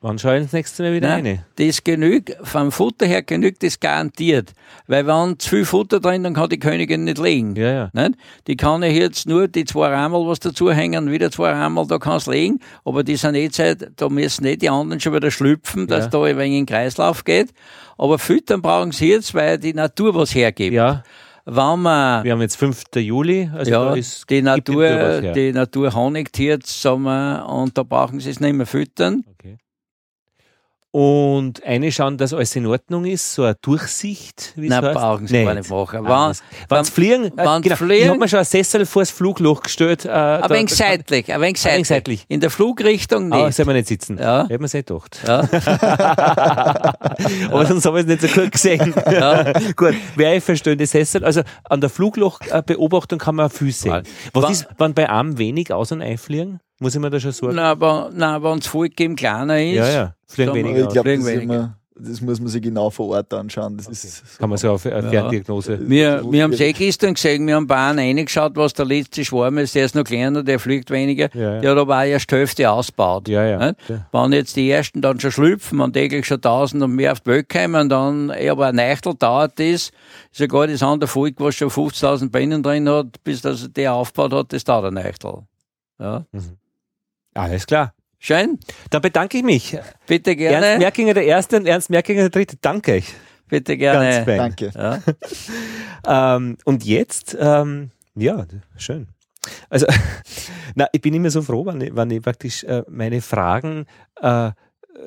Wann 0.02 0.18
schaue 0.18 0.38
ich 0.38 0.44
das 0.44 0.54
nächste 0.54 0.82
Mal 0.82 0.94
wieder 0.94 1.08
Nein, 1.08 1.26
rein? 1.26 1.44
das 1.56 1.84
genügt, 1.84 2.34
vom 2.42 2.72
Futter 2.72 3.04
her 3.04 3.22
genügt 3.22 3.62
das 3.62 3.78
garantiert. 3.80 4.52
Weil 4.86 5.06
wenn 5.06 5.38
zu 5.38 5.50
viel 5.50 5.64
Futter 5.66 6.00
drin, 6.00 6.22
dann 6.22 6.32
kann 6.32 6.48
die 6.48 6.58
Königin 6.58 7.04
nicht 7.04 7.18
legen. 7.18 7.54
Ja, 7.54 7.70
ja. 7.70 7.90
Nicht? 7.92 8.14
Die 8.46 8.56
kann 8.56 8.82
ich 8.82 8.96
jetzt 8.96 9.28
nur 9.28 9.46
die 9.46 9.66
zwei 9.66 9.88
Rammel, 9.88 10.26
was 10.26 10.40
dazu 10.40 10.72
hängen, 10.72 11.10
wieder 11.10 11.30
zwei 11.30 11.50
Rammel, 11.52 11.86
da 11.86 11.98
kannst 11.98 12.28
du 12.28 12.30
legen. 12.30 12.60
Aber 12.86 13.04
die 13.04 13.16
sind 13.16 13.34
eh 13.34 13.50
Zeit, 13.50 13.90
da 13.96 14.08
müssen 14.08 14.44
nicht 14.44 14.62
die 14.62 14.70
anderen 14.70 15.00
schon 15.00 15.12
wieder 15.12 15.30
schlüpfen, 15.30 15.86
dass 15.86 16.04
Ja. 16.04 16.10
da 16.10 16.22
ein 16.22 16.38
wenig 16.38 16.58
in 16.60 16.64
den 16.64 16.74
Kreislauf 16.74 17.22
geht. 17.24 17.50
Aber 17.98 18.18
füttern 18.18 18.62
brauchen 18.62 18.92
sie 18.92 19.10
jetzt, 19.10 19.34
weil 19.34 19.58
die 19.58 19.74
Natur 19.74 20.14
was 20.14 20.34
hergibt. 20.34 20.72
Ja, 20.72 21.02
Wenn 21.44 21.80
man 21.80 22.24
wir 22.24 22.32
haben 22.32 22.40
jetzt 22.40 22.56
5. 22.56 22.84
Juli, 22.96 23.50
also 23.52 23.70
ja, 23.70 23.84
da 23.84 23.94
ist 23.94 24.30
die 24.30 24.40
Natur, 24.40 24.86
her. 24.86 25.32
die 25.32 25.52
Natur 25.52 25.92
honigt 25.94 26.38
jetzt, 26.38 26.80
sagen 26.80 27.02
wir, 27.02 27.46
und 27.50 27.76
da 27.76 27.82
brauchen 27.82 28.18
sie 28.18 28.30
es 28.30 28.40
nicht 28.40 28.54
mehr 28.54 28.64
füttern. 28.66 29.24
Okay. 29.38 29.58
Und 30.92 31.62
eine 31.64 31.92
schauen, 31.92 32.18
dass 32.18 32.34
alles 32.34 32.56
in 32.56 32.66
Ordnung 32.66 33.04
ist, 33.04 33.34
so 33.34 33.44
eine 33.44 33.54
Durchsicht, 33.62 34.52
wie 34.56 34.64
es 34.66 34.70
Nein, 34.70 34.84
heißt. 34.86 34.94
brauchen 34.98 35.26
sie 35.28 35.44
gar 35.44 35.54
nicht 35.54 35.70
machen. 35.70 36.04
Ah, 36.04 36.32
Wenn, 36.68 36.76
Wenn 36.78 36.84
sie 36.84 36.90
fliegen, 36.90 37.24
äh, 37.26 37.30
wenn 37.36 37.62
genau, 37.62 37.76
fliegen- 37.76 38.02
ich 38.02 38.08
habe 38.08 38.18
mir 38.18 38.28
schon 38.28 38.38
ein 38.40 38.44
Sessel 38.44 38.84
vor 38.86 39.02
das 39.02 39.10
Flugloch 39.12 39.62
gestellt. 39.62 40.04
Äh, 40.04 40.08
ein 40.10 40.42
da- 40.42 40.50
wenig 40.50 40.70
da- 40.70 40.74
seitlich, 40.76 41.32
ein 41.32 41.40
wenig 41.40 41.60
seitlich. 41.60 41.86
seitlich. 41.86 42.24
In 42.26 42.40
der 42.40 42.50
Flugrichtung 42.50 43.28
nicht. 43.28 43.38
Ah, 43.38 43.52
soll 43.52 43.66
man 43.66 43.76
nicht 43.76 43.86
sitzen? 43.86 44.18
Ja. 44.18 44.42
Hätte 44.48 44.58
man 44.58 44.66
sich 44.68 44.84
gedacht. 44.84 45.20
ja. 45.24 45.42
Aber 47.52 47.66
sonst 47.66 47.84
habe 47.86 48.00
ich 48.00 48.06
es 48.06 48.22
nicht 48.22 48.34
so 48.34 48.40
gut 48.40 48.50
gesehen. 48.50 48.92
gut, 49.76 49.94
wäre 50.16 50.36
ich 50.36 50.42
verstehende 50.44 50.86
Sessel. 50.86 51.24
Also 51.24 51.42
an 51.68 51.80
der 51.80 51.90
Fluglochbeobachtung 51.90 53.20
kann 53.20 53.36
man 53.36 53.48
viel 53.50 53.70
sehen. 53.72 54.02
Was 54.32 54.42
Wa- 54.44 54.50
ist, 54.50 54.66
wenn 54.78 54.94
bei 54.94 55.08
einem 55.08 55.38
wenig 55.38 55.72
aus- 55.72 55.92
und 55.92 56.02
einfliegen? 56.02 56.58
Muss 56.80 56.94
ich 56.94 57.00
mir 57.00 57.10
da 57.10 57.20
schon 57.20 57.32
sorgen? 57.32 57.56
Nein, 57.56 57.64
aber, 57.66 58.10
nein, 58.12 58.42
wenn 58.42 58.58
das 58.58 58.66
Volk 58.66 58.98
eben 59.00 59.14
kleiner 59.14 59.62
ist, 59.62 59.76
ja, 59.76 59.88
ja, 59.90 60.14
fliegen 60.26 60.54
weniger 60.54 60.78
Aber 60.78 60.86
ich 60.88 60.92
glaube, 60.94 61.10
Fliegen 61.20 61.48
das, 61.48 61.56
immer- 61.58 61.76
das 62.02 62.20
muss 62.22 62.40
man 62.40 62.48
sich 62.48 62.62
genau 62.62 62.88
vor 62.88 63.08
Ort 63.08 63.34
anschauen. 63.34 63.76
Das 63.76 63.86
ist 63.88 64.38
Kann 64.38 64.48
man 64.48 64.56
so 64.56 64.70
auf 64.70 64.86
eine 64.86 65.04
Ja. 65.04 65.10
Ferndiagnose. 65.10 65.78
Wir, 65.86 66.22
wir 66.30 66.42
haben 66.44 66.54
es 66.54 66.60
eh 66.60 66.72
gestern 66.72 67.12
gesehen, 67.12 67.46
wir 67.46 67.56
haben 67.56 67.66
bei 67.66 67.76
einem 67.76 67.98
reingeschaut, 68.16 68.56
was 68.56 68.72
der 68.72 68.86
letzte 68.86 69.22
Schwarm 69.22 69.58
ist, 69.58 69.74
der 69.74 69.84
ist 69.84 69.94
noch 69.94 70.04
kleiner, 70.04 70.42
der 70.42 70.58
fliegt 70.58 70.90
weniger. 70.90 71.28
Ja, 71.34 71.56
ja. 71.56 71.60
Der 71.60 71.70
hat 71.72 71.76
aber 71.78 71.98
auch 71.98 72.04
erst 72.04 72.30
die 72.30 72.36
Hälfte 72.36 72.70
ausgebaut. 72.70 73.28
Ja, 73.28 73.44
ja. 73.44 73.74
Wenn 74.12 74.32
jetzt 74.32 74.56
die 74.56 74.70
ersten 74.70 75.02
dann 75.02 75.20
schon 75.20 75.32
schlüpfen 75.32 75.80
und 75.80 75.92
täglich 75.92 76.24
schon 76.24 76.38
1000 76.40 76.82
und 76.82 76.92
mehr 76.94 77.12
auf 77.12 77.20
die 77.20 77.26
Welt 77.32 77.50
kommen, 77.50 77.90
dann 77.90 78.30
eh 78.30 78.48
aber 78.48 78.68
ein 78.68 78.76
Neichtel 78.76 79.12
dauert 79.18 79.58
das, 79.58 79.66
ist 79.66 79.92
ja 80.36 80.46
gar 80.46 80.66
das 80.66 80.82
andere 80.82 81.08
Volk, 81.08 81.34
was 81.36 81.56
schon 81.56 81.68
50.000 81.68 82.30
Bienen 82.30 82.62
drin 82.62 82.88
hat, 82.88 83.22
bis 83.24 83.42
das 83.42 83.68
der 83.70 83.92
aufgebaut 83.92 84.32
hat, 84.32 84.52
das 84.54 84.64
dauert 84.64 84.86
ein 84.86 84.94
Neichtel. 84.94 85.40
Ja. 85.98 86.24
Alles 87.34 87.66
klar. 87.66 87.94
Schön, 88.18 88.58
Dann 88.90 89.00
bedanke 89.00 89.38
ich 89.38 89.44
mich. 89.44 89.78
bitte 90.06 90.32
Ernst 90.32 90.38
gerne, 90.38 90.78
Merkinger 90.78 91.14
der 91.14 91.24
Erste 91.24 91.56
und 91.56 91.66
Ernst 91.66 91.88
Merkinger 91.88 92.20
der 92.22 92.30
Dritte. 92.30 92.56
Danke 92.60 92.92
euch. 92.92 93.14
bitte 93.48 93.78
Ganz 93.78 94.00
gerne. 94.00 94.24
fein. 94.24 94.36
Danke. 94.36 94.70
Ja. 94.74 94.98
Ähm, 96.06 96.56
und 96.64 96.82
jetzt, 96.86 97.36
ähm, 97.38 97.90
ja, 98.14 98.46
schön. 98.78 99.08
Also, 99.68 99.86
na, 100.74 100.86
ich 100.92 101.02
bin 101.02 101.12
immer 101.12 101.28
so 101.30 101.42
froh, 101.42 101.66
wenn 101.66 101.80
ich, 101.82 101.94
wenn 101.94 102.10
ich 102.10 102.22
praktisch 102.22 102.64
äh, 102.64 102.82
meine 102.88 103.20
Fragen 103.20 103.84
äh, 104.22 104.52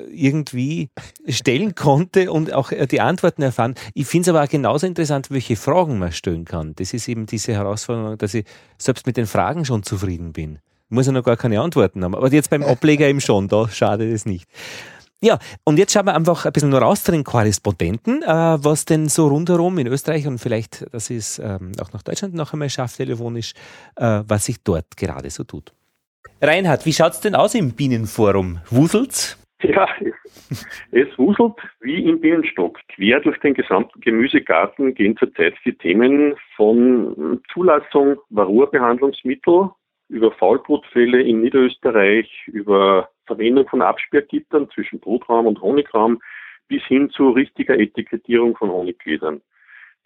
irgendwie 0.08 0.90
stellen 1.28 1.74
konnte 1.74 2.30
und 2.30 2.52
auch 2.52 2.70
äh, 2.72 2.86
die 2.86 3.00
Antworten 3.00 3.42
erfahren. 3.42 3.74
Ich 3.94 4.06
finde 4.06 4.22
es 4.22 4.28
aber 4.34 4.44
auch 4.44 4.48
genauso 4.48 4.86
interessant, 4.86 5.30
welche 5.32 5.56
Fragen 5.56 5.98
man 5.98 6.12
stellen 6.12 6.44
kann. 6.44 6.74
Das 6.76 6.94
ist 6.94 7.08
eben 7.08 7.26
diese 7.26 7.52
Herausforderung, 7.54 8.18
dass 8.18 8.34
ich 8.34 8.44
selbst 8.78 9.06
mit 9.06 9.16
den 9.16 9.26
Fragen 9.26 9.64
schon 9.64 9.82
zufrieden 9.82 10.32
bin. 10.32 10.58
Muss 10.94 11.06
ja 11.06 11.12
noch 11.12 11.24
gar 11.24 11.36
keine 11.36 11.60
Antworten 11.60 12.04
haben. 12.04 12.14
Aber 12.14 12.32
jetzt 12.32 12.50
beim 12.50 12.62
Ableger 12.62 13.08
eben 13.08 13.20
schon, 13.20 13.48
da 13.48 13.68
schadet 13.68 14.12
es 14.12 14.26
nicht. 14.26 14.48
Ja, 15.20 15.38
und 15.64 15.78
jetzt 15.78 15.92
schauen 15.92 16.06
wir 16.06 16.14
einfach 16.14 16.44
ein 16.44 16.52
bisschen 16.52 16.70
nur 16.70 16.80
raus 16.80 17.02
zu 17.02 17.10
den 17.10 17.24
Korrespondenten, 17.24 18.22
äh, 18.22 18.26
was 18.26 18.84
denn 18.84 19.08
so 19.08 19.26
rundherum 19.26 19.78
in 19.78 19.86
Österreich 19.86 20.26
und 20.26 20.38
vielleicht, 20.38 20.86
dass 20.94 21.10
es 21.10 21.38
ähm, 21.38 21.72
auch 21.80 21.92
nach 21.92 22.02
Deutschland 22.02 22.34
noch 22.34 22.52
einmal 22.52 22.68
schafft, 22.68 22.98
telefonisch, 22.98 23.54
äh, 23.96 24.20
was 24.28 24.44
sich 24.44 24.62
dort 24.62 24.96
gerade 24.96 25.30
so 25.30 25.42
tut. 25.42 25.72
Reinhard, 26.40 26.86
wie 26.86 26.92
schaut's 26.92 27.20
denn 27.20 27.34
aus 27.34 27.54
im 27.54 27.72
Bienenforum? 27.72 28.60
Wuselt's? 28.70 29.38
Ja, 29.62 29.88
es, 30.50 30.66
es 30.92 31.18
wuselt 31.18 31.54
wie 31.80 32.04
im 32.04 32.20
Bienenstock. 32.20 32.78
Quer 32.94 33.20
durch 33.20 33.38
den 33.40 33.54
gesamten 33.54 33.98
Gemüsegarten 34.00 34.94
gehen 34.94 35.16
zurzeit 35.16 35.54
die 35.64 35.72
Themen 35.72 36.34
von 36.54 37.40
Zulassung 37.52 38.18
Varroa-Behandlungsmittel 38.28 39.70
über 40.08 40.32
Faulbrutfälle 40.32 41.22
in 41.22 41.40
Niederösterreich, 41.40 42.30
über 42.46 43.08
Verwendung 43.26 43.68
von 43.68 43.82
Absperrgittern 43.82 44.68
zwischen 44.70 45.00
Brutraum 45.00 45.46
und 45.46 45.60
Honigraum 45.60 46.20
bis 46.68 46.82
hin 46.84 47.10
zu 47.10 47.30
richtiger 47.30 47.78
Etikettierung 47.78 48.56
von 48.56 48.70
Honiggläsern. 48.70 49.40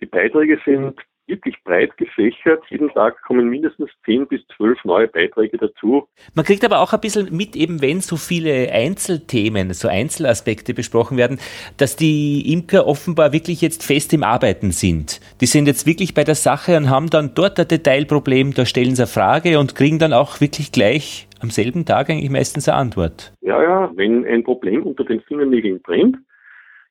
Die 0.00 0.06
Beiträge 0.06 0.60
sind 0.64 1.00
wirklich 1.28 1.56
breit 1.64 1.96
gefächert. 1.96 2.62
Jeden 2.70 2.88
Tag 2.90 3.22
kommen 3.22 3.48
mindestens 3.48 3.90
10 4.04 4.26
bis 4.26 4.40
12 4.56 4.84
neue 4.84 5.08
Beiträge 5.08 5.58
dazu. 5.58 6.08
Man 6.34 6.44
kriegt 6.44 6.64
aber 6.64 6.80
auch 6.80 6.92
ein 6.92 7.00
bisschen 7.00 7.34
mit, 7.34 7.54
eben 7.56 7.82
wenn 7.82 8.00
so 8.00 8.16
viele 8.16 8.72
Einzelthemen, 8.72 9.72
so 9.74 9.88
Einzelaspekte 9.88 10.74
besprochen 10.74 11.16
werden, 11.16 11.38
dass 11.76 11.96
die 11.96 12.52
Imker 12.52 12.86
offenbar 12.86 13.32
wirklich 13.32 13.60
jetzt 13.60 13.84
fest 13.84 14.12
im 14.12 14.22
Arbeiten 14.22 14.72
sind. 14.72 15.20
Die 15.40 15.46
sind 15.46 15.66
jetzt 15.66 15.86
wirklich 15.86 16.14
bei 16.14 16.24
der 16.24 16.34
Sache 16.34 16.76
und 16.76 16.90
haben 16.90 17.10
dann 17.10 17.32
dort 17.34 17.60
ein 17.60 17.68
Detailproblem, 17.68 18.54
da 18.54 18.64
stellen 18.64 18.94
sie 18.94 19.02
eine 19.02 19.08
Frage 19.08 19.58
und 19.58 19.74
kriegen 19.74 19.98
dann 19.98 20.12
auch 20.12 20.40
wirklich 20.40 20.72
gleich 20.72 21.28
am 21.40 21.50
selben 21.50 21.84
Tag 21.84 22.10
eigentlich 22.10 22.30
meistens 22.30 22.68
eine 22.68 22.78
Antwort. 22.78 23.32
Ja, 23.40 23.62
ja, 23.62 23.90
wenn 23.94 24.24
ein 24.24 24.42
Problem 24.42 24.82
unter 24.82 25.04
den 25.04 25.20
Fingernägeln 25.20 25.80
brennt, 25.82 26.16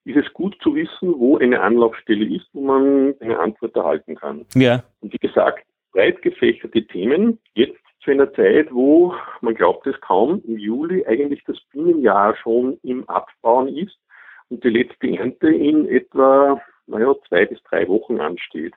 ist 0.07 0.25
es 0.25 0.33
gut 0.33 0.57
zu 0.61 0.73
wissen, 0.75 1.13
wo 1.17 1.37
eine 1.37 1.61
Anlaufstelle 1.61 2.25
ist, 2.25 2.47
wo 2.53 2.61
man 2.61 3.13
eine 3.19 3.39
Antwort 3.39 3.75
erhalten 3.75 4.15
kann. 4.15 4.45
Ja, 4.55 4.83
Und 5.01 5.13
wie 5.13 5.17
gesagt, 5.17 5.65
breit 5.91 6.21
gefächerte 6.21 6.85
Themen, 6.87 7.39
jetzt 7.53 7.79
zu 8.03 8.11
einer 8.11 8.31
Zeit, 8.33 8.73
wo, 8.73 9.13
man 9.41 9.53
glaubt 9.53 9.85
es 9.85 9.99
kaum, 9.99 10.41
im 10.47 10.57
Juli 10.57 11.05
eigentlich 11.05 11.43
das 11.45 11.57
Bienenjahr 11.73 12.35
schon 12.37 12.79
im 12.83 13.07
Abbauen 13.09 13.67
ist 13.67 13.97
und 14.49 14.63
die 14.63 14.69
letzte 14.69 15.09
Ernte 15.17 15.49
in 15.49 15.89
etwa, 15.89 16.61
naja, 16.85 17.13
zwei 17.27 17.45
bis 17.45 17.61
drei 17.63 17.85
Wochen 17.89 18.19
ansteht. 18.19 18.73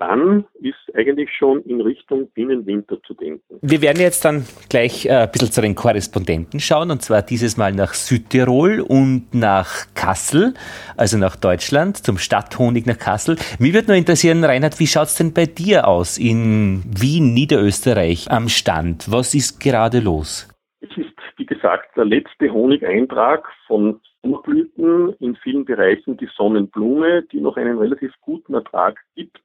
Dann 0.00 0.46
ist 0.62 0.78
eigentlich 0.94 1.28
schon 1.36 1.60
in 1.64 1.82
Richtung 1.82 2.30
Bienenwinter 2.30 3.02
zu 3.02 3.12
denken. 3.12 3.58
Wir 3.60 3.82
werden 3.82 4.00
jetzt 4.00 4.24
dann 4.24 4.46
gleich 4.70 5.04
äh, 5.04 5.10
ein 5.10 5.30
bisschen 5.30 5.52
zu 5.52 5.60
den 5.60 5.74
Korrespondenten 5.74 6.58
schauen, 6.58 6.90
und 6.90 7.02
zwar 7.02 7.20
dieses 7.20 7.58
Mal 7.58 7.72
nach 7.72 7.92
Südtirol 7.92 8.80
und 8.80 9.34
nach 9.34 9.68
Kassel, 9.94 10.54
also 10.96 11.18
nach 11.18 11.36
Deutschland, 11.36 11.98
zum 11.98 12.16
Stadthonig 12.16 12.86
nach 12.86 12.96
Kassel. 12.96 13.36
Mich 13.58 13.74
würde 13.74 13.88
nur 13.88 13.96
interessieren, 13.98 14.42
Reinhard, 14.42 14.80
wie 14.80 14.86
schaut's 14.86 15.16
denn 15.16 15.34
bei 15.34 15.44
dir 15.44 15.86
aus 15.86 16.16
in 16.16 16.82
Wien, 16.86 17.34
Niederösterreich 17.34 18.30
am 18.30 18.48
Stand? 18.48 19.12
Was 19.12 19.34
ist 19.34 19.60
gerade 19.60 20.00
los? 20.00 20.48
Es 20.80 20.96
ist, 20.96 21.12
wie 21.36 21.44
gesagt, 21.44 21.94
der 21.94 22.06
letzte 22.06 22.50
Honigeintrag 22.50 23.46
von 23.66 24.00
Sommerblüten, 24.22 25.12
in 25.20 25.36
vielen 25.36 25.66
Bereichen 25.66 26.16
die 26.16 26.28
Sonnenblume, 26.34 27.24
die 27.30 27.42
noch 27.42 27.58
einen 27.58 27.76
relativ 27.76 28.14
guten 28.22 28.54
Ertrag 28.54 28.98
gibt. 29.14 29.38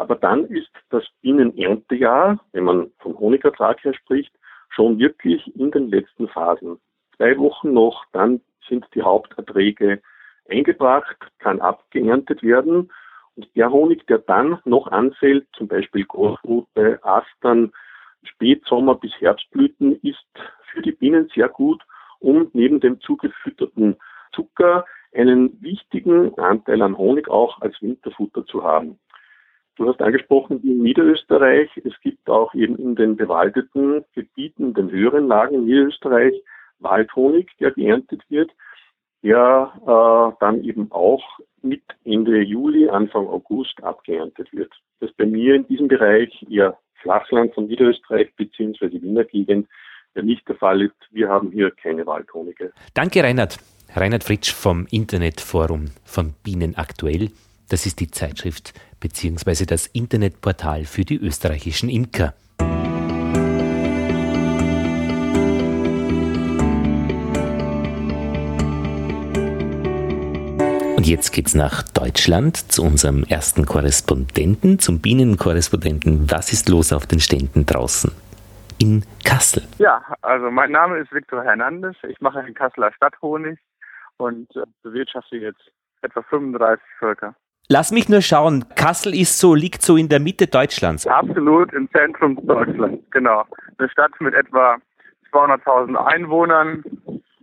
Aber 0.00 0.16
dann 0.16 0.46
ist 0.46 0.70
das 0.88 1.04
Bienenerntejahr, 1.20 2.40
wenn 2.52 2.64
man 2.64 2.90
vom 3.00 3.18
Honigertrag 3.18 3.84
her 3.84 3.92
spricht, 3.92 4.32
schon 4.70 4.98
wirklich 4.98 5.54
in 5.54 5.70
den 5.72 5.90
letzten 5.90 6.26
Phasen. 6.26 6.80
Zwei 7.18 7.36
Wochen 7.36 7.74
noch, 7.74 8.06
dann 8.12 8.40
sind 8.66 8.86
die 8.94 9.02
Haupterträge 9.02 10.00
eingebracht, 10.48 11.18
kann 11.38 11.60
abgeerntet 11.60 12.42
werden. 12.42 12.90
Und 13.36 13.54
der 13.54 13.70
Honig, 13.70 14.06
der 14.06 14.20
dann 14.20 14.58
noch 14.64 14.86
anfällt, 14.86 15.46
zum 15.52 15.68
Beispiel 15.68 16.06
Großrute, 16.06 16.98
Astern, 17.02 17.70
Spätsommer 18.22 18.94
bis 18.94 19.12
Herbstblüten, 19.20 20.00
ist 20.00 20.24
für 20.72 20.80
die 20.80 20.92
Bienen 20.92 21.28
sehr 21.34 21.50
gut, 21.50 21.82
um 22.20 22.48
neben 22.54 22.80
dem 22.80 23.02
zugefütterten 23.02 23.98
Zucker 24.32 24.86
einen 25.12 25.60
wichtigen 25.60 26.38
Anteil 26.38 26.80
an 26.80 26.96
Honig 26.96 27.28
auch 27.28 27.60
als 27.60 27.82
Winterfutter 27.82 28.46
zu 28.46 28.64
haben. 28.64 28.98
Du 29.80 29.88
hast 29.88 30.02
angesprochen, 30.02 30.60
in 30.62 30.82
Niederösterreich, 30.82 31.70
es 31.82 31.98
gibt 32.02 32.28
auch 32.28 32.52
eben 32.52 32.76
in 32.76 32.96
den 32.96 33.16
bewaldeten 33.16 34.04
Gebieten, 34.14 34.74
den 34.74 34.90
höheren 34.90 35.26
Lagen 35.26 35.54
in 35.54 35.64
Niederösterreich, 35.64 36.34
Waldhonig, 36.80 37.48
der 37.60 37.70
geerntet 37.70 38.20
wird, 38.28 38.50
der 39.22 39.72
äh, 39.80 40.36
dann 40.38 40.62
eben 40.64 40.92
auch 40.92 41.22
mit 41.62 41.80
Ende 42.04 42.42
Juli, 42.42 42.90
Anfang 42.90 43.26
August 43.26 43.82
abgeerntet 43.82 44.52
wird. 44.52 44.70
Das 45.00 45.10
bei 45.12 45.24
mir 45.24 45.54
in 45.54 45.66
diesem 45.66 45.88
Bereich 45.88 46.44
eher 46.50 46.76
Flachland 47.00 47.54
von 47.54 47.66
Niederösterreich 47.66 48.34
bzw. 48.36 49.00
Wiener 49.00 49.24
Gegend 49.24 49.66
ja 50.14 50.20
nicht 50.20 50.46
der 50.46 50.56
Fall 50.56 50.82
ist. 50.82 51.08
Wir 51.10 51.30
haben 51.30 51.52
hier 51.52 51.70
keine 51.70 52.04
Waldhonige. 52.04 52.74
Danke, 52.92 53.22
Reinhard. 53.22 53.56
Reinhard 53.96 54.24
Fritsch 54.24 54.52
vom 54.52 54.86
Internetforum 54.90 55.86
von 56.04 56.34
Bienen 56.44 56.74
aktuell. 56.76 57.30
Das 57.70 57.86
ist 57.86 58.00
die 58.00 58.10
Zeitschrift 58.10 58.74
bzw. 58.98 59.64
das 59.64 59.86
Internetportal 59.86 60.84
für 60.84 61.04
die 61.04 61.16
österreichischen 61.16 61.88
Imker. 61.88 62.34
Und 70.96 71.06
jetzt 71.06 71.30
geht's 71.30 71.54
nach 71.54 71.84
Deutschland 71.84 72.56
zu 72.56 72.82
unserem 72.82 73.22
ersten 73.22 73.64
Korrespondenten, 73.66 74.80
zum 74.80 75.00
Bienenkorrespondenten. 75.00 76.28
Was 76.28 76.52
ist 76.52 76.68
los 76.68 76.92
auf 76.92 77.06
den 77.06 77.20
Ständen 77.20 77.66
draußen? 77.66 78.10
In 78.80 79.04
Kassel. 79.24 79.62
Ja, 79.78 80.02
also 80.22 80.50
mein 80.50 80.72
Name 80.72 80.98
ist 80.98 81.12
Viktor 81.12 81.44
Hernandez. 81.44 81.96
Ich 82.08 82.20
mache 82.20 82.40
in 82.40 82.52
Kasseler 82.52 82.92
Stadthonig 82.92 83.60
und 84.16 84.54
äh, 84.56 84.62
bewirtschafte 84.82 85.36
jetzt 85.36 85.62
etwa 86.02 86.22
35 86.22 86.84
Völker. 86.98 87.36
Lass 87.72 87.92
mich 87.92 88.08
nur 88.08 88.20
schauen, 88.20 88.64
Kassel 88.74 89.14
ist 89.14 89.38
so, 89.38 89.54
liegt 89.54 89.82
so 89.82 89.96
in 89.96 90.08
der 90.08 90.18
Mitte 90.18 90.48
Deutschlands. 90.48 91.06
Absolut 91.06 91.72
im 91.72 91.88
Zentrum 91.92 92.34
Deutschlands, 92.44 93.00
genau. 93.12 93.44
Eine 93.78 93.88
Stadt 93.88 94.10
mit 94.18 94.34
etwa 94.34 94.78
200.000 95.30 95.94
Einwohnern, 95.94 96.82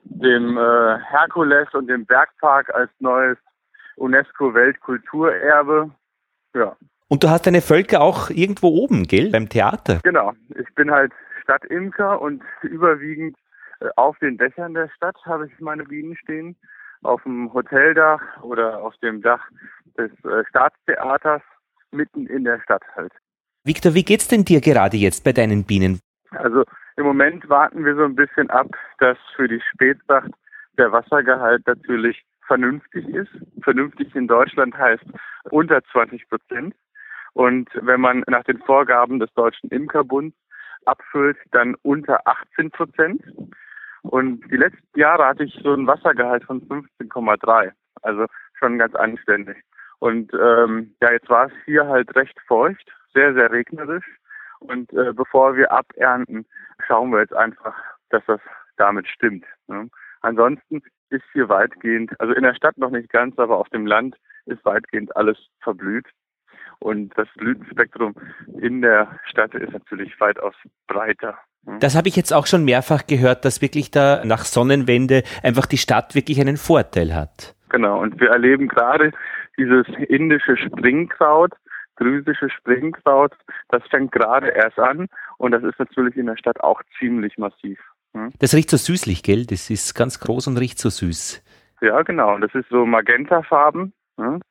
dem 0.03 0.57
äh, 0.57 0.97
Herkules 0.99 1.73
und 1.73 1.87
dem 1.87 2.05
Bergpark 2.05 2.75
als 2.75 2.89
neues 2.99 3.37
UNESCO-Weltkulturerbe. 3.95 5.91
Ja. 6.53 6.75
Und 7.07 7.23
du 7.23 7.29
hast 7.29 7.47
deine 7.47 7.61
Völker 7.61 8.01
auch 8.01 8.29
irgendwo 8.29 8.67
oben, 8.67 9.03
gell? 9.03 9.29
Beim 9.31 9.47
Theater. 9.47 10.01
Genau. 10.03 10.33
Ich 10.59 10.75
bin 10.75 10.91
halt 10.91 11.13
Stadtimker 11.43 12.21
und 12.21 12.43
überwiegend 12.63 13.37
äh, 13.79 13.85
auf 13.95 14.19
den 14.19 14.37
Dächern 14.37 14.73
der 14.73 14.89
Stadt 14.89 15.15
habe 15.25 15.47
ich 15.47 15.57
meine 15.61 15.85
Bienen 15.85 16.17
stehen. 16.17 16.57
Auf 17.03 17.23
dem 17.23 17.53
Hoteldach 17.53 18.21
oder 18.43 18.81
auf 18.81 18.95
dem 18.97 19.21
Dach 19.21 19.43
des 19.97 20.11
äh, 20.25 20.43
Staatstheaters 20.49 21.41
mitten 21.91 22.27
in 22.27 22.43
der 22.43 22.59
Stadt 22.61 22.83
halt. 22.95 23.13
Victor, 23.63 23.93
wie 23.93 24.03
geht's 24.03 24.27
denn 24.27 24.45
dir 24.45 24.61
gerade 24.61 24.97
jetzt 24.97 25.23
bei 25.23 25.33
deinen 25.33 25.65
Bienen? 25.65 25.99
Also 26.31 26.63
im 26.95 27.05
Moment 27.05 27.47
warten 27.49 27.85
wir 27.85 27.95
so 27.95 28.03
ein 28.03 28.15
bisschen 28.15 28.49
ab, 28.49 28.67
dass 28.99 29.17
für 29.35 29.47
die 29.47 29.61
Spätsacht 29.73 30.31
der 30.77 30.91
Wassergehalt 30.91 31.65
natürlich 31.67 32.23
vernünftig 32.47 33.07
ist. 33.09 33.29
Vernünftig 33.61 34.15
in 34.15 34.27
Deutschland 34.27 34.77
heißt 34.77 35.03
unter 35.51 35.83
20 35.91 36.27
Prozent. 36.29 36.75
Und 37.33 37.69
wenn 37.73 38.01
man 38.01 38.23
nach 38.27 38.43
den 38.43 38.57
Vorgaben 38.59 39.19
des 39.19 39.31
Deutschen 39.33 39.69
Imkerbunds 39.69 40.35
abfüllt, 40.85 41.37
dann 41.51 41.75
unter 41.83 42.25
18 42.25 42.71
Prozent. 42.71 43.21
Und 44.07 44.41
die 44.51 44.57
letzten 44.57 44.99
Jahre 44.99 45.25
hatte 45.25 45.43
ich 45.43 45.59
so 45.63 45.73
einen 45.73 45.87
Wassergehalt 45.87 46.43
von 46.43 46.61
15,3. 46.67 47.71
Also 48.01 48.25
schon 48.57 48.77
ganz 48.77 48.95
anständig. 48.95 49.57
Und 49.99 50.31
ähm, 50.33 50.95
ja, 51.01 51.11
jetzt 51.11 51.29
war 51.29 51.47
es 51.47 51.53
hier 51.65 51.87
halt 51.87 52.15
recht 52.15 52.39
feucht, 52.47 52.91
sehr, 53.13 53.33
sehr 53.33 53.51
regnerisch. 53.51 54.05
Und 54.59 54.91
äh, 54.93 55.13
bevor 55.13 55.55
wir 55.55 55.71
abernten, 55.71 56.45
schauen 56.85 57.11
wir 57.11 57.21
jetzt 57.21 57.35
einfach, 57.35 57.75
dass 58.09 58.23
das 58.25 58.41
damit 58.77 59.07
stimmt. 59.07 59.45
Ne? 59.67 59.89
Ansonsten 60.21 60.81
ist 61.09 61.23
hier 61.33 61.49
weitgehend, 61.49 62.19
also 62.19 62.33
in 62.33 62.43
der 62.43 62.55
Stadt 62.55 62.77
noch 62.77 62.89
nicht 62.89 63.09
ganz, 63.09 63.37
aber 63.39 63.57
auf 63.57 63.69
dem 63.69 63.85
Land 63.85 64.15
ist 64.45 64.63
weitgehend 64.65 65.15
alles 65.15 65.37
verblüht. 65.61 66.07
Und 66.79 67.17
das 67.17 67.27
Blütenspektrum 67.35 68.13
in 68.59 68.81
der 68.81 69.19
Stadt 69.25 69.53
ist 69.55 69.73
natürlich 69.73 70.19
weitaus 70.19 70.53
breiter. 70.87 71.37
Ne? 71.67 71.77
Das 71.79 71.95
habe 71.95 72.07
ich 72.07 72.15
jetzt 72.15 72.33
auch 72.33 72.47
schon 72.47 72.63
mehrfach 72.63 73.05
gehört, 73.05 73.45
dass 73.45 73.61
wirklich 73.61 73.91
da 73.91 74.23
nach 74.23 74.45
Sonnenwende 74.45 75.23
einfach 75.43 75.65
die 75.65 75.77
Stadt 75.77 76.15
wirklich 76.15 76.39
einen 76.39 76.57
Vorteil 76.57 77.13
hat. 77.13 77.55
Genau, 77.69 78.01
und 78.01 78.19
wir 78.19 78.29
erleben 78.29 78.69
gerade 78.69 79.11
dieses 79.57 79.85
indische 80.07 80.57
Springkraut, 80.57 81.51
drüsische 81.97 82.49
Springkraut, 82.49 83.33
das 83.69 83.83
fängt 83.89 84.11
gerade 84.11 84.47
erst 84.49 84.79
an 84.79 85.07
und 85.37 85.51
das 85.51 85.63
ist 85.63 85.77
natürlich 85.77 86.15
in 86.15 86.27
der 86.27 86.37
Stadt 86.37 86.61
auch 86.61 86.81
ziemlich 86.99 87.37
massiv. 87.37 87.79
Hm? 88.13 88.31
Das 88.39 88.53
riecht 88.53 88.69
so 88.69 88.77
süßlich, 88.77 89.23
gell? 89.23 89.45
Das 89.45 89.69
ist 89.69 89.93
ganz 89.93 90.19
groß 90.19 90.47
und 90.47 90.57
riecht 90.57 90.79
so 90.79 90.89
süß. 90.89 91.43
Ja, 91.81 92.01
genau. 92.03 92.37
Das 92.39 92.53
ist 92.55 92.69
so 92.69 92.85
Magentafarben. 92.85 93.93
Hm? 94.17 94.41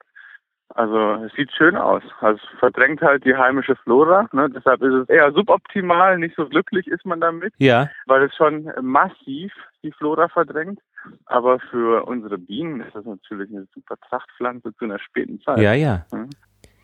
Also 0.76 1.24
es 1.24 1.32
sieht 1.32 1.50
schön 1.52 1.74
aus. 1.74 2.02
Also 2.20 2.38
es 2.42 2.58
verdrängt 2.58 3.00
halt 3.00 3.24
die 3.24 3.34
heimische 3.34 3.76
Flora. 3.76 4.28
Ne? 4.32 4.50
Deshalb 4.50 4.82
ist 4.82 4.92
es 4.92 5.08
eher 5.08 5.32
suboptimal, 5.32 6.18
nicht 6.18 6.36
so 6.36 6.46
glücklich 6.46 6.86
ist 6.86 7.06
man 7.06 7.18
damit. 7.18 7.54
Ja. 7.56 7.88
Weil 8.04 8.24
es 8.24 8.36
schon 8.36 8.70
massiv 8.82 9.52
die 9.82 9.92
Flora 9.92 10.28
verdrängt. 10.28 10.78
Aber 11.24 11.60
für 11.70 12.04
unsere 12.04 12.36
Bienen 12.36 12.82
ist 12.82 12.94
das 12.94 13.06
natürlich 13.06 13.48
eine 13.50 13.66
super 13.74 13.96
Trachtpflanze 14.06 14.74
zu 14.76 14.84
einer 14.84 14.98
späten 14.98 15.40
Zeit. 15.40 15.58
Ja, 15.58 15.72
ja. 15.72 16.04
Hm? 16.10 16.28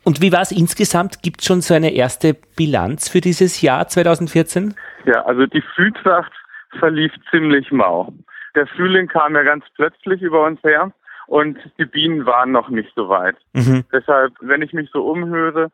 Und 0.03 0.21
wie 0.21 0.31
war 0.31 0.41
es 0.41 0.51
insgesamt? 0.51 1.21
Gibt 1.21 1.41
es 1.41 1.45
schon 1.45 1.61
so 1.61 1.75
eine 1.75 1.93
erste 1.93 2.35
Bilanz 2.57 3.09
für 3.09 3.21
dieses 3.21 3.61
Jahr 3.61 3.87
2014? 3.87 4.73
Ja, 5.05 5.23
also 5.25 5.45
die 5.45 5.63
Frühtracht 5.75 6.31
verlief 6.79 7.11
ziemlich 7.29 7.71
mau. 7.71 8.11
Der 8.55 8.65
Frühling 8.65 9.07
kam 9.07 9.35
ja 9.35 9.43
ganz 9.43 9.65
plötzlich 9.75 10.23
über 10.23 10.45
uns 10.45 10.61
her 10.63 10.91
und 11.27 11.57
die 11.77 11.85
Bienen 11.85 12.25
waren 12.25 12.51
noch 12.51 12.69
nicht 12.69 12.91
so 12.95 13.09
weit. 13.09 13.37
Mhm. 13.53 13.83
Deshalb, 13.91 14.33
wenn 14.41 14.61
ich 14.61 14.73
mich 14.73 14.89
so 14.91 15.05
umhöre, 15.05 15.69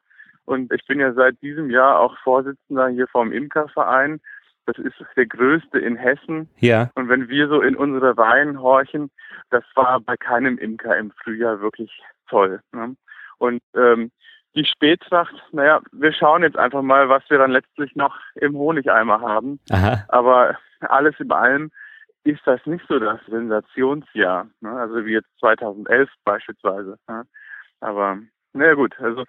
und 0.45 0.74
ich 0.74 0.86
bin 0.88 1.00
ja 1.00 1.14
seit 1.14 1.39
diesem 1.43 1.70
Jahr 1.70 2.00
auch 2.00 2.18
Vorsitzender 2.24 2.88
hier 2.88 3.08
vom 3.08 3.32
Imkerverein, 3.32 4.20
das 4.66 4.78
ist 4.78 4.95
der 5.16 5.26
größte 5.26 5.80
in 5.80 5.95
Hessen. 5.95 6.50
Ja. 6.58 6.89
Und 6.95 7.10
wenn 7.10 7.28
wir 7.28 7.47
so 7.47 7.62
in 7.62 7.76
unsere 7.76 8.18
Reihen 8.18 8.60
horchen, 8.60 9.12
das 9.50 9.64
war 9.76 10.00
bei 10.00 10.16
keinem 10.18 10.58
Imker 10.58 10.97
im 10.97 11.12
Frühjahr 11.12 11.62
wirklich 11.62 11.91
toll. 12.28 12.62
Ne? 12.72 12.95
Und 13.38 13.62
ähm, 13.76 14.12
die 14.56 14.66
Spättracht, 14.66 15.36
naja, 15.52 15.82
wir 15.91 16.14
schauen 16.14 16.43
jetzt 16.43 16.58
einfach 16.58 16.82
mal, 16.82 17.10
was 17.10 17.24
wir 17.30 17.38
dann 17.38 17.52
letztlich 17.52 17.95
noch 17.95 18.16
im 18.36 18.58
Honigeimer 18.58 19.22
haben. 19.22 19.60
Aha. 19.72 20.04
Aber 20.08 20.58
alles 20.82 21.16
in 21.20 21.32
allem 21.32 21.72
ist 22.30 22.41
das 22.45 22.65
nicht 22.65 22.86
so 22.88 22.99
das 22.99 23.19
Sensationsjahr. 23.27 24.47
Ne? 24.61 24.71
Also 24.71 25.05
wie 25.05 25.13
jetzt 25.13 25.30
2011 25.39 26.09
beispielsweise. 26.23 26.97
Ne? 27.07 27.23
Aber 27.80 28.19
naja 28.53 28.73
gut, 28.73 28.99
also 28.99 29.23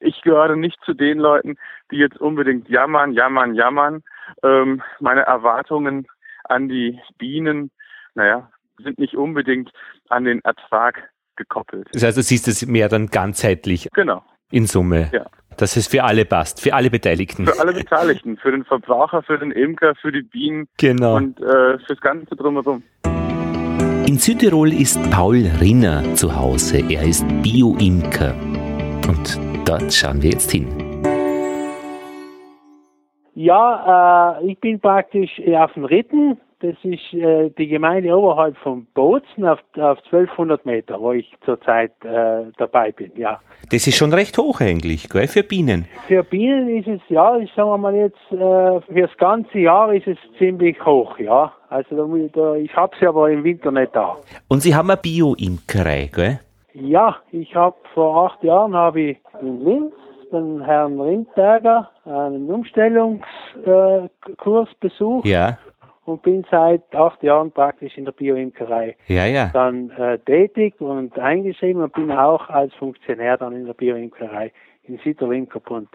ich 0.00 0.20
gehöre 0.22 0.56
nicht 0.56 0.78
zu 0.84 0.94
den 0.94 1.18
Leuten, 1.18 1.56
die 1.90 1.96
jetzt 1.96 2.18
unbedingt 2.18 2.68
jammern, 2.68 3.12
jammern, 3.12 3.54
jammern. 3.54 4.02
Ähm, 4.42 4.82
meine 5.00 5.22
Erwartungen 5.22 6.06
an 6.44 6.68
die 6.68 7.00
Bienen, 7.18 7.70
naja, 8.14 8.50
sind 8.82 8.98
nicht 8.98 9.16
unbedingt 9.16 9.70
an 10.08 10.24
den 10.24 10.40
Ertrag 10.40 11.10
gekoppelt. 11.36 11.88
Das 11.92 12.02
heißt, 12.02 12.18
du 12.18 12.22
siehst 12.22 12.48
es 12.48 12.66
mehr 12.66 12.88
dann 12.88 13.06
ganzheitlich. 13.06 13.88
Genau. 13.94 14.24
In 14.50 14.66
Summe. 14.66 15.08
Ja. 15.12 15.26
Dass 15.56 15.76
es 15.76 15.86
für 15.86 16.04
alle 16.04 16.24
passt, 16.24 16.60
für 16.60 16.74
alle 16.74 16.90
Beteiligten. 16.90 17.46
Für 17.46 17.60
alle 17.60 17.72
Beteiligten, 17.72 18.36
für 18.36 18.50
den 18.50 18.64
Verbraucher, 18.64 19.22
für 19.22 19.38
den 19.38 19.50
Imker, 19.50 19.94
für 19.94 20.12
die 20.12 20.22
Bienen 20.22 20.68
genau. 20.78 21.16
und 21.16 21.40
äh, 21.40 21.78
fürs 21.86 22.00
Ganze 22.00 22.34
drumherum. 22.36 22.82
In 24.06 24.18
Südtirol 24.18 24.72
ist 24.72 24.98
Paul 25.10 25.46
Rinner 25.60 26.02
zu 26.14 26.34
Hause. 26.36 26.82
Er 26.88 27.02
ist 27.02 27.24
Bio-Imker. 27.42 28.34
Und 29.08 29.40
dort 29.64 29.92
schauen 29.92 30.20
wir 30.20 30.30
jetzt 30.30 30.50
hin. 30.50 30.66
Ja, 33.34 34.38
äh, 34.40 34.50
ich 34.50 34.60
bin 34.60 34.80
praktisch 34.80 35.30
auf 35.56 35.72
dem 35.74 35.84
Ritten 35.84 36.38
das 36.62 36.76
ist 36.84 37.12
äh, 37.12 37.50
die 37.58 37.66
Gemeinde 37.66 38.16
oberhalb 38.16 38.56
von 38.58 38.86
Bozen 38.94 39.44
auf, 39.44 39.58
auf 39.76 39.98
1200 40.04 40.64
Meter, 40.64 41.00
wo 41.00 41.12
ich 41.12 41.30
zurzeit 41.44 41.92
äh, 42.04 42.44
dabei 42.56 42.92
bin, 42.92 43.10
ja. 43.16 43.40
Das 43.70 43.86
ist 43.86 43.96
schon 43.96 44.12
recht 44.12 44.38
hoch 44.38 44.60
eigentlich, 44.60 45.08
gell, 45.08 45.26
für 45.26 45.42
Bienen. 45.42 45.86
Für 46.06 46.22
Bienen 46.22 46.78
ist 46.78 46.86
es, 46.86 47.00
ja, 47.08 47.36
ich 47.36 47.50
sage 47.54 47.76
mal 47.78 47.94
jetzt, 47.94 48.16
äh, 48.30 48.36
für 48.36 49.02
das 49.02 49.16
ganze 49.18 49.58
Jahr 49.58 49.92
ist 49.92 50.06
es 50.06 50.18
ziemlich 50.38 50.82
hoch, 50.84 51.18
ja. 51.18 51.52
Also 51.68 51.96
da, 51.96 52.28
da, 52.32 52.54
ich 52.54 52.74
habe 52.76 52.94
sie 53.00 53.06
aber 53.06 53.30
im 53.30 53.44
Winter 53.44 53.72
nicht 53.72 53.94
da. 53.94 54.16
Und 54.48 54.62
Sie 54.62 54.74
haben 54.74 54.90
eine 54.90 55.00
Bio-Imkerei, 55.00 56.10
gell? 56.14 56.40
Ja, 56.74 57.16
ich 57.32 57.54
habe 57.54 57.76
vor 57.92 58.30
acht 58.30 58.42
Jahren 58.44 58.74
habe 58.74 59.00
ich 59.00 59.18
in 59.40 59.64
Linz 59.64 59.92
den 60.32 60.64
Herrn 60.64 61.00
Rindberger 61.00 61.90
einen 62.04 62.50
Umstellungskurs 62.50 64.68
besucht 64.80 65.26
Ja, 65.26 65.58
und 66.04 66.22
bin 66.22 66.44
seit 66.50 66.94
acht 66.94 67.22
Jahren 67.22 67.52
praktisch 67.52 67.96
in 67.96 68.04
der 68.04 68.12
Bioimkerei 68.12 68.96
ja, 69.06 69.26
ja. 69.26 69.50
dann 69.52 69.90
äh, 69.90 70.18
tätig 70.18 70.80
und 70.80 71.18
eingeschrieben 71.18 71.82
und 71.82 71.92
bin 71.92 72.10
auch 72.10 72.48
als 72.48 72.74
Funktionär 72.74 73.36
dann 73.36 73.54
in 73.54 73.66
der 73.66 73.74
Bioimkerei 73.74 74.52
in 74.84 74.98
Süderlimkerbund 74.98 75.88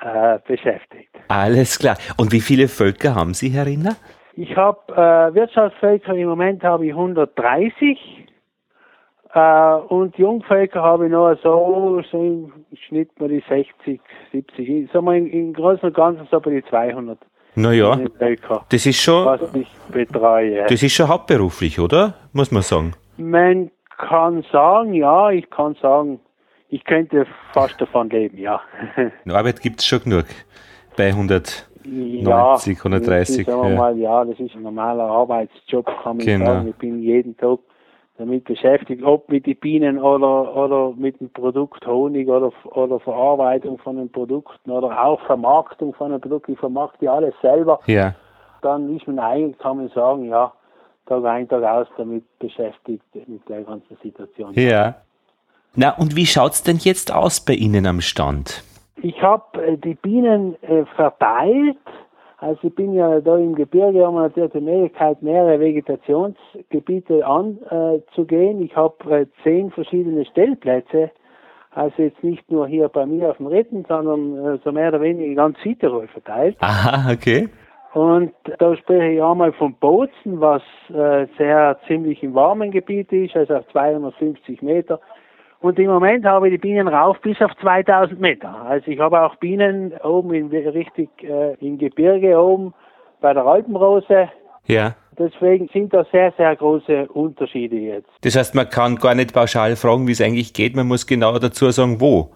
äh, 0.00 0.38
beschäftigt. 0.46 1.10
Alles 1.28 1.78
klar. 1.78 1.96
Und 2.16 2.32
wie 2.32 2.40
viele 2.40 2.68
Völker 2.68 3.14
haben 3.14 3.34
Sie, 3.34 3.50
Herr 3.50 3.66
Rinner? 3.66 3.96
Ich 4.34 4.54
habe 4.56 4.92
äh, 4.92 5.34
Wirtschaftsvölker, 5.34 6.14
im 6.14 6.28
Moment 6.28 6.62
habe 6.62 6.86
ich 6.86 6.92
130 6.92 8.26
äh, 9.32 9.74
und 9.88 10.18
Jungvölker 10.18 10.82
habe 10.82 11.06
ich 11.06 11.12
noch 11.12 11.34
so, 11.42 12.02
so 12.10 12.22
im 12.22 12.52
Schnitt 12.86 13.18
mal 13.20 13.28
die 13.28 13.42
60, 13.48 14.00
70, 14.32 14.90
sagen 14.92 15.06
wir 15.06 15.14
im, 15.14 15.26
im 15.26 15.52
Großen 15.54 15.88
und 15.88 15.94
Ganzen 15.94 16.26
so 16.30 16.40
bei 16.40 16.50
die 16.50 16.64
200 16.64 17.18
Naja, 17.56 17.98
das 18.68 18.84
ist 18.86 19.00
schon, 19.00 19.38
das 20.68 20.82
ist 20.82 20.92
schon 20.92 21.08
hauptberuflich, 21.08 21.80
oder? 21.80 22.14
Muss 22.32 22.52
man 22.52 22.62
sagen. 22.62 22.92
Man 23.16 23.70
kann 23.96 24.44
sagen, 24.52 24.92
ja, 24.92 25.30
ich 25.30 25.48
kann 25.48 25.74
sagen, 25.80 26.20
ich 26.68 26.84
könnte 26.84 27.26
fast 27.54 27.80
davon 27.80 28.10
leben, 28.10 28.36
ja. 28.38 28.60
Arbeit 29.28 29.62
gibt's 29.62 29.86
schon 29.86 30.00
genug. 30.02 30.26
Bei 30.98 31.08
100. 31.08 31.66
ja, 31.84 32.22
90, 32.52 32.78
130, 32.78 33.46
das 33.46 33.54
ist, 33.54 33.62
ja. 33.62 33.68
mal, 33.76 33.96
ja, 33.98 34.24
das 34.24 34.38
ist 34.38 34.54
ein 34.54 34.62
normaler 34.62 35.04
Arbeitsjob, 35.04 35.86
kann 36.02 36.18
man 36.18 36.26
Genau. 36.26 36.46
sagen. 36.46 36.68
Ich 36.68 36.76
bin 36.76 37.02
jeden 37.02 37.36
Tag 37.38 37.58
damit 38.18 38.44
beschäftigt, 38.44 39.02
ob 39.02 39.28
mit 39.28 39.46
den 39.46 39.56
Bienen 39.56 39.98
oder, 39.98 40.56
oder 40.56 40.92
mit 40.96 41.20
dem 41.20 41.30
Produkt 41.30 41.86
Honig 41.86 42.28
oder, 42.28 42.52
oder 42.64 42.98
Verarbeitung 43.00 43.78
von 43.78 43.96
den 43.96 44.10
Produkten 44.10 44.70
oder 44.70 45.04
auch 45.04 45.20
Vermarktung 45.26 45.94
von 45.94 46.10
den 46.10 46.20
Produkten. 46.20 46.52
Ich 46.52 46.58
vermarkte 46.58 47.04
ja 47.04 47.14
alles 47.14 47.34
selber. 47.42 47.80
Ja. 47.86 48.14
Dann 48.62 48.94
ist 48.96 49.06
man 49.06 49.18
eigentlich, 49.18 49.58
kann 49.58 49.76
man 49.76 49.88
sagen, 49.90 50.24
ja, 50.24 50.52
Tag 51.06 51.24
ein, 51.24 51.48
Tag 51.48 51.62
aus 51.62 51.86
damit 51.96 52.24
beschäftigt, 52.38 53.04
mit 53.26 53.48
der 53.48 53.62
ganzen 53.62 53.96
Situation. 54.02 54.52
Ja. 54.54 54.96
Na, 55.74 55.90
und 55.96 56.16
wie 56.16 56.26
schaut's 56.26 56.62
denn 56.62 56.78
jetzt 56.78 57.12
aus 57.14 57.44
bei 57.44 57.52
Ihnen 57.52 57.86
am 57.86 58.00
Stand? 58.00 58.64
Ich 59.02 59.22
habe 59.22 59.62
äh, 59.62 59.76
die 59.76 59.94
Bienen 59.94 60.60
äh, 60.62 60.84
verteilt. 60.96 61.76
Also 62.38 62.68
ich 62.68 62.74
bin 62.74 62.92
ja 62.92 63.20
da 63.20 63.38
im 63.38 63.54
Gebirge, 63.54 64.06
haben 64.06 64.14
wir 64.14 64.22
natürlich 64.22 64.52
die 64.52 64.60
Möglichkeit, 64.60 65.22
mehrere 65.22 65.58
Vegetationsgebiete 65.58 67.26
anzugehen. 67.26 68.62
ich 68.62 68.76
habe 68.76 69.20
äh, 69.20 69.26
zehn 69.42 69.70
verschiedene 69.70 70.24
Stellplätze. 70.26 71.10
Also 71.70 72.02
jetzt 72.02 72.22
nicht 72.22 72.50
nur 72.50 72.66
hier 72.66 72.88
bei 72.88 73.06
mir 73.06 73.30
auf 73.30 73.36
dem 73.38 73.46
Ritten, 73.46 73.84
sondern 73.88 74.36
äh, 74.36 74.58
so 74.64 74.72
mehr 74.72 74.88
oder 74.88 75.00
weniger 75.00 75.34
ganz 75.34 75.58
Südtirol 75.62 76.08
verteilt. 76.08 76.56
Aha, 76.60 77.12
okay. 77.12 77.48
Und 77.94 78.32
da 78.58 78.76
spreche 78.76 79.12
ich 79.12 79.22
einmal 79.22 79.52
von 79.52 79.74
Bozen, 79.74 80.38
was 80.40 80.62
äh, 80.90 81.26
sehr 81.38 81.78
ziemlich 81.86 82.22
im 82.22 82.34
warmen 82.34 82.70
Gebiet 82.70 83.10
ist, 83.12 83.34
also 83.34 83.56
auf 83.56 83.68
250 83.68 84.60
Meter. 84.60 85.00
Und 85.60 85.78
im 85.78 85.90
Moment 85.90 86.24
habe 86.24 86.48
ich 86.48 86.54
die 86.54 86.58
Bienen 86.58 86.88
rauf 86.88 87.18
bis 87.22 87.40
auf 87.40 87.50
2000 87.60 88.20
Meter. 88.20 88.54
Also 88.62 88.90
ich 88.90 89.00
habe 89.00 89.20
auch 89.22 89.36
Bienen 89.36 89.92
oben 90.04 90.34
in, 90.34 90.48
richtig 90.48 91.08
äh, 91.22 91.54
im 91.54 91.78
Gebirge 91.78 92.38
oben 92.38 92.74
bei 93.20 93.32
der 93.32 93.44
Alpenrose. 93.44 94.28
Ja. 94.66 94.94
Deswegen 95.18 95.68
sind 95.72 95.94
da 95.94 96.04
sehr, 96.12 96.32
sehr 96.36 96.54
große 96.54 97.08
Unterschiede 97.08 97.76
jetzt. 97.76 98.08
Das 98.22 98.36
heißt, 98.36 98.54
man 98.54 98.68
kann 98.68 98.96
gar 98.96 99.14
nicht 99.14 99.32
pauschal 99.32 99.76
fragen, 99.76 100.06
wie 100.06 100.12
es 100.12 100.20
eigentlich 100.20 100.52
geht. 100.52 100.76
Man 100.76 100.86
muss 100.86 101.06
genau 101.06 101.38
dazu 101.38 101.70
sagen, 101.70 102.00
wo. 102.00 102.30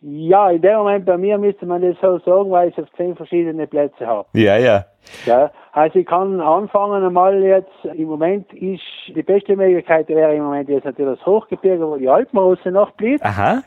Ja, 0.00 0.50
in 0.50 0.62
dem 0.62 0.78
Moment 0.78 1.04
bei 1.04 1.18
mir 1.18 1.38
müsste 1.38 1.66
man 1.66 1.82
das 1.82 1.96
so 2.00 2.18
sagen, 2.20 2.50
weil 2.50 2.70
ich 2.70 2.78
auf 2.78 2.90
zehn 2.96 3.14
verschiedene 3.14 3.66
Plätze 3.66 4.06
habe. 4.06 4.26
Ja, 4.32 4.56
ja. 4.56 4.86
Ja, 5.26 5.50
also 5.72 5.98
ich 5.98 6.06
kann 6.06 6.40
anfangen 6.40 7.04
einmal 7.04 7.42
jetzt, 7.42 7.70
im 7.94 8.08
Moment 8.08 8.52
ist, 8.52 8.82
die 9.08 9.22
beste 9.22 9.56
Möglichkeit 9.56 10.08
wäre 10.08 10.34
im 10.34 10.44
Moment 10.44 10.68
jetzt 10.68 10.84
natürlich 10.84 11.18
das 11.18 11.26
Hochgebirge, 11.26 11.86
wo 11.86 11.96
die 11.96 12.08
Alpenrose 12.08 12.70
noch 12.70 12.92
blüht. 12.92 13.22
Aha. 13.22 13.62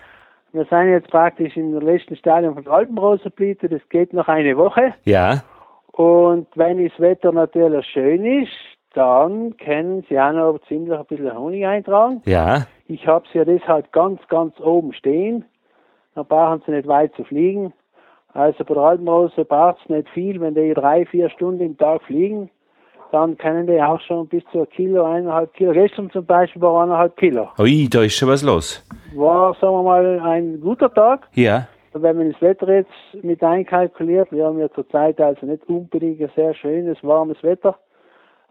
Wir 0.54 0.66
sind 0.66 0.90
jetzt 0.90 1.10
praktisch 1.10 1.58
in 1.58 1.74
der 1.74 1.82
letzten 1.82 2.16
Stadium 2.16 2.54
von 2.54 2.64
der 2.64 2.72
Alpenrosenblüte, 2.72 3.68
das 3.68 3.82
geht 3.90 4.14
noch 4.14 4.30
eine 4.30 4.56
Woche. 4.56 4.94
Ja. 5.04 5.44
Und 5.96 6.48
wenn 6.56 6.84
das 6.84 7.00
Wetter 7.00 7.32
natürlich 7.32 7.86
schön 7.86 8.26
ist, 8.26 8.52
dann 8.94 9.56
können 9.58 10.06
Sie 10.10 10.20
auch 10.20 10.34
noch 10.34 10.60
ziemlich 10.68 10.98
ein 10.98 11.06
bisschen 11.06 11.38
Honig 11.38 11.66
eintragen. 11.66 12.22
Ja. 12.26 12.66
Ich 12.88 13.08
habe 13.08 13.26
sie 13.32 13.40
ja 13.40 13.46
deshalb 13.46 13.92
ganz, 13.94 14.20
ganz 14.28 14.60
oben 14.60 14.94
stehen. 14.94 15.46
Dann 16.14 16.26
brauchen 16.26 16.62
sie 16.66 16.72
nicht 16.72 16.88
weit 16.88 17.14
zu 17.16 17.24
fliegen. 17.24 17.74
Also 18.34 18.66
bei 18.66 18.74
der 18.74 18.84
Alpenrose 18.84 19.46
braucht 19.46 19.78
es 19.84 19.90
nicht 19.90 20.10
viel. 20.10 20.40
Wenn 20.42 20.54
die 20.54 20.74
drei, 20.74 21.06
vier 21.06 21.30
Stunden 21.30 21.62
im 21.62 21.78
Tag 21.78 22.04
fliegen, 22.04 22.50
dann 23.12 23.38
können 23.38 23.66
die 23.66 23.82
auch 23.82 24.02
schon 24.02 24.28
bis 24.28 24.44
zu 24.52 24.60
ein 24.60 24.70
Kilo, 24.70 25.06
eineinhalb 25.06 25.54
Kilo. 25.54 25.72
Gestern 25.72 26.12
zum 26.12 26.26
Beispiel 26.26 26.62
war 26.62 26.84
eineinhalb 26.84 27.16
Kilo. 27.16 27.48
Ui, 27.58 27.88
da 27.90 28.04
ist 28.04 28.16
schon 28.16 28.30
was 28.30 28.44
los. 28.44 28.86
War, 29.16 29.54
sagen 29.56 29.74
wir 29.74 29.84
mal, 29.84 30.20
ein 30.20 30.60
guter 30.60 30.94
Tag. 30.94 31.28
Ja. 31.34 31.68
Wenn 31.98 32.18
man 32.18 32.32
das 32.34 32.42
Wetter 32.42 32.70
jetzt 32.74 33.24
mit 33.24 33.42
einkalkuliert, 33.42 34.30
wir 34.34 34.46
haben 34.46 34.60
ja 34.60 34.70
zurzeit 34.70 35.20
also 35.22 35.46
nicht 35.46 35.66
unbedingt 35.70 36.20
ein 36.20 36.30
sehr 36.36 36.54
schönes, 36.54 36.98
warmes 37.04 37.42
Wetter. 37.42 37.80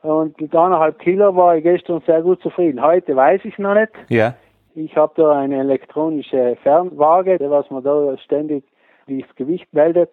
Und 0.01 0.41
mit 0.41 0.57
eineinhalb 0.57 0.99
Kilo 0.99 1.37
war 1.37 1.55
ich 1.57 1.62
gestern 1.62 2.03
sehr 2.07 2.23
gut 2.23 2.41
zufrieden. 2.41 2.81
Heute 2.81 3.15
weiß 3.15 3.43
ich 3.45 3.59
noch 3.59 3.75
nicht. 3.75 3.93
Ja. 4.09 4.35
Ich 4.75 4.97
habe 4.97 5.12
da 5.16 5.33
eine 5.33 5.59
elektronische 5.59 6.57
Fernwaage, 6.62 7.39
was 7.41 7.71
man 7.71 7.85
da 7.85 8.16
ständig 8.16 8.65
das 9.07 9.35
Gewicht 9.37 9.73
meldet. 9.75 10.09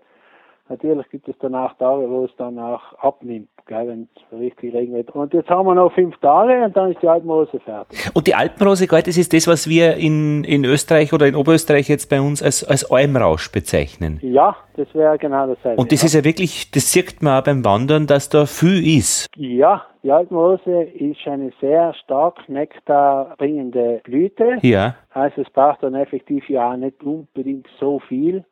Natürlich 0.71 1.09
gibt 1.09 1.27
es 1.27 1.35
danach 1.41 1.73
Tage, 1.77 2.09
wo 2.09 2.23
es 2.23 2.31
dann 2.37 2.57
auch 2.57 2.81
abnimmt, 2.99 3.49
wenn 3.67 4.07
es 4.15 4.39
richtig 4.39 4.73
regnet. 4.73 5.09
Und 5.11 5.33
jetzt 5.33 5.49
haben 5.49 5.67
wir 5.67 5.75
noch 5.75 5.91
fünf 5.91 6.17
Tage 6.19 6.63
und 6.63 6.77
dann 6.77 6.91
ist 6.93 7.01
die 7.01 7.09
Alpenrose 7.09 7.59
fertig. 7.59 8.09
Und 8.13 8.25
die 8.25 8.35
Alpenrose, 8.35 8.87
gell, 8.87 9.01
das 9.01 9.17
ist 9.17 9.33
das, 9.33 9.47
was 9.47 9.67
wir 9.67 9.97
in, 9.97 10.45
in 10.45 10.63
Österreich 10.63 11.11
oder 11.11 11.27
in 11.27 11.35
Oberösterreich 11.35 11.89
jetzt 11.89 12.09
bei 12.09 12.21
uns 12.21 12.41
als, 12.41 12.63
als 12.63 12.89
Almrausch 12.89 13.51
bezeichnen. 13.51 14.19
Ja, 14.21 14.55
das 14.77 14.87
wäre 14.95 15.17
genau 15.17 15.45
dasselbe. 15.47 15.81
Und 15.81 15.91
das 15.91 16.03
ja. 16.03 16.05
ist 16.05 16.13
ja 16.13 16.23
wirklich, 16.23 16.71
das 16.71 16.89
sieht 16.89 17.21
man 17.21 17.39
auch 17.39 17.43
beim 17.43 17.65
Wandern, 17.65 18.07
dass 18.07 18.29
da 18.29 18.45
viel 18.45 18.97
ist. 18.97 19.27
Ja, 19.35 19.85
die 20.03 20.11
Alpenrose 20.11 20.83
ist 20.83 21.27
eine 21.27 21.51
sehr 21.59 21.93
stark 21.95 22.47
nektarbringende 22.47 23.99
Blüte. 24.05 24.57
Ja. 24.61 24.95
Also 25.09 25.41
es 25.41 25.49
braucht 25.49 25.83
dann 25.83 25.95
effektiv 25.95 26.47
ja 26.47 26.71
auch 26.71 26.77
nicht 26.77 27.03
unbedingt 27.03 27.67
so 27.77 27.99
viel. 27.99 28.45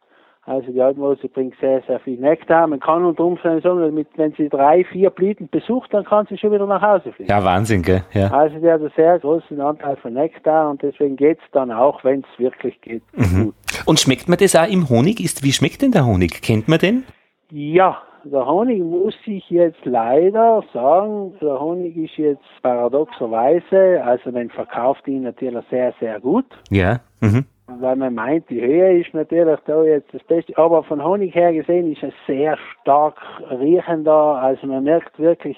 Also 0.45 0.71
die 0.71 0.81
Alpenrose 0.81 1.27
bringt 1.27 1.53
sehr, 1.59 1.83
sehr 1.85 1.99
viel 1.99 2.19
Nektar. 2.19 2.65
Man 2.65 2.79
kann 2.79 3.03
unter 3.05 3.23
Umständen 3.23 3.61
sagen, 3.61 4.05
wenn 4.15 4.33
sie 4.33 4.49
drei, 4.49 4.83
vier 4.85 5.09
Blüten 5.09 5.47
besucht, 5.49 5.93
dann 5.93 6.05
kann 6.05 6.25
sie 6.27 6.37
schon 6.37 6.51
wieder 6.51 6.65
nach 6.65 6.81
Hause 6.81 7.11
fliegen. 7.11 7.29
Ja, 7.29 7.43
Wahnsinn, 7.43 7.83
gell? 7.83 8.03
Ja. 8.13 8.31
Also 8.31 8.57
die 8.57 8.71
hat 8.71 8.79
einen 8.79 8.91
sehr 8.95 9.19
großen 9.19 9.59
Anteil 9.61 9.95
von 9.97 10.13
Nektar 10.13 10.69
und 10.69 10.81
deswegen 10.81 11.17
geht's 11.17 11.43
dann 11.51 11.71
auch, 11.71 12.03
wenn 12.03 12.21
es 12.21 12.39
wirklich 12.39 12.79
geht, 12.81 13.03
gut. 13.13 13.53
Und 13.85 13.99
schmeckt 13.99 14.27
man 14.27 14.37
das 14.37 14.55
auch 14.55 14.67
im 14.67 14.89
Honig? 14.89 15.19
Ist, 15.19 15.43
wie 15.43 15.51
schmeckt 15.51 15.81
denn 15.81 15.91
der 15.91 16.05
Honig? 16.05 16.41
Kennt 16.41 16.67
man 16.67 16.79
den? 16.79 17.03
Ja, 17.51 18.01
der 18.23 18.45
Honig 18.45 18.81
muss 18.81 19.15
ich 19.25 19.49
jetzt 19.49 19.83
leider 19.85 20.63
sagen, 20.73 21.33
der 21.41 21.59
Honig 21.59 21.95
ist 21.95 22.17
jetzt 22.17 22.43
paradoxerweise, 22.61 24.03
also 24.03 24.31
man 24.31 24.49
verkauft 24.49 25.07
ihn 25.07 25.23
natürlich 25.23 25.63
sehr, 25.69 25.93
sehr 25.99 26.19
gut, 26.19 26.45
Ja. 26.69 27.01
Mhm. 27.21 27.45
Weil 27.79 27.95
man 27.95 28.15
meint, 28.15 28.49
die 28.49 28.61
Höhe 28.61 28.99
ist 28.99 29.13
natürlich 29.13 29.59
da 29.65 29.83
jetzt 29.83 30.13
das 30.13 30.23
Beste, 30.23 30.57
aber 30.57 30.83
von 30.83 31.03
Honig 31.03 31.35
her 31.35 31.53
gesehen 31.53 31.91
ist 31.91 32.03
es 32.03 32.13
sehr 32.27 32.57
stark 32.81 33.17
riechender, 33.49 34.41
also 34.41 34.67
man 34.67 34.83
merkt 34.83 35.19
wirklich 35.19 35.57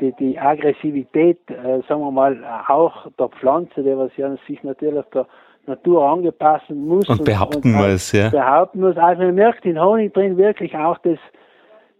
die, 0.00 0.12
die 0.18 0.38
Aggressivität, 0.38 1.38
äh, 1.48 1.80
sagen 1.88 2.02
wir 2.02 2.10
mal, 2.10 2.36
auch 2.68 3.06
der 3.18 3.28
Pflanze, 3.28 3.82
die 3.82 3.96
was 3.96 4.10
ja 4.16 4.34
sich 4.46 4.62
natürlich 4.62 5.04
der 5.14 5.26
Natur 5.66 6.06
angepassen 6.06 6.86
muss. 6.86 7.08
Und 7.08 7.24
behaupten 7.24 7.74
auch 7.74 7.88
muss, 7.88 8.12
ja. 8.12 8.28
Behaupten 8.28 8.80
muss. 8.80 8.96
Also 8.96 9.22
man 9.22 9.34
merkt 9.34 9.64
in 9.64 9.80
Honig 9.80 10.12
drin 10.14 10.36
wirklich 10.36 10.76
auch 10.76 10.98
das, 10.98 11.18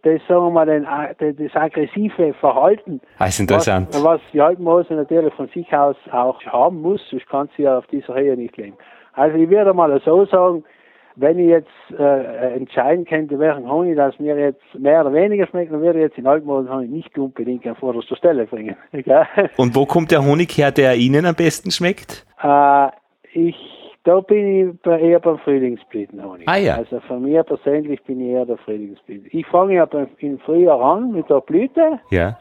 das 0.03 0.21
sagen 0.27 0.45
wir 0.45 0.51
mal, 0.51 0.65
den, 0.65 0.85
das 0.85 1.55
aggressive 1.55 2.33
Verhalten. 2.35 3.01
Ah, 3.17 3.27
ist 3.27 3.39
interessant. 3.39 3.87
Was, 3.91 4.03
was 4.03 4.21
die 4.31 4.41
Alpenrose 4.41 4.93
natürlich 4.93 5.33
von 5.33 5.47
sich 5.49 5.71
aus 5.73 5.97
auch 6.11 6.41
haben 6.45 6.81
muss, 6.81 7.01
sonst 7.09 7.27
kann 7.27 7.49
sie 7.57 7.63
ja 7.63 7.79
auf 7.79 7.87
dieser 7.87 8.15
Höhe 8.15 8.37
nicht 8.37 8.55
leben. 8.57 8.77
Also 9.17 9.35
ich 9.37 9.49
würde 9.49 9.73
mal 9.73 9.99
so 10.05 10.25
sagen, 10.25 10.63
wenn 11.15 11.39
ich 11.39 11.47
jetzt 11.47 11.99
äh, 11.99 12.53
entscheiden 12.53 13.03
könnte, 13.03 13.39
welchen 13.39 13.69
Honig 13.69 13.95
das 13.95 14.17
mir 14.19 14.37
jetzt 14.37 14.61
mehr 14.77 15.01
oder 15.01 15.11
weniger 15.11 15.47
schmeckt, 15.47 15.73
dann 15.73 15.81
würde 15.81 15.97
ich 15.97 16.03
jetzt 16.03 16.17
den 16.17 16.27
Alpenrosen 16.27 16.71
Honig 16.71 16.91
nicht 16.91 17.17
unbedingt 17.17 17.65
an 17.65 17.75
vorderster 17.75 18.15
Stelle 18.15 18.45
bringen. 18.45 18.75
Und 19.57 19.75
wo 19.75 19.87
kommt 19.87 20.11
der 20.11 20.23
Honig 20.23 20.55
her, 20.55 20.71
der 20.71 20.95
Ihnen 20.95 21.25
am 21.25 21.33
besten 21.33 21.71
schmeckt? 21.71 22.27
Äh, 22.43 22.89
ich, 23.33 23.55
da 24.03 24.19
bin 24.19 24.77
ich 24.83 24.85
eher 24.85 25.19
beim 25.19 25.39
Frühlingsblütenhonig. 25.39 26.47
Ah 26.47 26.57
ja. 26.57 26.75
Also 26.75 26.99
von 26.99 27.23
mir 27.23 27.41
persönlich 27.41 28.03
bin 28.03 28.21
ich 28.21 28.33
eher 28.33 28.45
der 28.45 28.57
Frühlingsblüten. 28.57 29.29
Ich 29.31 29.47
fange 29.47 29.73
ja 29.73 29.85
beim, 29.85 30.07
im 30.19 30.37
Frühjahr 30.37 30.79
an 30.79 31.13
mit 31.13 31.27
der 31.31 31.41
Blüte. 31.41 31.99
Ja. 32.11 32.37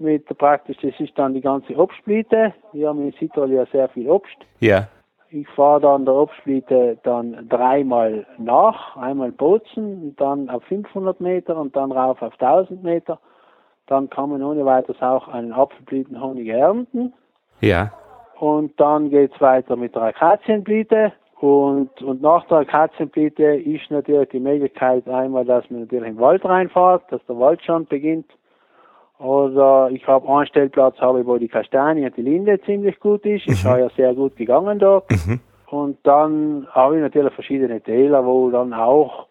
Mit 0.00 0.26
praktisch, 0.36 0.76
das 0.82 0.98
ist 0.98 1.16
dann 1.16 1.32
die 1.32 1.40
ganze 1.40 1.76
Obstblüte. 1.76 2.52
Wir 2.72 2.88
haben 2.88 3.02
in 3.02 3.12
Südtirol 3.12 3.52
ja 3.52 3.66
sehr 3.66 3.88
viel 3.90 4.10
Obst. 4.10 4.36
Ja. 4.58 4.88
Ich 5.30 5.48
fahre 5.48 5.80
dann 5.80 6.04
der 6.04 6.14
Obstblüte 6.14 6.98
dann 7.02 7.48
dreimal 7.48 8.26
nach, 8.38 8.96
einmal 8.96 9.32
Bozen, 9.32 10.14
dann 10.16 10.48
auf 10.48 10.62
500 10.64 11.20
Meter 11.20 11.56
und 11.56 11.74
dann 11.74 11.90
rauf 11.92 12.22
auf 12.22 12.34
1000 12.40 12.82
Meter. 12.82 13.18
Dann 13.86 14.08
kann 14.10 14.30
man 14.30 14.42
ohne 14.42 14.64
weiteres 14.64 15.00
auch 15.02 15.28
einen 15.28 15.52
Apfelblütenhonig 15.52 16.48
ernten. 16.48 17.12
Ja. 17.60 17.92
Und 18.38 18.78
dann 18.78 19.10
geht's 19.10 19.40
weiter 19.40 19.76
mit 19.76 19.94
der 19.94 20.02
Akazienblüte. 20.02 21.12
Und, 21.40 22.02
und 22.02 22.22
nach 22.22 22.46
der 22.46 22.58
Akazienblüte 22.58 23.44
ist 23.44 23.90
natürlich 23.90 24.30
die 24.30 24.40
Möglichkeit 24.40 25.08
einmal, 25.08 25.44
dass 25.44 25.68
man 25.70 25.80
natürlich 25.80 26.08
in 26.08 26.14
den 26.14 26.20
Wald 26.20 26.44
reinfährt, 26.44 27.04
dass 27.10 27.24
der 27.26 27.38
Wald 27.38 27.62
schon 27.62 27.86
beginnt. 27.86 28.30
Oder 29.18 29.88
ich 29.90 30.06
habe 30.06 30.28
einen 30.28 30.46
Stellplatz, 30.46 30.98
habe 31.00 31.20
ich, 31.20 31.26
wo 31.26 31.38
die 31.38 31.48
Kastanie 31.48 32.04
und 32.04 32.16
die 32.16 32.22
Linde 32.22 32.60
ziemlich 32.62 33.00
gut 33.00 33.24
ist. 33.24 33.46
Ist 33.46 33.64
mhm. 33.64 33.70
ja 33.70 33.88
sehr 33.90 34.14
gut 34.14 34.36
gegangen 34.36 34.78
dort. 34.78 35.10
Mhm. 35.10 35.40
Und 35.68 35.98
dann 36.04 36.66
habe 36.70 36.96
ich 36.96 37.02
natürlich 37.02 37.32
verschiedene 37.32 37.80
Täler, 37.80 38.24
wo 38.24 38.50
dann 38.50 38.72
auch 38.72 39.26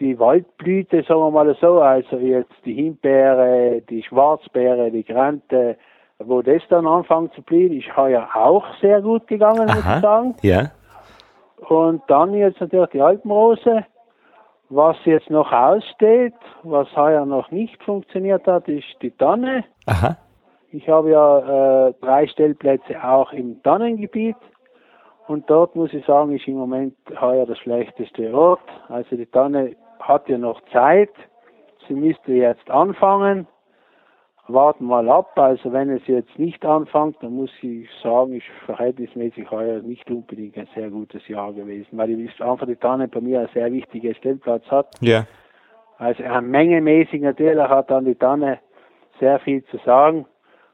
die 0.00 0.18
Waldblüte, 0.18 1.02
sagen 1.02 1.20
wir 1.20 1.30
mal 1.30 1.56
so, 1.60 1.80
also 1.80 2.18
jetzt 2.18 2.52
die 2.64 2.74
Himbeere, 2.74 3.82
die 3.88 4.02
Schwarzbeere, 4.02 4.90
die 4.90 5.04
Grante, 5.04 5.76
wo 6.18 6.42
das 6.42 6.62
dann 6.68 6.86
anfängt 6.86 7.32
zu 7.34 7.42
blühen, 7.42 7.72
ist 7.72 7.96
heuer 7.96 8.28
auch 8.34 8.64
sehr 8.80 9.00
gut 9.00 9.26
gegangen, 9.26 9.68
Aha, 9.68 9.74
muss 9.74 9.96
ich 9.96 10.02
sagen. 10.02 10.34
Ja. 10.42 10.70
Und 11.68 12.02
dann 12.08 12.34
jetzt 12.34 12.60
natürlich 12.60 12.90
die 12.90 13.00
Alpenrose. 13.00 13.84
Was 14.70 14.96
jetzt 15.04 15.30
noch 15.30 15.50
aussteht, 15.50 16.34
was 16.62 16.94
heuer 16.94 17.24
noch 17.24 17.50
nicht 17.50 17.82
funktioniert 17.82 18.46
hat, 18.46 18.68
ist 18.68 18.86
die 19.00 19.10
Tanne. 19.12 19.64
Aha. 19.86 20.16
Ich 20.70 20.88
habe 20.88 21.10
ja 21.10 21.88
äh, 21.88 21.94
drei 22.02 22.26
Stellplätze 22.26 23.02
auch 23.02 23.32
im 23.32 23.62
Tannengebiet. 23.62 24.36
Und 25.26 25.48
dort 25.48 25.74
muss 25.74 25.92
ich 25.94 26.04
sagen, 26.04 26.34
ist 26.36 26.46
im 26.46 26.56
Moment 26.56 26.94
heuer 27.18 27.46
das 27.46 27.58
schlechteste 27.58 28.34
Ort. 28.34 28.60
Also 28.88 29.16
die 29.16 29.26
Tanne 29.26 29.76
hat 30.00 30.28
ja 30.28 30.36
noch 30.36 30.60
Zeit. 30.72 31.12
Sie 31.86 31.94
müsste 31.94 32.32
jetzt 32.32 32.70
anfangen 32.70 33.46
warten 34.48 34.86
mal 34.86 35.08
ab. 35.08 35.38
Also 35.38 35.72
wenn 35.72 35.90
es 35.90 36.06
jetzt 36.06 36.38
nicht 36.38 36.64
anfängt, 36.64 37.16
dann 37.20 37.34
muss 37.34 37.50
ich 37.62 37.88
sagen, 38.02 38.34
ist 38.34 38.46
verhältnismäßig 38.66 39.50
heuer 39.50 39.80
nicht 39.80 40.10
unbedingt 40.10 40.56
ein 40.56 40.68
sehr 40.74 40.90
gutes 40.90 41.26
Jahr 41.28 41.52
gewesen, 41.52 41.88
weil 41.92 42.10
ich 42.10 42.42
einfach 42.42 42.66
die 42.66 42.76
Tanne 42.76 43.08
bei 43.08 43.20
mir 43.20 43.40
einen 43.40 43.48
sehr 43.54 43.70
wichtigen 43.72 44.14
Stellplatz 44.14 44.64
hat. 44.70 44.88
Ja. 45.00 45.26
Also 45.98 46.22
mengemäßig 46.40 47.22
natürlich 47.22 47.68
hat 47.68 47.90
dann 47.90 48.04
die 48.04 48.14
Tanne 48.14 48.60
sehr 49.20 49.38
viel 49.40 49.64
zu 49.64 49.78
sagen 49.78 50.26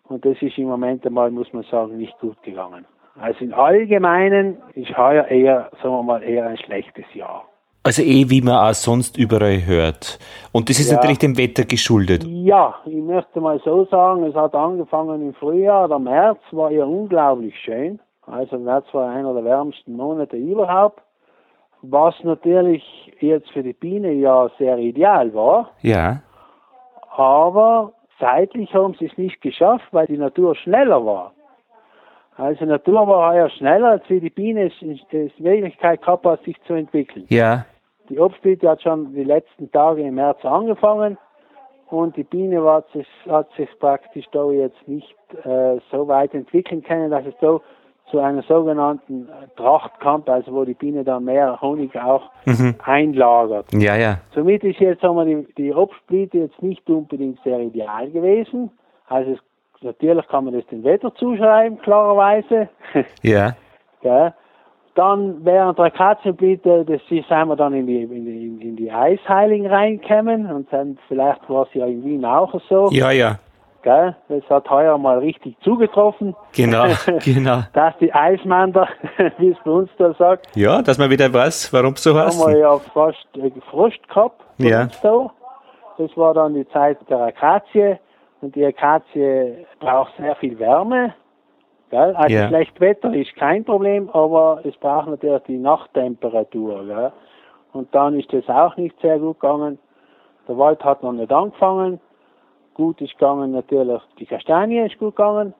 und 0.09 0.25
das 0.25 0.41
ist 0.43 0.59
im 0.59 0.69
Moment 0.69 1.07
einmal, 1.07 1.31
muss 1.31 1.53
man 1.53 1.65
sagen, 1.65 1.97
nicht 1.97 2.19
gut 2.19 2.43
gegangen. 2.43 2.85
Also 3.19 3.45
im 3.45 3.55
Allgemeinen 3.55 4.59
ist 4.75 4.97
heuer 4.97 5.27
eher, 5.27 5.71
sagen 5.83 5.95
wir 5.95 6.03
mal, 6.03 6.23
eher 6.23 6.47
ein 6.47 6.59
schlechtes 6.59 7.07
Jahr. 7.15 7.45
Also 7.87 8.01
eh, 8.01 8.31
wie 8.31 8.41
man 8.41 8.57
auch 8.57 8.73
sonst 8.73 9.19
überall 9.19 9.67
hört. 9.67 10.19
Und 10.53 10.71
das 10.71 10.81
ist 10.81 10.91
ja. 10.91 10.97
natürlich 10.97 11.19
dem 11.19 11.37
Wetter 11.37 11.65
geschuldet. 11.65 12.25
Ja, 12.25 12.77
ich 12.87 12.95
möchte 12.95 13.43
mal 13.43 13.61
so 13.63 13.85
sagen, 13.85 14.25
es 14.25 14.35
hat 14.35 14.55
angefangen 14.55 15.21
im 15.21 15.35
Frühjahr, 15.35 15.87
der 15.87 15.99
März 15.99 16.39
war 16.53 16.71
ja 16.71 16.85
unglaublich 16.85 17.55
schön. 17.63 18.01
Also 18.27 18.59
März 18.59 18.87
war 18.93 19.11
einer 19.11 19.35
der 19.35 19.45
wärmsten 19.45 19.97
Monate 19.97 20.37
überhaupt. 20.37 21.03
Was 21.83 22.15
natürlich 22.23 22.83
jetzt 23.21 23.51
für 23.51 23.63
die 23.63 23.75
Biene 23.75 24.13
ja 24.13 24.51
sehr 24.59 24.79
ideal 24.79 25.35
war. 25.35 25.69
Ja. 25.83 26.23
Aber 27.15 27.93
zeitlich 28.19 28.73
haben 28.73 28.95
sie 28.99 29.07
es 29.07 29.19
nicht 29.19 29.43
geschafft, 29.43 29.85
weil 29.93 30.07
die 30.07 30.17
Natur 30.17 30.57
schneller 30.57 31.05
war. 31.05 31.35
Also 32.37 32.65
die 32.65 32.71
Natur 32.71 33.07
war 33.07 33.37
ja 33.37 33.51
schneller, 33.51 33.91
als 33.91 34.05
wie 34.09 34.21
die 34.21 34.31
Biene 34.31 34.69
es 34.69 34.73
in 34.81 34.99
Wirklichkeit 35.37 36.01
gehabt 36.01 36.25
hat, 36.25 36.43
sich 36.45 36.57
zu 36.67 36.73
entwickeln. 36.73 37.27
Ja. 37.29 37.67
Die 38.09 38.19
Obstblüte 38.19 38.69
hat 38.69 38.83
schon 38.83 39.15
die 39.15 39.25
letzten 39.25 39.71
Tage 39.73 40.03
im 40.03 40.17
März 40.17 40.45
angefangen 40.45 41.17
und 41.89 42.17
die 42.17 42.25
Biene 42.25 42.63
hat 42.65 42.91
sich, 42.93 43.07
hat 43.29 43.51
sich 43.57 43.69
praktisch 43.79 44.27
da 44.33 44.51
jetzt 44.51 44.87
nicht 44.87 45.15
äh, 45.45 45.79
so 45.91 46.09
weit 46.09 46.35
entwickeln 46.35 46.83
können, 46.83 47.11
dass 47.11 47.25
es 47.27 47.35
da 47.41 47.61
zu 48.11 48.19
einer 48.19 48.43
sogenannten 48.43 49.29
Tracht 49.57 49.99
kommt, 50.01 50.29
also 50.29 50.53
wo 50.53 50.65
die 50.65 50.75
Biene 50.75 51.05
dann 51.05 51.25
mehr 51.25 51.61
Honig 51.61 51.97
auch 51.97 52.31
mhm. 52.45 52.75
einlagert. 52.85 53.67
Ja, 53.73 53.97
ja. 53.97 54.19
Somit 54.35 54.63
ist 54.63 54.79
jetzt 54.79 55.01
sagen 55.01 55.17
wir, 55.17 55.25
die, 55.25 55.55
die 55.55 55.73
Obstblüte 55.73 56.39
jetzt 56.39 56.63
nicht 56.63 56.89
unbedingt 56.91 57.41
sehr 57.43 57.61
ideal 57.61 58.11
gewesen. 58.11 58.71
Also 59.09 59.33
es, 59.33 59.39
natürlich 59.81 60.27
kann 60.29 60.45
man 60.45 60.55
das 60.55 60.67
dem 60.67 60.85
Wetter 60.85 61.15
zuschreiben, 61.15 61.79
klarerweise. 61.81 62.69
Ja. 63.23 63.57
ja. 64.03 64.35
Dann 64.95 65.45
während 65.45 65.79
der 65.79 65.91
Katzenblüte, 65.91 66.85
das 66.85 67.01
sind 67.09 67.29
wir 67.29 67.57
dann 67.57 67.75
in 67.75 67.87
die, 67.87 68.03
in 68.03 68.25
die, 68.25 68.69
in 68.69 68.77
die 68.77 68.93
Eisheiligen 68.93 69.67
reingekommen 69.67 70.51
und 70.51 70.73
dann 70.73 70.99
vielleicht 71.09 71.49
war 71.51 71.67
es 71.67 71.75
ja 71.75 71.87
in 71.87 72.05
Wien 72.05 72.25
auch 72.25 72.55
so. 72.69 72.89
Ja, 72.93 73.11
ja. 73.11 73.39
Gell? 73.83 74.17
Das 74.29 74.43
hat 74.49 74.71
heuer 74.71 74.97
mal 74.97 75.19
richtig 75.19 75.57
zugetroffen. 75.63 76.35
Genau, 76.53 76.87
genau. 77.25 77.63
dass 77.73 77.99
die 77.99 78.13
Eismander, 78.15 78.89
wie 79.39 79.51
es 79.51 79.59
bei 79.65 79.71
uns 79.71 79.91
da 79.99 80.15
sagt. 80.15 80.57
Ja, 80.57 80.81
dass 80.81 80.97
man 80.97 81.11
wieder 81.11 81.33
weiß, 81.33 81.73
warum 81.73 81.97
so 81.97 82.19
heißt. 82.19 82.41
Haben 82.41 82.53
wir 82.53 82.61
ja 82.61 82.79
fast 82.79 83.27
äh, 83.37 83.51
Frost 83.71 84.09
gehabt. 84.09 84.41
Ja. 84.59 84.89
Da. 85.03 85.31
Das 85.99 86.17
war 86.17 86.35
dann 86.35 86.55
die 86.55 86.69
Zeit 86.69 86.99
der 87.11 87.19
Akazie 87.19 87.99
und 88.41 88.55
die 88.55 88.65
Akazie 88.65 89.67
braucht 89.81 90.13
sehr 90.19 90.35
viel 90.37 90.59
Wärme 90.59 91.15
Gell? 91.95 92.17
Also 92.17 92.35
Ja. 92.35 92.49
schlecht 92.49 92.81
Wetter 92.81 93.15
ist 93.15 93.37
kein 93.37 93.65
Problem, 93.65 94.11
aber 94.11 94.61
es 94.65 94.77
braucht 94.79 95.07
natürlich 95.07 95.43
die 95.45 95.59
Nachttemperatur. 95.59 96.85
Gell? 96.87 97.13
Und 97.73 97.95
dann 97.95 98.19
ist 98.19 98.33
das 98.33 98.49
auch 98.49 98.77
nicht 98.77 99.01
sehr 99.01 99.21
gut 99.21 99.39
gegangen. 99.39 99.79
Der 100.49 100.59
Wald 100.59 100.85
hat 100.85 101.05
noch 101.05 101.13
nicht 101.13 101.33
angefangen. 101.33 102.01
Gut 102.75 103.01
ist 103.01 103.17
gegangen 103.17 103.53
natürlich, 103.53 104.03
die 104.19 104.27
Kastanie 104.27 104.81
ist 104.81 104.99
gut 104.99 105.15
gegangen. 105.15 105.55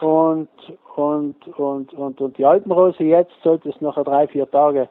Und, 0.00 0.48
und, 0.96 1.46
und, 1.56 1.94
und, 1.94 2.20
und 2.20 2.36
die 2.36 2.44
Alpenrose 2.44 3.04
jetzt 3.04 3.34
sollte 3.44 3.68
es 3.68 3.80
noch 3.80 4.02
drei, 4.02 4.26
vier 4.26 4.50
Tage 4.50 4.88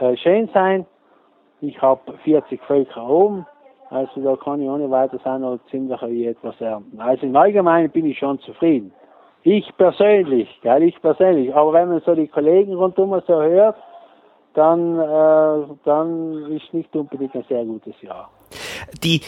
äh, 0.00 0.16
schön 0.16 0.48
sein. 0.52 0.84
Ich 1.60 1.80
habe 1.80 2.00
40 2.24 2.60
Völker 2.64 3.08
oben. 3.08 3.46
Also 3.90 4.20
da 4.20 4.34
kann 4.34 4.60
ich 4.60 4.68
ohne 4.68 4.90
weiteres 4.90 5.24
auch 5.24 5.38
noch 5.38 5.60
ziemlich 5.70 6.02
etwas 6.02 6.60
ernten. 6.60 7.00
Also 7.00 7.24
im 7.26 7.36
Allgemeinen 7.36 7.90
bin 7.90 8.06
ich 8.06 8.18
schon 8.18 8.40
zufrieden. 8.40 8.92
Ich 9.42 9.70
persönlich, 9.76 10.48
gell, 10.62 10.82
ich 10.82 11.00
persönlich. 11.00 11.54
Aber 11.54 11.72
wenn 11.72 11.88
man 11.88 12.02
so 12.04 12.14
die 12.14 12.28
Kollegen 12.28 12.74
rundum 12.74 13.18
so 13.26 13.40
hört, 13.40 13.76
dann, 14.54 14.98
äh, 14.98 15.74
dann 15.84 16.52
ist 16.52 16.72
nicht 16.74 16.94
unbedingt 16.94 17.34
ein 17.34 17.44
sehr 17.48 17.64
gutes 17.64 17.94
Jahr. 18.02 18.30
Die 19.02 19.20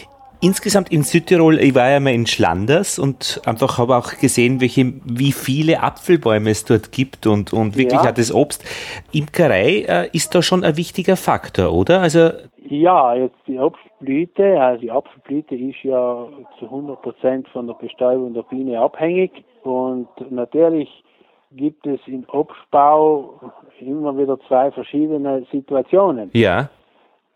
insgesamt 0.43 0.91
in 0.91 1.03
Südtirol, 1.03 1.59
ich 1.61 1.75
war 1.75 1.89
ja 1.89 2.01
mal 2.01 2.13
in 2.13 2.27
Schlanders 2.27 2.99
und 2.99 3.41
einfach 3.47 3.79
habe 3.79 3.97
auch 3.97 4.19
gesehen, 4.21 4.61
welche, 4.61 4.93
wie 5.05 5.33
viele 5.33 5.83
Apfelbäume 5.83 6.51
es 6.51 6.65
dort 6.65 6.91
gibt 6.93 7.27
und, 7.27 7.53
und 7.53 7.79
wirklich 7.79 8.03
Ja. 8.03 8.11
auch 8.11 8.15
das 8.15 8.35
Obst. 8.35 8.65
Imkerei 9.13 9.85
äh, 9.89 10.09
ist 10.13 10.35
da 10.35 10.43
schon 10.43 10.65
ein 10.65 10.77
wichtiger 10.77 11.17
Faktor, 11.17 11.73
oder? 11.73 12.01
Also, 12.01 12.31
Ja, 12.69 13.15
jetzt 13.15 13.37
die 13.47 13.59
Obstblüte, 13.59 14.61
also 14.61 14.81
die 14.81 14.91
Apfelblüte 14.91 15.55
ist 15.55 15.83
ja 15.85 16.27
zu 16.59 16.67
100% 16.67 17.47
von 17.53 17.69
der 17.69 17.75
Bestäubung 17.75 18.35
der 18.35 18.43
Biene 18.43 18.81
abhängig 18.81 19.45
und 19.63 20.09
natürlich 20.31 20.89
gibt 21.53 21.87
es 21.87 22.01
im 22.07 22.25
Obstbau 22.29 23.41
immer 23.81 24.17
wieder 24.17 24.39
zwei 24.49 24.71
verschiedene 24.71 25.45
Situationen. 25.51 26.31
ja, 26.33 26.69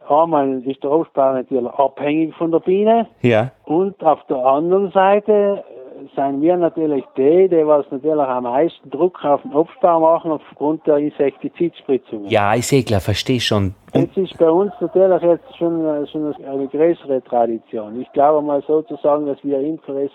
Einmal 0.08 0.62
ist 0.62 0.82
der 0.84 0.90
Obstbau 0.92 1.32
natürlich 1.32 1.72
abhängig 1.72 2.34
von 2.36 2.52
der 2.52 2.60
Biene 2.60 3.08
ja, 3.22 3.50
und 3.64 4.02
auf 4.04 4.24
der 4.28 4.36
anderen 4.36 4.92
Seite 4.92 5.64
äh, 5.98 6.14
sind 6.14 6.42
wir 6.42 6.56
natürlich 6.56 7.04
die, 7.16 7.48
die 7.48 7.66
was 7.66 7.86
natürlich 7.90 8.20
am 8.20 8.44
meisten 8.44 8.88
Druck 8.90 9.24
auf 9.24 9.42
den 9.42 9.52
Obstbau 9.52 9.98
machen 9.98 10.30
aufgrund 10.30 10.86
der 10.86 10.98
Insektizidspritzungen. 10.98 12.28
ja, 12.28 12.54
ist 12.54 12.72
eh 12.72 12.84
klar, 12.84 13.00
verstehe 13.00 13.40
schon. 13.40 13.74
Und, 13.94 14.10
Das 14.10 14.16
ist 14.16 14.38
bei 14.38 14.48
uns 14.48 14.72
natürlich 14.80 15.22
jetzt 15.22 15.56
schon, 15.56 15.84
äh, 15.84 16.06
schon 16.06 16.32
eine 16.44 16.68
größere 16.68 17.22
Tradition. 17.24 18.00
Ich 18.00 18.12
glaube 18.12 18.46
mal 18.46 18.62
sozusagen, 18.62 19.26
dass 19.26 19.42
wir 19.42 19.58
Imkeres 19.58 20.12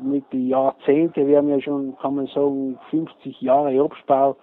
mit 0.00 0.24
den 0.32 0.48
Jahrzehnten, 0.48 1.26
wir 1.26 1.38
haben 1.38 1.48
ja 1.48 1.60
schon, 1.60 1.96
kann 2.00 2.16
man 2.16 2.26
sagen, 2.28 2.78
50 2.90 3.40
Jahre 3.40 3.82
Obstbau, 3.82 4.36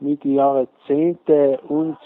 mit 0.00 0.24
den 0.24 0.34
Jahrzehnten 0.34 1.56
uns 1.68 1.96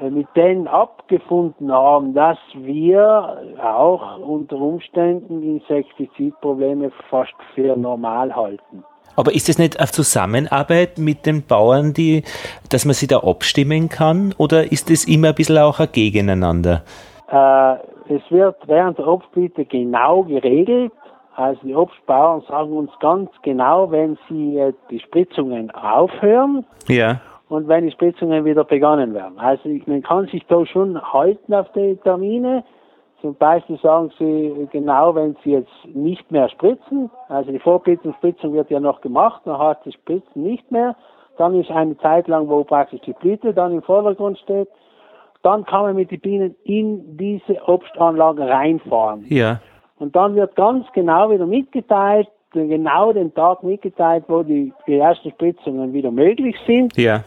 äh, 0.00 0.10
mit 0.10 0.26
denen 0.34 0.66
abgefunden 0.66 1.70
haben, 1.70 2.12
dass 2.12 2.38
wir 2.54 3.38
auch 3.62 4.18
unter 4.18 4.56
Umständen 4.56 5.42
Insektizidprobleme 5.42 6.90
fast 7.08 7.34
für 7.54 7.76
normal 7.76 8.34
halten. 8.34 8.84
Aber 9.14 9.32
ist 9.34 9.48
es 9.48 9.58
nicht 9.58 9.78
eine 9.78 9.88
Zusammenarbeit 9.88 10.98
mit 10.98 11.24
den 11.24 11.46
Bauern, 11.46 11.94
die, 11.94 12.22
dass 12.70 12.84
man 12.84 12.94
sie 12.94 13.06
da 13.06 13.20
abstimmen 13.20 13.88
kann? 13.88 14.34
Oder 14.36 14.70
ist 14.70 14.90
es 14.90 15.06
immer 15.06 15.28
ein 15.28 15.34
bisschen 15.34 15.58
auch 15.58 15.80
ein 15.80 15.88
Gegeneinander? 15.90 16.82
Äh, 17.28 17.74
es 18.14 18.22
wird 18.30 18.56
während 18.66 18.98
der 18.98 19.08
Obstblüte 19.08 19.64
genau 19.64 20.24
geregelt. 20.24 20.92
Also 21.36 21.60
die 21.62 21.74
Obstbauern 21.74 22.42
sagen 22.48 22.72
uns 22.72 22.90
ganz 22.98 23.30
genau, 23.42 23.90
wenn 23.90 24.16
sie 24.28 24.58
äh, 24.58 24.72
die 24.90 25.00
Spritzungen 25.00 25.70
aufhören 25.70 26.64
Ja. 26.88 27.20
und 27.50 27.68
wenn 27.68 27.84
die 27.84 27.92
Spritzungen 27.92 28.44
wieder 28.46 28.64
begonnen 28.64 29.12
werden. 29.12 29.38
Also 29.38 29.68
man 29.84 30.02
kann 30.02 30.26
sich 30.28 30.44
da 30.46 30.64
schon 30.64 31.00
halten 31.12 31.52
auf 31.52 31.70
die 31.72 31.96
Termine. 31.96 32.64
Zum 33.20 33.34
Beispiel 33.34 33.78
sagen 33.82 34.10
sie 34.18 34.66
genau, 34.72 35.14
wenn 35.14 35.36
sie 35.44 35.52
jetzt 35.52 35.70
nicht 35.84 36.30
mehr 36.30 36.48
spritzen, 36.48 37.10
also 37.28 37.50
die 37.50 37.58
Vorblitzenspritzung 37.58 38.54
wird 38.54 38.70
ja 38.70 38.80
noch 38.80 39.00
gemacht, 39.00 39.42
dann 39.44 39.58
hat 39.58 39.84
das 39.84 39.94
Spritzen 39.94 40.42
nicht 40.42 40.70
mehr, 40.70 40.96
dann 41.36 41.54
ist 41.54 41.70
eine 41.70 41.98
Zeit 41.98 42.28
lang, 42.28 42.48
wo 42.48 42.64
praktisch 42.64 43.00
die 43.02 43.12
Blüte 43.12 43.52
dann 43.52 43.72
im 43.72 43.82
Vordergrund 43.82 44.38
steht, 44.38 44.68
dann 45.42 45.64
kann 45.64 45.82
man 45.82 45.96
mit 45.96 46.10
den 46.10 46.20
Bienen 46.20 46.56
in 46.64 47.16
diese 47.16 47.62
Obstanlagen 47.66 48.42
reinfahren. 48.42 49.24
Ja. 49.28 49.60
Und 49.98 50.14
dann 50.14 50.34
wird 50.34 50.56
ganz 50.56 50.86
genau 50.92 51.30
wieder 51.30 51.46
mitgeteilt, 51.46 52.28
genau 52.52 53.12
den 53.12 53.32
Tag 53.34 53.62
mitgeteilt, 53.62 54.24
wo 54.28 54.42
die, 54.42 54.72
die 54.86 54.96
ersten 54.96 55.30
Spritzungen 55.30 55.92
wieder 55.92 56.10
möglich 56.10 56.56
sind. 56.66 56.96
Ja. 56.96 57.24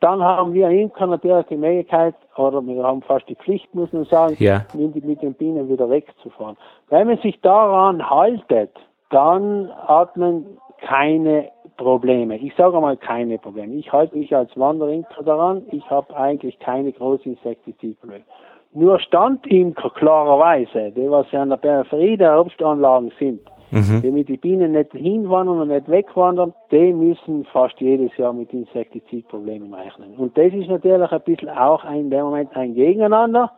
Dann 0.00 0.22
haben 0.22 0.52
wir 0.52 0.68
Imker 0.68 1.06
natürlich 1.06 1.46
die 1.46 1.56
Möglichkeit, 1.56 2.14
oder 2.36 2.64
wir 2.64 2.82
haben 2.84 3.02
fast 3.02 3.28
die 3.28 3.34
Pflicht, 3.34 3.74
muss 3.74 3.92
man 3.92 4.04
sagen, 4.04 4.36
Ja. 4.38 4.64
mit, 4.74 5.22
den 5.22 5.34
Bienen 5.34 5.68
wieder 5.68 5.88
wegzufahren. 5.88 6.56
Wenn 6.90 7.08
man 7.08 7.18
sich 7.18 7.40
daran 7.40 8.08
haltet, 8.08 8.70
dann 9.10 9.70
hat 9.86 10.16
man 10.16 10.44
keine 10.80 11.48
Probleme. 11.76 12.36
Ich 12.36 12.54
sage 12.56 12.80
mal 12.80 12.96
keine 12.96 13.38
Probleme. 13.38 13.74
Ich 13.74 13.92
halte 13.92 14.16
mich 14.16 14.34
als 14.34 14.56
Wanderimker 14.56 15.22
daran. 15.22 15.62
Ich 15.72 15.88
habe 15.90 16.14
eigentlich 16.16 16.58
keine 16.58 16.92
großen 16.92 17.34
Insektizidprobleme. 17.36 18.24
Nur 18.72 18.98
Standimker 19.00 19.90
klarerweise, 19.90 20.92
die 20.92 21.10
was 21.10 21.30
ja 21.32 21.42
an 21.42 21.50
der 21.50 21.56
Peripherie 21.56 22.16
der 22.16 22.38
Obstanlagen 22.38 23.10
sind, 23.18 23.40
die 23.70 24.10
mit 24.10 24.28
den 24.28 24.38
Bienen 24.38 24.72
nicht 24.72 24.92
hinwandern 24.92 25.60
und 25.60 25.68
nicht 25.68 25.90
wegwandern, 25.90 26.52
die 26.70 26.92
müssen 26.92 27.44
fast 27.46 27.80
jedes 27.80 28.14
Jahr 28.16 28.32
mit 28.32 28.52
Insektizidproblemen 28.52 29.72
rechnen. 29.72 30.14
Und 30.16 30.36
das 30.36 30.52
ist 30.52 30.68
natürlich 30.68 31.10
ein 31.10 31.20
bisschen 31.22 31.48
auch 31.48 31.84
in 31.90 32.10
dem 32.10 32.24
Moment 32.24 32.54
ein 32.54 32.74
Gegeneinander. 32.74 33.50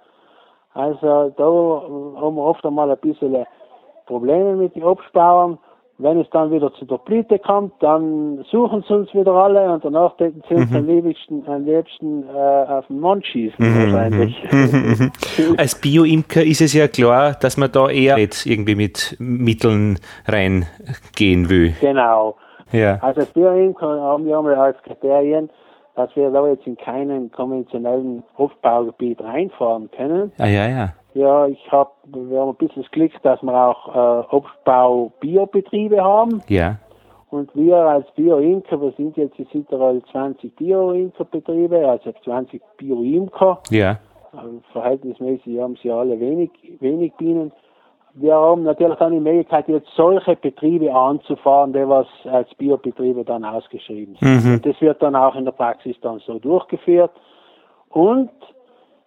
Also 0.75 1.33
da 1.37 1.45
haben 1.45 2.37
wir 2.37 2.43
oft 2.43 2.65
einmal 2.65 2.91
ein 2.91 2.99
bisschen 2.99 3.45
Probleme 4.07 4.55
mit 4.55 4.77
den 4.77 4.85
Obstbauern. 4.85 5.59
Wenn 6.01 6.21
es 6.21 6.31
dann 6.31 6.53
wieder 6.53 6.73
zu 6.75 6.85
der 6.85 6.99
Blüte 6.99 7.41
kommt, 7.41 7.73
dann 7.81 8.45
suchen 8.51 8.85
sie 8.87 8.95
uns 8.95 9.13
wieder 9.13 9.33
alle 9.33 9.73
und 9.73 9.85
danach 9.85 10.17
denken 10.17 10.43
sie 10.49 10.55
uns 10.55 10.73
am 10.73 10.87
liebsten, 10.87 11.43
am 11.47 11.65
liebsten 11.65 12.25
äh, 12.29 12.39
auf 12.69 12.87
den 12.87 13.01
Mond 13.01 13.27
schießen 13.27 13.59
wahrscheinlich. 13.59 14.37
Als 15.59 15.81
Bio-Imker 15.81 16.45
ist 16.45 16.61
es 16.61 16.73
ja 16.73 16.87
klar, 16.87 17.37
dass 17.41 17.57
man 17.57 17.73
da 17.73 17.89
eher 17.89 18.17
nicht 18.17 18.47
irgendwie 18.47 18.77
mit 18.77 19.17
Mitteln 19.19 19.99
reingehen 20.27 21.49
will. 21.49 21.75
genau. 21.81 22.37
Ja. 22.73 22.99
Also 23.01 23.21
als 23.21 23.31
Bioimker 23.31 23.87
haben 23.87 24.27
wir 24.27 24.39
einmal 24.39 24.55
als 24.55 24.77
Kriterien, 24.83 25.49
dass 25.97 26.15
wir 26.15 26.31
da 26.31 26.47
jetzt 26.47 26.67
in 26.67 26.77
keinen 26.77 27.31
konventionellen 27.33 28.23
Obstbaugebiet 28.37 29.21
reinfahren 29.21 29.91
können. 29.91 30.33
Ah, 30.39 30.47
ja, 30.47 30.69
ja. 30.69 30.93
Ja, 31.19 31.49
ich 31.49 31.73
habe, 31.73 31.91
wir 32.05 32.39
haben 32.39 32.51
ein 32.51 32.55
bisschen 32.55 32.83
das 32.83 32.93
Glück, 32.93 33.11
dass 33.25 33.43
wir 33.43 33.53
auch 33.53 33.89
äh, 33.89 34.37
Obstbau-Biobetriebe 34.37 36.01
haben. 36.01 36.45
Ja. 36.47 36.77
Und 37.31 37.51
wir 37.57 37.77
als 37.77 38.07
Bio-Imker, 38.15 38.81
wir 38.81 38.93
sind 38.93 39.17
jetzt 39.17 39.37
in 39.37 39.47
Südtirol 39.47 40.01
20 40.13 40.55
Bio-Imker-Betriebe, 40.55 41.89
also 41.89 42.13
20 42.23 42.63
Bio-Imker. 42.77 43.59
Ja. 43.71 43.99
Also 44.31 44.63
verhältnismäßig 44.71 45.59
haben 45.59 45.77
sie 45.83 45.91
alle 45.91 46.21
wenig, 46.21 46.51
wenig 46.79 47.13
Bienen. 47.15 47.51
Wir 48.15 48.37
haben 48.37 48.63
natürlich 48.63 48.99
dann 48.99 49.13
die 49.13 49.19
Möglichkeit, 49.19 49.67
jetzt 49.67 49.89
solche 49.97 50.37
Betriebe 50.37 50.95
anzufahren, 50.95 51.73
die 51.73 51.89
was 51.89 52.07
als 52.31 52.55
Biobetriebe 52.55 53.25
dann 53.25 53.45
ausgeschrieben 53.45 54.17
sind. 54.21 54.45
Mhm. 54.45 54.63
Das 54.63 54.81
wird 54.81 55.03
dann 55.03 55.17
auch 55.17 55.35
in 55.35 55.47
der 55.47 55.53
Praxis 55.53 55.97
dann 56.01 56.21
so 56.21 56.39
durchgeführt. 56.39 57.11
Und 57.91 58.31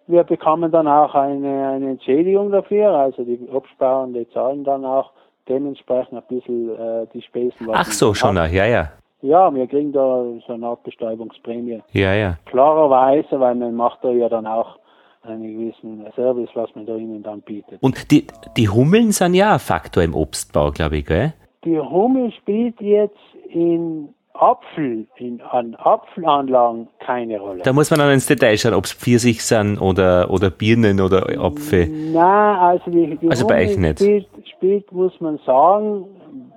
wir 0.06 0.24
bekommen 0.24 0.70
dann 0.70 0.88
auch 0.88 1.14
eine, 1.14 1.68
eine 1.68 1.90
Entschädigung 1.90 2.50
dafür, 2.50 2.90
also 2.90 3.24
die 3.24 3.38
Obstbauern, 3.50 4.14
zahlen 4.32 4.64
dann 4.64 4.84
auch 4.84 5.10
dementsprechend 5.48 6.18
ein 6.18 6.36
bisschen 6.36 6.70
äh, 6.70 7.06
die 7.12 7.22
Spesen. 7.22 7.68
Ach 7.72 7.90
so, 7.90 8.14
schon, 8.14 8.38
haben. 8.38 8.52
ja, 8.52 8.66
ja. 8.66 8.92
Ja, 9.22 9.54
wir 9.54 9.68
kriegen 9.68 9.92
da 9.92 10.24
so 10.46 10.52
eine 10.52 10.66
Art 10.66 10.82
Bestäubungsprämie. 10.82 11.80
Ja, 11.92 12.14
ja. 12.14 12.38
Klarerweise, 12.46 13.38
weil 13.38 13.54
man 13.54 13.74
macht 13.74 14.02
da 14.02 14.10
ja 14.10 14.28
dann 14.28 14.46
auch 14.46 14.78
einen 15.22 15.42
gewissen 15.42 16.04
Service, 16.16 16.50
was 16.54 16.74
man 16.74 16.86
da 16.86 16.96
ihnen 16.96 17.22
dann 17.22 17.40
bietet. 17.40 17.80
Und 17.80 18.10
die, 18.10 18.26
die 18.56 18.68
Hummeln 18.68 19.12
sind 19.12 19.34
ja 19.34 19.52
ein 19.52 19.58
Faktor 19.60 20.02
im 20.02 20.14
Obstbau, 20.14 20.72
glaube 20.72 20.98
ich, 20.98 21.06
gell? 21.06 21.34
Die 21.64 21.78
Hummel 21.78 22.32
spielt 22.32 22.80
jetzt 22.80 23.16
in 23.48 24.12
Apfel, 24.34 25.06
in, 25.16 25.40
an 25.42 25.74
Apfelanlagen 25.74 26.88
keine 26.98 27.38
Rolle. 27.38 27.62
Da 27.62 27.72
muss 27.72 27.90
man 27.90 28.00
dann 28.00 28.12
ins 28.12 28.26
Detail 28.26 28.56
schauen, 28.56 28.74
ob 28.74 28.84
es 28.84 28.92
Pfirsich 28.92 29.44
sind 29.44 29.78
oder, 29.78 30.30
oder 30.30 30.50
Birnen 30.50 31.00
oder 31.00 31.26
Apfel. 31.38 31.86
Nein, 31.88 32.56
also 32.56 32.90
die, 32.90 33.16
die 33.16 33.30
Also 33.30 33.46
bei 33.46 33.64
euch 33.64 33.76
nicht. 33.76 33.98
Spielt, 33.98 34.26
spielt, 34.56 34.90
muss 34.92 35.20
man 35.20 35.38
sagen, 35.44 36.06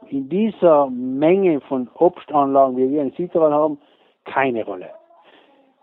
in 0.09 0.29
dieser 0.29 0.89
Menge 0.89 1.59
von 1.61 1.89
Obstanlagen, 1.95 2.77
wie 2.77 2.91
wir 2.91 3.01
in 3.01 3.11
Südtirol 3.11 3.51
haben, 3.51 3.77
keine 4.23 4.63
Rolle. 4.63 4.89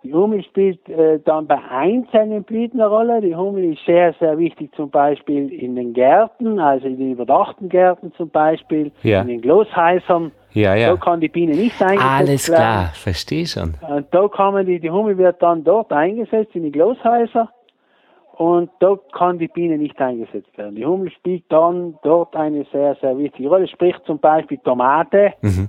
Die 0.05 0.12
Hummel 0.12 0.43
spielt 0.43 0.89
äh, 0.89 1.20
dann 1.24 1.47
bei 1.47 1.59
einzelnen 1.70 2.43
Blüten 2.43 2.81
eine 2.81 2.89
Rolle. 2.91 3.20
Die 3.20 3.37
Hummel 3.37 3.73
ist 3.73 3.85
sehr, 3.87 4.12
sehr 4.19 4.37
wichtig 4.37 4.74
zum 4.74 4.91
Beispiel 4.91 5.53
in 5.53 5.77
den 5.77 5.93
Gärten, 5.93 6.59
also 6.59 6.89
in 6.89 6.99
den 6.99 7.12
überdachten 7.12 7.69
Gärten 7.69 8.12
zum 8.16 8.29
Beispiel, 8.31 8.91
Ja. 9.03 9.20
in 9.23 9.29
den 9.29 9.41
Gloshäusern. 9.41 10.33
Ja, 10.55 10.74
ja. 10.74 10.91
Da 10.91 10.97
kann 10.97 11.20
die 11.20 11.29
Biene 11.29 11.53
nicht 11.55 11.81
eingesetzt 11.81 12.05
Alles 12.19 12.49
werden. 12.51 12.59
klar, 12.61 12.91
verstehe 12.95 13.47
schon. 13.47 13.74
Und 13.89 14.07
da 14.11 14.29
kann 14.29 14.55
man 14.55 14.66
die, 14.66 14.81
die 14.81 14.91
Hummel 14.91 15.16
wird 15.16 15.41
dann 15.41 15.62
dort 15.65 15.93
eingesetzt 15.93 16.55
in 16.55 16.65
die 16.65 16.73
Gloshäuser 16.73 17.49
und 18.37 18.70
da 18.81 18.97
kann 19.12 19.39
die 19.39 19.49
Biene 19.49 19.79
nicht 19.79 20.01
eingesetzt 20.01 20.57
werden. 20.59 20.74
Die 20.74 20.85
Hummel 20.85 21.11
spielt 21.12 21.45
dann 21.49 21.95
dort 22.03 22.35
eine 22.35 22.65
sehr, 22.73 22.97
sehr 23.01 23.16
wichtige 23.16 23.49
Rolle. 23.49 23.69
Sprich 23.69 23.95
zum 24.05 24.19
Beispiel 24.19 24.59
Tomate. 24.59 25.35
Mhm. 25.43 25.69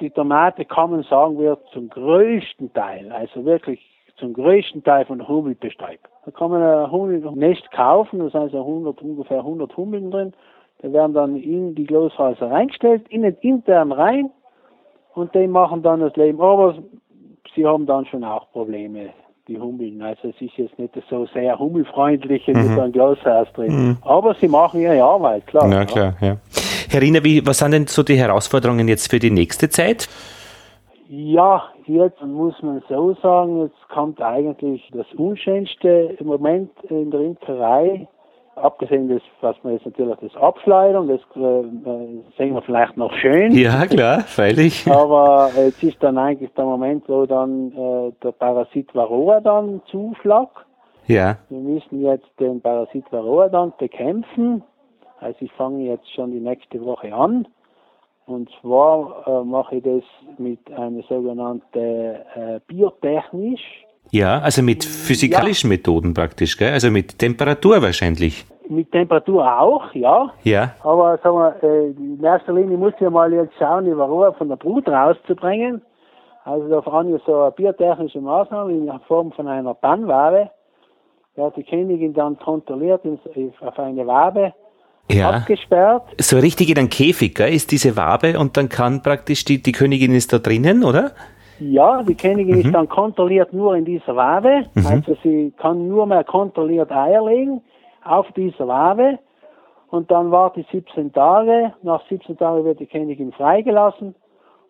Die 0.00 0.10
Tomate 0.10 0.64
kann 0.64 0.90
man 0.90 1.02
sagen, 1.04 1.38
wird 1.38 1.60
zum 1.72 1.88
größten 1.88 2.72
Teil, 2.72 3.10
also 3.12 3.44
wirklich 3.44 3.80
zum 4.16 4.32
größten 4.32 4.82
Teil 4.84 5.04
von 5.06 5.26
Hummel 5.26 5.54
bestäubt. 5.54 6.08
Da 6.24 6.30
kann 6.30 6.50
man 6.50 6.62
ein 6.62 6.90
Hummelnest 6.90 7.70
kaufen, 7.72 8.18
da 8.18 8.28
sind 8.30 8.52
so 8.52 8.60
100, 8.60 9.00
ungefähr 9.02 9.38
100 9.38 9.76
Hummeln 9.76 10.10
drin. 10.10 10.32
Die 10.82 10.92
werden 10.92 11.14
dann 11.14 11.36
in 11.36 11.74
die 11.74 11.84
Gloshäuser 11.84 12.50
reingestellt, 12.50 13.08
innen 13.08 13.36
intern 13.40 13.92
rein 13.92 14.30
und 15.14 15.34
die 15.34 15.46
machen 15.46 15.82
dann 15.82 16.00
das 16.00 16.14
Leben. 16.16 16.40
Aber 16.40 16.74
sie 17.54 17.66
haben 17.66 17.86
dann 17.86 18.06
schon 18.06 18.22
auch 18.24 18.50
Probleme, 18.52 19.10
die 19.48 19.58
Hummeln. 19.58 20.00
Also 20.02 20.28
es 20.28 20.40
ist 20.40 20.56
jetzt 20.56 20.78
nicht 20.78 20.94
so 21.08 21.26
sehr 21.26 21.58
hummelfreundlich 21.58 22.46
mit 22.46 22.56
so 22.56 22.80
einem 22.80 22.92
Glashaus 22.92 23.48
drin. 23.54 23.96
Aber 24.02 24.34
sie 24.34 24.48
machen 24.48 24.80
ihre 24.80 25.02
Arbeit, 25.02 25.46
klar. 25.46 25.66
Na 25.66 25.84
klar, 25.84 26.14
ja. 26.20 26.36
Herr 26.90 27.02
Riener, 27.02 27.22
wie, 27.22 27.46
was 27.46 27.58
sind 27.58 27.72
denn 27.72 27.86
so 27.86 28.02
die 28.02 28.16
Herausforderungen 28.16 28.88
jetzt 28.88 29.10
für 29.10 29.18
die 29.18 29.30
nächste 29.30 29.68
Zeit? 29.68 30.08
Ja, 31.10 31.64
jetzt 31.86 32.22
muss 32.22 32.54
man 32.62 32.82
so 32.88 33.14
sagen, 33.22 33.62
jetzt 33.62 33.88
kommt 33.88 34.22
eigentlich 34.22 34.88
das 34.92 35.06
Unschönste 35.16 36.16
im 36.18 36.26
Moment 36.26 36.70
in 36.88 37.10
der 37.10 37.20
Imkerei. 37.20 38.08
Abgesehen 38.56 39.08
das, 39.08 39.20
was 39.42 39.56
man 39.62 39.74
jetzt 39.74 39.84
natürlich 39.84 40.16
das 40.20 40.34
Abschleudern, 40.36 41.08
das 41.08 41.20
äh, 41.36 41.40
äh, 41.40 42.22
sehen 42.38 42.54
wir 42.54 42.62
vielleicht 42.62 42.96
noch 42.96 43.12
schön. 43.12 43.52
Ja, 43.52 43.86
klar, 43.86 44.20
freilich. 44.22 44.86
Aber 44.90 45.50
jetzt 45.56 45.82
ist 45.82 46.02
dann 46.02 46.16
eigentlich 46.16 46.50
der 46.56 46.64
Moment, 46.64 47.04
wo 47.06 47.26
dann 47.26 47.70
äh, 47.72 48.12
der 48.22 48.32
Parasit 48.32 48.94
Varroa 48.94 49.40
dann 49.40 49.82
zuschlagt. 49.90 50.56
Ja, 51.06 51.36
Wir 51.50 51.60
müssen 51.60 52.02
jetzt 52.02 52.28
den 52.40 52.60
Parasit 52.60 53.04
Varroa 53.10 53.48
dann 53.48 53.72
bekämpfen. 53.78 54.62
Also 55.20 55.36
ich 55.40 55.52
fange 55.52 55.84
jetzt 55.84 56.12
schon 56.14 56.30
die 56.30 56.40
nächste 56.40 56.84
Woche 56.84 57.12
an. 57.14 57.46
Und 58.26 58.50
zwar 58.60 59.26
äh, 59.26 59.44
mache 59.44 59.76
ich 59.76 59.82
das 59.82 60.02
mit 60.38 60.60
einer 60.70 61.02
sogenannten 61.08 61.78
äh, 61.78 62.60
biotechnisch. 62.66 63.62
ja, 64.10 64.38
also 64.40 64.62
mit 64.62 64.84
physikalischen 64.84 65.68
Methoden 65.70 66.12
praktisch, 66.12 66.56
gell? 66.58 66.72
Also 66.72 66.90
mit 66.90 67.18
Temperatur 67.18 67.80
wahrscheinlich. 67.80 68.44
Mit 68.68 68.92
Temperatur 68.92 69.60
auch, 69.60 69.94
ja. 69.94 70.30
Ja, 70.44 70.74
Aber 70.82 71.16
sagen 71.22 71.36
wir, 71.36 71.62
äh, 71.62 71.86
in 71.88 72.22
erster 72.22 72.52
Linie 72.52 72.76
muss 72.76 72.92
ich 73.00 73.08
mal 73.08 73.32
jetzt 73.32 73.54
schauen, 73.58 73.86
die 73.86 73.96
Varroa 73.96 74.32
von 74.32 74.50
der 74.50 74.56
Brut 74.56 74.86
rauszubringen. 74.86 75.80
Also 76.44 76.68
da 76.68 76.82
fahren 76.82 77.08
wir 77.08 77.20
so 77.24 77.34
eine 77.34 77.52
biotechnische 77.52 78.20
Maßnahme 78.20 78.72
in 78.72 79.00
Form 79.06 79.32
von 79.32 79.48
einer 79.48 79.72
Bannwabe. 79.72 80.50
Da 81.34 81.46
hat 81.46 81.56
die 81.56 81.64
Königin 81.64 82.12
dann 82.12 82.38
kontrolliert 82.38 83.02
auf 83.60 83.78
eine 83.78 84.06
Wabe 84.06 84.52
ja. 85.10 85.30
abgesperrt. 85.30 86.02
So 86.18 86.38
richtig 86.38 86.70
in 86.70 86.78
einem 86.78 86.90
Käfig, 86.90 87.34
gell, 87.34 87.52
ist 87.52 87.70
diese 87.70 87.96
Wabe 87.96 88.38
und 88.38 88.56
dann 88.56 88.68
kann 88.68 89.02
praktisch 89.02 89.44
die, 89.44 89.62
die 89.62 89.72
Königin 89.72 90.14
ist 90.14 90.32
da 90.32 90.38
drinnen, 90.38 90.84
oder? 90.84 91.12
Ja, 91.60 92.02
die 92.02 92.14
Königin 92.14 92.56
mhm. 92.56 92.60
ist 92.60 92.74
dann 92.74 92.88
kontrolliert 92.88 93.52
nur 93.52 93.74
in 93.74 93.84
dieser 93.84 94.14
Wabe. 94.14 94.66
Mhm. 94.74 94.86
Also 94.86 95.16
sie 95.22 95.52
kann 95.56 95.88
nur 95.88 96.06
mehr 96.06 96.24
kontrolliert 96.24 96.92
Eier 96.92 97.24
legen 97.24 97.62
auf 98.04 98.26
dieser 98.36 98.68
Wabe. 98.68 99.18
Und 99.90 100.10
dann 100.10 100.30
wartet 100.30 100.66
17 100.70 101.12
Tage. 101.12 101.72
Nach 101.82 102.02
17 102.08 102.36
Tagen 102.36 102.64
wird 102.64 102.80
die 102.80 102.86
Königin 102.86 103.32
freigelassen. 103.32 104.14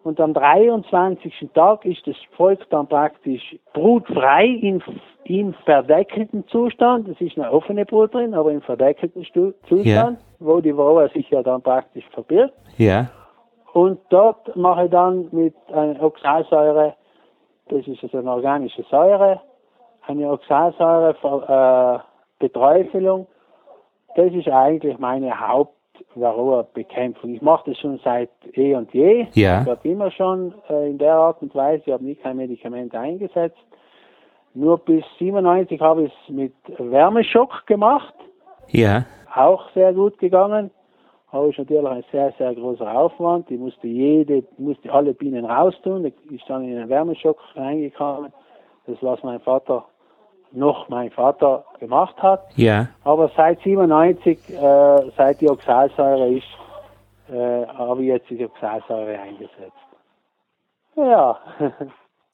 Und 0.05 0.21
am 0.21 0.33
23. 0.33 1.51
Tag 1.55 1.85
ist 1.85 2.07
das 2.07 2.17
Volk 2.37 2.61
dann 2.71 2.87
praktisch 2.87 3.57
brutfrei 3.75 4.47
in, 4.47 4.83
im 5.25 5.55
verdeckelten 5.65 6.47
Zustand. 6.49 7.09
Es 7.09 7.21
ist 7.21 7.37
eine 7.37 7.51
offene 7.51 7.85
Brut 7.85 8.15
drin, 8.15 8.33
aber 8.33 8.53
im 8.53 8.63
verdeckelten 8.63 9.25
Zustand, 9.25 9.85
ja. 9.85 10.17
Wo 10.41 10.61
die 10.61 10.77
Wahrheit 10.77 11.13
sich 11.13 11.29
ja 11.31 11.43
dann 11.43 11.63
praktisch 11.63 12.07
verbirgt. 12.13 12.55
Ja. 12.77 13.09
Und 13.73 14.01
dort 14.09 14.55
mache 14.57 14.85
ich 14.85 14.91
dann 14.91 15.29
mit 15.33 15.55
einer 15.73 16.03
Oxalsäure, 16.03 16.95
das 17.69 17.87
ist 17.87 18.03
also 18.03 18.19
eine 18.19 18.33
organische 18.33 18.83
Säure, 18.85 19.41
eine 20.07 20.31
Oxalsäure 20.31 21.15
äh, 21.15 21.99
Beträufelung. 22.39 23.27
Das 24.17 24.33
ist 24.33 24.49
eigentlich 24.49 24.99
meine 24.99 25.39
Hauptvarroa-Bekämpfung. 25.39 27.35
Ich 27.35 27.43
mache 27.43 27.71
das 27.71 27.79
schon 27.79 28.01
seit 28.03 28.31
eh 28.55 28.75
und 28.75 28.93
je. 28.95 29.27
Ja. 29.35 29.63
Ich 29.63 29.69
habe 29.69 29.89
immer 29.89 30.11
schon 30.11 30.55
äh, 30.71 30.89
in 30.89 30.99
der 30.99 31.15
Art 31.15 31.43
und 31.43 31.55
Weise, 31.55 31.83
ich 31.87 31.93
habe 31.93 32.05
nie 32.05 32.15
kein 32.15 32.39
Medikament 32.39 32.95
eingesetzt. 32.95 33.59
Nur 34.55 34.79
bis 34.79 35.05
97 35.19 35.81
habe 35.81 36.05
ich 36.05 36.13
es 36.13 36.35
mit 36.35 36.55
Wärmeschock 36.79 37.67
gemacht. 37.67 38.15
Ja. 38.69 39.05
Auch 39.35 39.71
sehr 39.75 39.93
gut 39.93 40.19
gegangen 40.19 40.71
habe 41.33 41.51
ich 41.51 41.59
natürlich 41.59 41.87
ein 41.87 42.05
sehr, 42.11 42.33
sehr 42.39 42.55
großer 42.55 42.91
Aufwand. 42.91 43.51
Ich 43.51 43.59
musste 43.59 43.87
jede, 43.87 44.45
musste 44.57 44.91
alle 44.93 45.13
Bienen 45.13 45.45
raustun. 45.45 46.07
Ich 46.07 46.15
ist 46.31 46.45
dann 46.49 46.65
in 46.65 46.79
einen 46.79 46.89
Wärmeschock 46.89 47.39
reingekommen. 47.55 48.33
Das, 48.87 48.97
was 49.03 49.23
mein 49.23 49.41
Vater 49.41 49.85
noch 50.53 50.89
mein 50.89 51.11
Vater 51.11 51.65
gemacht 51.79 52.17
hat. 52.23 52.47
Ja. 52.57 52.89
Aber 53.05 53.31
seit 53.37 53.61
97, 53.61 54.39
äh, 54.49 55.11
seit 55.15 55.43
die 55.43 55.51
Oxalsäure 55.51 56.31
ist, 56.31 56.47
äh, 57.31 57.67
habe 57.67 58.03
ich 58.03 58.09
jetzt 58.09 58.31
die 58.31 58.43
Oxalsäure 58.43 59.19
eingesetzt. 59.21 59.73
Ja. 60.97 61.39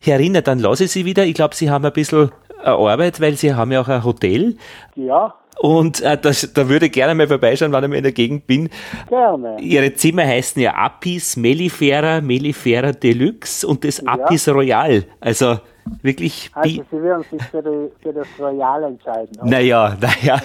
Herr 0.00 0.18
Rinner, 0.20 0.42
dann 0.42 0.60
lasse 0.60 0.84
ich 0.84 0.92
Sie 0.92 1.04
wieder. 1.04 1.24
Ich 1.24 1.34
glaube, 1.34 1.56
Sie 1.56 1.70
haben 1.70 1.84
ein 1.84 1.92
bisschen 1.92 2.30
Arbeit, 2.62 3.20
weil 3.20 3.32
Sie 3.32 3.52
haben 3.52 3.72
ja 3.72 3.80
auch 3.80 3.88
ein 3.88 4.04
Hotel. 4.04 4.56
Ja. 4.94 5.34
Und 5.58 6.00
äh, 6.00 6.18
das, 6.20 6.52
da 6.52 6.68
würde 6.68 6.86
ich 6.86 6.92
gerne 6.92 7.14
mal 7.14 7.28
vorbeischauen, 7.28 7.72
wann 7.72 7.84
ich 7.84 7.90
mal 7.90 7.96
in 7.96 8.02
der 8.02 8.12
Gegend 8.12 8.46
bin. 8.46 8.68
Gerne. 9.08 9.56
Ihre 9.60 9.94
Zimmer 9.94 10.26
heißen 10.26 10.60
ja 10.60 10.74
Apis, 10.74 11.36
Mellifera, 11.36 12.20
Mellifera 12.20 12.92
Deluxe 12.92 13.66
und 13.66 13.84
das 13.84 13.98
ja. 13.98 14.12
Apis 14.12 14.48
Royal. 14.48 15.04
Also 15.20 15.58
wirklich. 16.02 16.50
Also 16.54 16.84
Sie 16.90 17.02
werden 17.02 17.24
sich 17.30 17.42
für, 17.44 17.62
die, 17.62 18.02
für 18.02 18.12
das 18.12 18.26
Royal 18.38 18.84
entscheiden. 18.84 19.36
Oder? 19.40 19.50
Naja, 19.50 19.96
naja. 20.00 20.40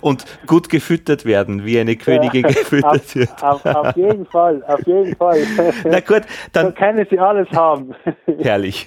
Und 0.00 0.24
gut 0.46 0.68
gefüttert 0.68 1.24
werden, 1.24 1.64
wie 1.64 1.78
eine 1.78 1.96
Königin 1.96 2.42
ja, 2.42 2.48
gefüttert 2.48 2.94
auf, 2.94 3.14
wird. 3.14 3.42
Auf, 3.42 3.64
auf, 3.64 3.96
jeden 3.96 4.26
Fall, 4.26 4.62
auf 4.66 4.86
jeden 4.86 5.16
Fall. 5.16 5.40
Na 5.84 6.00
gut, 6.00 6.22
dann. 6.52 6.66
So 6.66 6.72
können 6.72 7.06
Sie 7.10 7.18
alles 7.18 7.48
haben. 7.52 7.94
Herrlich. 8.38 8.86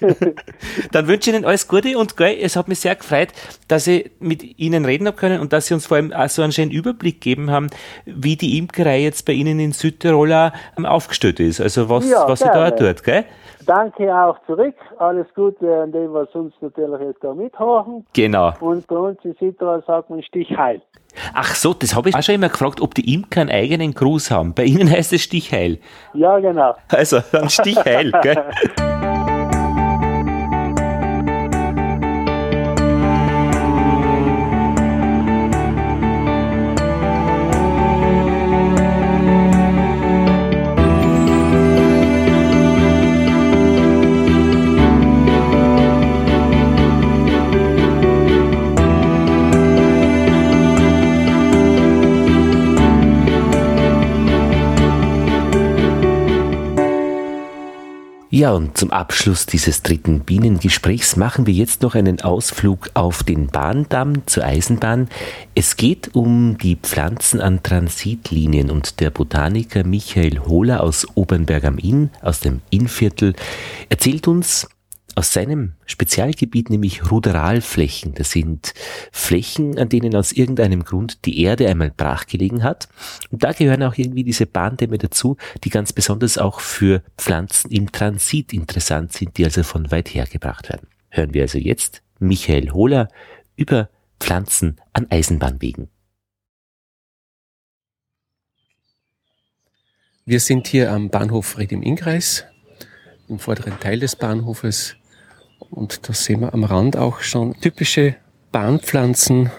Dann 0.91 1.07
wünsche 1.07 1.29
ich 1.29 1.35
Ihnen 1.35 1.45
alles 1.45 1.67
Gute 1.67 1.97
und 1.97 2.17
gell, 2.17 2.37
es 2.41 2.55
hat 2.55 2.67
mich 2.67 2.79
sehr 2.79 2.95
gefreut, 2.95 3.29
dass 3.67 3.87
ich 3.87 4.11
mit 4.19 4.59
Ihnen 4.59 4.85
reden 4.85 5.07
habe 5.07 5.17
können 5.17 5.39
und 5.39 5.53
dass 5.53 5.67
Sie 5.67 5.73
uns 5.73 5.87
vor 5.87 5.97
allem 5.97 6.13
auch 6.13 6.29
so 6.29 6.41
einen 6.41 6.51
schönen 6.51 6.71
Überblick 6.71 7.21
gegeben 7.21 7.51
haben, 7.51 7.69
wie 8.05 8.35
die 8.35 8.57
Imkerei 8.57 9.01
jetzt 9.01 9.25
bei 9.25 9.33
Ihnen 9.33 9.59
in 9.59 9.71
Südtirol 9.71 10.51
aufgestellt 10.83 11.39
ist. 11.39 11.61
Also 11.61 11.89
was, 11.89 12.09
ja, 12.09 12.27
was 12.27 12.39
Sie 12.39 12.45
da 12.45 12.71
tut, 12.71 13.03
gell? 13.03 13.25
Danke 13.65 14.13
auch 14.15 14.37
zurück. 14.45 14.75
Alles 14.97 15.27
Gute 15.35 15.81
an 15.81 15.91
dem, 15.91 16.13
was 16.13 16.29
uns 16.33 16.53
natürlich 16.61 17.01
jetzt 17.01 17.23
da 17.23 17.33
mithaben. 17.33 18.05
Genau. 18.13 18.53
Und 18.59 18.87
bei 18.87 18.95
uns 18.95 19.19
in 19.23 19.33
Südtirol 19.39 19.83
sagt 19.85 20.09
man 20.09 20.23
Stichheil. 20.23 20.81
Ach 21.33 21.53
so, 21.55 21.73
das 21.73 21.95
habe 21.95 22.09
ich 22.09 22.15
auch 22.15 22.23
schon 22.23 22.35
immer 22.35 22.49
gefragt, 22.49 22.81
ob 22.81 22.95
die 22.95 23.13
Imker 23.13 23.41
einen 23.41 23.51
eigenen 23.51 23.93
Gruß 23.93 24.31
haben. 24.31 24.53
Bei 24.53 24.63
Ihnen 24.63 24.89
heißt 24.89 25.13
es 25.13 25.21
Stichheil. 25.21 25.79
Ja, 26.13 26.39
genau. 26.39 26.75
Also, 26.89 27.19
dann 27.31 27.49
Stichheil, 27.49 28.11
gell? 28.21 28.43
Ja, 58.35 58.51
und 58.53 58.75
zum 58.79 58.89
Abschluss 58.89 59.45
dieses 59.45 59.83
dritten 59.83 60.21
Bienengesprächs 60.21 61.17
machen 61.17 61.45
wir 61.45 61.53
jetzt 61.53 61.83
noch 61.83 61.93
einen 61.93 62.19
Ausflug 62.21 62.89
auf 62.95 63.21
den 63.21 63.45
Bahndamm 63.45 64.25
zur 64.25 64.43
Eisenbahn. 64.43 65.07
Es 65.53 65.75
geht 65.75 66.15
um 66.15 66.57
die 66.57 66.75
Pflanzen 66.75 67.41
an 67.41 67.61
Transitlinien 67.61 68.71
und 68.71 69.01
der 69.01 69.11
Botaniker 69.11 69.83
Michael 69.83 70.39
Hohler 70.39 70.81
aus 70.81 71.05
Obernberg 71.13 71.63
am 71.63 71.77
Inn, 71.77 72.09
aus 72.23 72.39
dem 72.39 72.61
Innviertel, 72.71 73.35
erzählt 73.89 74.27
uns, 74.27 74.67
aus 75.15 75.33
seinem 75.33 75.73
Spezialgebiet, 75.85 76.69
nämlich 76.69 77.11
Ruderalflächen. 77.11 78.13
Das 78.15 78.31
sind 78.31 78.73
Flächen, 79.11 79.77
an 79.77 79.89
denen 79.89 80.15
aus 80.15 80.31
irgendeinem 80.31 80.83
Grund 80.83 81.25
die 81.25 81.41
Erde 81.41 81.67
einmal 81.67 81.91
brach 81.91 82.25
gelegen 82.25 82.63
hat. 82.63 82.87
Und 83.29 83.43
da 83.43 83.51
gehören 83.51 83.83
auch 83.83 83.95
irgendwie 83.97 84.23
diese 84.23 84.45
Bahndämme 84.45 84.97
dazu, 84.97 85.37
die 85.63 85.69
ganz 85.69 85.93
besonders 85.93 86.37
auch 86.37 86.59
für 86.59 87.03
Pflanzen 87.17 87.69
im 87.71 87.91
Transit 87.91 88.53
interessant 88.53 89.13
sind, 89.13 89.37
die 89.37 89.45
also 89.45 89.63
von 89.63 89.91
weit 89.91 90.13
her 90.13 90.25
gebracht 90.25 90.69
werden. 90.69 90.87
Hören 91.09 91.33
wir 91.33 91.43
also 91.43 91.57
jetzt 91.57 92.01
Michael 92.19 92.71
Hohler 92.71 93.07
über 93.55 93.89
Pflanzen 94.19 94.77
an 94.93 95.07
Eisenbahnwegen. 95.09 95.89
Wir 100.25 100.39
sind 100.39 100.67
hier 100.67 100.91
am 100.91 101.09
Bahnhof 101.09 101.57
Red 101.57 101.73
im 101.73 101.83
Innkreis, 101.83 102.45
im 103.27 103.39
vorderen 103.39 103.77
Teil 103.81 103.99
des 103.99 104.15
Bahnhofes 104.15 104.95
und 105.69 106.07
da 106.07 106.13
sehen 106.13 106.41
wir 106.41 106.53
am 106.53 106.63
Rand 106.63 106.97
auch 106.97 107.21
schon 107.21 107.59
typische 107.59 108.15
Bahnpflanzen, 108.51 109.51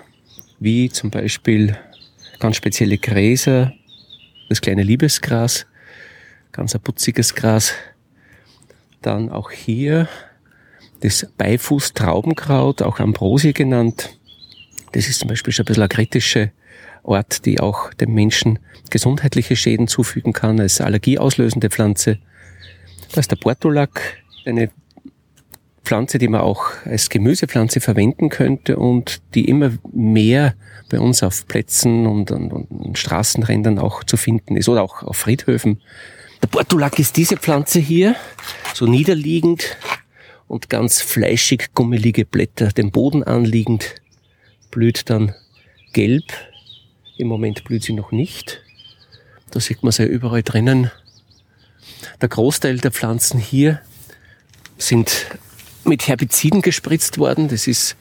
wie 0.60 0.88
zum 0.88 1.10
Beispiel 1.10 1.76
ganz 2.38 2.56
spezielle 2.56 2.98
Gräser, 2.98 3.72
das 4.48 4.60
kleine 4.60 4.82
Liebesgras, 4.82 5.66
ganz 6.52 6.74
ein 6.74 6.80
putziges 6.80 7.34
Gras. 7.34 7.72
Dann 9.02 9.30
auch 9.30 9.50
hier 9.50 10.08
das 11.00 11.26
Beifuß-Traubenkraut, 11.36 12.82
auch 12.82 12.98
Ambrosie 13.00 13.52
genannt. 13.52 14.18
Das 14.92 15.08
ist 15.08 15.20
zum 15.20 15.28
Beispiel 15.28 15.52
schon 15.52 15.64
ein 15.64 15.66
bisschen 15.66 15.82
eine 15.82 15.88
kritische 15.88 16.52
Art, 17.02 17.44
die 17.44 17.60
auch 17.60 17.92
dem 17.94 18.14
Menschen 18.14 18.58
gesundheitliche 18.90 19.56
Schäden 19.56 19.88
zufügen 19.88 20.32
kann, 20.32 20.60
als 20.60 20.80
allergieauslösende 20.80 21.68
Pflanze. 21.68 22.18
Da 23.12 23.20
ist 23.20 23.30
der 23.30 23.36
Portulak, 23.36 24.18
eine 24.46 24.70
Pflanze, 25.84 26.18
die 26.18 26.28
man 26.28 26.40
auch 26.40 26.64
als 26.84 27.10
Gemüsepflanze 27.10 27.80
verwenden 27.80 28.28
könnte 28.30 28.76
und 28.76 29.20
die 29.34 29.48
immer 29.48 29.72
mehr 29.92 30.54
bei 30.88 30.98
uns 30.98 31.22
auf 31.22 31.46
Plätzen 31.46 32.06
und, 32.06 32.30
und, 32.30 32.52
und 32.52 32.98
Straßenrändern 32.98 33.78
auch 33.78 34.04
zu 34.04 34.16
finden 34.16 34.56
ist 34.56 34.68
oder 34.68 34.82
auch 34.82 35.02
auf 35.02 35.16
Friedhöfen. 35.16 35.80
Der 36.42 36.48
Portulak 36.48 36.98
ist 36.98 37.16
diese 37.16 37.36
Pflanze 37.36 37.78
hier, 37.78 38.16
so 38.74 38.86
niederliegend 38.86 39.76
und 40.48 40.68
ganz 40.68 41.00
fleischig 41.00 41.70
gummelige 41.74 42.24
Blätter 42.24 42.68
dem 42.68 42.90
Boden 42.90 43.22
anliegend, 43.22 43.94
blüht 44.70 45.08
dann 45.08 45.34
gelb. 45.92 46.24
Im 47.16 47.28
Moment 47.28 47.64
blüht 47.64 47.84
sie 47.84 47.92
noch 47.92 48.12
nicht. 48.12 48.62
Da 49.50 49.60
sieht 49.60 49.82
man 49.82 49.92
sie 49.92 50.02
ja 50.02 50.08
überall 50.08 50.42
drinnen. 50.42 50.90
Der 52.20 52.28
Großteil 52.28 52.78
der 52.78 52.90
Pflanzen 52.90 53.38
hier 53.38 53.80
sind 54.76 55.26
mit 55.86 56.08
Herbiziden 56.08 56.62
gespritzt 56.62 57.18
worden. 57.18 57.48
Das 57.48 57.66
ist 57.66 57.96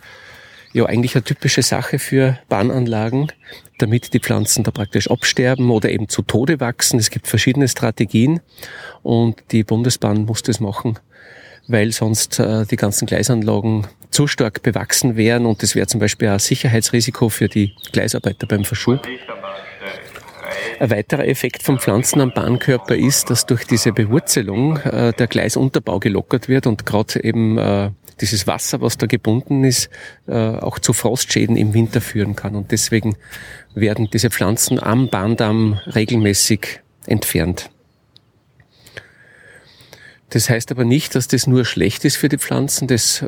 ja 0.73 0.85
eigentlich 0.85 1.15
eine 1.15 1.23
typische 1.23 1.61
Sache 1.61 1.99
für 1.99 2.39
Bahnanlagen, 2.49 3.31
damit 3.77 4.14
die 4.14 4.19
Pflanzen 4.19 4.64
da 4.64 4.72
praktisch 4.72 5.10
absterben 5.10 5.69
oder 5.69 5.89
eben 5.89 6.10
zu 6.10 6.23
Tode 6.23 6.60
wachsen. 6.60 6.99
Es 6.99 7.10
gibt 7.10 7.27
verschiedene 7.27 7.68
Strategien 7.68 8.41
und 9.03 9.41
die 9.51 9.64
Bundesbahn 9.64 10.26
muss 10.26 10.43
das 10.43 10.60
machen, 10.60 10.99
weil 11.68 11.91
sonst 11.91 12.39
äh, 12.39 12.65
die 12.65 12.76
ganzen 12.76 13.05
Gleisanlagen 13.05 13.88
zu 14.10 14.27
stark 14.27 14.61
bewachsen 14.64 15.15
wären 15.15 15.45
und 15.45 15.64
das 15.64 15.76
wäre 15.76 15.88
zum 15.88 15.99
Beispiel 15.99 16.27
ein 16.27 16.39
Sicherheitsrisiko 16.39 17.30
für 17.30 17.47
die 17.47 17.73
Gleisarbeiter 17.91 18.47
beim 18.47 18.65
Verschub. 18.65 19.01
Ein 20.84 20.89
weiterer 20.89 21.26
Effekt 21.30 21.64
von 21.64 21.80
Pflanzen 21.80 22.19
am 22.19 22.34
Bahnkörper 22.34 22.97
ist, 22.97 23.30
dass 23.30 23.45
durch 23.45 23.65
diese 23.65 23.93
Bewurzelung 23.93 24.76
äh, 24.80 25.14
der 25.14 25.27
Gleisunterbau 25.27 25.99
gelockert 25.99 26.49
wird 26.49 26.68
und 26.68 26.85
gerade 26.85 27.23
eben 27.23 27.57
äh, 27.57 27.91
dieses 28.19 28.47
Wasser, 28.47 28.81
was 28.81 28.97
da 28.97 29.05
gebunden 29.05 29.64
ist, 29.64 29.89
äh, 30.27 30.34
auch 30.34 30.80
zu 30.80 30.91
Frostschäden 30.91 31.55
im 31.55 31.73
Winter 31.73 32.01
führen 32.01 32.35
kann. 32.35 32.53
Und 32.53 32.73
deswegen 32.73 33.15
werden 33.73 34.10
diese 34.11 34.30
Pflanzen 34.30 34.77
am 34.77 35.07
Bahndamm 35.07 35.80
regelmäßig 35.85 36.81
entfernt. 37.07 37.69
Das 40.31 40.49
heißt 40.49 40.69
aber 40.69 40.84
nicht, 40.84 41.15
dass 41.15 41.30
das 41.30 41.47
nur 41.47 41.64
schlecht 41.64 42.03
ist 42.03 42.18
für 42.18 42.27
die 42.27 42.39
Pflanzen. 42.39 42.89
Das 42.89 43.23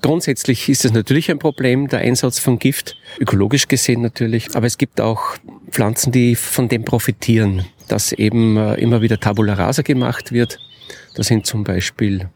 Grundsätzlich 0.00 0.68
ist 0.68 0.84
es 0.84 0.92
natürlich 0.92 1.30
ein 1.30 1.38
Problem, 1.38 1.88
der 1.88 2.00
Einsatz 2.00 2.38
von 2.38 2.58
Gift, 2.58 2.96
ökologisch 3.18 3.68
gesehen 3.68 4.02
natürlich. 4.02 4.54
Aber 4.54 4.66
es 4.66 4.78
gibt 4.78 5.00
auch 5.00 5.36
Pflanzen, 5.70 6.12
die 6.12 6.34
von 6.34 6.68
dem 6.68 6.84
profitieren, 6.84 7.64
dass 7.88 8.12
eben 8.12 8.56
äh, 8.56 8.74
immer 8.74 9.02
wieder 9.02 9.18
Tabula 9.18 9.54
rasa 9.54 9.82
gemacht 9.82 10.32
wird. 10.32 10.58
Das 11.14 11.26
sind 11.26 11.46
zum 11.46 11.64
Beispiel 11.64 12.28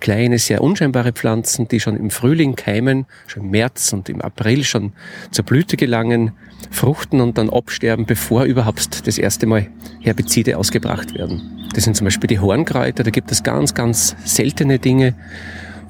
kleine, 0.00 0.38
sehr 0.38 0.62
unscheinbare 0.62 1.12
Pflanzen, 1.12 1.68
die 1.68 1.78
schon 1.78 1.96
im 1.96 2.10
Frühling 2.10 2.56
keimen, 2.56 3.06
schon 3.26 3.44
im 3.44 3.50
März 3.50 3.92
und 3.92 4.08
im 4.08 4.20
April 4.22 4.64
schon 4.64 4.92
zur 5.30 5.44
Blüte 5.44 5.76
gelangen, 5.76 6.32
fruchten 6.70 7.20
und 7.20 7.38
dann 7.38 7.50
absterben, 7.50 8.06
bevor 8.06 8.44
überhaupt 8.44 9.06
das 9.06 9.18
erste 9.18 9.46
Mal 9.46 9.68
Herbizide 10.00 10.56
ausgebracht 10.56 11.14
werden. 11.14 11.68
Das 11.74 11.84
sind 11.84 11.96
zum 11.96 12.06
Beispiel 12.06 12.28
die 12.28 12.38
Hornkräuter, 12.38 13.04
da 13.04 13.10
gibt 13.10 13.30
es 13.30 13.42
ganz, 13.42 13.74
ganz 13.74 14.16
seltene 14.24 14.78
Dinge. 14.78 15.14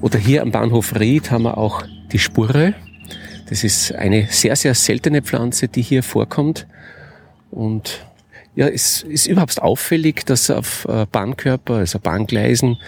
Oder 0.01 0.19
hier 0.19 0.43
am 0.43 0.51
Bahnhof 0.51 0.99
Ried 0.99 1.31
haben 1.31 1.43
wir 1.43 1.59
auch 1.59 1.85
die 2.13 2.19
Spurre. 2.19 2.75
Das 3.49 3.65
ist 3.65 3.95
eine 3.95 4.29
sehr, 4.31 4.57
sehr 4.57 4.75
seltene 4.75 5.23
Pflanze, 5.23 5.69
die 5.69 5.83
hier 5.83 6.03
vorkommt. 6.03 6.67
Und 7.51 8.07
ja, 8.55 8.67
es 8.69 9.03
ist 9.03 9.27
überhaupt 9.27 9.61
auffällig, 9.61 10.25
dass 10.25 10.51
auf 10.51 10.87
äh, 10.89 11.07
Bahnkörper, 11.11 11.75
also 11.75 11.99
Bahngleisen, 11.99 12.79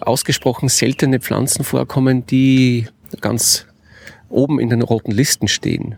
ausgesprochen 0.00 0.68
seltene 0.68 1.20
Pflanzen 1.20 1.64
vorkommen, 1.64 2.26
die 2.26 2.86
ganz 3.20 3.66
oben 4.28 4.58
in 4.58 4.70
den 4.70 4.82
roten 4.82 5.12
Listen 5.12 5.46
stehen. 5.46 5.96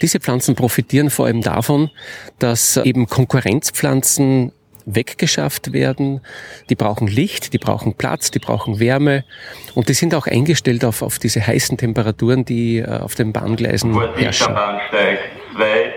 Diese 0.00 0.20
Pflanzen 0.20 0.54
profitieren 0.54 1.10
vor 1.10 1.26
allem 1.26 1.42
davon, 1.42 1.90
dass 2.38 2.78
eben 2.78 3.06
Konkurrenzpflanzen 3.06 4.52
weggeschafft 4.86 5.72
werden. 5.72 6.20
Die 6.68 6.74
brauchen 6.74 7.06
Licht, 7.06 7.52
die 7.52 7.58
brauchen 7.58 7.94
Platz, 7.94 8.30
die 8.30 8.38
brauchen 8.38 8.80
Wärme 8.80 9.24
und 9.74 9.88
die 9.88 9.94
sind 9.94 10.14
auch 10.14 10.26
eingestellt 10.26 10.84
auf, 10.84 11.02
auf 11.02 11.18
diese 11.18 11.46
heißen 11.46 11.78
Temperaturen, 11.78 12.44
die 12.44 12.78
äh, 12.78 12.86
auf 12.86 13.14
den 13.14 13.32
Bahngleisen 13.32 13.98
herrschen. 14.16 14.54
Bahnsteig 14.54 15.18
2, 15.56 15.92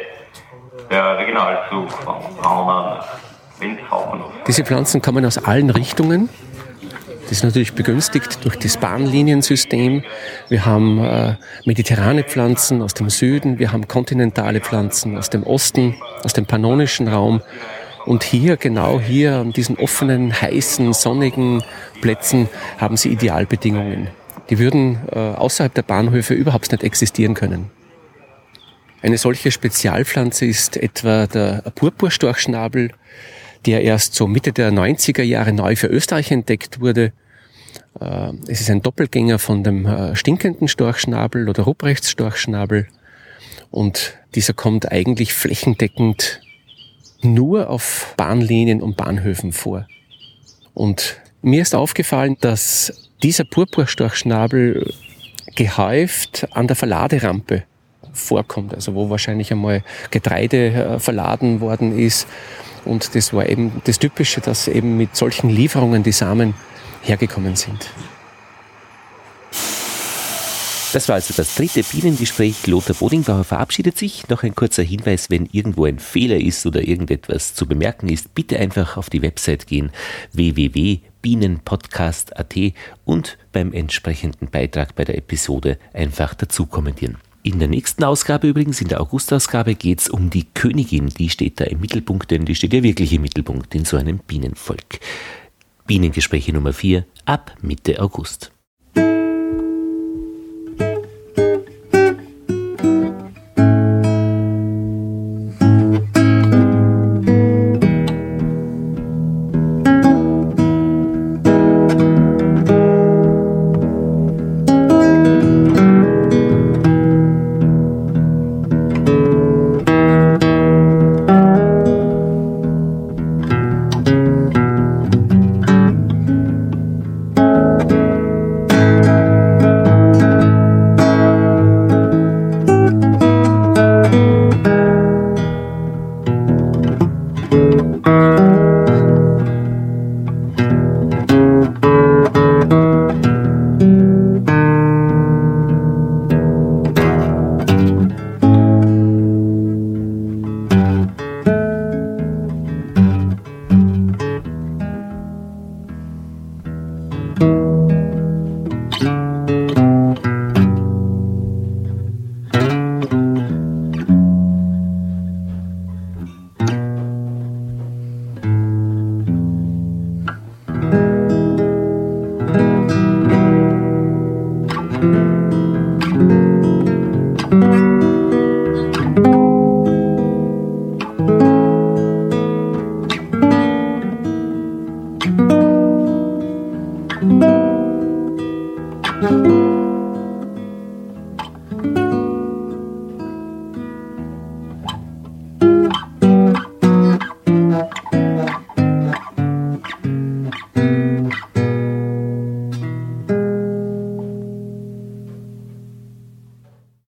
der 0.89 1.17
Regionalzug 1.17 1.91
von 1.91 2.15
Braunern, 2.37 3.03
Diese 4.47 4.63
Pflanzen 4.63 5.01
kommen 5.01 5.25
aus 5.25 5.37
allen 5.37 5.69
Richtungen. 5.69 6.29
Das 7.23 7.39
ist 7.39 7.43
natürlich 7.43 7.73
begünstigt 7.73 8.45
durch 8.45 8.55
das 8.57 8.77
Bahnliniensystem. 8.77 10.03
Wir 10.47 10.65
haben 10.65 11.03
äh, 11.03 11.35
mediterrane 11.65 12.23
Pflanzen 12.23 12.81
aus 12.81 12.93
dem 12.93 13.09
Süden, 13.09 13.59
wir 13.59 13.73
haben 13.73 13.89
kontinentale 13.89 14.61
Pflanzen 14.61 15.17
aus 15.17 15.29
dem 15.29 15.43
Osten, 15.43 15.95
aus 16.23 16.31
dem 16.31 16.45
pannonischen 16.45 17.09
Raum. 17.09 17.41
Und 18.07 18.23
hier, 18.23 18.55
genau 18.55 19.01
hier, 19.01 19.35
an 19.35 19.51
diesen 19.51 19.75
offenen, 19.75 20.31
heißen, 20.31 20.93
sonnigen 20.93 21.61
Plätzen 21.99 22.47
haben 22.77 22.95
sie 22.95 23.09
Idealbedingungen. 23.09 24.07
Die 24.49 24.59
würden 24.59 24.99
äh, 25.11 25.19
außerhalb 25.19 25.73
der 25.73 25.81
Bahnhöfe 25.81 26.33
überhaupt 26.33 26.71
nicht 26.71 26.85
existieren 26.85 27.33
können. 27.33 27.69
Eine 29.01 29.17
solche 29.17 29.51
Spezialpflanze 29.51 30.45
ist 30.45 30.77
etwa 30.77 31.27
der 31.27 31.63
Purpurstorchschnabel, 31.75 32.91
der 33.65 33.81
erst 33.81 34.15
so 34.15 34.25
Mitte 34.25 34.53
der 34.53 34.71
90er 34.71 35.23
Jahre 35.23 35.51
neu 35.51 35.75
für 35.75 35.87
Österreich 35.87 36.31
entdeckt 36.31 36.79
wurde. 36.79 37.11
Äh, 37.99 38.31
es 38.47 38.61
ist 38.61 38.69
ein 38.69 38.81
Doppelgänger 38.81 39.37
von 39.37 39.65
dem 39.65 39.85
äh, 39.85 40.15
stinkenden 40.15 40.69
Storchschnabel 40.69 41.49
oder 41.49 41.63
Ruprechtsstorchschnabel. 41.63 42.87
Und 43.69 44.17
dieser 44.33 44.53
kommt 44.53 44.89
eigentlich 44.93 45.33
flächendeckend 45.33 46.39
nur 47.21 47.69
auf 47.69 48.13
Bahnlinien 48.17 48.81
und 48.81 48.97
Bahnhöfen 48.97 49.51
vor. 49.51 49.87
Und 50.73 51.19
mir 51.41 51.61
ist 51.61 51.75
aufgefallen, 51.75 52.37
dass 52.41 53.11
dieser 53.23 53.43
Purpurstorchschnabel 53.43 54.93
gehäuft 55.55 56.47
an 56.51 56.67
der 56.67 56.75
Verladerampe 56.75 57.63
vorkommt, 58.13 58.73
also 58.73 58.95
wo 58.95 59.09
wahrscheinlich 59.09 59.51
einmal 59.51 59.83
Getreide 60.11 60.73
äh, 60.73 60.99
verladen 60.99 61.61
worden 61.61 61.97
ist. 61.97 62.27
Und 62.85 63.15
das 63.15 63.33
war 63.33 63.47
eben 63.47 63.81
das 63.85 63.99
Typische, 63.99 64.41
dass 64.41 64.67
eben 64.67 64.97
mit 64.97 65.15
solchen 65.15 65.49
Lieferungen 65.49 66.03
die 66.03 66.11
Samen 66.11 66.53
hergekommen 67.01 67.55
sind. 67.55 67.89
Das 70.93 71.09
war 71.09 71.15
also 71.15 71.33
das 71.35 71.55
dritte 71.55 71.83
Bienengespräch. 71.83 72.65
Lothar 72.65 72.95
Bodingbauer 72.95 73.43
verabschiedet 73.43 73.97
sich. 73.97 74.29
Noch 74.29 74.43
ein 74.43 74.55
kurzer 74.55 74.83
Hinweis, 74.83 75.29
wenn 75.29 75.45
irgendwo 75.51 75.83
ein 75.83 75.99
Fehler 75.99 76.37
ist 76.37 76.65
oder 76.65 76.87
irgendetwas 76.87 77.53
zu 77.53 77.65
bemerken 77.65 78.07
ist, 78.07 78.33
bitte 78.33 78.57
einfach 78.57 78.95
auf 78.95 79.09
die 79.09 79.21
Website 79.21 79.67
gehen 79.67 79.91
www.bienenpodcast.at 80.31 82.55
und 83.03 83.37
beim 83.51 83.73
entsprechenden 83.73 84.49
Beitrag 84.49 84.95
bei 84.95 85.03
der 85.03 85.17
Episode 85.17 85.77
einfach 85.93 86.33
dazu 86.33 86.65
kommentieren. 86.65 87.17
In 87.43 87.59
der 87.59 87.67
nächsten 87.67 88.05
Ausgabe 88.05 88.47
übrigens, 88.47 88.79
in 88.79 88.87
der 88.87 89.01
Augustausgabe, 89.01 89.75
geht 89.75 89.99
es 89.99 90.07
um 90.09 90.29
die 90.29 90.45
Königin. 90.53 91.09
Die 91.09 91.29
steht 91.29 91.59
da 91.59 91.65
im 91.65 91.81
Mittelpunkt, 91.81 92.31
denn 92.31 92.45
die 92.45 92.55
steht 92.55 92.71
ja 92.73 92.81
wirklich 92.81 93.11
im 93.11 93.23
Mittelpunkt 93.23 93.75
in 93.75 93.83
so 93.83 93.97
einem 93.97 94.19
Bienenvolk. 94.19 95.01
Bienengespräche 95.85 96.53
Nummer 96.53 96.71
4 96.71 97.05
ab 97.25 97.57
Mitte 97.61 98.01
August. 98.01 98.53